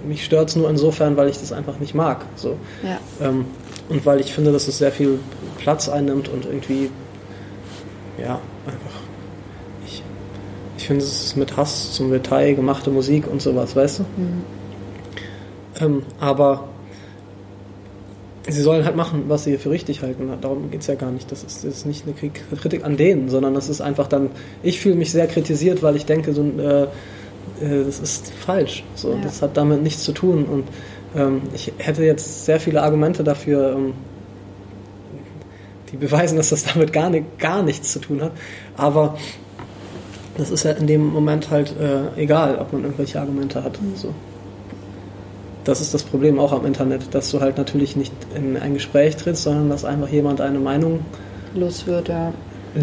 mich 0.06 0.24
stört 0.24 0.48
es 0.48 0.56
nur 0.56 0.68
insofern, 0.70 1.16
weil 1.16 1.28
ich 1.28 1.38
das 1.38 1.52
einfach 1.52 1.78
nicht 1.78 1.94
mag. 1.94 2.24
So. 2.36 2.56
Ja. 2.82 2.98
Ähm, 3.26 3.44
und 3.88 4.06
weil 4.06 4.20
ich 4.20 4.32
finde, 4.32 4.52
dass 4.52 4.68
es 4.68 4.78
sehr 4.78 4.92
viel 4.92 5.18
Platz 5.58 5.88
einnimmt 5.88 6.28
und 6.28 6.46
irgendwie, 6.46 6.90
ja, 8.18 8.40
einfach. 8.66 9.00
Ich, 9.86 10.02
ich 10.78 10.86
finde, 10.86 11.04
es 11.04 11.22
ist 11.22 11.36
mit 11.36 11.56
Hass 11.56 11.92
zum 11.92 12.10
Detail 12.10 12.54
gemachte 12.54 12.90
Musik 12.90 13.26
und 13.30 13.42
sowas, 13.42 13.76
weißt 13.76 14.00
du? 14.00 14.04
Ähm, 15.80 16.02
aber 16.20 16.68
sie 18.48 18.60
sollen 18.60 18.84
halt 18.84 18.96
machen, 18.96 19.24
was 19.28 19.44
sie 19.44 19.56
für 19.56 19.70
richtig 19.70 20.02
halten. 20.02 20.30
Darum 20.40 20.70
geht 20.70 20.80
es 20.80 20.86
ja 20.86 20.94
gar 20.94 21.10
nicht. 21.10 21.30
Das 21.30 21.44
ist, 21.44 21.64
das 21.64 21.78
ist 21.78 21.86
nicht 21.86 22.04
eine 22.06 22.14
Kritik 22.14 22.84
an 22.84 22.96
denen, 22.96 23.28
sondern 23.28 23.54
das 23.54 23.68
ist 23.68 23.80
einfach 23.80 24.08
dann, 24.08 24.30
ich 24.62 24.80
fühle 24.80 24.96
mich 24.96 25.12
sehr 25.12 25.26
kritisiert, 25.26 25.82
weil 25.82 25.96
ich 25.96 26.06
denke, 26.06 26.32
so, 26.32 26.42
äh, 26.42 26.82
äh, 26.82 27.84
das 27.84 28.00
ist 28.00 28.32
falsch. 28.32 28.84
So, 28.94 29.12
Ja. 29.12 29.20
Das 29.22 29.42
hat 29.42 29.56
damit 29.56 29.82
nichts 29.82 30.02
zu 30.02 30.12
tun. 30.12 30.44
Und 30.44 30.64
ähm, 31.14 31.42
ich 31.54 31.72
hätte 31.78 32.04
jetzt 32.04 32.44
sehr 32.44 32.58
viele 32.58 32.82
Argumente 32.82 33.22
dafür, 33.22 33.74
ähm, 33.76 33.94
die 35.90 35.96
beweisen, 35.96 36.36
dass 36.36 36.50
das 36.50 36.64
damit 36.64 36.92
gar, 36.92 37.10
nicht, 37.10 37.38
gar 37.38 37.62
nichts 37.62 37.92
zu 37.92 38.00
tun 38.00 38.22
hat. 38.22 38.32
Aber 38.76 39.18
das 40.36 40.50
ist 40.50 40.64
ja 40.64 40.72
in 40.72 40.86
dem 40.86 41.06
Moment 41.06 41.50
halt 41.50 41.74
äh, 41.78 42.20
egal, 42.20 42.58
ob 42.58 42.72
man 42.72 42.82
irgendwelche 42.82 43.20
Argumente 43.20 43.62
hat. 43.62 43.78
So. 43.94 44.14
Das 45.64 45.80
ist 45.80 45.94
das 45.94 46.02
Problem 46.02 46.38
auch 46.40 46.52
am 46.52 46.66
Internet, 46.66 47.14
dass 47.14 47.30
du 47.30 47.40
halt 47.40 47.56
natürlich 47.56 47.94
nicht 47.96 48.12
in 48.34 48.56
ein 48.56 48.74
Gespräch 48.74 49.16
trittst, 49.16 49.44
sondern 49.44 49.70
dass 49.70 49.84
einfach 49.84 50.08
jemand 50.08 50.40
eine 50.40 50.58
Meinung 50.58 51.00
Los 51.54 51.86
wird, 51.86 52.08
ja. 52.08 52.32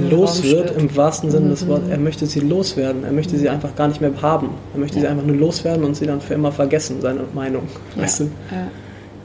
los 0.10 0.44
wird, 0.44 0.78
im 0.78 0.96
wahrsten 0.96 1.30
Sinne 1.32 1.50
des 1.50 1.68
Wortes. 1.68 1.90
Er 1.90 1.98
möchte 1.98 2.26
sie 2.26 2.40
loswerden. 2.40 3.04
Er 3.04 3.12
möchte 3.12 3.38
sie 3.38 3.50
einfach 3.50 3.76
gar 3.76 3.88
nicht 3.88 4.00
mehr 4.00 4.12
haben. 4.22 4.52
Er 4.74 4.80
möchte 4.80 5.00
sie 5.00 5.04
Ja. 5.06 5.10
einfach 5.12 5.26
nur 5.26 5.36
loswerden 5.36 5.84
und 5.84 5.96
sie 5.96 6.06
dann 6.06 6.22
für 6.22 6.36
immer 6.36 6.52
vergessen, 6.52 6.98
seine 7.02 7.22
Meinung. 7.34 7.64
Ja. 7.96 8.04
Weißt 8.04 8.20
du? 8.22 8.24
Ja. 8.52 8.58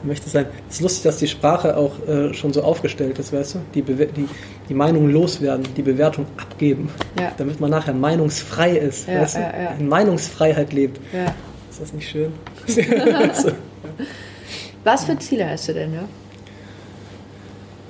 Er 0.03 0.07
möchte 0.07 0.29
sein. 0.29 0.47
Es 0.69 0.75
ist 0.75 0.81
lustig, 0.81 1.03
dass 1.03 1.17
die 1.17 1.27
Sprache 1.27 1.77
auch 1.77 1.93
äh, 2.07 2.33
schon 2.33 2.51
so 2.53 2.61
aufgestellt 2.61 3.17
ist, 3.19 3.31
weißt 3.31 3.55
du? 3.55 3.59
Die, 3.73 3.81
Bewe- 3.83 4.09
die, 4.15 4.27
die 4.67 4.73
Meinung 4.73 5.09
loswerden, 5.09 5.65
die 5.77 5.81
Bewertung 5.81 6.25
abgeben, 6.37 6.89
Ja. 7.19 7.31
damit 7.37 7.59
man 7.61 7.69
nachher 7.71 7.93
meinungsfrei 7.93 8.71
ist, 8.77 9.07
Ja, 9.07 9.21
weißt 9.21 9.35
du? 9.37 9.39
ja, 9.39 9.45
ja. 9.47 9.69
In 9.79 9.87
Meinungsfreiheit 9.87 10.73
lebt. 10.73 10.99
Ist 11.75 11.81
das 11.81 11.91
nicht 11.91 12.07
schön? 12.07 12.31
Was 14.85 15.03
für 15.03 15.19
Ziele 15.19 15.49
hast 15.49 15.67
du 15.67 15.73
denn, 15.73 15.93
ja? 15.93 16.03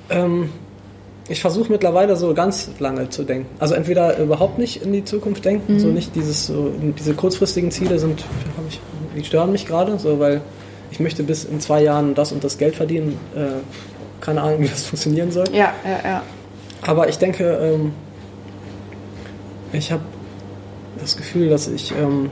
Ähm, 0.10 0.50
ich 1.30 1.40
versuche 1.40 1.72
mittlerweile 1.72 2.16
so 2.16 2.34
ganz 2.34 2.72
lange 2.80 3.12
zu 3.12 3.22
denken. 3.22 3.48
Also 3.60 3.76
entweder 3.76 4.18
überhaupt 4.18 4.58
nicht 4.58 4.82
in 4.82 4.92
die 4.92 5.04
Zukunft 5.04 5.46
denken, 5.46 5.80
so 5.80 5.90
nicht 5.90 6.16
dieses 6.16 6.48
so, 6.48 6.74
diese 6.98 7.14
kurzfristigen 7.14 7.70
Ziele 7.70 8.00
sind, 8.00 8.26
ich, 8.68 8.80
die 9.16 9.24
stören 9.24 9.52
mich 9.52 9.68
gerade, 9.68 10.00
so 10.00 10.20
weil 10.20 10.42
ich 10.90 11.00
möchte 11.00 11.22
bis 11.22 11.44
in 11.44 11.60
zwei 11.60 11.84
Jahren 11.84 12.16
das 12.16 12.32
und 12.32 12.44
das 12.44 12.58
Geld 12.58 12.76
verdienen. 12.76 13.20
Äh, 13.36 13.62
keine 14.20 14.42
Ahnung, 14.42 14.62
wie 14.62 14.68
das 14.68 14.86
funktionieren 14.86 15.30
soll. 15.30 15.46
Ja, 15.54 15.76
ja, 15.86 16.10
ja. 16.10 16.24
Aber 16.82 17.08
ich 17.08 17.20
denke, 17.20 17.44
ähm, 17.62 17.94
ich 19.74 19.92
habe 19.92 20.02
das 21.00 21.16
Gefühl, 21.16 21.50
dass 21.50 21.68
ich 21.68 21.92
ähm, 21.92 22.32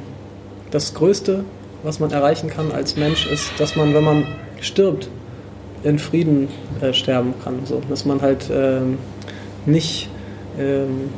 das 0.73 0.93
Größte, 0.93 1.43
was 1.83 1.99
man 1.99 2.11
erreichen 2.11 2.49
kann 2.49 2.71
als 2.71 2.97
Mensch, 2.97 3.27
ist, 3.27 3.51
dass 3.59 3.75
man, 3.75 3.93
wenn 3.93 4.03
man 4.03 4.25
stirbt, 4.59 5.07
in 5.83 5.99
Frieden 5.99 6.47
äh, 6.81 6.93
sterben 6.93 7.33
kann. 7.43 7.65
So. 7.65 7.81
Dass 7.89 8.05
man 8.05 8.21
halt 8.21 8.49
ähm, 8.51 8.97
nicht 9.65 10.09
ähm, 10.57 11.09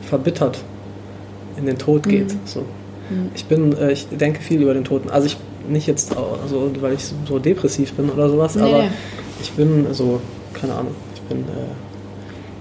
verbittert 0.00 0.58
in 1.56 1.66
den 1.66 1.76
Tod 1.76 2.08
geht. 2.08 2.34
So. 2.44 2.64
Ich 3.34 3.46
bin, 3.46 3.76
äh, 3.76 3.92
ich 3.92 4.06
denke 4.08 4.40
viel 4.40 4.62
über 4.62 4.74
den 4.74 4.84
Toten. 4.84 5.10
Also 5.10 5.26
ich 5.26 5.36
nicht 5.68 5.86
jetzt, 5.86 6.16
also, 6.16 6.70
weil 6.80 6.94
ich 6.94 7.12
so 7.26 7.38
depressiv 7.38 7.92
bin 7.92 8.08
oder 8.08 8.30
sowas, 8.30 8.54
Nee, 8.54 8.62
aber 8.62 8.84
ich 9.42 9.52
bin 9.52 9.86
so, 9.92 10.20
keine 10.54 10.72
Ahnung, 10.74 10.94
ich 11.14 11.20
bin, 11.22 11.40
äh, 11.40 11.72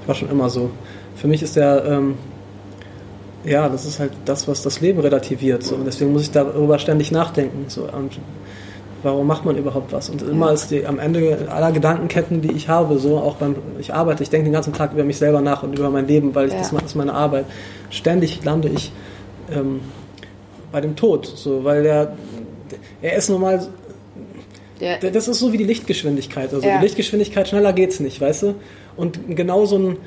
ich 0.02 0.08
war 0.08 0.16
schon 0.16 0.30
immer 0.30 0.50
so. 0.50 0.72
Für 1.16 1.28
mich 1.28 1.42
ist 1.42 1.56
der, 1.56 1.86
ähm, 1.86 2.16
ja, 3.48 3.70
das 3.70 3.86
ist 3.86 4.00
halt 4.00 4.12
das, 4.26 4.48
was 4.48 4.62
das 4.62 4.82
Leben 4.82 5.00
relativiert. 5.00 5.64
So. 5.64 5.76
Und 5.76 5.86
deswegen 5.86 6.12
muss 6.12 6.24
ich 6.24 6.32
darüber 6.32 6.78
ständig 6.80 7.12
nachdenken. 7.12 7.66
So. 7.70 7.84
Und 7.84 8.20
warum 9.04 9.26
macht 9.28 9.46
man 9.46 9.58
überhaupt 9.58 9.94
was? 9.94 10.10
Und 10.10 10.22
immer 10.22 10.52
ist 10.52 10.70
die, 10.72 10.86
am 10.86 11.00
Ende 11.00 11.48
aller 11.50 11.72
Gedankenketten, 11.72 12.42
die 12.42 12.52
ich 12.52 12.68
habe, 12.68 12.98
so 12.98 13.18
auch 13.18 13.36
beim, 13.36 13.56
ich 13.80 13.94
arbeite, 13.94 14.24
ich 14.24 14.30
denke 14.30 14.46
den 14.46 14.54
ganzen 14.54 14.74
Tag 14.74 14.94
über 14.94 15.04
mich 15.04 15.18
selber 15.18 15.42
nach 15.42 15.64
und 15.64 15.78
über 15.78 15.90
mein 15.90 16.08
Leben, 16.08 16.36
weil 16.36 16.48
ich, 16.48 16.54
Ja. 16.54 16.60
das, 16.60 16.72
das 16.72 16.84
ist 16.84 16.96
meine 16.96 17.14
Arbeit. 17.14 17.46
Ständig 17.90 18.44
lande 18.44 18.68
ich 18.70 18.92
ähm, 19.52 19.80
bei 20.72 20.82
dem 20.82 20.96
Tod, 20.96 21.26
so, 21.26 21.64
weil 21.64 21.84
der, 21.84 22.14
er 23.02 23.16
ist 23.16 23.30
normal 23.30 23.66
Der, 24.80 24.98
das 25.12 25.28
ist 25.28 25.40
so 25.40 25.54
wie 25.54 25.58
die 25.58 25.64
Lichtgeschwindigkeit. 25.64 26.54
Also 26.54 26.68
Ja. 26.68 26.78
die 26.78 26.84
Lichtgeschwindigkeit 26.84 27.48
schneller 27.48 27.74
geht's 27.74 28.00
nicht, 28.00 28.20
weißt 28.20 28.44
du? 28.44 28.56
Und 28.96 29.20
genau 29.36 29.66
so 29.66 29.78
ein, 29.78 29.98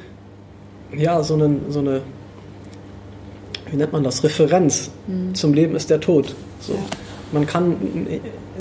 ja, 0.97 1.23
so, 1.23 1.35
einen, 1.35 1.63
so 1.71 1.79
eine, 1.81 2.03
wie 3.71 3.77
nennt 3.77 3.93
man 3.93 4.05
das, 4.05 4.25
Referenz 4.25 4.91
zum 5.35 5.55
Leben 5.55 5.77
ist 5.77 5.91
der 5.91 6.01
Tod. 6.01 6.35
So. 6.61 6.75
Ja. 6.75 6.81
Man 7.33 7.47
kann 7.47 7.77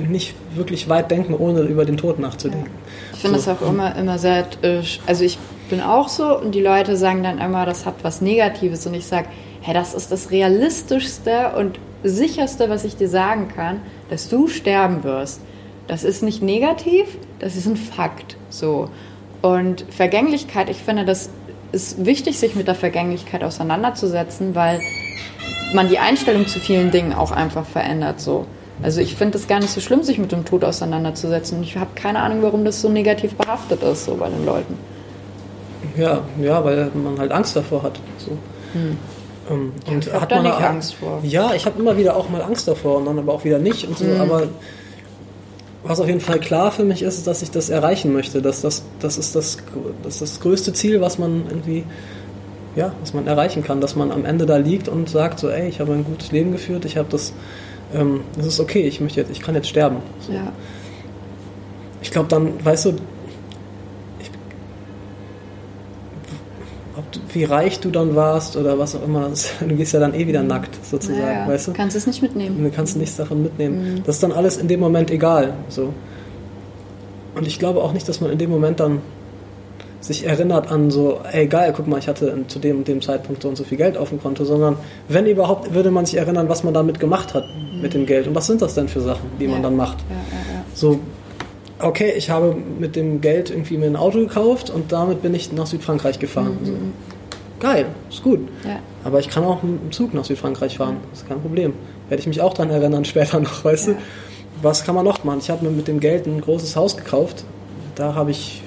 nicht 0.08 0.36
wirklich 0.56 0.88
weit 0.90 1.12
denken, 1.12 1.34
ohne 1.34 1.62
über 1.62 1.86
den 1.86 1.98
Tod 1.98 2.20
nachzudenken. 2.20 2.70
Ich 3.14 3.20
finde 3.20 3.40
So. 3.40 3.52
das 3.52 3.62
auch 3.62 3.68
immer, 3.68 3.96
immer 3.96 4.18
sehr, 4.20 4.46
äh, 4.62 4.82
also 5.08 5.24
ich 5.24 5.38
bin 5.70 5.82
auch 5.82 6.08
so 6.10 6.40
und 6.40 6.54
die 6.54 6.62
Leute 6.62 6.96
sagen 6.96 7.24
dann 7.24 7.40
immer, 7.40 7.66
das 7.66 7.86
hat 7.86 7.96
was 8.04 8.22
Negatives 8.22 8.86
und 8.86 8.94
ich 8.94 9.06
sage, 9.06 9.28
hey, 9.62 9.74
das 9.74 9.94
ist 9.94 10.12
das 10.12 10.32
Realistischste 10.32 11.54
und 11.58 11.80
Sicherste, 12.04 12.70
was 12.70 12.86
ich 12.86 12.96
dir 12.96 13.10
sagen 13.10 13.50
kann, 13.50 13.82
dass 14.10 14.30
du 14.30 14.48
sterben 14.48 15.04
wirst. 15.04 15.42
Das 15.88 16.04
ist 16.04 16.24
nicht 16.24 16.42
negativ, 16.42 17.06
das 17.40 17.56
ist 17.56 17.66
ein 17.66 17.76
Fakt. 17.76 18.38
So. 18.50 18.90
Und 19.42 19.86
Vergänglichkeit, 19.90 20.70
ich 20.70 20.78
finde, 20.78 21.04
das 21.04 21.30
ist 21.72 22.06
wichtig, 22.06 22.40
sich 22.40 22.56
mit 22.56 22.68
der 22.68 22.76
Vergänglichkeit 22.76 23.44
auseinanderzusetzen, 23.44 24.56
weil 24.56 24.80
man 25.74 25.90
die 25.90 26.00
Einstellung 26.00 26.48
zu 26.48 26.60
vielen 26.60 26.92
Dingen 26.92 27.14
auch 27.14 27.32
einfach 27.32 27.66
verändert. 27.66 28.20
So. 28.20 28.46
Also 28.82 29.02
ich 29.02 29.16
finde 29.16 29.38
es 29.38 29.48
gar 29.48 29.60
nicht 29.60 29.72
so 29.72 29.82
schlimm, 29.82 30.04
sich 30.04 30.18
mit 30.18 30.32
dem 30.32 30.46
Tod 30.46 30.64
auseinanderzusetzen. 30.64 31.62
Ich 31.64 31.78
habe 31.78 31.92
keine 31.96 32.20
Ahnung, 32.20 32.42
warum 32.42 32.66
das 32.66 32.82
so 32.82 32.90
negativ 32.90 33.36
behaftet 33.36 33.84
ist, 33.84 34.06
so 34.06 34.16
bei 34.16 34.30
den 34.30 34.46
Leuten. 34.46 34.78
Ja, 35.98 36.22
ja, 36.42 36.64
weil 36.64 36.92
man 36.94 37.20
halt 37.20 37.32
Angst 37.32 37.56
davor 37.56 37.84
hat. 37.84 38.00
So. 38.18 38.32
Hm. 38.74 38.98
Ähm, 39.50 39.74
und 39.88 40.08
ich 40.08 40.14
habe 40.14 40.28
da 40.28 40.42
nicht 40.42 40.62
Angst 40.62 40.96
vor. 40.96 41.20
Ja, 41.24 41.54
ich 41.54 41.66
habe 41.66 41.80
immer 41.80 41.98
wieder 41.98 42.16
auch 42.16 42.30
mal 42.30 42.42
Angst 42.42 42.68
davor 42.68 42.98
und 42.98 43.06
dann 43.06 43.20
aber 43.20 43.34
auch 43.34 43.44
wieder 43.44 43.60
nicht 43.60 43.88
und 43.88 43.98
so. 43.98 44.06
Mhm. 44.06 44.22
Aber 44.22 44.44
was 45.84 46.00
auf 46.00 46.08
jeden 46.08 46.20
Fall 46.20 46.40
klar 46.40 46.72
für 46.72 46.84
mich 46.84 47.02
ist, 47.02 47.18
ist, 47.18 47.28
dass 47.28 47.42
ich 47.42 47.52
das 47.52 47.70
erreichen 47.70 48.14
möchte. 48.14 48.42
Dass 48.42 48.62
das, 48.62 48.84
das, 49.00 49.18
ist 49.18 49.36
das, 49.36 49.58
das 50.04 50.16
ist 50.16 50.22
das 50.22 50.40
größte 50.42 50.74
Ziel, 50.74 51.02
was 51.02 51.18
man 51.18 51.46
irgendwie, 51.50 51.84
ja, 52.76 52.94
was 53.02 53.14
man 53.14 53.28
erreichen 53.28 53.64
kann. 53.64 53.82
Dass 53.82 53.96
man 53.96 54.12
am 54.12 54.26
Ende 54.26 54.46
da 54.46 54.58
liegt 54.58 54.88
und 54.88 55.10
sagt 55.10 55.40
so, 55.40 55.50
ey, 55.50 55.68
ich 55.68 55.80
habe 55.80 55.94
ein 55.94 56.04
gutes 56.04 56.32
Leben 56.32 56.52
geführt, 56.52 56.86
ich 56.86 56.98
habe 56.98 57.08
das, 57.10 57.34
ähm, 57.94 58.22
das 58.38 58.46
ist 58.46 58.60
okay, 58.60 58.82
ich 58.82 59.02
möchte 59.02 59.22
jetzt, 59.22 59.32
ich 59.32 59.42
kann 59.42 59.56
jetzt 59.56 59.70
sterben. 59.70 59.98
So. 60.20 60.34
Ja. 60.34 60.52
Ich 62.02 62.12
glaube 62.12 62.30
dann, 62.30 62.64
weißt 62.64 62.86
du, 62.86 62.94
wie 67.34 67.44
reich 67.44 67.80
du 67.80 67.90
dann 67.90 68.16
warst 68.16 68.56
oder 68.56 68.80
was 68.80 68.96
auch 68.96 69.04
immer. 69.04 69.30
Du 69.68 69.76
gehst 69.76 69.94
ja 69.94 70.00
dann 70.00 70.14
eh 70.14 70.28
wieder 70.28 70.44
nackt, 70.44 70.74
sozusagen, 70.86 71.20
ja, 71.20 71.34
ja. 71.42 71.48
weißt 71.48 71.68
du? 71.68 71.74
Kannst 71.74 71.96
es 71.96 72.08
nicht 72.08 72.22
mitnehmen. 72.22 72.64
Du 72.64 72.70
kannst 72.72 72.98
nichts 72.98 73.18
davon 73.18 73.44
mitnehmen. 73.44 73.96
Mhm. 73.96 74.04
Das 74.04 74.16
ist 74.16 74.24
dann 74.24 74.32
alles 74.32 74.58
in 74.58 74.68
dem 74.68 74.80
Moment 74.80 75.12
egal. 75.12 75.54
So. 75.70 75.94
Und 77.36 77.48
ich 77.48 77.60
glaube 77.60 77.82
auch 77.82 77.94
nicht, 77.94 78.08
dass 78.08 78.22
man 78.22 78.32
in 78.32 78.38
dem 78.38 78.50
Moment 78.50 78.80
dann 78.80 79.02
sich 80.02 80.26
erinnert 80.26 80.72
an 80.72 80.92
so, 80.92 81.20
ey 81.32 81.48
geil, 81.48 81.74
guck 81.76 81.88
mal, 81.88 82.00
ich 82.00 82.08
hatte 82.08 82.46
zu 82.48 82.60
dem 82.60 82.78
und 82.78 82.88
dem 82.88 83.02
Zeitpunkt 83.02 83.42
so 83.42 83.50
und 83.50 83.56
so 83.56 83.64
viel 83.64 83.78
Geld 83.78 83.98
auf 83.98 84.10
dem 84.10 84.22
Konto, 84.22 84.46
sondern 84.46 84.78
wenn 85.08 85.26
überhaupt, 85.26 85.74
würde 85.74 85.92
man 85.92 86.06
sich 86.06 86.18
erinnern, 86.18 86.48
was 86.48 86.64
man 86.64 86.74
damit 86.74 87.00
gemacht 87.00 87.34
hat 87.34 87.44
mhm. 87.44 87.82
mit 87.82 87.94
dem 87.94 88.06
Geld. 88.06 88.28
Und 88.28 88.36
was 88.36 88.48
sind 88.48 88.62
das 88.62 88.76
denn 88.76 88.88
für 88.88 89.02
Sachen, 89.02 89.30
die 89.40 89.46
ja. 89.46 89.52
man 89.52 89.64
dann 89.64 89.76
macht? 89.76 89.98
So, 90.74 91.00
okay, 91.80 92.14
ich 92.16 92.30
habe 92.30 92.56
mit 92.80 92.96
dem 92.96 93.22
Geld 93.22 93.50
irgendwie 93.50 93.78
mir 93.78 93.88
ein 93.88 93.96
Auto 93.96 94.20
gekauft 94.20 94.70
und 94.70 94.92
damit 94.92 95.22
bin 95.22 95.34
ich 95.34 95.52
nach 95.52 95.66
Südfrankreich 95.66 96.20
gefahren. 96.20 96.58
Mhm. 96.62 96.66
So. 96.66 96.74
Geil, 97.60 97.88
ist 98.10 98.24
gut. 98.24 98.40
Ja. 98.66 98.80
Aber 99.04 99.20
ich 99.20 99.30
kann 99.30 99.44
auch 99.44 99.62
mit 99.64 99.82
dem 99.82 99.92
Zug 99.92 100.14
nach 100.14 100.24
Südfrankreich 100.24 100.78
fahren, 100.78 100.98
ist 101.14 101.28
kein 101.28 101.42
Problem. 101.42 101.74
Werde 102.08 102.22
ich 102.22 102.28
mich 102.28 102.42
auch 102.42 102.54
daran 102.54 102.72
erinnern 102.72 103.06
später 103.06 103.40
noch, 103.40 103.64
weißt 103.64 103.88
ja. 103.88 103.94
du? 103.94 104.00
Was 104.62 104.84
kann 104.84 104.96
man 104.96 105.06
noch 105.06 105.24
machen? 105.24 105.40
Ich 105.42 105.50
habe 105.50 105.66
mir 105.66 105.72
mit 105.72 105.88
dem 105.88 106.00
Geld 106.00 106.26
ein 106.26 106.42
großes 106.42 106.76
Haus 106.76 106.98
gekauft. 106.98 107.46
Da 107.96 108.14
habe 108.14 108.32
ich 108.32 108.62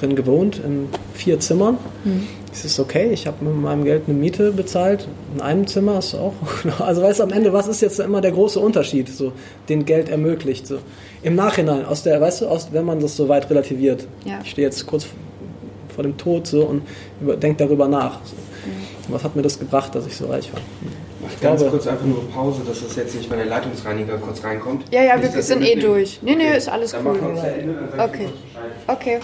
drin 0.00 0.16
gewohnt, 0.16 0.60
in 0.64 0.88
vier 1.14 1.40
Zimmern. 1.40 1.78
Mhm. 2.04 2.26
Es 2.52 2.64
ist 2.64 2.80
okay, 2.80 3.10
ich 3.12 3.26
habe 3.26 3.44
mit 3.44 3.54
meinem 3.54 3.84
Geld 3.84 4.04
eine 4.08 4.16
Miete 4.18 4.50
bezahlt. 4.50 5.06
In 5.34 5.40
einem 5.40 5.66
Zimmer 5.66 5.98
ist 5.98 6.14
auch. 6.14 6.34
Also 6.80 7.02
weißt 7.02 7.20
du, 7.20 7.24
am 7.24 7.32
Ende, 7.32 7.52
was 7.52 7.68
ist 7.68 7.80
jetzt 7.80 8.00
immer 8.00 8.20
der 8.20 8.32
große 8.32 8.58
Unterschied, 8.58 9.08
so, 9.08 9.32
den 9.68 9.84
Geld 9.84 10.08
ermöglicht? 10.08 10.66
So. 10.66 10.78
Im 11.22 11.36
Nachhinein, 11.36 11.84
aus 11.84 12.02
der, 12.02 12.20
weißt 12.20 12.42
du, 12.42 12.48
aus, 12.48 12.68
wenn 12.72 12.84
man 12.84 12.98
das 13.00 13.16
so 13.16 13.28
weit 13.28 13.48
relativiert. 13.50 14.06
Ja. 14.24 14.40
Ich 14.42 14.50
stehe 14.50 14.66
jetzt 14.66 14.84
kurz 14.86 15.06
vor 15.94 16.02
dem 16.02 16.16
Tod 16.16 16.46
so 16.46 16.62
und 16.62 16.82
denke 17.42 17.64
darüber 17.64 17.86
nach. 17.86 18.20
So. 18.24 18.34
Mhm. 18.34 19.12
Was 19.14 19.22
hat 19.22 19.36
mir 19.36 19.42
das 19.42 19.58
gebracht, 19.58 19.94
dass 19.94 20.06
ich 20.06 20.16
so 20.16 20.26
reich 20.26 20.52
war? 20.52 20.60
Mach 21.22 21.40
ganz 21.40 21.60
glaube, 21.60 21.76
kurz 21.76 21.86
einfach 21.86 22.06
nur 22.06 22.28
Pause, 22.30 22.62
dass 22.66 22.82
das 22.82 22.96
jetzt 22.96 23.14
nicht, 23.14 23.30
wenn 23.30 23.38
der 23.38 23.46
Leitungsreiniger 23.46 24.16
kurz 24.18 24.42
reinkommt. 24.42 24.84
Ja, 24.90 25.02
ja, 25.02 25.16
nicht, 25.16 25.34
wir 25.34 25.42
sind 25.42 25.62
eh 25.62 25.76
durch. 25.76 26.18
Nee, 26.22 26.34
nee, 26.34 26.56
ist 26.56 26.68
alles 26.68 26.92
dann 26.92 27.06
cool. 27.06 27.16
Ende, 27.16 27.76
okay. 27.98 28.28
Okay. 28.86 29.20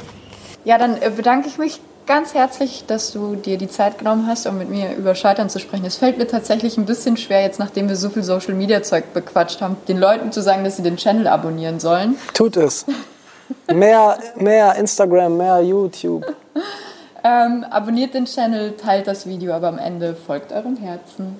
Ja, 0.66 0.78
dann 0.78 1.00
äh, 1.00 1.10
bedanke 1.10 1.46
ich 1.46 1.58
mich 1.58 1.80
ganz 2.08 2.34
herzlich, 2.34 2.84
dass 2.88 3.12
du 3.12 3.36
dir 3.36 3.56
die 3.56 3.68
Zeit 3.68 3.98
genommen 3.98 4.26
hast, 4.26 4.48
um 4.48 4.58
mit 4.58 4.68
mir 4.68 4.96
über 4.96 5.14
Scheitern 5.14 5.48
zu 5.48 5.60
sprechen. 5.60 5.84
Es 5.84 5.94
fällt 5.94 6.18
mir 6.18 6.26
tatsächlich 6.26 6.76
ein 6.76 6.86
bisschen 6.86 7.16
schwer, 7.16 7.42
jetzt 7.42 7.60
nachdem 7.60 7.88
wir 7.88 7.94
so 7.94 8.10
viel 8.10 8.24
Social 8.24 8.54
Media 8.54 8.82
Zeug 8.82 9.14
bequatscht 9.14 9.60
haben, 9.60 9.76
den 9.86 9.96
Leuten 9.96 10.32
zu 10.32 10.42
sagen, 10.42 10.64
dass 10.64 10.76
sie 10.76 10.82
den 10.82 10.96
Channel 10.96 11.28
abonnieren 11.28 11.78
sollen. 11.78 12.16
Tut 12.34 12.56
es. 12.56 12.84
mehr, 13.72 14.18
mehr 14.34 14.74
Instagram, 14.74 15.36
mehr 15.36 15.60
YouTube. 15.60 16.26
ähm, 17.24 17.64
abonniert 17.70 18.14
den 18.14 18.24
Channel, 18.24 18.72
teilt 18.76 19.06
das 19.06 19.24
Video, 19.28 19.52
aber 19.52 19.68
am 19.68 19.78
Ende 19.78 20.16
folgt 20.16 20.50
eurem 20.50 20.76
Herzen. 20.78 21.36